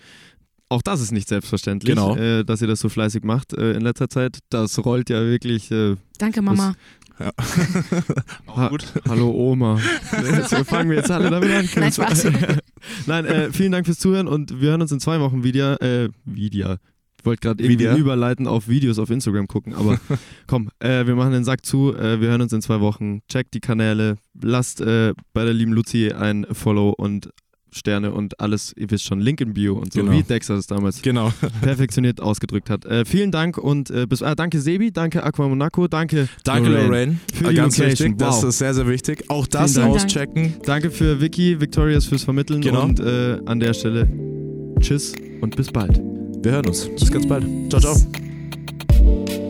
Auch 0.69 0.81
das 0.81 1.01
ist 1.01 1.11
nicht 1.11 1.27
selbstverständlich, 1.27 1.95
Genau. 1.95 2.15
äh, 2.15 2.43
dass 2.43 2.61
ihr 2.61 2.67
das 2.67 2.79
so 2.79 2.89
fleißig 2.89 3.23
macht 3.23 3.53
äh, 3.53 3.73
in 3.73 3.81
letzter 3.81 4.09
Zeit. 4.09 4.39
Das 4.49 4.83
rollt 4.83 5.09
ja 5.09 5.21
wirklich. 5.21 5.71
Äh, 5.71 5.95
Danke, 6.17 6.41
Mama. 6.41 6.75
ha 7.19 8.71
Hallo 9.07 9.31
Oma. 9.31 9.79
Jetzt 10.11 10.53
fangen 10.67 10.89
wir 10.89 10.97
jetzt 10.97 11.11
alle 11.11 11.29
damit 11.29 11.49
an. 11.49 11.69
Nein, 11.77 11.91
Spaß. 11.91 12.27
Nein, 13.05 13.25
äh, 13.25 13.51
vielen 13.53 13.71
Dank 13.71 13.85
fürs 13.85 13.99
Zuhören 13.99 14.27
und 14.27 14.59
wir 14.59 14.71
hören 14.71 14.81
uns 14.81 14.91
in 14.91 14.99
zwei 14.99 15.19
Wochen 15.19 15.43
wieder. 15.43 15.81
Äh, 15.81 16.09
wieder. 16.25 16.79
Ich 17.19 17.25
wollte 17.25 17.41
gerade 17.41 17.63
irgendwie 17.63 17.85
Wieder? 17.85 17.95
überleiten 17.97 18.45
auf 18.45 18.67
Videos 18.67 18.99
auf 18.99 19.09
Instagram 19.09 19.47
gucken, 19.47 19.73
aber 19.73 19.99
komm, 20.47 20.69
äh, 20.79 21.07
wir 21.07 21.15
machen 21.15 21.31
den 21.31 21.43
Sack 21.43 21.65
zu. 21.65 21.95
Äh, 21.95 22.21
wir 22.21 22.29
hören 22.29 22.41
uns 22.41 22.53
in 22.53 22.61
zwei 22.61 22.81
Wochen. 22.81 23.21
Checkt 23.29 23.53
die 23.55 23.61
Kanäle. 23.61 24.17
Lasst 24.39 24.79
äh, 24.81 25.13
bei 25.33 25.43
der 25.43 25.53
lieben 25.53 25.73
Luzi 25.73 26.11
ein 26.11 26.45
Follow 26.51 26.89
und 26.89 27.29
Sterne 27.75 28.11
und 28.11 28.39
alles, 28.39 28.73
ihr 28.77 28.89
wisst 28.89 29.03
schon, 29.05 29.19
Link 29.19 29.41
in 29.41 29.53
Bio 29.53 29.73
und 29.75 29.93
so, 29.93 29.99
Genau. 30.01 30.13
wie 30.13 30.23
Dexter 30.23 30.55
das 30.55 30.67
damals 30.67 31.01
Genau. 31.01 31.31
perfektioniert 31.61 32.21
ausgedrückt 32.21 32.69
hat. 32.69 32.85
Äh, 32.85 33.05
vielen 33.05 33.31
Dank 33.31 33.57
und 33.57 33.89
äh, 33.91 34.05
bis, 34.07 34.23
ah, 34.23 34.35
danke 34.35 34.59
Sebi, 34.61 34.91
danke 34.91 35.23
Aqua 35.23 35.47
Monaco, 35.47 35.87
danke 35.87 36.27
Danke, 36.43 36.69
Lorraine. 36.69 37.17
Für 37.33 37.49
die 37.49 37.55
Ganz 37.55 37.77
Location. 37.77 38.09
wichtig, 38.11 38.17
das 38.19 38.37
Wow. 38.41 38.49
ist 38.49 38.57
sehr, 38.59 38.73
sehr 38.73 38.87
wichtig. 38.87 39.25
Auch 39.29 39.47
das 39.47 39.73
Dank. 39.73 39.93
auschecken. 39.95 40.53
Danke 40.63 40.89
für 40.91 41.19
Vicky, 41.21 41.59
Victorias 41.59 42.05
fürs 42.05 42.23
Vermitteln 42.23 42.61
Genau. 42.61 42.83
und 42.83 42.99
äh, 42.99 43.39
an 43.45 43.59
der 43.59 43.73
Stelle 43.73 44.07
tschüss 44.79 45.13
und 45.41 45.55
bis 45.55 45.71
bald. 45.71 45.99
Wir 46.43 46.51
hören 46.53 46.67
uns. 46.67 46.87
Bis 46.97 47.11
ganz 47.11 47.27
bald. 47.27 47.45
Ciao, 47.69 47.81
ciao. 47.81 49.44